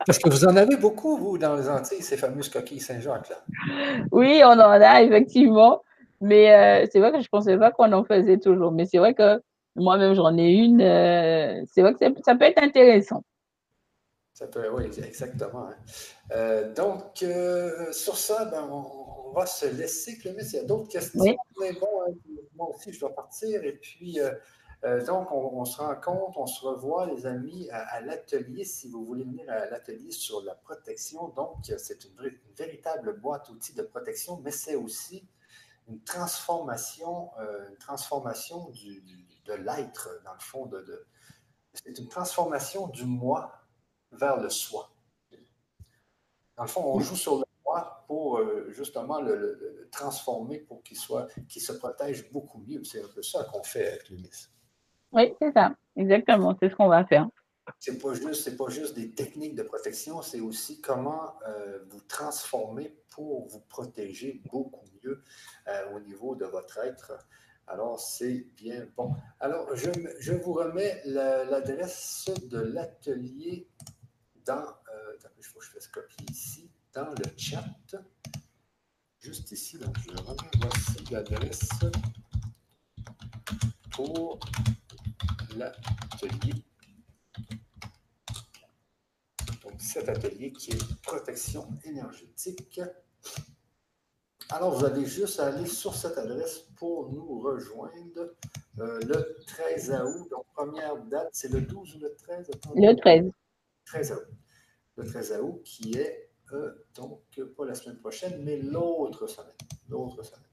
Parce 0.05 0.19
que 0.19 0.29
vous 0.29 0.45
en 0.45 0.55
avez 0.57 0.75
beaucoup, 0.75 1.17
vous, 1.17 1.37
dans 1.37 1.55
les 1.55 1.69
Antilles, 1.69 2.01
ces 2.01 2.17
fameuses 2.17 2.49
coquilles 2.49 2.81
Saint-Jacques-là. 2.81 3.37
Oui, 4.11 4.41
on 4.43 4.51
en 4.51 4.59
a, 4.59 5.01
effectivement. 5.01 5.81
Mais 6.19 6.53
euh, 6.53 6.87
c'est 6.91 6.99
vrai 6.99 7.11
que 7.11 7.17
je 7.17 7.23
ne 7.23 7.29
pensais 7.29 7.57
pas 7.57 7.71
qu'on 7.71 7.91
en 7.93 8.03
faisait 8.03 8.37
toujours. 8.37 8.71
Mais 8.71 8.85
c'est 8.85 8.97
vrai 8.97 9.13
que 9.13 9.41
moi-même, 9.75 10.13
j'en 10.13 10.37
ai 10.37 10.51
une. 10.51 10.81
Euh, 10.81 11.63
c'est 11.73 11.81
vrai 11.81 11.93
que 11.93 11.99
ça 12.25 12.35
peut 12.35 12.45
être 12.45 12.61
intéressant. 12.61 13.23
Ça 14.33 14.47
peut, 14.47 14.67
oui, 14.73 14.85
exactement. 14.85 15.69
Hein. 15.69 16.63
donc, 16.75 17.23
sur 17.91 18.17
ça, 18.17 18.45
ben, 18.45 18.67
on, 18.69 18.83
on 19.02 19.02
va 19.33 19.45
se 19.45 19.65
laisser, 19.65 20.17
Clément, 20.17 20.39
s'il 20.39 20.59
y 20.59 20.59
a 20.59 20.63
d'autres 20.63 20.89
questions. 20.89 21.35
Mais 21.59 21.73
bon, 21.73 22.01
hein, 22.07 22.13
moi 22.55 22.69
aussi, 22.69 22.93
je 22.93 22.99
dois 22.99 23.13
partir. 23.13 23.63
Et 23.63 23.73
puis, 23.73 24.19
euh, 24.19 24.31
euh, 24.85 25.05
donc, 25.05 25.31
on, 25.31 25.63
se 25.65 25.77
rend 25.77 25.95
compte, 25.95 26.35
on 26.35 26.45
se 26.45 26.65
revoit, 26.65 27.05
les 27.05 27.25
amis, 27.25 27.69
à, 27.71 28.01
l'atelier, 28.01 28.65
si 28.65 28.89
vous 28.89 29.05
voulez 29.05 29.23
venir 29.23 29.49
à 29.49 29.65
l'atelier 29.67 30.11
sur 30.11 30.41
la 30.43 30.55
protection. 30.55 31.29
Donc, 31.29 31.57
c'est 31.77 32.03
une, 32.05 32.37
véritable 32.57 33.19
boîte 33.19 33.49
outils 33.49 33.73
de 33.73 33.83
protection, 33.83 34.41
mais 34.43 34.51
c'est 34.51 34.75
aussi 34.75 35.27
une 35.87 36.01
transformation, 36.03 37.31
euh, 37.39 37.69
une 37.69 37.77
transformation 37.77 38.69
du, 38.71 39.03
de 39.45 39.53
l'être, 39.53 40.09
dans 40.25 40.33
le 40.33 40.39
fond. 40.39 40.65
De, 40.65 41.07
c'est 41.73 41.97
une 41.97 42.09
transformation 42.09 42.87
du 42.87 43.05
moi 43.05 43.53
vers 44.11 44.37
le 44.37 44.49
soi. 44.49 44.89
Dans 46.55 46.63
le 46.63 46.69
fond, 46.69 46.83
on 46.85 46.99
joue 46.99 47.15
sur 47.15 47.37
le 47.39 47.45
pour 48.07 48.37
euh, 48.37 48.67
justement 48.71 49.21
le, 49.21 49.87
transformer 49.91 50.59
pour 50.59 50.83
qu'il 50.83 50.97
soit, 50.97 51.27
qu'il 51.47 51.61
se 51.61 51.71
protège 51.73 52.31
beaucoup 52.31 52.63
mieux. 52.67 52.83
C'est 52.83 53.01
un 53.03 53.07
peu 53.13 53.21
ça 53.21 53.43
qu'on 53.51 53.63
fait 53.63 53.87
avec 53.87 54.09
l'UNIS. 54.09 54.49
Oui, 55.11 55.33
c'est 55.39 55.51
ça, 55.53 55.75
exactement, 55.95 56.57
c'est 56.59 56.69
ce 56.69 56.75
qu'on 56.75 56.87
va 56.87 57.05
faire. 57.05 57.27
C'est 57.79 58.01
pas 58.01 58.13
juste, 58.13 58.43
c'est 58.43 58.57
pas 58.57 58.69
juste 58.69 58.95
des 58.95 59.11
techniques 59.11 59.55
de 59.55 59.63
protection, 59.63 60.21
c'est 60.21 60.41
aussi 60.41 60.81
comment 60.81 61.35
euh, 61.47 61.79
vous 61.89 62.01
transformer 62.01 62.93
pour 63.09 63.47
vous 63.47 63.61
protéger 63.61 64.41
beaucoup 64.51 64.85
mieux 65.03 65.23
euh, 65.67 65.95
au 65.95 65.99
niveau 65.99 66.35
de 66.35 66.45
votre 66.45 66.79
être. 66.79 67.13
Alors, 67.67 67.99
c'est 67.99 68.47
bien 68.57 68.85
bon. 68.97 69.13
Alors, 69.39 69.73
je, 69.75 69.89
je 70.19 70.33
vous 70.33 70.53
remets 70.53 71.01
l'adresse 71.05 72.29
de 72.49 72.59
l'atelier 72.59 73.69
dans. 74.45 74.65
il 75.37 75.45
faut 75.45 75.59
que 75.59 75.65
je 75.65 75.71
fasse 75.71 75.87
copier 75.87 76.25
ici 76.29 76.72
dans 76.93 77.09
le 77.09 77.25
chat. 77.37 77.65
Juste 79.19 79.51
ici, 79.51 79.77
donc 79.77 79.97
je 79.99 80.15
remets 80.21 80.51
voici 80.59 81.11
l'adresse 81.11 81.69
pour 83.91 84.39
l'atelier. 85.55 86.53
Donc, 89.63 89.73
cet 89.79 90.09
atelier 90.09 90.51
qui 90.51 90.71
est 90.71 91.01
protection 91.01 91.67
énergétique. 91.83 92.81
Alors, 94.49 94.77
vous 94.77 94.85
avez 94.85 95.05
juste 95.05 95.39
aller 95.39 95.65
sur 95.65 95.95
cette 95.95 96.17
adresse 96.17 96.65
pour 96.75 97.11
nous 97.11 97.39
rejoindre 97.39 98.35
euh, 98.79 98.99
le 99.01 99.37
13 99.47 99.91
août. 99.91 100.27
Donc, 100.29 100.45
première 100.53 100.97
date, 101.05 101.29
c'est 101.31 101.51
le 101.51 101.61
12 101.61 101.95
ou 101.95 101.99
le 101.99 102.13
13? 102.13 102.51
Le 102.75 102.93
13. 102.93 103.31
13 103.85 104.11
août. 104.11 104.37
Le 104.97 105.05
13 105.05 105.39
août 105.41 105.61
qui 105.63 105.97
est 105.97 106.22
donc 106.95 107.21
pas 107.57 107.65
la 107.65 107.75
semaine 107.75 107.97
prochaine, 107.97 108.43
mais 108.43 108.57
l'autre 108.57 109.27
semaine. 109.27 109.53
L'autre 109.89 110.23
semaine. 110.23 110.43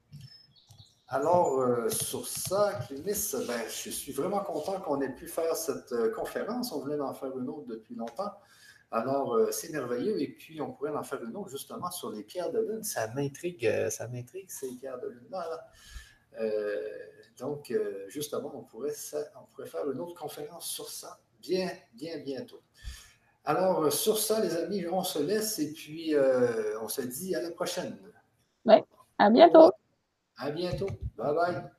Alors, 1.13 1.61
euh, 1.61 1.89
sur 1.89 2.29
ça, 2.29 2.79
Clénis, 2.87 3.33
ben, 3.49 3.61
je 3.69 3.91
suis 3.91 4.13
vraiment 4.13 4.45
content 4.45 4.81
qu'on 4.81 5.01
ait 5.01 5.13
pu 5.13 5.27
faire 5.27 5.57
cette 5.57 5.91
euh, 5.91 6.13
conférence. 6.13 6.71
On 6.71 6.79
voulait 6.79 7.01
en 7.01 7.13
faire 7.13 7.37
une 7.37 7.49
autre 7.49 7.67
depuis 7.67 7.97
longtemps. 7.97 8.31
Alors, 8.93 9.35
euh, 9.35 9.51
c'est 9.51 9.71
merveilleux. 9.71 10.23
Et 10.23 10.29
puis, 10.29 10.61
on 10.61 10.71
pourrait 10.71 10.93
en 10.93 11.03
faire 11.03 11.21
une 11.25 11.37
autre 11.37 11.49
justement 11.49 11.91
sur 11.91 12.13
les 12.13 12.23
pierres 12.23 12.53
de 12.53 12.61
lune. 12.61 12.85
Ça 12.85 13.09
m'intrigue, 13.09 13.69
ça 13.91 14.07
m'intrigue 14.07 14.49
ces 14.49 14.69
pierres 14.77 15.01
de 15.01 15.09
lune-là. 15.09 15.67
donc, 17.41 17.75
justement, 18.07 18.53
on 18.55 18.63
pourrait, 18.63 18.95
on 19.35 19.47
pourrait 19.53 19.67
faire 19.67 19.91
une 19.91 19.99
autre 19.99 20.15
conférence 20.15 20.71
sur 20.71 20.89
ça 20.89 21.19
bien, 21.41 21.73
bien 21.93 22.19
bientôt. 22.19 22.63
Alors, 23.45 23.85
euh, 23.85 23.91
sur 23.91 24.19
ça, 24.19 24.41
les 24.41 24.57
amis, 24.57 24.87
on 24.87 25.03
se 25.03 25.19
laisse 25.19 25.59
et 25.59 25.73
puis 25.73 26.15
euh, 26.15 26.79
on 26.83 26.89
se 26.89 27.01
dit 27.03 27.35
à 27.35 27.43
la 27.43 27.51
prochaine. 27.51 27.99
Oui, 28.67 28.77
à 29.19 29.31
bientôt. 29.31 29.73
À 30.37 30.51
bientôt. 30.51 30.89
Bye 31.17 31.35
bye. 31.35 31.71